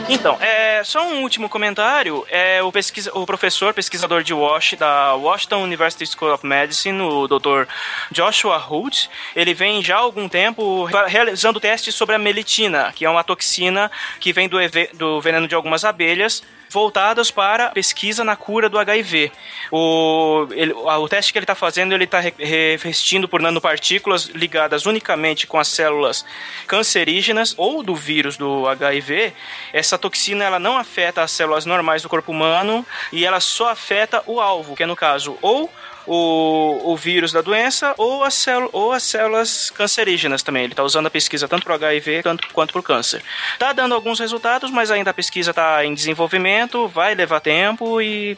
Então, 0.09 0.37
é, 0.41 0.83
só 0.85 1.07
um 1.07 1.23
último 1.23 1.49
comentário. 1.49 2.27
É, 2.29 2.63
o, 2.63 2.71
pesquisa, 2.71 3.11
o 3.15 3.25
professor, 3.25 3.73
pesquisador 3.73 4.23
de 4.23 4.35
Wash, 4.35 4.75
da 4.79 5.15
Washington 5.15 5.63
University 5.63 6.07
School 6.07 6.33
of 6.33 6.47
Medicine, 6.47 7.01
o 7.01 7.27
Dr. 7.27 7.67
Joshua 8.11 8.59
Hood, 8.59 9.09
ele 9.35 9.55
vem 9.55 9.83
já 9.83 9.97
há 9.97 10.01
algum 10.01 10.29
tempo 10.29 10.85
realizando 11.07 11.59
testes 11.59 11.95
sobre 11.95 12.15
a 12.15 12.19
melitina, 12.19 12.93
que 12.95 13.05
é 13.05 13.11
uma 13.11 13.25
toxina 13.25 13.91
que 14.21 14.33
vem 14.33 14.49
do, 14.49 14.59
do 14.95 15.21
veneno 15.21 15.49
de 15.49 15.55
algumas 15.55 15.85
abelhas 15.85 16.43
voltadas 16.75 17.31
para 17.31 17.71
pesquisa 17.71 18.25
na 18.25 18.35
cura 18.35 18.69
do 18.69 18.79
HIV. 18.79 19.31
O, 19.71 20.47
ele- 20.51 20.73
o 20.73 21.09
teste 21.09 21.33
que 21.33 21.39
ele 21.39 21.45
está 21.45 21.55
fazendo, 21.55 21.95
ele 21.95 22.03
está 22.05 22.19
revestindo 22.21 23.29
por 23.29 23.41
nanopartículas 23.41 24.25
ligadas 24.27 24.85
unicamente 24.85 25.47
com 25.47 25.57
as 25.59 25.69
células 25.69 26.25
cancerígenas 26.67 27.55
ou 27.57 27.83
do 27.83 27.95
vírus 27.95 28.37
do 28.37 28.67
HIV. 28.69 29.33
Essa 29.73 29.97
toxina 29.97 30.45
ela 30.45 30.59
não 30.59 30.77
afeta 30.77 31.23
as 31.23 31.31
células 31.31 31.65
normais 31.65 32.03
do 32.03 32.09
corpo 32.09 32.33
humano 32.33 32.85
e 33.13 33.25
ela 33.25 33.39
só 33.39 33.69
afeta 33.71 34.23
o 34.27 34.41
alvo, 34.41 34.75
que 34.75 34.83
é 34.83 34.87
no 34.87 34.97
caso 34.97 35.39
ou 35.41 35.71
o, 36.07 36.93
o 36.93 36.97
vírus 36.97 37.33
da 37.33 37.41
doença 37.41 37.95
ou 37.97 38.25
as, 38.25 38.47
ou 38.73 38.93
as 38.93 39.03
células 39.03 39.71
cancerígenas 39.71 40.43
também. 40.43 40.65
Ele 40.65 40.73
está 40.73 40.83
usando 40.83 41.07
a 41.07 41.11
pesquisa 41.11 41.49
tanto 41.49 41.65
para 41.65 41.73
o 41.73 41.77
HIV 41.77 42.23
tanto, 42.23 42.49
quanto 42.53 42.73
para 42.73 42.81
o 42.81 42.83
câncer. 42.83 43.23
Está 43.53 43.73
dando 43.73 43.95
alguns 43.95 44.19
resultados, 44.19 44.71
mas 44.71 44.91
ainda 44.91 45.11
a 45.11 45.15
pesquisa 45.15 45.51
está 45.51 45.85
em 45.85 45.95
desenvolvimento, 45.95 46.89
vai 46.89 47.15
levar 47.15 47.41
tempo 47.41 48.01
e 48.01 48.37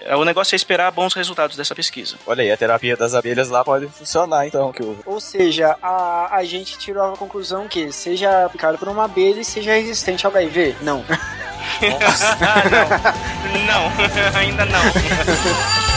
é, 0.00 0.16
o 0.16 0.24
negócio 0.24 0.54
é 0.54 0.56
esperar 0.56 0.90
bons 0.90 1.14
resultados 1.14 1.56
dessa 1.56 1.74
pesquisa. 1.74 2.16
Olha 2.26 2.42
aí, 2.42 2.50
a 2.50 2.56
terapia 2.56 2.96
das 2.96 3.14
abelhas 3.14 3.48
lá 3.48 3.64
pode 3.64 3.86
funcionar, 3.88 4.46
então. 4.46 4.72
Que. 4.72 4.82
Ou 5.04 5.20
seja, 5.20 5.76
a, 5.82 6.36
a 6.36 6.44
gente 6.44 6.78
tirou 6.78 7.12
a 7.12 7.16
conclusão 7.16 7.68
que 7.68 7.90
seja 7.92 8.48
picado 8.50 8.78
por 8.78 8.88
uma 8.88 9.04
abelha 9.04 9.40
e 9.40 9.44
seja 9.44 9.72
resistente 9.72 10.26
ao 10.26 10.32
HIV? 10.32 10.76
Não. 10.82 11.04
ah, 12.40 12.64
não. 12.70 13.66
Não, 13.66 13.92
ainda 14.38 14.64
não. 14.64 14.78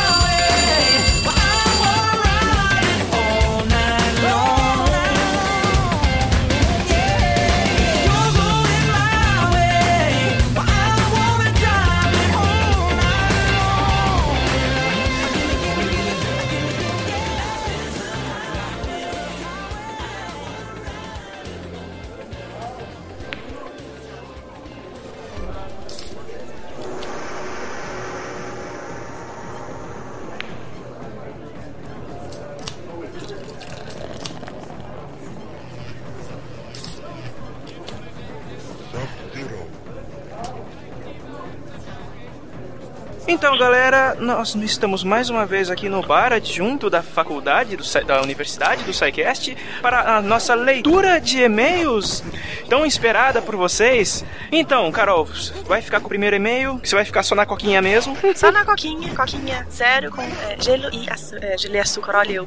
Então, 43.42 43.58
galera, 43.58 44.16
nós 44.20 44.54
estamos 44.54 45.04
mais 45.04 45.32
uma 45.32 45.48
vez 45.48 45.72
aqui 45.72 45.90
no 45.90 46.04
bar 46.04 46.32
adjunto 46.32 46.92
da 46.92 47.02
faculdade, 47.02 47.76
do, 47.76 47.84
da 48.06 48.22
Universidade 48.22 48.84
do 48.84 48.94
SciCast, 48.94 49.58
para 49.82 50.18
a 50.18 50.22
nossa 50.22 50.54
leitura 50.54 51.20
de 51.20 51.42
e-mails 51.42 52.24
tão 52.70 52.86
esperada 52.86 53.42
por 53.42 53.56
vocês. 53.56 54.24
Então, 54.52 54.92
Carol, 54.92 55.28
vai 55.66 55.82
ficar 55.82 56.00
com 56.00 56.06
o 56.06 56.10
primeiro 56.10 56.36
e-mail? 56.36 56.80
Você 56.84 56.94
vai 56.94 57.04
ficar 57.04 57.24
só 57.24 57.34
na 57.34 57.48
coquinha 57.48 57.82
mesmo? 57.82 58.16
Só 58.36 58.52
na 58.52 58.64
coquinha, 58.64 59.14
coquinha 59.16 59.66
zero 59.72 60.12
com 60.12 60.22
é, 60.22 60.58
gelo 60.60 60.90
e 60.94 61.10
açu 61.10 61.36
é, 61.38 61.58
gelo 61.58 61.76
e 61.76 61.80
açúcar, 61.80 62.18
olha 62.18 62.34
eu. 62.34 62.46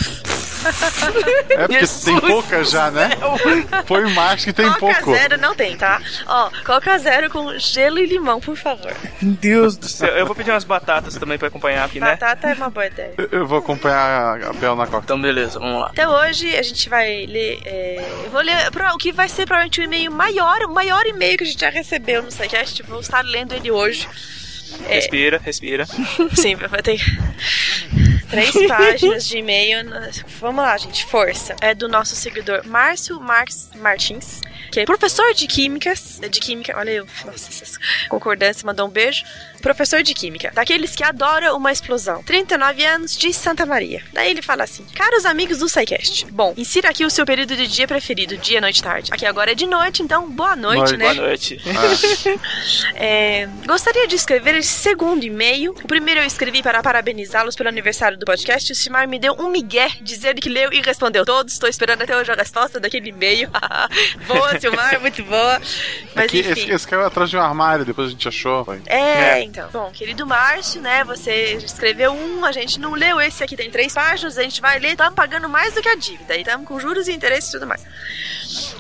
É 1.51 1.69
porque 1.69 1.87
tem 2.05 2.21
pouca 2.21 2.65
já, 2.65 2.91
né? 2.91 3.11
Põe 3.87 4.15
mais 4.15 4.45
que 4.45 4.53
tem 4.53 4.67
Coca 4.73 4.79
pouco. 4.79 5.13
zero 5.13 5.37
não 5.39 5.55
tem, 5.55 5.77
tá? 5.77 6.01
Ó, 6.27 6.51
Coca 6.65 6.97
zero 6.99 7.29
com 7.29 7.59
gelo 7.59 7.99
e 7.99 8.07
limão, 8.07 8.41
por 8.41 8.57
favor. 8.57 8.95
Meu 9.21 9.35
Deus 9.35 9.77
do 9.77 9.87
céu. 9.87 10.09
Eu 10.17 10.25
vou 10.25 10.35
pedir 10.35 10.51
umas 10.51 10.65
batatas 10.65 10.84
também 11.19 11.39
pra 11.39 11.49
acompanhar 11.49 11.85
aqui, 11.85 11.99
né? 12.01 12.11
Batata 12.11 12.49
é 12.49 12.55
uma 12.55 12.71
boa 12.71 12.87
ideia. 12.87 13.15
Eu- 13.19 13.29
Eu 13.41 13.47
vou 13.47 13.59
acompanhar 13.59 14.43
a 14.45 14.53
Bel 14.53 14.77
na 14.77 14.87
Coca. 14.87 15.05
Então, 15.05 15.21
beleza, 15.21 15.59
vamos 15.59 15.81
lá. 15.81 15.91
Então 15.93 16.13
hoje 16.13 16.55
a 16.57 16.63
gente 16.63 16.89
vai 16.89 17.27
ler. 17.27 17.61
é, 17.65 18.23
eu 18.25 18.31
vou 18.31 18.41
ler 18.41 18.55
o 18.95 18.99
que 18.99 19.13
vai 19.13 19.29
ser 19.29 19.45
provavelmente 19.47 19.81
o 19.81 19.85
e-mail 19.85 20.11
maior, 20.13 20.63
o 20.65 20.69
maior 20.73 21.05
e-mail 21.07 21.37
que 21.39 21.45
a 21.45 21.47
gente 21.47 21.61
já 21.61 21.71
recebeu 21.71 22.23
no 22.23 22.31
SciCast. 22.31 22.83
Vou 22.85 23.01
estar 23.01 23.23
lendo 23.25 23.55
ele 23.55 23.71
hoje. 23.71 24.09
É, 24.89 24.95
Respira, 24.97 25.39
respira. 25.39 25.87
Sim, 26.35 26.57
vai 26.57 26.83
ter 26.83 27.01
três 28.29 28.53
páginas 28.67 29.27
de 29.27 29.39
e-mail. 29.39 29.79
Vamos 30.41 30.65
lá, 30.65 30.77
gente, 30.77 31.05
força. 31.07 31.55
É 31.61 31.75
do 31.75 31.89
nosso 31.89 32.17
seguidor 32.17 32.63
Márcio 32.67 33.21
Marx 33.21 33.71
Martins, 33.77 34.41
que 34.71 34.81
é 34.81 34.85
professor 34.85 35.33
de 35.35 35.47
químicas, 35.47 36.21
de 36.31 36.41
química. 36.41 36.75
Olha 36.77 36.91
eu, 36.91 37.07
nossa, 37.25 37.49
essas 37.49 37.79
concordâncias, 38.09 38.63
mandou 38.63 38.87
um 38.87 38.91
beijo. 38.91 39.25
Professor 39.61 40.03
de 40.03 40.13
química, 40.13 40.51
daqueles 40.55 40.95
que 40.95 41.03
adoram 41.03 41.57
uma 41.57 41.73
explosão. 41.73 42.23
39 42.23 42.85
anos 42.85 43.17
de 43.17 43.33
Santa 43.33 43.65
Maria. 43.65 44.03
Daí 44.13 44.31
ele 44.31 44.43
fala 44.43 44.65
assim: 44.65 44.85
Caros 44.95 45.25
amigos 45.25 45.59
do 45.59 45.69
SciCast, 45.69 46.27
bom, 46.31 46.53
insira 46.57 46.91
aqui 46.91 47.05
o 47.05 47.11
seu 47.11 47.25
período 47.25 47.57
de 47.57 47.67
dia 47.67 47.89
preferido, 47.89 48.37
dia, 48.37 48.61
noite, 48.61 48.83
tarde. 48.83 49.11
Aqui 49.13 49.25
agora 49.25 49.53
é 49.53 49.55
de 49.55 49.67
noite, 49.67 50.03
então 50.03 50.31
boa 50.31 50.55
noite, 50.55 50.97
né? 50.97 51.15
Boa 51.15 51.29
noite. 51.29 51.61
É, 52.95 53.49
gostaria 53.67 54.07
de 54.07 54.15
escrever 54.15 54.55
esse 54.57 54.69
segundo 54.69 55.25
e-mail. 55.25 55.73
O 55.73 55.87
primeiro 55.87 56.21
eu 56.21 56.25
escrevi 56.25 56.63
para 56.63 56.83
parabenizá-los 56.83 57.57
pelo 57.57 57.69
aniversário 57.69 58.17
do 58.17 58.25
podcast. 58.25 58.73
O 58.73 58.75
Simar 58.75 59.09
me 59.09 59.19
deu 59.19 59.35
um 59.35 59.49
migué 59.49 59.89
dizendo 60.01 60.41
que 60.41 60.49
leu 60.49 60.73
e 60.73 60.81
respondeu 60.81 61.25
todos. 61.25 61.53
Estou 61.53 61.69
esperando 61.69 62.03
até 62.03 62.17
hoje 62.17 62.31
a 62.31 62.35
resposta 62.35 62.79
daquele 62.79 63.11
e-mail. 63.11 63.51
boa, 64.27 64.54
Silmar, 64.61 65.01
muito 65.01 65.23
boa. 65.25 65.61
Mas 66.15 66.25
Aqui, 66.27 66.41
enfim. 66.41 66.51
esse, 66.51 66.71
esse 66.71 66.89
caiu 66.89 67.05
atrás 67.05 67.31
de 67.31 67.37
um 67.37 67.41
armário, 67.41 67.85
depois 67.85 68.09
a 68.09 68.11
gente 68.11 68.27
achou. 68.29 68.65
Foi. 68.65 68.81
É, 68.87 69.43
então. 69.43 69.69
Bom, 69.73 69.91
querido 69.91 70.27
Márcio, 70.27 70.81
né? 70.81 71.05
Você 71.05 71.55
escreveu 71.55 72.13
um, 72.13 72.45
a 72.45 72.53
gente 72.53 72.79
não 72.81 72.93
leu. 72.93 73.21
Esse 73.21 73.43
aqui 73.43 73.57
tem 73.57 73.71
três 73.71 73.93
páginas, 73.93 74.39
a 74.39 74.43
gente 74.43 74.61
vai 74.61 74.79
ler. 74.79 74.93
Estamos 74.93 75.15
pagando 75.15 75.49
mais 75.49 75.75
do 75.75 75.83
que 75.83 75.89
a 75.89 75.97
dívida. 75.97 76.37
E 76.37 76.41
estamos 76.41 76.67
com 76.67 76.79
juros 76.79 77.09
e 77.09 77.13
interesses 77.13 77.49
e 77.51 77.53
tudo 77.53 77.67
mais. 77.67 77.85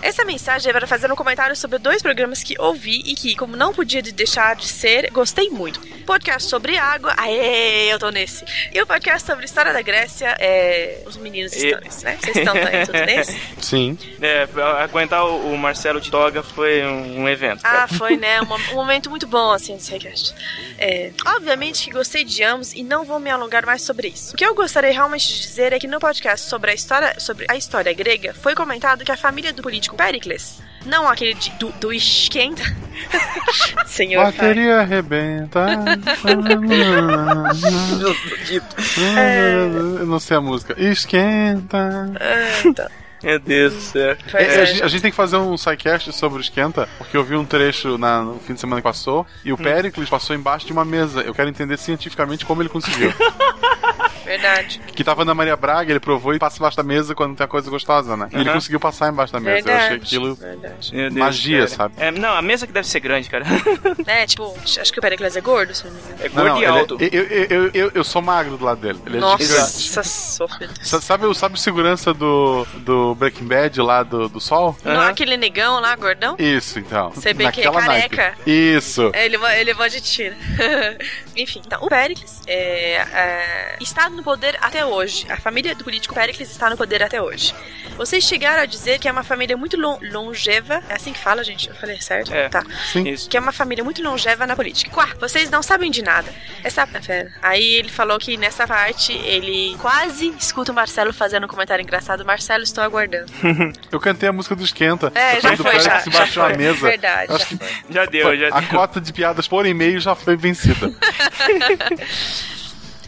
Essa 0.02 0.24
mensagem 0.24 0.70
é 0.70 0.72
para 0.72 0.86
fazer 0.86 1.10
um 1.10 1.16
comentário 1.16 1.56
sobre 1.56 1.78
dois 1.78 2.02
programas 2.02 2.42
que 2.42 2.54
ouvi 2.60 3.02
e 3.04 3.14
que, 3.14 3.34
como 3.34 3.56
não 3.56 3.72
podia 3.72 4.02
de 4.02 4.12
deixar 4.12 4.56
de 4.56 4.66
ser, 4.66 5.10
gostei 5.10 5.48
muito. 5.50 5.80
Podcast 6.04 6.48
sobre 6.48 6.76
água, 6.76 7.14
aê, 7.16 7.92
eu 7.92 7.98
tô 7.98 8.10
nesse. 8.10 8.44
E 8.72 8.80
o 8.80 8.86
podcast 8.86 9.26
sobre 9.26 9.46
história 9.46 9.72
da 9.72 9.80
Grécia, 9.80 10.36
é, 10.38 11.02
os 11.06 11.16
meninos 11.16 11.54
estão 11.54 11.80
nesse, 11.80 12.04
né? 12.04 12.18
Vocês 12.20 12.36
estão 12.36 12.54
aí, 12.54 12.84
tudo 12.84 12.98
nesse? 13.06 13.40
Sim. 13.60 13.98
É, 14.20 14.46
aguentar 14.82 15.26
o 15.26 15.56
Marcelo 15.56 16.00
de 16.00 16.10
toga 16.10 16.42
foi 16.42 16.84
um, 16.84 17.26
evento. 17.28 17.60
Ah, 17.64 17.70
cara. 17.70 17.88
foi, 17.88 18.16
né? 18.16 18.42
Um, 18.42 18.54
um 18.72 18.74
momento 18.74 19.08
muito 19.08 19.26
bom, 19.26 19.50
assim, 19.50 19.76
desse 19.76 19.90
request. 19.92 20.34
É, 20.78 21.10
obviamente 21.26 21.84
que 21.84 21.90
gostei 21.90 22.24
de 22.24 22.42
ambos 22.42 22.74
e 22.74 22.82
não 22.82 23.04
vou 23.04 23.18
me 23.18 23.30
alongar 23.30 23.64
mais 23.64 23.82
sobre 23.82 24.08
isso. 24.08 24.34
O 24.34 24.36
que 24.36 24.44
eu 24.44 24.54
gostaria 24.54 24.92
realmente 24.92 25.26
de 25.28 25.40
dizer 25.40 25.72
é 25.72 25.78
que 25.78 25.86
no 25.86 25.98
podcast 25.98 26.48
sobre 26.48 26.70
a 26.70 26.74
história, 26.74 27.18
sobre 27.18 27.46
a 27.48 27.56
história 27.56 27.92
grega 27.92 28.34
foi 28.34 28.54
comentado 28.54 29.04
que 29.04 29.12
a 29.12 29.16
família 29.16 29.53
do 29.54 29.62
político 29.62 29.96
Pericles, 29.96 30.60
não 30.84 31.08
aquele 31.08 31.34
de- 31.34 31.50
do, 31.52 31.70
do 31.72 31.92
esquenta, 31.92 32.62
senhor 33.86 34.22
pai. 34.24 34.32
Bateria 34.32 34.76
arrebenta. 34.80 35.66
Eu 40.00 40.06
não 40.06 40.18
sei 40.20 40.36
a 40.36 40.40
música. 40.40 40.74
Esquenta. 40.78 42.12
Meu 43.22 43.38
Deus 43.38 43.72
do 43.72 43.80
céu. 43.80 44.16
É, 44.34 44.60
a, 44.60 44.64
gente, 44.66 44.82
a 44.82 44.88
gente 44.88 45.00
tem 45.00 45.10
que 45.10 45.16
fazer 45.16 45.36
um 45.38 45.56
sidecast 45.56 46.12
sobre 46.12 46.38
o 46.38 46.42
esquenta, 46.42 46.86
porque 46.98 47.16
eu 47.16 47.24
vi 47.24 47.34
um 47.36 47.44
trecho 47.44 47.96
na- 47.96 48.20
no 48.22 48.38
fim 48.38 48.52
de 48.52 48.60
semana 48.60 48.82
que 48.82 48.84
passou, 48.86 49.26
e 49.44 49.50
o 49.52 49.56
Pericles 49.56 50.10
passou 50.10 50.36
embaixo 50.36 50.66
de 50.66 50.72
uma 50.72 50.84
mesa. 50.84 51.22
Eu 51.22 51.32
quero 51.34 51.48
entender 51.48 51.78
cientificamente 51.78 52.44
como 52.44 52.60
ele 52.60 52.68
conseguiu. 52.68 53.12
Verdade. 54.24 54.80
que 54.94 55.04
tava 55.04 55.24
na 55.24 55.34
Maria 55.34 55.56
Braga, 55.56 55.90
ele 55.92 56.00
provou 56.00 56.34
e 56.34 56.38
passa 56.38 56.56
embaixo 56.58 56.76
da 56.76 56.82
mesa 56.82 57.14
quando 57.14 57.36
tem 57.36 57.44
uma 57.44 57.48
coisa 57.48 57.70
gostosa, 57.70 58.16
né? 58.16 58.28
E 58.32 58.36
ele 58.36 58.50
conseguiu 58.52 58.80
passar 58.80 59.10
embaixo 59.12 59.32
da 59.32 59.40
mesa. 59.40 59.68
Eu 59.68 59.74
achei 59.76 59.88
Verdade, 59.90 60.04
aquilo 60.06 60.36
Deus, 60.36 61.12
magia, 61.14 61.56
cara. 61.58 61.68
sabe? 61.68 61.94
É, 61.98 62.10
não, 62.10 62.34
a 62.34 62.42
mesa 62.42 62.66
que 62.66 62.72
deve 62.72 62.86
ser 62.88 63.00
grande, 63.00 63.28
cara. 63.30 63.44
É, 64.06 64.26
tipo, 64.26 64.54
acho 64.64 64.92
que 64.92 64.98
o 64.98 65.02
Pericles 65.02 65.34
é 65.36 65.40
gordo, 65.40 65.74
se 65.74 65.84
não 65.86 65.92
me 65.92 65.98
engano. 66.00 66.16
É 66.20 66.28
Não, 66.28 66.34
gordo 66.34 66.48
não, 66.48 66.58
e 66.58 66.64
ele 66.64 66.64
é- 66.64 66.80
alto. 66.80 66.96
eu, 67.00 67.08
eu, 67.22 67.44
eu, 67.64 67.70
eu, 67.74 67.92
eu 67.94 68.04
sou 68.04 68.20
magro 68.20 68.56
do 68.56 68.64
lado 68.64 68.80
dele. 68.80 69.00
Ele 69.06 69.16
é. 69.16 69.20
Nossa, 69.20 70.02
sofrido. 70.04 70.72
Sa- 70.82 71.00
Sabe, 71.00 71.26
o- 71.26 71.34
sabe 71.34 71.54
o 71.54 71.58
segurança 71.58 72.12
do, 72.14 72.66
do 72.78 73.14
Breaking 73.14 73.46
Bad 73.46 73.80
lá 73.80 74.02
do, 74.02 74.28
do 74.28 74.40
Sol? 74.40 74.76
Não, 74.84 75.00
aquele 75.02 75.36
negão 75.36 75.80
lá, 75.80 75.94
gordão? 75.96 76.36
Isso, 76.38 76.78
então. 76.78 77.10
Você 77.10 77.32
vê 77.34 77.50
que 77.50 77.60
é 77.60 77.64
Naquela 77.64 77.82
careca. 77.86 78.22
naipe. 78.22 78.50
Isso. 78.50 79.10
É, 79.14 79.24
ele, 79.26 79.36
ele 79.36 79.64
levou 79.64 79.88
de 79.88 80.00
tiro. 80.00 80.34
Enfim, 81.36 81.62
então, 81.64 81.82
o 81.82 81.88
Pericles 81.88 82.40
é, 82.46 82.94
é, 83.12 83.76
está 83.80 84.08
no 84.14 84.22
poder 84.22 84.56
até 84.60 84.84
hoje. 84.86 85.26
A 85.28 85.36
família 85.36 85.74
do 85.74 85.84
político 85.84 86.14
Pericles 86.14 86.50
está 86.50 86.70
no 86.70 86.76
poder 86.76 87.02
até 87.02 87.20
hoje. 87.20 87.54
Vocês 87.96 88.24
chegaram 88.24 88.62
a 88.62 88.66
dizer 88.66 88.98
que 88.98 89.06
é 89.08 89.12
uma 89.12 89.22
família 89.22 89.56
muito 89.56 89.76
lon- 89.78 89.98
longeva. 90.02 90.82
É 90.88 90.94
assim 90.94 91.12
que 91.12 91.18
fala, 91.18 91.44
gente? 91.44 91.68
Eu 91.68 91.74
falei 91.74 92.00
certo? 92.00 92.32
É. 92.32 92.48
Tá. 92.48 92.64
Sim. 92.92 93.08
Isso. 93.08 93.28
Que 93.28 93.36
é 93.36 93.40
uma 93.40 93.52
família 93.52 93.84
muito 93.84 94.02
longeva 94.02 94.46
na 94.46 94.56
política. 94.56 94.90
Quá, 94.90 95.08
vocês 95.20 95.50
não 95.50 95.62
sabem 95.62 95.90
de 95.90 96.02
nada. 96.02 96.32
Essa. 96.62 96.86
Pera. 96.86 97.32
Aí 97.42 97.74
ele 97.74 97.88
falou 97.90 98.18
que 98.18 98.36
nessa 98.36 98.66
parte 98.66 99.12
ele 99.12 99.76
quase 99.80 100.28
escuta 100.38 100.72
o 100.72 100.74
Marcelo 100.74 101.12
fazendo 101.12 101.44
um 101.44 101.48
comentário 101.48 101.82
engraçado. 101.82 102.24
Marcelo, 102.24 102.62
estou 102.64 102.82
aguardando. 102.84 103.30
Eu 103.90 104.00
cantei 104.00 104.28
a 104.28 104.32
música 104.32 104.54
do 104.56 104.64
Esquenta. 104.64 105.10
É, 105.14 105.40
já 105.40 105.56
foi, 105.56 105.80
já- 105.80 106.00
que 106.02 106.10
já 106.10 106.18
baixou 106.18 106.42
a 106.42 106.48
foi. 106.48 106.56
mesa. 106.56 106.80
Verdade, 106.88 107.32
Acho 107.32 107.46
já 107.50 107.56
que. 107.56 107.92
Já 107.94 108.04
deu, 108.06 108.36
já 108.38 108.48
a 108.56 108.60
deu. 108.60 108.68
cota 108.70 109.00
de 109.00 109.12
piadas 109.12 109.46
por 109.48 109.66
e-mail 109.66 109.98
já 110.00 110.14
foi 110.14 110.36
vencida. 110.36 110.92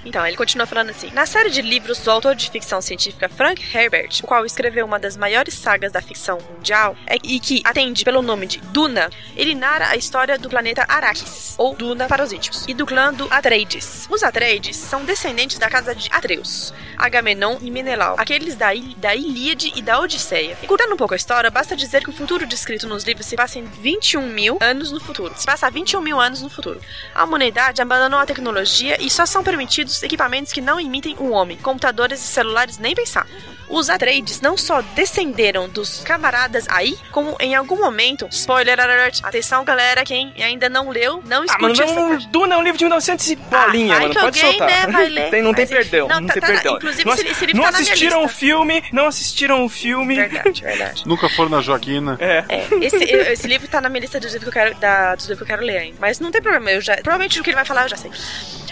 Então, 0.07 0.24
ele 0.24 0.37
continua 0.37 0.66
falando 0.66 0.91
assim: 0.91 1.11
Na 1.12 1.27
série 1.27 1.51
de 1.51 1.61
livros 1.61 1.99
do 1.99 2.11
autor 2.11 2.37
de 2.37 2.49
ficção 2.49 2.81
científica 2.81 3.28
Frank 3.28 3.61
Herbert, 3.77 4.20
o 4.23 4.27
qual 4.27 4.47
escreveu 4.47 4.87
uma 4.87 5.01
das 5.01 5.16
maiores 5.16 5.55
sagas 5.55 5.91
da 5.91 6.01
ficção 6.01 6.39
mundial 6.49 6.97
é- 7.07 7.16
e 7.24 7.41
que 7.41 7.61
atende 7.65 8.05
pelo 8.05 8.23
nome 8.23 8.47
de 8.47 8.59
Duna, 8.59 9.11
ele 9.37 9.55
narra 9.55 9.89
a 9.91 9.97
história 9.97 10.39
do 10.39 10.49
planeta 10.49 10.85
Arrakis, 10.89 11.55
ou 11.59 11.74
Duna 11.74 12.07
para 12.07 12.23
os 12.23 12.33
íntimos, 12.33 12.65
e 12.69 12.73
do 12.73 12.87
clã 12.87 13.12
do 13.12 13.27
Atreides. 13.31 14.07
Os 14.09 14.23
Atreides 14.23 14.77
são 14.77 15.05
descendentes 15.05 15.59
da 15.59 15.69
casa 15.69 15.93
de 15.95 16.09
Atreus, 16.12 16.73
Agamenon 16.97 17.59
e 17.61 17.70
Menelau, 17.70 18.15
aqueles 18.16 18.55
da, 18.55 18.73
Il 18.73 18.95
da 18.97 19.15
Ilíade 19.15 19.73
e 19.74 19.83
da 19.83 19.99
Odisseia. 19.99 20.57
E 20.62 20.66
curtando 20.69 20.95
um 20.95 20.97
pouco 20.97 21.15
a 21.15 21.16
história, 21.16 21.51
basta 21.51 21.74
dizer 21.74 22.05
que 22.05 22.11
o 22.11 22.12
futuro 22.12 22.47
descrito 22.47 22.87
nos 22.87 23.03
livros 23.03 23.27
se 23.27 23.35
passa 23.35 23.59
em 23.59 23.65
21 23.65 24.23
mil 24.28 24.57
anos 24.61 24.93
no 24.93 25.01
futuro. 25.01 25.35
Se 25.37 25.45
passa 25.45 25.69
21 25.69 26.01
mil 26.01 26.20
anos 26.20 26.43
no 26.43 26.49
futuro. 26.49 26.81
A 27.12 27.24
humanidade 27.24 27.83
abandonou 27.83 28.20
a 28.20 28.27
tecnologia 28.27 28.97
e 29.01 29.11
só 29.11 29.27
são 29.27 29.43
permitidos 29.43 29.95
equipamentos 30.02 30.52
que 30.52 30.60
não 30.60 30.78
imitem 30.81 31.16
o 31.18 31.31
homem, 31.31 31.56
computadores 31.56 32.20
e 32.20 32.24
celulares 32.27 32.78
nem 32.78 32.94
pensar. 32.94 33.27
Os 33.68 33.90
Atreides 33.90 34.40
não 34.40 34.56
só 34.56 34.81
descenderam 34.94 35.68
dos 35.68 35.98
camaradas 36.05 36.66
aí, 36.68 36.97
como 37.10 37.36
em 37.40 37.52
algum 37.56 37.74
momento, 37.77 38.28
spoiler 38.31 38.78
alert, 38.78 39.18
atenção 39.24 39.64
galera, 39.64 40.05
quem 40.05 40.32
ainda 40.40 40.68
não 40.68 40.89
leu, 40.89 41.20
não 41.27 41.44
Ah, 41.48 41.59
mano, 41.60 41.74
escute 41.74 41.82
essa 41.82 41.94
não, 42.01 42.16
Duna 42.31 42.55
é 42.55 42.59
um 42.59 42.62
livro 42.62 42.78
de 42.78 42.85
1900 42.85 43.28
e 43.28 43.35
bolinha, 43.35 43.94
vai 43.94 44.01
mano. 44.02 44.14
Pode 44.14 44.27
alguém, 44.40 44.59
soltar. 44.59 44.68
né, 44.86 44.93
vai 44.93 45.09
ler. 45.09 45.31
tem, 45.31 45.43
não 45.43 45.52
tem 45.52 45.64
Mas, 45.68 45.70
perdão. 45.70 46.06
não, 46.06 46.20
Não, 46.20 46.27
tá- 46.28 46.32
tem 46.35 46.43
tá- 46.43 46.47
perdão. 46.47 46.77
inclusive, 46.77 47.05
não, 47.05 47.14
esse- 47.14 47.23
livro 47.47 47.56
não 47.56 47.64
tá 47.64 47.73
na 47.73 47.78
minha 47.78 47.90
assistiram 47.93 48.18
o 48.18 48.23
lista. 48.23 48.39
filme, 48.39 48.85
não 48.93 49.06
assistiram 49.06 49.64
o 49.64 49.68
filme. 49.68 50.14
Verdade, 50.14 50.62
verdade. 50.62 51.02
Nunca 51.05 51.28
foram 51.28 51.51
na 51.51 51.60
Joaquina. 51.60 52.16
É. 52.20 52.44
É, 52.48 52.68
esse, 52.82 52.97
esse 53.05 53.48
livro 53.48 53.66
tá 53.66 53.81
na 53.81 53.89
minha 53.89 54.02
lista 54.02 54.20
dos 54.20 54.32
livros 54.32 54.52
que 54.52 54.59
eu 54.59 54.62
quero, 54.64 54.78
da, 54.78 55.16
dos 55.16 55.24
livros 55.27 55.39
que 55.44 55.52
eu 55.52 55.56
quero 55.56 55.66
ler 55.66 55.78
ainda. 55.78 55.97
Mas 56.01 56.20
não 56.20 56.31
tem 56.31 56.40
problema, 56.40 56.70
eu 56.70 56.81
já. 56.81 56.94
Provavelmente 56.98 57.40
o 57.40 57.43
que 57.43 57.51
ele 57.51 57.56
vai 57.56 57.64
falar 57.64 57.82
eu 57.82 57.89
já 57.89 57.97
sei. 57.97 58.12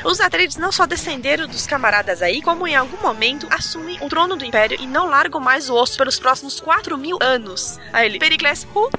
Os 0.04 0.20
Atreides 0.20 0.56
não 0.56 0.70
só 0.70 0.86
descenderam 0.86 1.48
dos 1.48 1.66
camaradas 1.66 2.20
aí, 2.22 2.42
como 2.42 2.68
em 2.68 2.76
algum 2.76 3.00
momento 3.02 3.46
assumem 3.50 3.98
o 4.02 4.08
trono 4.08 4.36
do 4.36 4.44
Império 4.44 4.76
e 4.80 4.86
não 4.86 5.08
largam 5.08 5.40
mais 5.40 5.70
o 5.70 5.74
osso 5.74 5.96
pelos 5.96 6.18
próximos 6.18 6.60
4 6.60 6.96
mil 6.98 7.18
anos. 7.22 7.78
Aí 7.92 8.06
ele, 8.06 8.18
Pericles, 8.18 8.66
uh. 8.74 8.90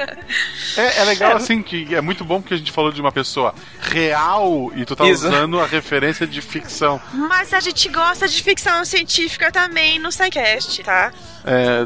É, 0.75 1.01
é 1.01 1.03
legal 1.03 1.35
assim 1.37 1.61
que 1.61 1.93
é 1.93 2.01
muito 2.01 2.25
bom 2.25 2.41
porque 2.41 2.55
a 2.55 2.57
gente 2.57 2.71
falou 2.71 2.91
de 2.91 2.99
uma 2.99 3.11
pessoa 3.11 3.53
real 3.79 4.71
e 4.75 4.83
tu 4.83 4.95
tá 4.95 5.07
Isso. 5.07 5.27
usando 5.27 5.59
a 5.59 5.65
referência 5.65 6.25
de 6.25 6.41
ficção. 6.41 6.99
Mas 7.13 7.53
a 7.53 7.59
gente 7.59 7.87
gosta 7.89 8.27
de 8.27 8.41
ficção 8.41 8.83
científica 8.83 9.51
também 9.51 9.99
no 9.99 10.11
SciCast, 10.11 10.83
tá? 10.83 11.11
É, 11.47 11.85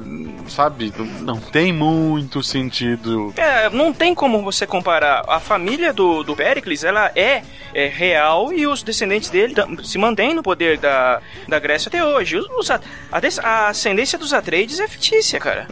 sabe, 0.50 0.94
não 1.20 1.38
tem 1.38 1.74
muito 1.74 2.42
sentido. 2.42 3.34
É, 3.36 3.70
não 3.70 3.92
tem 3.92 4.16
como 4.16 4.42
você 4.42 4.66
comparar. 4.66 5.26
A 5.28 5.40
família 5.40 5.92
do, 5.92 6.24
do 6.24 6.34
Pericles, 6.34 6.86
ela 6.86 7.12
é, 7.14 7.44
é 7.74 7.88
real 7.88 8.54
e 8.54 8.66
os 8.66 8.82
descendentes 8.82 9.09
descendentes 9.10 9.30
dele 9.30 9.56
se 9.84 9.98
mantêm 9.98 10.34
no 10.34 10.44
poder 10.44 10.78
da, 10.78 11.22
da 11.48 11.60
Grécia 11.60 11.90
até 11.90 12.06
hoje. 12.06 12.38
Os- 12.38 12.48
os 12.50 12.70
a, 12.72 12.80
a 13.44 13.68
ascendência 13.70 14.18
dos 14.18 14.34
Atreides 14.34 14.80
é 14.80 14.88
fictícia, 14.88 15.40
cara. 15.40 15.68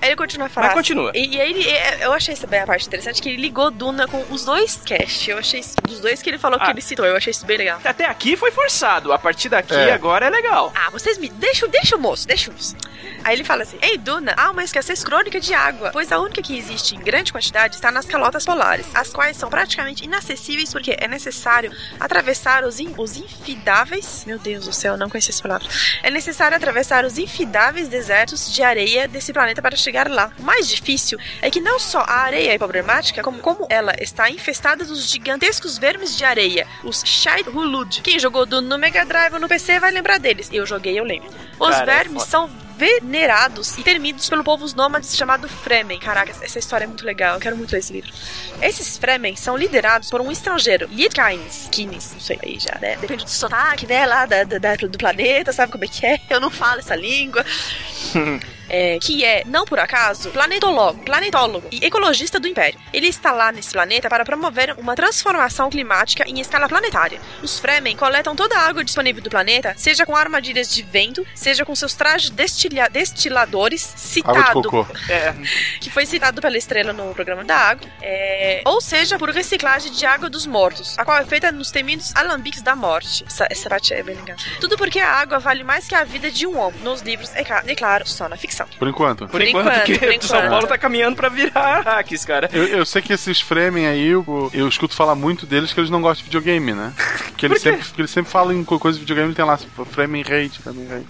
Aí 0.00 0.08
ele 0.10 0.16
continua 0.16 0.46
a 0.46 0.50
falar. 0.50 0.66
Mas 0.68 0.74
continua. 0.76 1.10
E, 1.14 1.36
e 1.36 1.40
aí 1.40 1.50
ele, 1.50 1.68
é, 1.68 1.98
eu 2.04 2.12
achei 2.12 2.34
essa 2.34 2.46
bem 2.46 2.60
a 2.60 2.66
parte 2.66 2.86
interessante, 2.86 3.22
que 3.22 3.28
ele 3.30 3.40
ligou 3.40 3.70
Duna 3.70 4.06
com 4.06 4.22
os 4.30 4.44
dois 4.44 4.76
cast. 4.84 5.30
Eu 5.30 5.38
achei 5.38 5.60
isso, 5.60 5.74
dos 5.86 6.00
dois 6.00 6.20
que 6.22 6.28
ele 6.30 6.38
falou 6.38 6.58
que 6.58 6.66
Ah. 6.66 6.70
ele 6.70 6.80
citou, 6.80 7.06
eu 7.06 7.16
achei 7.16 7.30
isso 7.30 7.46
bem 7.46 7.56
legal. 7.56 7.80
Até 7.84 8.04
aqui 8.06 8.36
foi 8.36 8.50
forçado. 8.50 9.12
A 9.12 9.18
partir 9.18 9.48
daqui, 9.48 9.74
É. 9.74 9.92
agora 9.92 10.26
é 10.26 10.30
legal. 10.30 10.72
Ah, 10.74 10.90
vocês 10.90 11.16
me. 11.18 11.28
Deixa, 11.28 11.66
deixa 11.68 11.96
o 11.96 11.98
moço, 11.98 12.26
deixa 12.26 12.50
o 12.50 12.54
moço. 12.54 12.76
Aí 13.24 13.34
ele 13.34 13.44
fala 13.44 13.62
assim: 13.62 13.78
Ei, 13.80 13.96
Duna, 13.96 14.34
há 14.36 14.50
uma 14.50 14.62
escassez 14.64 15.02
crônica 15.02 15.40
de 15.40 15.54
água, 15.54 15.90
pois 15.92 16.12
a 16.12 16.18
única 16.20 16.42
que 16.42 16.56
existe 16.56 16.94
em 16.94 17.00
grande 17.00 17.32
quantidade 17.32 17.74
está 17.74 17.90
nas 17.90 18.04
calotas 18.06 18.44
polares, 18.44 18.86
as 18.94 19.10
quais 19.12 19.36
são 19.36 19.48
praticamente 19.48 20.04
inacessíveis 20.04 20.72
porque 20.72 20.96
é 20.98 21.08
necessário 21.08 21.72
atravessar 21.98 22.64
os, 22.66 22.80
in- 22.80 22.94
os 22.96 23.16
infidáveis. 23.16 24.24
Meu 24.26 24.38
Deus 24.38 24.64
do 24.66 24.72
céu, 24.72 24.96
não 24.96 25.08
conhecia 25.08 25.32
essa 25.32 25.42
palavra. 25.42 25.68
É 26.02 26.10
necessário 26.10 26.56
atravessar 26.56 27.04
os 27.04 27.18
infidáveis 27.18 27.88
desertos 27.88 28.52
de 28.52 28.62
areia 28.62 29.06
desse 29.08 29.32
planeta 29.32 29.62
para 29.62 29.76
chegar 29.76 30.08
lá. 30.10 30.30
O 30.38 30.42
mais 30.42 30.68
difícil 30.68 31.18
é 31.40 31.50
que 31.50 31.60
não 31.60 31.78
só 31.78 32.00
a 32.00 32.18
areia 32.22 32.52
é 32.52 32.58
problemática, 32.58 33.22
como, 33.22 33.38
como 33.40 33.66
ela 33.70 33.94
está 34.00 34.30
infestada 34.30 34.84
dos 34.84 35.08
gigantescos 35.10 35.78
vermes 35.78 36.16
de 36.16 36.24
areia, 36.24 36.66
os 36.84 37.02
Shide 37.04 37.48
Hulud. 37.48 38.02
Quem 38.02 38.18
jogou 38.18 38.44
Duna 38.46 38.68
no 38.68 38.78
Mega 38.78 39.04
Drive 39.04 39.34
ou 39.34 39.40
no 39.40 39.48
PC 39.48 39.78
vai 39.80 39.90
lembrar 39.90 40.18
deles. 40.18 40.48
Eu 40.52 40.66
joguei, 40.66 40.98
eu 40.98 41.04
lembro. 41.04 41.28
Os 41.58 41.68
Cara, 41.70 41.82
é 41.82 41.96
vermes 41.96 42.24
foda. 42.24 42.30
são 42.30 42.65
venerados 42.76 43.76
e 43.78 43.82
temidos 43.82 44.28
pelo 44.28 44.44
povo 44.44 44.66
nômades 44.76 45.16
chamado 45.16 45.48
Fremen. 45.48 45.98
Caraca, 45.98 46.32
essa 46.42 46.58
história 46.58 46.84
é 46.84 46.86
muito 46.86 47.04
legal, 47.04 47.34
eu 47.34 47.40
quero 47.40 47.56
muito 47.56 47.72
ler 47.72 47.78
esse 47.78 47.92
livro. 47.92 48.12
Esses 48.60 48.96
Fremen 48.98 49.34
são 49.36 49.56
liderados 49.56 50.10
por 50.10 50.20
um 50.20 50.30
estrangeiro, 50.30 50.88
Yidkains, 50.92 51.68
Kines, 51.70 52.12
não 52.12 52.20
sei 52.20 52.38
aí 52.42 52.58
já, 52.58 52.78
né? 52.80 52.96
Depende 52.96 53.24
do 53.24 53.30
sotaque, 53.30 53.86
né, 53.86 54.04
lá 54.06 54.26
da- 54.26 54.44
da- 54.44 54.74
do 54.76 54.98
planeta, 54.98 55.52
sabe 55.52 55.72
como 55.72 55.84
é 55.84 55.88
que 55.88 56.04
é? 56.06 56.20
Eu 56.28 56.40
não 56.40 56.50
falo 56.50 56.80
essa 56.80 56.94
língua. 56.96 57.44
É, 58.68 58.98
que 59.00 59.24
é, 59.24 59.42
não 59.46 59.64
por 59.64 59.78
acaso, 59.78 60.30
planetólogo, 60.30 61.02
planetólogo 61.04 61.68
e 61.70 61.84
ecologista 61.84 62.38
do 62.40 62.48
Império. 62.48 62.78
Ele 62.92 63.06
está 63.08 63.32
lá 63.32 63.52
nesse 63.52 63.70
planeta 63.72 64.08
para 64.08 64.24
promover 64.24 64.74
uma 64.78 64.94
transformação 64.96 65.70
climática 65.70 66.24
em 66.28 66.40
escala 66.40 66.68
planetária. 66.68 67.20
Os 67.42 67.58
Fremen 67.58 67.96
coletam 67.96 68.34
toda 68.34 68.56
a 68.56 68.66
água 68.66 68.82
disponível 68.84 69.22
do 69.22 69.30
planeta, 69.30 69.74
seja 69.76 70.04
com 70.04 70.16
armadilhas 70.16 70.68
de 70.68 70.82
vento, 70.82 71.26
seja 71.34 71.64
com 71.64 71.74
seus 71.74 71.94
trajes 71.94 72.30
destilha- 72.30 72.88
destiladores, 72.88 73.84
Água 73.86 73.94
de 73.94 74.00
citado, 74.00 74.62
cocô. 74.62 74.86
É. 75.08 75.34
que 75.80 75.90
foi 75.90 76.06
citado 76.06 76.40
pela 76.40 76.56
estrela 76.56 76.92
no 76.92 77.14
programa 77.14 77.44
da 77.44 77.56
água, 77.56 77.88
é, 78.02 78.62
ou 78.64 78.80
seja, 78.80 79.18
por 79.18 79.30
reciclagem 79.30 79.92
de 79.92 80.04
água 80.06 80.28
dos 80.30 80.46
mortos, 80.46 80.98
a 80.98 81.04
qual 81.04 81.18
é 81.18 81.24
feita 81.24 81.50
nos 81.52 81.70
temidos 81.70 82.12
alambiques 82.14 82.62
da 82.62 82.74
morte. 82.74 83.24
Essa, 83.26 83.46
essa 83.50 83.68
parte 83.68 83.92
é 83.94 84.02
bem 84.02 84.16
legal. 84.16 84.36
Tudo 84.60 84.76
porque 84.76 84.98
a 84.98 85.10
água 85.10 85.38
vale 85.38 85.62
mais 85.64 85.86
que 85.86 85.94
a 85.94 86.04
vida 86.04 86.30
de 86.30 86.46
um 86.46 86.58
homem, 86.58 86.80
nos 86.80 87.02
livros, 87.02 87.30
é, 87.34 87.40
é 87.66 87.74
claro, 87.74 88.06
só 88.08 88.28
na 88.28 88.36
ficção. 88.36 88.55
Por 88.78 88.88
enquanto. 88.88 89.28
Por, 89.28 89.40
enquanto, 89.42 89.66
enquanto, 89.68 89.84
porque 89.86 89.98
por 90.18 90.26
São 90.26 90.36
enquanto. 90.38 90.50
Paulo 90.50 90.66
tá 90.66 90.78
caminhando 90.78 91.16
pra 91.16 91.28
virar 91.28 91.80
hacks, 91.84 92.24
cara. 92.24 92.48
Eu, 92.52 92.64
eu 92.66 92.86
sei 92.86 93.02
que 93.02 93.12
esses 93.12 93.40
Fremen 93.40 93.86
aí, 93.86 94.06
eu, 94.08 94.50
eu 94.54 94.68
escuto 94.68 94.94
falar 94.94 95.14
muito 95.14 95.44
deles 95.46 95.72
que 95.72 95.80
eles 95.80 95.90
não 95.90 96.00
gostam 96.00 96.22
de 96.24 96.30
videogame, 96.30 96.72
né? 96.72 96.92
Que 97.36 97.46
eles, 97.46 97.60
sempre, 97.62 97.84
que 97.84 98.00
eles 98.00 98.10
sempre 98.10 98.30
falam 98.30 98.52
em 98.52 98.64
co- 98.64 98.78
coisa 98.78 98.98
de 98.98 99.04
videogame 99.04 99.34
tem 99.34 99.44
lá, 99.44 99.58
Fremen 99.90 100.22
Rage, 100.22 100.58
Fremen 100.62 100.86
Rage. 100.88 101.04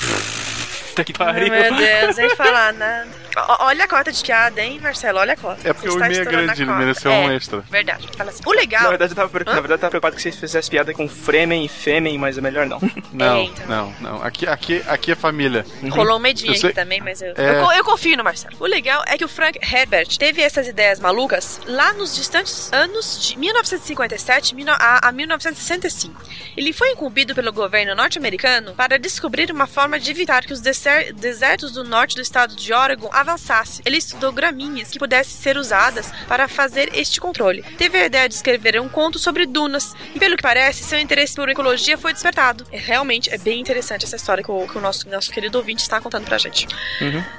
Puta 0.89 1.05
que 1.05 1.12
Ai, 1.18 1.51
meu 1.51 1.74
Deus, 1.77 2.16
nem 2.16 2.31
falar 2.36 2.73
nada. 2.73 3.26
O- 3.36 3.64
Olha 3.66 3.84
a 3.84 3.88
cota 3.88 4.10
de 4.10 4.22
piada, 4.22 4.62
hein, 4.62 4.78
Marcelo? 4.82 5.18
Olha 5.18 5.34
a 5.34 5.36
cota. 5.36 5.68
É 5.68 5.72
porque 5.72 5.88
Você 5.88 5.94
o 5.96 5.98
está 5.98 6.06
e-mail 6.06 6.22
é 6.22 6.24
grande, 6.46 6.62
ele 6.62 6.72
mereceu 6.72 7.10
É, 7.10 7.18
um 7.26 7.30
extra. 7.32 7.60
Verdade. 7.70 8.08
Fala 8.16 8.30
assim. 8.30 8.42
O 8.46 8.52
legal. 8.52 8.82
Na 8.84 8.88
verdade, 8.90 9.12
eu 9.12 9.16
tava, 9.16 9.38
na 9.38 9.52
verdade, 9.52 9.72
eu 9.72 9.78
tava 9.78 9.90
preocupado 9.90 10.16
que 10.16 10.22
vocês 10.22 10.36
fizessem 10.36 10.70
piada 10.70 10.92
com 10.94 11.08
Fremen 11.08 11.64
e 11.64 11.68
Fêmen, 11.68 12.16
mas 12.18 12.38
é 12.38 12.40
melhor 12.40 12.66
não. 12.66 12.80
Não, 13.12 13.36
É, 13.36 13.42
então. 13.44 13.66
não, 13.66 13.94
não. 14.00 14.22
Aqui, 14.22 14.46
aqui, 14.46 14.82
aqui 14.86 15.12
é 15.12 15.14
família. 15.14 15.64
Rolou 15.90 16.16
um 16.16 16.20
medinho 16.20 16.52
aqui 16.52 16.72
também, 16.72 17.00
mas 17.00 17.22
eu, 17.22 17.32
É. 17.36 17.60
eu, 17.62 17.72
eu 17.72 17.84
confio 17.84 18.16
no 18.16 18.22
Marcelo. 18.24 18.56
O 18.60 18.66
legal 18.66 19.02
é 19.06 19.16
que 19.16 19.24
o 19.24 19.28
Frank 19.28 19.58
Herbert 19.62 20.08
teve 20.18 20.42
essas 20.42 20.66
ideias 20.68 21.00
malucas 21.00 21.60
lá 21.66 21.92
nos 21.94 22.14
distantes 22.14 22.70
anos 22.72 23.18
de 23.28 23.38
1957 23.38 24.54
mil- 24.54 24.66
a, 24.70 25.08
a 25.08 25.12
1965. 25.12 26.20
Ele 26.56 26.72
foi 26.72 26.90
incumbido 26.92 27.34
pelo 27.34 27.52
governo 27.52 27.94
norte-americano 27.94 28.74
para 28.74 28.98
descobrir 28.98 29.50
uma 29.50 29.66
forma 29.66 29.98
de 29.98 30.10
evitar 30.10 30.44
que 30.44 30.52
os 30.52 30.60
deser- 30.60 31.12
desertos 31.14 31.72
do 31.72 31.84
norte 31.84 32.14
do 32.16 32.20
estado 32.22 32.54
de 32.54 32.72
Oregon 32.72 33.08
avançassem. 33.27 33.82
Ele 33.85 33.97
estudou 33.97 34.32
gramíneas 34.32 34.90
que 34.90 34.98
pudessem 34.98 35.40
ser 35.40 35.57
usadas 35.57 36.11
para 36.28 36.47
fazer 36.48 36.90
este 36.94 37.20
controle. 37.20 37.62
Teve 37.77 37.98
a 37.98 38.07
ideia 38.07 38.28
de 38.28 38.35
escrever 38.35 38.81
um 38.81 38.89
conto 38.89 39.19
sobre 39.19 39.47
dunas 39.47 39.94
e, 40.15 40.19
pelo 40.19 40.36
que 40.36 40.43
parece, 40.43 40.85
seu 40.85 40.98
interesse 40.98 41.35
por 41.35 41.48
ecologia 41.48 41.98
foi 41.98 42.12
despertado. 42.12 42.65
É, 42.70 42.78
realmente 42.78 43.32
é 43.32 43.39
bem 43.39 43.61
interessante 43.61 44.05
essa 44.05 44.16
história 44.16 44.43
que 44.43 44.51
o, 44.51 44.66
que 44.66 44.78
o 44.78 44.81
nosso, 44.81 45.09
nosso 45.09 45.31
querido 45.31 45.59
ouvinte 45.59 45.82
está 45.82 46.01
contando 46.01 46.24
pra 46.24 46.39
gente. 46.39 46.66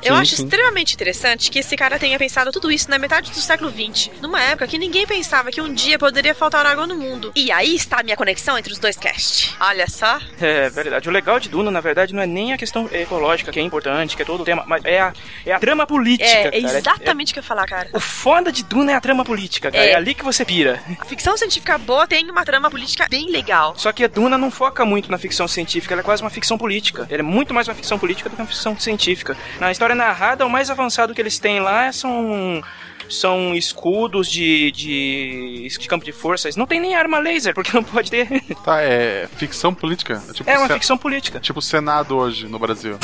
Eu 0.04 0.16
acho 0.16 0.36
extremamente 0.36 0.94
interessante 0.94 1.50
que 1.50 1.60
esse 1.60 1.76
cara 1.76 1.98
tenha 1.98 2.18
pensado 2.18 2.52
tudo 2.52 2.72
isso 2.72 2.90
na 2.90 2.98
metade 2.98 3.32
do 3.32 3.40
século 3.40 3.72
XX, 3.72 4.12
numa 4.22 4.42
época 4.42 4.68
que 4.68 4.78
ninguém 4.78 5.06
pensava 5.06 5.52
que 5.52 5.62
um 5.62 5.74
dia 5.74 5.98
poderia 5.98 6.36
faltar 6.36 6.66
água 6.66 6.86
no 6.86 6.96
mundo. 6.96 7.32
E 7.36 7.52
aí 7.52 7.76
está 7.76 8.00
a 8.00 8.04
minha 8.04 8.18
conexão 8.18 8.58
entre 8.58 8.74
os 8.74 8.80
dois 8.80 8.98
cast. 8.98 9.56
Olha 9.60 9.88
só. 9.90 10.20
É 10.40 10.70
verdade. 10.70 11.08
O 11.08 11.12
legal 11.12 11.40
de 11.40 11.50
Duna, 11.50 11.72
na 11.72 11.82
verdade, 11.82 12.14
não 12.14 12.22
é 12.22 12.26
nem 12.26 12.54
a 12.54 12.58
questão 12.58 12.90
ecológica, 12.92 13.52
que 13.52 13.60
é 13.60 13.64
importante, 13.64 14.16
que 14.16 14.22
é 14.22 14.26
todo 14.26 14.42
o 14.42 14.46
tema, 14.46 14.64
mas 14.68 14.84
é 14.86 15.00
a, 15.00 15.14
é 15.46 15.52
a 15.52 15.60
trama 15.60 15.77
política. 15.86 16.26
É, 16.26 16.50
é 16.56 16.58
exatamente 16.58 17.32
o 17.32 17.34
que 17.34 17.40
eu 17.40 17.44
ia 17.44 17.48
falar, 17.48 17.66
cara. 17.68 17.90
O 17.94 18.00
foda 18.00 18.52
de 18.52 18.64
Duna 18.64 18.92
é 18.92 18.96
a 18.96 19.02
trama 19.02 19.24
política, 19.24 19.72
cara. 19.72 19.84
É. 19.84 19.92
É, 19.92 19.96
ali 19.96 20.14
que 20.14 20.24
você 20.24 20.44
pira. 20.46 20.82
A 21.00 21.06
ficção 21.06 21.38
científica 21.38 21.78
boa 21.78 22.08
tem 22.08 22.30
uma 22.30 22.44
trama 22.44 22.70
política 22.70 23.08
bem 23.10 23.30
legal. 23.30 23.74
Só 23.78 23.92
que 23.92 24.04
a 24.04 24.08
Duna 24.08 24.38
não 24.38 24.50
foca 24.50 24.86
muito 24.86 25.12
na 25.12 25.18
ficção 25.18 25.48
científica, 25.48 25.94
ela 25.94 26.02
é 26.02 26.04
quase 26.04 26.22
uma 26.22 26.30
ficção 26.30 26.58
política. 26.58 27.08
Ela 27.10 27.20
é 27.20 27.24
muito 27.24 27.54
mais 27.54 27.68
uma 27.68 27.76
ficção 27.76 28.00
política 28.00 28.30
do 28.30 28.36
que 28.36 28.42
uma 28.42 28.48
ficção 28.48 28.78
científica. 28.80 29.38
Na 29.60 29.72
história 29.72 29.96
narrada, 29.96 30.46
o 30.46 30.50
mais 30.50 30.70
avançado 30.70 31.14
que 31.14 31.22
eles 31.22 31.40
têm 31.40 31.60
lá 31.60 31.92
são 31.92 32.62
são 33.10 33.56
escudos 33.56 34.30
de, 34.30 34.72
de, 34.72 35.68
de 35.80 35.88
campo 35.88 36.06
de 36.06 36.12
forças. 36.12 36.56
Não 36.56 36.66
tem 36.66 36.80
nem 36.80 36.96
arma 36.96 37.20
laser, 37.20 37.54
porque 37.54 37.72
não 37.74 37.84
pode 37.84 38.10
ter. 38.10 38.28
Tá, 38.64 38.82
é 38.82 39.30
ficção 39.38 39.74
política? 39.74 40.22
tipo 40.34 40.50
É 40.50 40.58
uma 40.58 40.68
ficção 40.68 40.98
política. 40.98 41.40
Tipo 41.40 41.60
o 41.60 41.62
Senado 41.62 42.18
hoje 42.18 42.48
no 42.48 42.60
Brasil. 42.60 42.98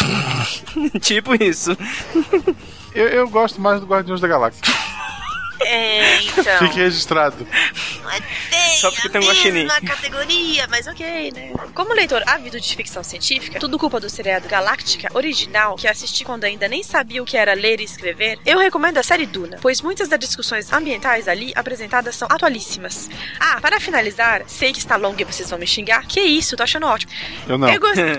tipo 1.00 1.42
isso. 1.42 1.78
Eu, 2.94 3.08
eu 3.08 3.30
gosto 3.30 3.62
mais 3.62 3.80
do 3.80 3.86
Guardiões 3.86 4.20
da 4.20 4.28
Galáxia. 4.28 4.62
É, 5.66 6.22
então. 6.24 6.60
Fique 6.60 6.78
registrado. 6.78 7.48
Só 8.80 8.92
porque 8.92 9.10
tem 9.10 9.22
um 9.22 9.26
guaxinim. 9.26 9.64
Na 9.64 9.82
categoria, 9.82 10.68
mas 10.70 10.88
ok, 10.88 11.32
né? 11.32 11.52
Como 11.74 11.94
leitor 11.94 12.24
ávido 12.28 12.60
de 12.60 12.76
ficção 12.76 13.04
científica, 13.04 13.60
tudo 13.60 13.80
culpa 13.80 14.00
do 14.00 14.10
seriado 14.10 14.48
Galáctica 14.48 15.10
original, 15.14 15.76
que 15.76 15.88
assisti 15.88 16.24
quando 16.26 16.44
ainda 16.44 16.68
nem 16.68 16.84
sabia 16.84 17.22
o 17.22 17.26
que 17.26 17.38
era 17.38 17.54
ler 17.54 17.80
e 17.80 17.84
escrever, 17.84 18.40
eu 18.46 18.60
recomendo 18.60 18.98
a 18.98 19.04
série 19.04 19.26
Duna, 19.26 19.58
pois 19.62 19.82
muitas 19.82 20.08
das 20.10 20.20
discussões 20.20 20.72
ambientais 20.72 21.28
ali 21.28 21.52
apresentadas 21.56 22.16
são 22.16 22.28
atualíssimas. 22.30 23.10
Ah, 23.40 23.60
para 23.62 23.80
finalizar, 23.80 24.44
sei 24.48 24.72
que 24.74 24.80
está 24.80 24.96
longo 24.96 25.20
e 25.22 25.24
vocês 25.24 25.50
vão 25.50 25.60
me 25.60 25.68
xingar. 25.68 26.06
Que 26.06 26.22
isso, 26.22 26.56
tô 26.58 26.64
achando 26.64 26.86
ótimo. 26.86 27.12
Eu 27.48 27.58
não. 27.58 27.70
Eu 27.70 27.80
gostei. 27.80 28.04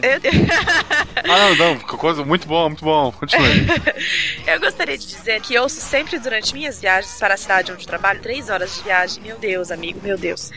Ah, 1.27 1.39
não, 1.39 1.55
não. 1.57 1.79
Coisa 1.81 2.25
muito 2.25 2.47
bom, 2.47 2.69
muito 2.69 2.85
bom. 2.85 3.11
Continue. 3.13 3.67
Eu 4.47 4.61
gostaria 4.61 4.99
de 4.99 5.07
dizer 5.07 5.41
que 5.41 5.59
ouço 5.59 5.81
sempre 5.81 6.19
durante 6.19 6.53
minhas 6.53 6.81
viagens 6.81 7.17
para 7.19 7.34
a 7.35 7.37
cidade 7.37 7.73
onde 7.73 7.87
trabalho, 7.87 8.21
três 8.21 8.49
horas 8.49 8.77
de 8.77 8.83
viagem. 8.83 9.23
Meu 9.23 9.37
Deus, 9.37 9.71
amigo, 9.71 10.01
meu 10.03 10.17
Deus. 10.17 10.51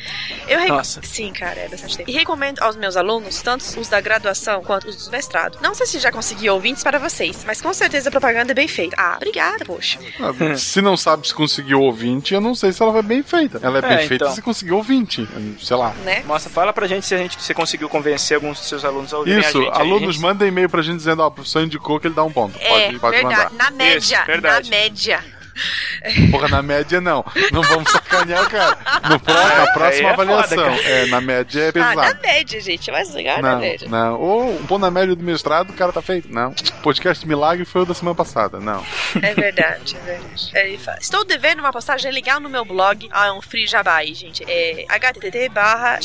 Eu 0.48 0.60
rec- 0.60 0.70
Nossa. 0.70 1.02
Sim, 1.04 1.32
cara, 1.34 1.60
é 1.60 1.68
bastante 1.68 1.98
tempo. 1.98 2.10
E 2.10 2.14
recomendo 2.14 2.60
aos 2.62 2.76
meus 2.76 2.96
alunos, 2.96 3.42
tanto 3.42 3.64
os 3.80 3.88
da 3.90 4.00
graduação 4.02 4.62
quanto 4.64 4.88
os 4.88 5.06
do 5.06 5.12
mestrado. 5.12 5.58
Não 5.62 5.74
sei 5.76 5.86
se 5.86 6.00
já 6.00 6.12
consegui 6.12 6.50
ouvintes 6.50 6.84
para 6.84 7.00
vocês, 7.00 7.44
mas 7.46 7.62
com 7.62 7.74
certeza 7.74 8.10
a 8.10 8.12
propaganda 8.12 8.52
é 8.52 8.56
bem 8.56 8.68
feita. 8.68 8.96
Ah, 9.00 9.16
obrigada, 9.18 9.66
poxa. 9.66 10.00
Ah, 10.20 10.56
se 10.58 10.82
não 10.82 10.96
sabe 10.96 11.28
se 11.28 11.34
conseguiu 11.34 11.82
ouvinte, 11.82 12.34
eu 12.34 12.42
não 12.42 12.56
sei 12.56 12.72
se 12.72 12.82
ela 12.82 12.92
vai 12.92 13.02
bem 13.02 13.24
feita. 13.24 13.60
Ela 13.62 13.80
é 13.80 13.82
bem 13.82 13.92
É, 13.92 13.98
feita 14.08 14.26
então. 14.26 14.36
se 14.36 14.42
conseguiu 14.42 14.78
ouvinte. 14.78 15.28
Sei 15.62 15.76
lá. 15.76 15.94
Né? 16.06 16.24
Nossa, 16.28 16.50
fala 16.50 16.72
pra 16.72 16.88
gente 16.88 17.06
se 17.06 17.14
a 17.16 17.18
gente 17.18 17.42
se 17.42 17.54
conseguiu 17.54 17.90
convencer 17.90 18.36
alguns 18.36 18.60
dos 18.60 18.68
seus 18.70 18.86
alunos 18.86 19.14
a 19.14 19.18
ouvirem 19.18 19.40
a 19.40 19.42
Isso, 19.42 19.62
gente 19.62 19.72
aí. 19.76 19.82
alunos, 19.82 20.18
mandem 20.18 20.48
e-mail 20.48 20.70
pra 20.70 20.82
gente 20.82 20.98
dizendo, 20.98 21.22
ó, 21.24 21.28
o 21.28 21.32
professor 21.32 21.62
indicou 21.64 22.00
que 22.00 22.08
ele 22.08 22.14
dá 22.16 22.24
um 22.24 22.32
ponto. 22.32 22.58
É, 22.60 22.68
Pode, 22.88 23.00
pode 23.00 23.16
verdade. 23.18 23.52
mandar. 23.54 23.64
Na 23.66 23.72
média. 23.72 23.98
Isso, 24.18 24.26
verdade. 24.26 24.70
Na 24.70 24.78
média. 24.78 25.24
Porra, 26.32 26.48
na 26.48 26.62
média 26.62 27.00
não. 27.02 27.24
Não 27.52 27.62
vamos 27.64 27.92
sacanear, 27.92 28.50
cara. 28.50 28.78
No 29.10 29.20
pró- 29.20 29.34
na 29.34 29.62
aí 29.64 29.74
próxima 29.74 30.10
é 30.10 30.16
foda, 30.16 30.32
avaliação. 30.34 30.58
cara. 30.66 30.82
é, 30.90 31.06
na 31.08 31.22
média 31.22 31.62
é 31.62 31.80
Ah, 31.80 31.96
na 31.96 32.02
pesado. 32.02 32.22
média, 32.22 32.62
gente. 32.62 32.92
Mas 32.92 33.14
legal 33.14 33.42
na 33.42 33.54
Não, 33.54 33.60
média. 33.60 33.88
não. 33.90 34.20
Ou 34.20 34.56
um 34.60 34.66
pão 34.66 34.78
na 34.78 34.92
média 34.92 35.16
do 35.16 35.24
mestrado, 35.24 35.70
o 35.70 35.74
cara 35.74 35.92
tá 35.92 36.02
feito. 36.02 36.32
Não. 36.32 36.54
Podcast 36.82 37.26
Milagre 37.28 37.66
foi 37.66 37.82
o 37.82 37.86
da 37.86 37.94
semana 37.94 38.16
passada. 38.16 38.60
Não. 38.60 38.84
É 39.22 39.34
verdade, 39.34 39.96
é 39.98 40.00
verdade. 40.06 40.78
Fala, 40.84 40.98
Estou 41.00 41.26
devendo 41.26 41.60
uma 41.60 41.72
postagem 41.72 42.12
legal 42.12 42.40
no 42.40 42.50
meu 42.50 42.64
blog. 42.66 43.08
Ah, 43.12 43.28
é 43.28 43.32
um 43.32 43.42
free 43.42 43.68
jabá 43.68 43.98
aí, 43.98 44.14
gente. 44.14 44.44
É 44.48 44.86
http 44.90 45.50
barra. 45.50 46.00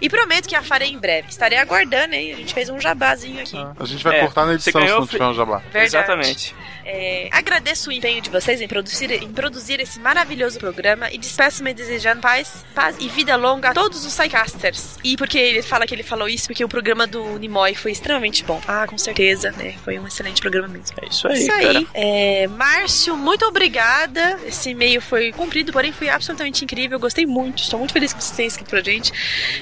E 0.00 0.08
prometo 0.08 0.48
que 0.48 0.54
a 0.54 0.62
farei 0.62 0.90
em 0.90 0.98
breve. 0.98 1.28
Estarei 1.28 1.58
aguardando, 1.58 2.14
hein? 2.14 2.32
A 2.32 2.36
gente 2.36 2.54
fez 2.54 2.68
um 2.68 2.80
jabazinho 2.80 3.40
aqui. 3.40 3.56
A 3.78 3.84
gente 3.84 4.02
vai 4.02 4.18
É, 4.18 4.20
cortar 4.20 4.46
na 4.46 4.54
edição 4.54 4.80
se 4.80 4.88
não 4.88 5.06
tiver 5.06 5.24
um 5.26 5.34
jabá. 5.34 5.58
Verdade. 5.72 5.84
Exatamente. 5.86 6.54
É, 6.84 7.28
agradeço 7.32 7.90
empenho 7.98 8.22
de 8.22 8.30
vocês 8.30 8.60
em 8.60 8.68
produzir, 8.68 9.10
em 9.10 9.32
produzir 9.32 9.80
esse 9.80 9.98
maravilhoso 10.00 10.58
programa 10.58 11.10
e 11.10 11.18
despeço-me 11.18 11.74
desejando 11.74 12.20
paz, 12.20 12.64
paz 12.74 12.96
e 12.98 13.08
vida 13.08 13.36
longa 13.36 13.70
a 13.70 13.74
todos 13.74 14.04
os 14.04 14.16
Psycasters. 14.16 14.96
E 15.04 15.16
porque 15.16 15.38
ele 15.38 15.62
fala 15.62 15.86
que 15.86 15.94
ele 15.94 16.02
falou 16.02 16.28
isso 16.28 16.46
porque 16.46 16.64
o 16.64 16.68
programa 16.68 17.06
do 17.06 17.38
Nimoy 17.38 17.74
foi 17.74 17.92
extremamente 17.92 18.44
bom. 18.44 18.60
Ah, 18.66 18.86
com 18.86 18.96
certeza, 18.96 19.52
né? 19.52 19.74
Foi 19.84 19.98
um 19.98 20.06
excelente 20.06 20.40
programa 20.40 20.68
mesmo. 20.68 20.96
É 21.02 21.08
isso 21.08 21.28
aí, 21.28 21.38
Isso 21.38 21.48
cara. 21.48 21.78
aí. 21.78 21.86
É, 21.94 22.46
Márcio, 22.48 23.16
muito 23.16 23.44
obrigada. 23.44 24.38
Esse 24.46 24.70
e-mail 24.70 25.00
foi 25.00 25.32
cumprido, 25.32 25.72
porém 25.72 25.92
foi 25.92 26.08
absolutamente 26.08 26.64
incrível. 26.64 26.98
Gostei 26.98 27.26
muito. 27.26 27.62
Estou 27.62 27.78
muito 27.78 27.92
feliz 27.92 28.12
que 28.12 28.22
vocês 28.22 28.36
tenham 28.36 28.48
escrito 28.48 28.70
pra 28.70 28.80
gente. 28.80 29.12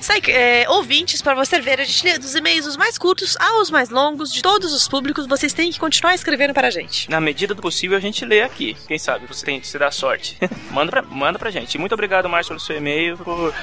Sai, 0.01 0.21
é, 0.29 0.67
ouvintes, 0.69 1.23
para 1.23 1.35
você 1.35 1.61
ver, 1.61 1.81
a 1.81 1.85
gente 1.85 2.05
lê 2.05 2.19
dos 2.19 2.35
e-mails 2.35 2.67
os 2.67 2.77
mais 2.77 2.99
curtos 2.99 3.37
aos 3.39 3.71
mais 3.71 3.91
longos, 3.91 4.33
de 4.33 4.43
todos 4.43 4.73
os 4.73 4.87
públicos, 4.89 5.27
vocês 5.27 5.53
têm 5.53 5.71
que 5.71 5.79
continuar 5.79 6.15
escrevendo 6.15 6.53
para 6.53 6.69
a 6.69 6.71
gente. 6.71 7.11
Na 7.11 7.21
medida 7.21 7.55
do 7.55 7.63
possível, 7.63 7.97
a 7.97 8.01
gente 8.01 8.25
lê 8.27 8.43
aqui. 8.43 8.77
Quem 8.87 8.99
sabe 8.99 9.27
você 9.27 9.45
tem 9.45 9.63
se 9.63 9.79
dá 9.79 9.91
sorte. 9.91 10.37
manda, 10.71 10.91
pra, 10.91 11.03
manda 11.03 11.39
pra 11.39 11.51
gente. 11.51 11.79
Muito 11.79 11.93
obrigado, 11.95 12.29
Márcio, 12.29 12.51
pelo 12.51 12.61
seu 12.61 12.77
e-mail. 12.77 13.17
por- 13.19 13.55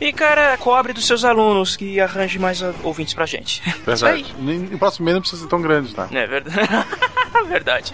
E, 0.00 0.12
cara, 0.12 0.56
cobre 0.58 0.92
dos 0.92 1.06
seus 1.06 1.24
alunos 1.24 1.76
que 1.76 2.00
arranje 2.00 2.38
mais 2.38 2.62
ouvintes 2.82 3.14
pra 3.14 3.26
gente. 3.26 3.62
Verdade. 3.84 4.34
O 4.72 4.78
próximo 4.78 5.04
e-mail 5.04 5.16
não 5.16 5.20
precisa 5.22 5.42
ser 5.42 5.48
tão 5.48 5.60
grande, 5.60 5.94
tá? 5.94 6.08
É 6.12 6.26
verdade. 6.26 6.56
verdade. 7.48 7.92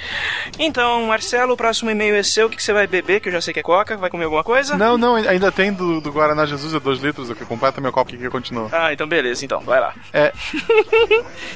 Então, 0.59 1.07
Marcelo, 1.07 1.53
o 1.53 1.57
próximo 1.57 1.91
e-mail 1.91 2.15
é 2.15 2.23
seu. 2.23 2.47
O 2.47 2.51
que 2.51 2.57
que 2.57 2.63
você 2.63 2.73
vai 2.73 2.87
beber? 2.87 3.21
Que 3.21 3.29
eu 3.29 3.33
já 3.33 3.41
sei 3.41 3.53
que 3.53 3.61
é 3.61 3.63
coca. 3.63 3.97
Vai 3.97 4.09
comer 4.11 4.25
alguma 4.25 4.43
coisa? 4.45 4.77
Não, 4.77 4.97
não, 4.97 5.15
ainda 5.17 5.53
tem 5.53 5.73
do, 5.73 6.01
do 6.01 6.11
Guaraná 6.13 6.47
Jesus, 6.47 6.75
é 6.75 6.81
2 6.81 7.01
litros, 7.01 7.29
eu 7.29 7.37
completa 7.47 7.81
meu 7.81 7.93
copo 7.93 8.11
que 8.17 8.31
continua. 8.31 8.69
Ah, 8.73 8.93
então 8.93 9.07
beleza, 9.07 9.45
então. 9.45 9.61
Vai 9.61 9.81
lá. 9.81 9.95
É. 10.13 10.33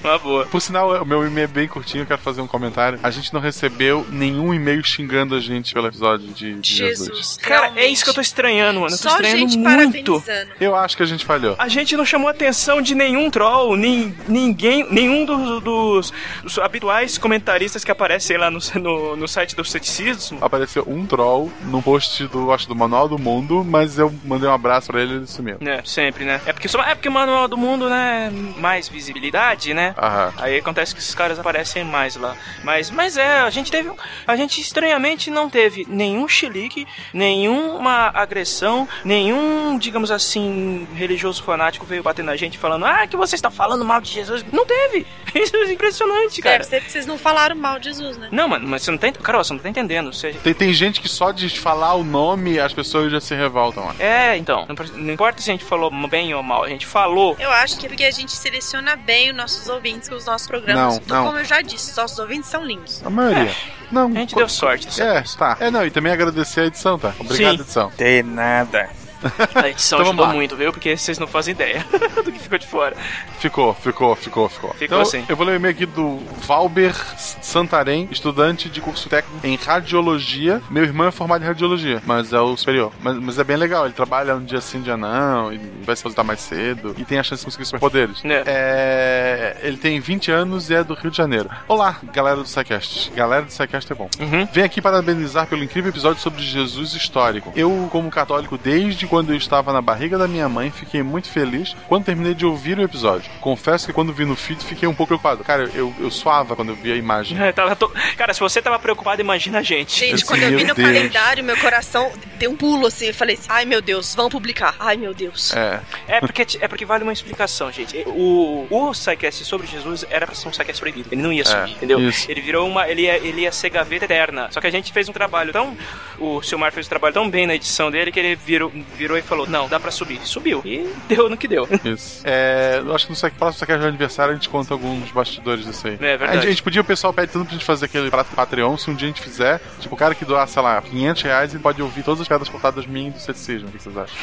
Uma 0.02 0.18
boa. 0.18 0.46
Por 0.46 0.60
sinal, 0.60 1.02
o 1.02 1.06
meu 1.06 1.26
e-mail 1.26 1.44
é 1.44 1.48
bem 1.48 1.66
curtinho, 1.68 2.02
eu 2.02 2.06
quero 2.06 2.20
fazer 2.20 2.40
um 2.40 2.46
comentário. 2.46 2.98
A 3.02 3.10
gente 3.10 3.32
não 3.32 3.40
recebeu 3.40 4.06
nenhum 4.10 4.45
e-mail 4.54 4.82
xingando 4.84 5.34
a 5.34 5.40
gente 5.40 5.72
pelo 5.74 5.86
episódio 5.86 6.28
de, 6.28 6.54
de 6.54 6.74
Jesus. 6.74 7.38
Cara, 7.42 7.72
é 7.76 7.86
isso 7.86 8.04
que 8.04 8.10
eu 8.10 8.14
tô 8.14 8.20
estranhando, 8.20 8.80
mano. 8.80 8.94
Eu 8.94 8.98
tô 8.98 9.08
Só 9.08 9.16
estranhando 9.16 9.38
gente 9.50 9.58
muito. 9.58 10.22
Eu 10.60 10.74
acho 10.76 10.96
que 10.96 11.02
a 11.02 11.06
gente 11.06 11.24
falhou. 11.24 11.54
A 11.58 11.68
gente 11.68 11.96
não 11.96 12.04
chamou 12.04 12.28
a 12.28 12.30
atenção 12.30 12.80
de 12.82 12.94
nenhum 12.94 13.30
troll, 13.30 13.76
nem, 13.76 14.14
ninguém, 14.28 14.86
nenhum 14.90 15.24
dos, 15.24 15.62
dos- 15.62 16.12
dos 16.42 16.58
habituais 16.58 17.18
comentaristas 17.18 17.84
que 17.84 17.90
aparecem 17.90 18.36
lá 18.36 18.50
no, 18.50 18.58
no, 18.80 19.16
no 19.16 19.28
site 19.28 19.54
do 19.56 19.64
ceticismo. 19.64 20.38
Apareceu 20.40 20.84
um 20.86 21.06
troll 21.06 21.50
no 21.64 21.82
post 21.82 22.26
do, 22.28 22.52
acho, 22.52 22.68
do 22.68 22.74
Manual 22.74 23.08
do 23.08 23.18
Mundo, 23.18 23.64
mas 23.64 23.98
eu 23.98 24.12
mandei 24.24 24.48
um 24.48 24.52
abraço 24.52 24.88
pra 24.88 25.00
ele 25.02 25.12
e 25.12 25.16
ele 25.16 25.26
sumiu. 25.26 25.56
É, 25.60 25.82
sempre, 25.84 26.24
né? 26.24 26.40
É 26.46 26.52
porque, 26.52 26.68
só, 26.68 26.82
é 26.82 26.94
porque 26.94 27.08
o 27.08 27.12
Manual 27.12 27.48
do 27.48 27.56
Mundo, 27.56 27.88
né? 27.88 28.30
Mais 28.58 28.88
visibilidade, 28.88 29.72
né? 29.74 29.94
Aham. 29.98 30.32
Aí 30.38 30.58
acontece 30.58 30.94
que 30.94 31.00
esses 31.00 31.14
caras 31.14 31.38
aparecem 31.38 31.84
mais 31.84 32.16
lá. 32.16 32.36
Mas, 32.62 32.90
mas 32.90 33.16
é, 33.16 33.40
a 33.40 33.50
gente 33.50 33.70
teve. 33.70 33.90
A 34.26 34.35
gente 34.36 34.60
estranhamente 34.60 35.30
não 35.30 35.48
teve 35.48 35.86
nenhum 35.88 36.28
chilique, 36.28 36.86
nenhuma 37.12 38.10
agressão, 38.14 38.88
nenhum, 39.04 39.78
digamos 39.78 40.10
assim, 40.10 40.86
religioso 40.94 41.42
fanático 41.42 41.86
veio 41.86 42.02
bater 42.02 42.24
na 42.24 42.36
gente 42.36 42.58
falando, 42.58 42.84
ah, 42.84 43.06
que 43.06 43.16
você 43.16 43.34
está 43.34 43.50
falando 43.50 43.84
mal 43.84 44.00
de 44.00 44.10
Jesus. 44.10 44.44
Não 44.52 44.66
teve! 44.66 45.06
Isso 45.34 45.56
é 45.56 45.72
impressionante, 45.72 46.40
cara. 46.40 46.58
Deve 46.58 46.68
ser 46.68 46.76
porque 46.76 46.92
vocês 46.92 47.06
não 47.06 47.18
falaram 47.18 47.56
mal 47.56 47.78
de 47.78 47.86
Jesus, 47.86 48.16
né? 48.16 48.28
Não, 48.30 48.48
mano, 48.48 48.66
mas 48.68 48.82
você 48.82 48.90
não 48.90 48.98
tá. 48.98 49.12
Carol, 49.12 49.44
você 49.44 49.52
não 49.52 49.60
tá 49.60 49.68
entendendo. 49.68 50.12
Você... 50.12 50.32
Tem, 50.32 50.54
tem 50.54 50.72
gente 50.72 51.00
que 51.00 51.08
só 51.08 51.30
de 51.30 51.48
falar 51.58 51.94
o 51.94 52.04
nome 52.04 52.58
as 52.58 52.72
pessoas 52.72 53.10
já 53.10 53.20
se 53.20 53.34
revoltam. 53.34 53.84
Ó. 53.84 54.02
É, 54.02 54.36
então. 54.36 54.66
Não, 54.94 55.12
importa 55.12 55.40
se 55.40 55.50
a 55.50 55.52
gente 55.52 55.64
falou 55.64 55.90
bem 56.08 56.34
ou 56.34 56.42
mal, 56.42 56.64
a 56.64 56.68
gente 56.68 56.86
falou. 56.86 57.36
Eu 57.38 57.50
acho 57.50 57.78
que 57.78 57.86
é 57.86 57.88
porque 57.88 58.04
a 58.04 58.10
gente 58.10 58.32
seleciona 58.32 58.96
bem 58.96 59.30
os 59.30 59.36
nossos 59.36 59.68
ouvintes 59.68 60.08
com 60.08 60.14
os 60.14 60.26
nossos 60.26 60.46
programas. 60.46 60.98
Não, 60.98 61.06
Então, 61.06 61.16
não. 61.16 61.26
Como 61.26 61.38
eu 61.38 61.44
já 61.44 61.60
disse, 61.62 61.90
os 61.90 61.96
nossos 61.96 62.18
ouvintes 62.18 62.48
são 62.50 62.64
lindos. 62.64 63.04
A 63.04 63.10
maioria. 63.10 63.54
Não, 63.90 64.06
A 64.08 64.12
gente 64.14 64.34
deu 64.34 64.48
sorte. 64.48 64.86
dessa 64.86 65.04
É, 65.04 65.22
tá. 65.38 65.56
É, 65.60 65.70
não, 65.70 65.84
e 65.86 65.90
também 65.90 66.12
agradecer 66.12 66.60
a 66.60 66.66
edição, 66.66 66.98
tá? 66.98 67.14
Obrigado, 67.18 67.56
Sim. 67.56 67.62
edição. 67.62 67.92
De 67.96 68.22
nada. 68.22 68.88
A 69.54 69.68
edição 69.68 69.98
Então 70.00 70.12
ajudou 70.12 70.28
muito, 70.28 70.56
viu? 70.56 70.72
Porque 70.72 70.96
vocês 70.96 71.18
não 71.18 71.26
fazem 71.26 71.52
ideia 71.52 71.84
do 72.24 72.32
que 72.32 72.38
ficou 72.38 72.58
de 72.58 72.66
fora. 72.66 72.96
Ficou, 73.38 73.74
ficou, 73.74 74.14
ficou, 74.14 74.48
ficou. 74.48 74.70
Ficou 74.70 74.84
então, 74.84 75.00
assim. 75.00 75.24
Eu 75.28 75.36
vou 75.36 75.46
ler 75.46 75.52
o 75.52 75.56
e-mail 75.56 75.74
aqui 75.74 75.86
do 75.86 76.18
Valber 76.46 76.94
Santarém, 77.16 78.08
estudante 78.10 78.68
de 78.68 78.80
curso 78.80 79.08
técnico 79.08 79.46
em 79.46 79.56
radiologia. 79.56 80.62
Meu 80.70 80.84
irmão 80.84 81.06
é 81.06 81.10
formado 81.10 81.42
em 81.42 81.46
radiologia, 81.46 82.02
mas 82.06 82.32
é 82.32 82.40
o 82.40 82.56
superior. 82.56 82.92
Mas, 83.00 83.16
mas 83.16 83.38
é 83.38 83.44
bem 83.44 83.56
legal, 83.56 83.84
ele 83.84 83.94
trabalha 83.94 84.34
um 84.36 84.44
dia 84.44 84.60
sim, 84.60 84.78
um 84.78 84.82
dia 84.82 84.96
não, 84.96 85.52
e 85.52 85.58
vai 85.82 85.96
se 85.96 86.06
ausentar 86.06 86.24
mais 86.24 86.40
cedo, 86.40 86.94
e 86.98 87.04
tem 87.04 87.18
a 87.18 87.22
chance 87.22 87.40
de 87.40 87.46
conseguir 87.46 87.64
superpoderes. 87.64 88.22
É, 88.24 89.56
ele 89.62 89.76
tem 89.76 89.98
20 90.00 90.30
anos 90.30 90.70
e 90.70 90.74
é 90.74 90.84
do 90.84 90.94
Rio 90.94 91.10
de 91.10 91.16
Janeiro. 91.16 91.48
Olá, 91.68 91.98
galera 92.12 92.36
do 92.36 92.46
SciCast. 92.46 93.10
Galera 93.12 93.42
do 93.42 93.52
SciCast 93.52 93.90
é 93.90 93.94
bom. 93.94 94.08
Uhum. 94.20 94.46
Vem 94.52 94.64
aqui 94.64 94.80
parabenizar 94.80 95.46
pelo 95.46 95.64
incrível 95.64 95.90
episódio 95.90 96.20
sobre 96.22 96.42
Jesus 96.42 96.94
histórico. 96.94 97.52
Eu, 97.56 97.88
como 97.90 98.10
católico, 98.10 98.58
desde 98.58 99.06
quando 99.06 99.15
eu 99.30 99.36
estava 99.36 99.72
na 99.72 99.80
barriga 99.82 100.16
da 100.18 100.26
minha 100.28 100.48
mãe, 100.48 100.70
fiquei 100.70 101.02
muito 101.02 101.28
feliz 101.30 101.74
quando 101.88 102.04
terminei 102.04 102.34
de 102.34 102.44
ouvir 102.46 102.78
o 102.78 102.82
episódio. 102.82 103.30
Confesso 103.40 103.86
que 103.86 103.92
quando 103.92 104.12
vi 104.12 104.24
no 104.24 104.36
feed, 104.36 104.64
fiquei 104.64 104.88
um 104.88 104.94
pouco 104.94 105.08
preocupado. 105.08 105.42
Cara, 105.44 105.70
eu, 105.74 105.94
eu 105.98 106.10
suava 106.10 106.54
quando 106.56 106.70
eu 106.70 106.76
vi 106.76 106.92
a 106.92 106.96
imagem. 106.96 107.40
É, 107.40 107.52
tava 107.52 107.74
to- 107.76 107.92
Cara, 108.16 108.34
se 108.34 108.40
você 108.40 108.60
tava 108.60 108.78
preocupado, 108.78 109.20
imagina 109.20 109.58
a 109.58 109.62
gente. 109.62 109.98
Gente, 109.98 110.24
quando 110.24 110.42
eu 110.42 110.56
vi 110.58 110.64
no 110.64 110.74
calendário, 110.74 111.42
meu 111.44 111.56
coração 111.58 112.10
deu 112.38 112.50
um 112.50 112.56
pulo 112.56 112.86
assim. 112.86 113.06
Eu 113.06 113.14
falei 113.14 113.34
assim: 113.36 113.46
ai 113.48 113.64
meu 113.64 113.80
Deus, 113.80 114.14
vão 114.14 114.28
publicar. 114.28 114.74
Ai 114.78 114.96
meu 114.96 115.14
Deus. 115.14 115.54
É. 115.54 115.80
É 116.08 116.20
porque, 116.20 116.46
é 116.60 116.68
porque 116.68 116.84
vale 116.84 117.02
uma 117.04 117.12
explicação, 117.12 117.70
gente. 117.70 117.96
O, 118.06 118.66
o 118.70 118.94
SciCast 118.94 119.44
sobre 119.44 119.66
Jesus 119.66 120.04
era 120.10 120.26
pra 120.26 120.34
ser 120.34 120.48
um 120.48 120.52
SciCast 120.52 120.80
proibido. 120.80 121.08
Ele 121.12 121.22
não 121.22 121.32
ia 121.32 121.44
subir, 121.44 121.72
entendeu? 121.72 122.00
isso. 122.00 122.30
Ele 122.30 122.40
virou 122.40 122.66
uma. 122.68 122.88
Ele 122.88 123.02
ia, 123.02 123.16
ele 123.18 123.42
ia 123.42 123.52
ser 123.52 123.70
gaveta 123.70 124.04
eterna. 124.04 124.48
Só 124.50 124.60
que 124.60 124.66
a 124.66 124.70
gente 124.70 124.92
fez 124.92 125.08
um 125.08 125.12
trabalho 125.12 125.52
tão. 125.52 125.76
O 126.18 126.42
Silmar 126.42 126.72
fez 126.72 126.86
um 126.86 126.88
trabalho 126.88 127.14
tão 127.14 127.28
bem 127.28 127.46
na 127.46 127.54
edição 127.54 127.90
dele 127.90 128.10
que 128.10 128.18
ele 128.18 128.34
virou, 128.34 128.72
virou 128.96 129.05
e 129.14 129.22
falou: 129.22 129.46
Não, 129.46 129.68
dá 129.68 129.78
pra 129.78 129.90
subir. 129.90 130.20
Subiu. 130.24 130.62
E 130.64 130.90
deu 131.06 131.28
no 131.28 131.36
que 131.36 131.46
deu. 131.46 131.68
Isso. 131.84 132.22
É, 132.24 132.80
eu 132.84 132.94
acho 132.94 133.06
que 133.06 133.12
no 133.12 133.18
próximo 133.32 133.52
SciCast 133.52 133.82
de 133.82 133.88
aniversário 133.88 134.32
a 134.32 134.34
gente 134.34 134.48
conta 134.48 134.72
alguns 134.72 135.10
bastidores 135.10 135.66
disso 135.66 135.86
aí. 135.86 135.94
É 135.94 136.16
verdade. 136.16 136.30
A 136.30 136.34
gente, 136.34 136.46
a 136.46 136.50
gente 136.50 136.62
podia, 136.62 136.80
o 136.80 136.84
pessoal 136.84 137.12
pede 137.12 137.32
tanto 137.32 137.46
pra 137.46 137.52
gente 137.54 137.64
fazer 137.64 137.86
aquele 137.86 138.10
pra 138.10 138.24
Patreon, 138.24 138.76
se 138.76 138.90
um 138.90 138.94
dia 138.94 139.08
a 139.08 139.10
gente 139.10 139.20
fizer, 139.20 139.60
tipo, 139.80 139.94
o 139.94 139.98
cara 139.98 140.14
que 140.14 140.24
doar, 140.24 140.48
sei 140.48 140.62
lá, 140.62 140.80
500 140.80 141.22
reais, 141.22 141.54
ele 141.54 141.62
pode 141.62 141.82
ouvir 141.82 142.02
todas 142.02 142.20
as 142.20 142.28
piadas 142.28 142.48
cortadas 142.48 142.86
minhas 142.86 143.14
do 143.14 143.20
ceticismo. 143.20 143.68
O 143.68 143.72
que 143.72 143.82
vocês 143.82 143.96
acham? 143.96 144.16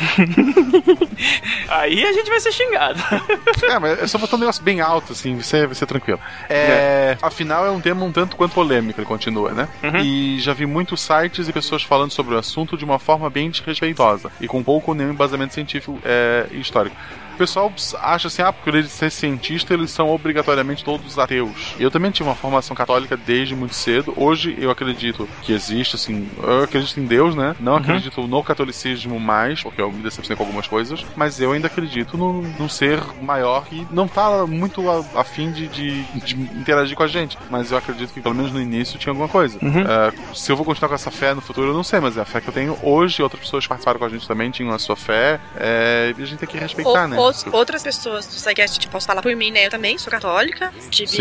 Aí 1.70 2.04
a 2.04 2.14
gente 2.14 2.30
vai 2.30 2.40
ser 2.40 2.52
xingado. 2.52 3.00
É, 3.64 3.80
mas 3.80 4.00
é 4.00 4.08
só 4.08 4.18
botar 4.18 4.36
um 4.36 4.40
negócio 4.40 4.64
bem 4.64 4.82
alto, 4.82 5.14
assim, 5.14 5.36
vai 5.36 5.44
ser, 5.44 5.66
vai 5.68 5.76
ser 5.76 5.86
tranquilo. 5.86 6.20
É, 6.50 7.18
Afinal, 7.22 7.66
é 7.66 7.72
um 7.72 7.80
tema 7.80 8.04
um 8.04 8.12
tanto 8.12 8.36
quanto 8.36 8.54
polêmico, 8.54 9.00
ele 9.00 9.08
continua, 9.08 9.52
né? 9.52 9.68
Uhum. 9.82 9.98
E 9.98 10.40
já 10.40 10.54
vi 10.54 10.66
muitos 10.66 11.02
sites 11.02 11.48
e 11.48 11.54
pessoas 11.54 11.84
falando 11.84 12.12
sobre 12.12 12.36
o 12.36 12.38
assunto 12.38 12.78
de 12.78 12.84
uma 12.84 13.00
forma 13.00 13.30
bem 13.30 13.50
desrespeitosa 13.50 14.32
e 14.40 14.48
com 14.48 14.63
pouco 14.64 14.92
ou 14.92 14.96
nenhum 14.96 15.12
embasamento 15.12 15.54
científico 15.54 16.00
é, 16.04 16.48
histórico. 16.52 16.96
O 17.34 17.38
pessoal 17.38 17.72
acha 18.02 18.28
assim, 18.28 18.42
ah, 18.42 18.54
porque 18.54 18.70
eles 18.70 18.92
ser 18.92 19.10
cientista, 19.10 19.74
eles 19.74 19.92
são 19.92 20.10
obrigatoriamente 20.10 20.84
todos 20.84 21.18
ateus. 21.18 21.76
Eu 21.80 21.90
também 21.92 22.12
tive 22.12 22.30
uma 22.30 22.36
formação 22.36 22.76
católica 22.76 23.18
desde 23.18 23.56
muito 23.56 23.74
cedo. 23.76 24.14
Hoje 24.16 24.56
eu 24.60 24.70
acredito 24.70 25.28
que 25.42 25.52
existe, 25.52 25.96
assim, 25.96 26.30
eu 26.42 26.64
acredito 26.64 27.00
em 27.00 27.06
Deus, 27.06 27.36
né? 27.36 27.56
Não 27.60 27.74
Uhum. 27.74 27.78
acredito 27.80 28.28
no 28.28 28.44
catolicismo 28.44 29.20
mais, 29.20 29.62
porque 29.64 29.82
eu 29.82 29.92
me 29.92 30.02
decepcionei 30.04 30.38
com 30.38 30.44
algumas 30.44 30.68
coisas, 30.68 31.04
mas 31.16 31.42
eu 31.42 31.52
ainda 31.52 31.68
acredito 31.68 32.18
no, 32.18 32.42
num 32.42 32.70
ser 32.70 33.02
maior 33.22 33.66
que 33.66 33.86
não 33.92 34.08
tá 34.08 34.46
muito 34.46 34.88
a, 34.90 35.22
a 35.22 35.24
fim 35.24 35.52
de, 35.52 35.68
de, 35.68 36.04
de 36.04 36.36
interagir 36.36 36.96
com 36.96 37.04
a 37.04 37.08
gente. 37.08 37.38
Mas 37.50 37.72
eu 37.72 37.78
acredito 37.78 38.14
que 38.14 38.22
pelo 38.22 38.36
menos 38.36 38.52
no 38.52 38.62
início 38.62 39.00
tinha 39.00 39.12
alguma 39.12 39.28
coisa. 39.28 39.58
Uhum. 39.62 39.82
É, 39.82 40.14
se 40.36 40.52
eu 40.52 40.56
vou 40.56 40.66
continuar 40.66 40.90
com 40.90 40.96
essa 40.96 41.12
fé 41.12 41.34
no 41.34 41.42
futuro, 41.42 41.70
eu 41.70 41.74
não 41.74 41.84
sei, 41.84 42.00
mas 42.00 42.16
é 42.16 42.22
a 42.22 42.26
fé 42.26 42.40
que 42.40 42.48
eu 42.50 42.54
tenho 42.54 42.78
hoje. 42.84 43.22
Outras 43.24 43.42
pessoas 43.42 43.64
que 43.66 43.70
participaram 43.70 44.00
com 44.00 44.06
a 44.06 44.10
gente 44.10 44.28
também 44.28 44.52
tinham 44.52 44.72
a 44.72 44.78
sua 44.80 44.96
fé. 44.96 45.40
é, 45.58 46.14
e 46.18 46.22
a 46.22 46.26
gente 46.26 46.40
tem 46.40 46.48
que 46.50 46.58
respeitar, 46.58 46.90
Ou- 47.04 47.08
né? 47.08 47.18
Outras 47.52 47.84
pessoas 47.84 48.26
do 48.28 48.34
SciCast, 48.34 48.80
tipo, 48.80 48.92
posso 48.92 49.08
falar 49.08 49.22
por 49.22 49.36
mim, 49.36 49.52
né? 49.52 49.66
Eu 49.66 49.70
também 49.70 49.98
sou 49.98 50.12
católica, 50.12 50.72
tive 50.90 51.18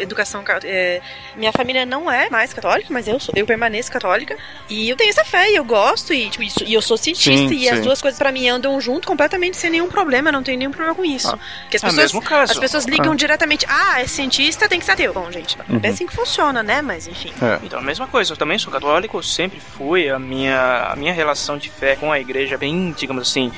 educação. 0.00 0.42
ca- 0.42 0.60
é, 0.64 1.00
minha 1.36 1.52
família 1.52 1.84
não 1.86 2.10
é 2.10 2.28
mais 2.30 2.52
católica, 2.52 2.88
mas 2.90 3.06
eu, 3.08 3.18
sou, 3.20 3.32
eu 3.36 3.46
permaneço 3.46 3.90
católica. 3.90 4.36
E 4.68 4.88
eu 4.88 4.96
tenho 4.96 5.10
essa 5.10 5.24
fé, 5.24 5.50
e 5.50 5.56
eu 5.56 5.64
gosto, 5.64 6.12
e, 6.12 6.28
tipo, 6.30 6.42
isso- 6.42 6.64
e 6.64 6.72
eu 6.74 6.82
sou 6.82 6.96
cientista, 6.96 7.48
Sim, 7.48 7.54
e 7.54 7.68
as 7.68 7.80
duas 7.80 8.00
coisas 8.00 8.18
pra 8.18 8.30
mim 8.32 8.48
andam 8.48 8.80
junto 8.80 9.06
completamente 9.06 9.56
sem 9.56 9.70
nenhum 9.70 9.88
problema, 9.88 10.28
eu 10.28 10.32
não 10.32 10.42
tenho 10.42 10.58
nenhum 10.58 10.70
problema 10.70 10.94
com 10.94 11.04
isso. 11.04 11.28
Ah. 11.34 11.38
Porque 11.62 11.76
as 11.76 11.82
É 11.82 11.86
o 11.86 11.90
pessoas, 11.90 12.12
mesmo 12.12 12.22
caso. 12.22 12.52
as 12.52 12.58
pessoas 12.58 12.84
ligam 12.86 13.12
Ah. 13.12 13.16
diretamente, 13.16 13.66
ah, 13.68 14.00
é 14.00 14.06
cientista, 14.06 14.68
tem 14.68 14.78
que 14.78 14.84
ser 14.84 14.92
ateu. 14.92 15.12
Bom, 15.12 15.30
gente, 15.30 15.56
Uhum. 15.68 15.80
é 15.82 15.88
assim 15.88 16.06
que 16.06 16.14
funciona, 16.14 16.62
né? 16.62 16.82
Mas 16.82 17.06
enfim. 17.06 17.32
Então, 17.62 17.78
a 17.78 17.82
mesma 17.82 18.06
coisa, 18.06 18.32
eu 18.32 18.36
também 18.36 18.58
sou 18.58 18.72
católico, 18.72 19.22
sempre 19.22 19.60
fui. 19.60 20.08
A 20.08 20.18
minha, 20.18 20.88
a 20.92 20.96
minha 20.96 21.12
relação 21.12 21.56
de 21.58 21.68
fé 21.70 21.96
com 21.96 22.10
a 22.12 22.18
igreja 22.20 22.54
é 22.54 22.58
bem, 22.58 22.94
digamos 22.96 23.28
assim, 23.28 23.52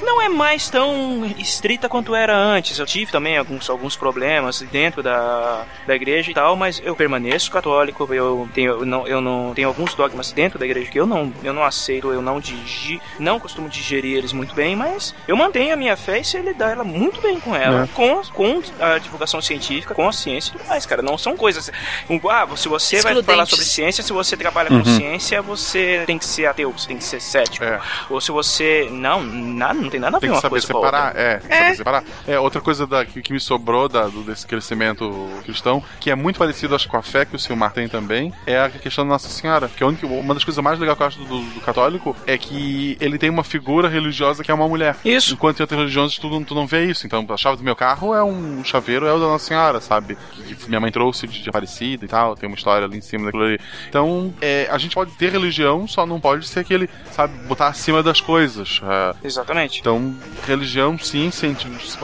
não 0.00 0.20
é 0.22 0.28
mais 0.28 0.68
tão 0.68 1.24
estrita 1.38 1.88
quanto 1.88 2.14
era 2.14 2.36
antes. 2.36 2.78
Eu 2.78 2.86
tive 2.86 3.10
também 3.10 3.36
alguns, 3.36 3.68
alguns 3.70 3.96
problemas 3.96 4.60
dentro 4.72 5.02
da, 5.02 5.64
da 5.86 5.94
igreja 5.94 6.30
e 6.30 6.34
tal, 6.34 6.56
mas 6.56 6.80
eu 6.84 6.94
permaneço 6.96 7.50
católico, 7.50 8.06
eu 8.12 8.48
tenho, 8.54 8.72
eu 8.80 8.86
não, 8.86 9.06
eu 9.06 9.20
não 9.20 9.52
tenho 9.54 9.68
alguns 9.68 9.94
dogmas 9.94 10.32
dentro 10.32 10.58
da 10.58 10.64
igreja 10.64 10.90
que 10.90 10.98
eu 10.98 11.06
não, 11.06 11.32
eu 11.42 11.52
não 11.52 11.62
aceito, 11.64 12.12
eu 12.12 12.22
não 12.22 12.40
digi, 12.40 13.00
não 13.18 13.38
costumo 13.38 13.68
digerir 13.68 14.16
eles 14.18 14.32
muito 14.32 14.54
bem, 14.54 14.74
mas 14.76 15.14
eu 15.26 15.36
mantenho 15.36 15.72
a 15.74 15.76
minha 15.76 15.96
fé 15.96 16.20
e 16.20 16.24
sei 16.24 16.40
lidar 16.42 16.70
ela 16.72 16.84
muito 16.84 17.20
bem 17.20 17.38
com 17.40 17.54
ela, 17.54 17.84
É. 17.84 17.86
com, 17.94 18.22
com 18.32 18.62
a 18.80 18.98
divulgação 18.98 19.40
científica, 19.40 19.94
com 19.94 20.08
a 20.08 20.12
ciência 20.12 20.50
e 20.50 20.58
tudo 20.58 20.68
mais, 20.68 20.84
cara. 20.86 21.02
Não 21.02 21.16
são 21.18 21.36
coisas. 21.36 21.70
um, 22.10 22.20
Ah, 22.28 22.46
se 22.56 22.68
você 22.68 23.00
vai 23.00 23.22
falar 23.22 23.46
sobre 23.46 23.64
ciência, 23.64 24.02
se 24.02 24.12
você 24.12 24.36
trabalha 24.36 24.68
com 24.68 24.76
Uhum. 24.76 24.84
ciência, 24.84 25.40
você 25.42 26.02
tem 26.06 26.18
que 26.18 26.24
ser 26.24 26.46
ateu, 26.46 26.70
você 26.72 26.88
tem 26.88 26.96
que 26.98 27.04
ser 27.04 27.20
cético. 27.20 27.64
É. 27.64 27.80
Ou 28.10 28.20
se 28.20 28.30
você. 28.32 28.88
Não, 28.90 29.22
nada, 29.22 29.74
não 29.86 29.90
tem 29.90 30.00
nada 30.00 30.16
a 30.16 30.20
ver 30.20 30.26
Tem 30.26 30.30
que 30.30 30.34
uma 30.36 30.40
saber 30.42 30.50
coisa 30.50 30.66
com 30.72 30.78
a 30.78 30.80
separar, 30.84 31.06
outra. 31.08 31.20
é, 31.22 31.36
tem 31.38 31.48
que 31.48 31.56
saber 31.56 31.76
separar. 31.76 32.04
É, 32.26 32.38
outra 32.38 32.60
coisa 32.60 32.86
da, 32.86 33.04
que, 33.04 33.22
que 33.22 33.32
me 33.32 33.40
sobrou 33.40 33.88
da, 33.88 34.06
do- 34.08 34.22
desse 34.22 34.46
crescimento 34.46 35.30
cristão, 35.44 35.82
que 36.00 36.10
é 36.10 36.14
muito 36.14 36.38
parecido, 36.38 36.74
acho, 36.74 36.88
com 36.88 36.96
a 36.96 37.02
fé 37.02 37.24
que 37.24 37.36
o 37.36 37.38
Silmar 37.38 37.72
tem 37.72 37.88
também, 37.88 38.32
é 38.46 38.58
a 38.60 38.68
questão 38.70 39.04
da 39.04 39.10
Nossa 39.10 39.28
Senhora. 39.28 39.68
Que 39.68 39.82
é 39.82 39.86
a 39.86 39.88
única, 39.88 40.06
uma 40.06 40.34
das 40.34 40.44
coisas 40.44 40.62
mais 40.62 40.78
legais 40.78 40.96
que 40.96 41.02
eu 41.02 41.06
acho 41.06 41.18
do, 41.20 41.40
do 41.40 41.60
católico 41.60 42.14
é 42.26 42.36
que 42.38 42.96
ele 43.00 43.18
tem 43.18 43.30
uma 43.30 43.44
figura 43.44 43.88
religiosa 43.88 44.42
que 44.44 44.50
é 44.50 44.54
uma 44.54 44.68
mulher. 44.68 44.96
Isso. 45.04 45.34
Enquanto 45.34 45.60
em 45.60 45.62
outras 45.62 45.78
religiões 45.80 46.18
tu, 46.18 46.28
não- 46.28 46.44
tu 46.44 46.54
não 46.54 46.66
vê 46.66 46.84
isso. 46.86 47.06
Então, 47.06 47.24
a 47.28 47.36
chave 47.36 47.56
do 47.58 47.62
meu 47.64 47.76
carro 47.76 48.14
é 48.14 48.22
um 48.22 48.62
chaveiro, 48.64 49.06
é 49.06 49.12
o 49.12 49.18
da 49.18 49.26
Nossa 49.26 49.46
Senhora, 49.46 49.80
sabe? 49.80 50.16
Que, 50.32 50.54
que 50.54 50.68
minha 50.68 50.80
mãe 50.80 50.90
trouxe 50.90 51.26
de, 51.26 51.42
de 51.42 51.48
Aparecida 51.48 52.04
e 52.04 52.08
tal, 52.08 52.34
tem 52.34 52.48
uma 52.48 52.56
história 52.56 52.86
ali 52.86 52.98
em 52.98 53.00
cima 53.00 53.26
daquilo 53.26 53.44
ali. 53.44 53.58
Então, 53.88 54.34
é, 54.40 54.68
a 54.70 54.78
gente 54.78 54.94
pode 54.94 55.12
ter 55.12 55.30
religião, 55.30 55.86
só 55.86 56.04
não 56.06 56.20
pode 56.20 56.46
ser 56.48 56.60
aquele, 56.60 56.88
sabe, 57.12 57.34
botar 57.46 57.68
acima 57.68 58.02
das 58.02 58.20
coisas. 58.20 58.80
É, 58.82 59.14
Exatamente. 59.26 59.75
Então, 59.80 60.14
religião, 60.46 60.98
sim. 60.98 61.30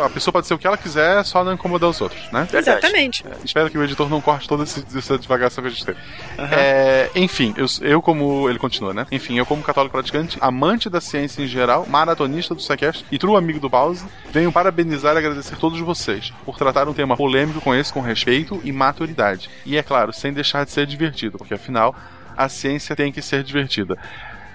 A 0.05 0.09
pessoa 0.11 0.33
pode 0.33 0.47
ser 0.47 0.55
o 0.55 0.59
que 0.59 0.67
ela 0.67 0.77
quiser, 0.77 1.25
só 1.25 1.43
não 1.45 1.53
incomodar 1.53 1.89
os 1.91 2.01
outros, 2.01 2.21
né? 2.33 2.47
Exatamente. 2.53 3.25
Espero 3.45 3.71
que 3.71 3.79
o 3.79 3.83
editor 3.85 4.09
não 4.09 4.21
corte 4.21 4.49
toda 4.49 4.65
esse- 4.65 4.85
essa 4.97 5.19
divagação 5.19 5.63
que 5.63 5.69
a 5.69 5.71
gente 5.73 5.85
teve. 5.85 5.99
É, 6.39 7.11
enfim, 7.15 7.55
eu, 7.57 7.67
eu 7.83 8.03
como. 8.03 8.49
Ele 8.49 8.59
continua, 8.59 8.93
né? 8.95 9.07
Enfim, 9.11 9.39
eu 9.39 9.47
como 9.47 9.63
católico 9.63 9.93
praticante, 9.93 10.39
amante 10.41 10.89
da 10.91 11.01
ciência 11.01 11.43
em 11.43 11.47
geral, 11.47 11.87
maratonista 11.89 12.55
do 12.55 12.61
Sequest 12.63 13.05
e 13.11 13.19
true 13.19 13.37
amigo 13.37 13.61
do 13.61 13.71
Pause, 13.71 14.05
venho 14.31 14.53
parabenizar 14.53 15.15
e 15.15 15.19
agradecer 15.19 15.57
todos 15.57 15.79
vocês 15.81 16.33
por 16.45 16.57
tratar 16.57 16.89
um 16.89 16.95
tema 16.95 17.17
polêmico 17.17 17.61
com 17.61 17.75
esse 17.75 17.93
com 17.93 18.01
respeito 18.01 18.61
e 18.65 18.73
maturidade. 18.73 19.49
E 19.65 19.77
é 19.77 19.83
claro, 19.83 20.13
sem 20.13 20.33
deixar 20.33 20.65
de 20.65 20.71
ser 20.73 20.87
divertido, 20.87 21.39
porque 21.39 21.55
afinal, 21.55 21.95
a 22.37 22.49
ciência 22.49 22.97
tem 22.97 23.13
que 23.13 23.21
ser 23.23 23.43
divertida. 23.43 23.97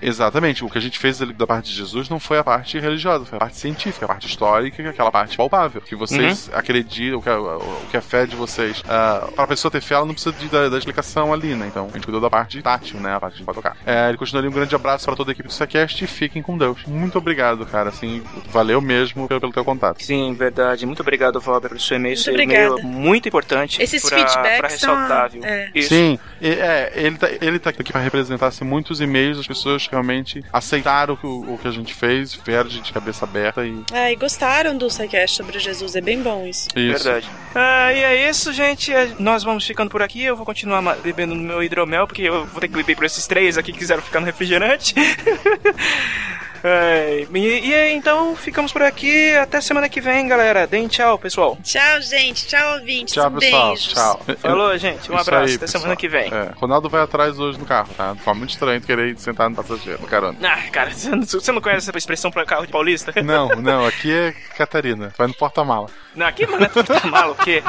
Exatamente, 0.02 0.64
o 0.64 0.70
que 0.70 0.78
a 0.78 0.82
gente 0.82 1.00
fez 1.00 1.22
ali 1.22 1.34
da 1.34 1.48
parte 1.48 1.70
de 1.72 1.76
Jesus 1.76 2.10
não 2.10 2.20
foi 2.20 2.38
a 2.38 2.44
parte 2.44 2.80
religiosa, 2.80 3.26
foi 3.26 3.38
a 3.38 3.40
parte 3.40 3.58
científica, 3.58 4.06
a 4.06 4.08
parte 4.08 4.28
histórica, 4.28 4.90
aquela 4.90 5.12
parte 5.12 5.36
palpável. 5.38 5.82
Que 5.82 5.96
vocês 5.96 6.50
acreditam, 6.54 7.20
o 7.20 7.22
que 7.22 7.30
a, 7.30 7.40
o 7.40 7.86
que 7.90 7.98
a 7.98 8.02
fé 8.02 8.26
de 8.26 8.36
vocês. 8.36 8.80
Uh, 8.82 9.32
para 9.32 9.44
a 9.44 9.48
pessoa 9.48 9.72
ter 9.72 9.82
fé, 9.82 9.96
ela 9.96 10.06
não 10.06 10.14
precisa 10.14 10.36
de, 10.36 10.48
da, 10.48 10.70
da 10.70 10.78
explicação 10.78 11.34
ali, 11.34 11.56
né? 11.56 11.68
Então 11.68 11.88
a 11.90 11.94
gente 11.94 12.04
cuidou 12.04 12.22
da 12.22 12.30
parte 12.30 12.62
tátil, 12.62 13.00
né? 13.00 13.16
A 13.16 13.20
parte 13.20 13.38
de 13.38 13.44
pode 13.44 13.56
tocar. 13.56 13.78
É, 13.86 14.10
ele 14.10 14.18
continua 14.18 14.42
ali 14.42 14.50
um 14.50 14.52
grande 14.52 14.76
abraço 14.76 15.06
para 15.06 15.16
toda 15.16 15.32
a 15.32 15.34
equipe 15.34 15.48
do 15.48 15.54
Sequest 15.54 16.02
e 16.02 16.08
fiquem 16.08 16.42
com 16.42 16.58
Deus. 16.58 16.84
Muito 16.86 17.18
obrigado, 17.18 17.66
cara. 17.66 17.90
Assim, 17.90 18.24
valeu 18.50 18.82
mesmo 18.82 19.28
pelo, 19.28 19.40
pelo 19.40 19.54
teu 19.54 19.64
contato. 19.66 20.04
Sim, 20.04 20.34
verdade. 20.34 20.86
Muito 20.86 21.02
obrigado, 21.02 21.40
Valber, 21.40 21.70
pelo 21.70 21.82
seu 21.82 21.98
e-mail. 21.98 22.16
Muito 22.16 22.24
Seu 22.24 22.40
e-mail 22.40 22.80
é 22.80 22.84
muito 22.84 23.28
importante 23.28 23.82
Esses 23.82 24.02
pra, 24.02 24.18
feedbacks 24.18 24.58
pra 24.60 24.70
são- 24.70 25.30
viu? 25.30 25.44
é. 25.44 25.72
Sim, 25.82 26.20
e- 26.42 26.48
é, 26.50 26.92
ele 26.96 27.18
tá, 27.18 27.30
ele 27.42 27.60
tá 27.60 27.70
aqui 27.70 27.92
para 27.92 28.02
representar 28.02 28.48
assim, 28.48 28.66
muitos 28.66 29.02
e-mails 29.02 29.38
das 29.38 29.48
pessoas 29.48 29.87
que 29.88 29.92
realmente 29.96 30.44
aceitaram 30.52 31.14
o, 31.14 31.18
que- 31.18 31.26
o 31.28 31.58
que 31.62 31.68
a 31.68 31.72
gente 31.72 31.94
fez, 31.94 32.34
vieram 32.34 32.68
de 32.70 32.92
cabeça 32.94 33.26
aberta 33.26 33.66
e. 33.66 33.84
É, 33.92 34.12
e 34.12 34.16
gostaram 34.16 34.78
do 34.78 34.90
SciCast 34.90 35.38
sobre 35.38 35.60
Jesus, 35.60 35.96
é 35.96 36.02
bem 36.02 36.22
bom 36.22 36.46
isso. 36.46 36.68
Isso. 36.76 37.04
Verdade. 37.04 37.30
Ah, 37.56 37.92
e 37.94 38.00
é 38.04 38.30
isso, 38.30 38.52
gente. 38.54 38.94
É, 38.94 39.10
Nós 39.20 39.44
vamos 39.44 39.66
ficando 39.66 39.90
por 39.90 40.02
aqui. 40.02 40.24
Eu 40.24 40.36
vou 40.36 40.46
continuar 40.46 40.82
bebendo 40.98 41.34
no 41.36 41.42
meu 41.44 41.64
hidromel, 41.64 42.06
porque 42.08 42.24
eu 42.24 42.46
vou 42.46 42.60
ter 42.60 42.68
que 42.68 42.76
beber 42.76 42.96
por 42.96 43.06
esses 43.06 43.26
três 43.28 43.58
aqui 43.58 43.72
que 43.72 43.80
quiseram 43.80 44.02
ficar 44.02 44.20
no 44.20 44.26
refrigerante. 44.26 44.94
É, 46.70 47.26
e, 47.34 47.38
e 47.40 47.94
então 47.94 48.36
ficamos 48.36 48.74
por 48.74 48.82
aqui. 48.82 49.34
Até 49.38 49.62
semana 49.62 49.88
que 49.88 50.02
vem, 50.02 50.28
galera. 50.28 50.68
Deem 50.68 50.88
tchau, 50.88 51.18
pessoal. 51.18 51.58
Tchau, 51.64 52.02
gente. 52.02 52.46
Tchau, 52.46 52.74
ouvintes. 52.74 53.14
Tchau, 53.14 53.32
pessoal. 53.32 53.68
Beijos. 53.70 53.88
Tchau. 53.94 54.22
Falou, 54.40 54.78
gente. 54.78 55.10
Um 55.10 55.16
Isso 55.16 55.22
abraço. 55.30 55.46
aí, 55.46 55.56
Até 55.56 55.58
pessoal. 55.60 55.82
semana 55.82 55.96
que 55.96 56.10
vem. 56.10 56.34
É, 56.34 56.52
Ronaldo 56.56 56.90
vai 56.90 57.02
atrás 57.02 57.40
hoje 57.40 57.58
no 57.58 57.66
carro, 57.66 57.90
tá? 57.96 58.16
Foi 58.16 58.34
muito 58.34 58.50
estranho 58.50 58.82
querer 58.82 59.18
sentar 59.18 59.50
no 59.50 59.56
passageiro, 59.56 60.02
no 60.02 60.08
carona. 60.08 60.38
Ah, 60.44 60.70
cara, 60.72 60.92
você 60.94 61.10
não- 61.10 61.56
não 61.56 61.62
conhece 61.62 61.90
essa 61.90 61.98
expressão 61.98 62.30
pra 62.30 62.46
carro 62.46 62.66
de 62.66 62.72
paulista? 62.72 63.14
Não, 63.24 63.48
não, 63.50 63.86
aqui 63.86 64.12
é 64.12 64.32
Catarina. 64.58 65.14
Vai 65.18 65.28
no 65.28 65.34
porta-mala. 65.34 65.88
Não, 66.16 66.26
aqui, 66.28 66.46
mano, 66.46 66.66
é 66.66 67.08
mal, 67.08 67.32
o 67.32 67.36
quê? 67.36 67.62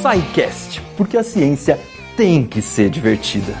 SciCast, 0.00 0.80
porque 0.96 1.16
a 1.16 1.22
ciência 1.22 1.78
tem 2.16 2.44
que 2.46 2.60
ser 2.62 2.90
divertida. 2.90 3.54